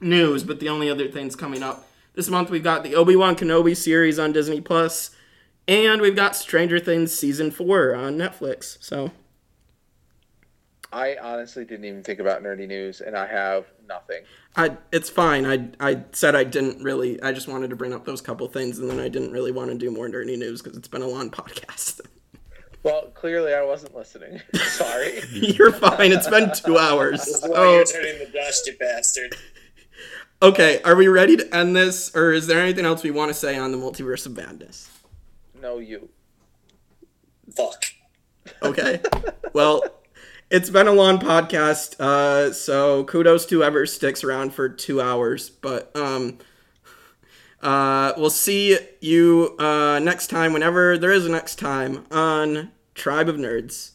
news. 0.00 0.42
But 0.42 0.58
the 0.58 0.68
only 0.70 0.90
other 0.90 1.08
things 1.08 1.36
coming 1.36 1.62
up 1.62 1.86
this 2.14 2.28
month, 2.28 2.50
we've 2.50 2.64
got 2.64 2.82
the 2.82 2.96
Obi 2.96 3.14
Wan 3.14 3.36
Kenobi 3.36 3.76
series 3.76 4.18
on 4.18 4.32
Disney 4.32 4.60
Plus, 4.60 5.10
and 5.68 6.00
we've 6.00 6.16
got 6.16 6.36
Stranger 6.36 6.78
Things 6.78 7.12
season 7.12 7.50
four 7.50 7.94
on 7.94 8.16
Netflix. 8.16 8.76
So 8.80 9.10
I 10.92 11.16
honestly 11.20 11.64
didn't 11.64 11.86
even 11.86 12.02
think 12.02 12.20
about 12.20 12.42
nerdy 12.42 12.68
news, 12.68 13.00
and 13.00 13.16
I 13.16 13.26
have 13.26 13.66
nothing. 13.88 14.22
I 14.56 14.76
it's 14.92 15.10
fine. 15.10 15.44
I 15.44 15.70
I 15.80 16.04
said 16.12 16.36
I 16.36 16.44
didn't 16.44 16.82
really. 16.82 17.20
I 17.22 17.32
just 17.32 17.48
wanted 17.48 17.70
to 17.70 17.76
bring 17.76 17.92
up 17.92 18.04
those 18.04 18.20
couple 18.20 18.46
things, 18.48 18.78
and 18.78 18.88
then 18.88 19.00
I 19.00 19.08
didn't 19.08 19.32
really 19.32 19.50
want 19.52 19.70
to 19.70 19.76
do 19.76 19.90
more 19.90 20.08
nerdy 20.08 20.38
news 20.38 20.62
because 20.62 20.76
it's 20.78 20.88
been 20.88 21.02
a 21.02 21.08
long 21.08 21.30
podcast. 21.32 22.00
Well, 22.84 23.06
clearly 23.14 23.54
I 23.54 23.64
wasn't 23.64 23.96
listening. 23.96 24.42
Sorry. 24.54 25.20
You're 25.32 25.72
fine. 25.72 26.12
It's 26.12 26.28
been 26.28 26.52
two 26.52 26.76
hours. 26.78 27.24
This 27.24 27.40
Oh, 27.42 27.76
you're 27.76 27.84
turning 27.86 28.18
the 28.18 28.26
dust, 28.30 28.66
you 28.66 28.74
bastard. 28.78 29.34
okay. 30.42 30.82
Are 30.82 30.94
we 30.94 31.08
ready 31.08 31.34
to 31.38 31.56
end 31.56 31.74
this, 31.74 32.14
or 32.14 32.32
is 32.32 32.46
there 32.46 32.60
anything 32.60 32.84
else 32.84 33.02
we 33.02 33.10
want 33.10 33.30
to 33.30 33.34
say 33.34 33.56
on 33.56 33.72
the 33.72 33.78
multiverse 33.78 34.26
of 34.26 34.36
madness? 34.36 34.90
No, 35.64 35.78
you. 35.78 36.10
Fuck. 37.56 37.86
Okay. 38.62 39.00
well, 39.54 39.82
it's 40.50 40.68
been 40.68 40.86
a 40.86 40.92
long 40.92 41.18
podcast, 41.18 41.98
uh, 41.98 42.52
so 42.52 43.04
kudos 43.04 43.46
to 43.46 43.56
whoever 43.56 43.86
sticks 43.86 44.22
around 44.22 44.52
for 44.52 44.68
two 44.68 45.00
hours. 45.00 45.48
But 45.48 45.90
um, 45.96 46.36
uh, 47.62 48.12
we'll 48.18 48.28
see 48.28 48.76
you 49.00 49.56
uh, 49.58 50.00
next 50.00 50.26
time, 50.26 50.52
whenever 50.52 50.98
there 50.98 51.12
is 51.12 51.24
a 51.24 51.30
next 51.30 51.58
time 51.58 52.04
on 52.10 52.70
Tribe 52.94 53.30
of 53.30 53.36
Nerds. 53.36 53.92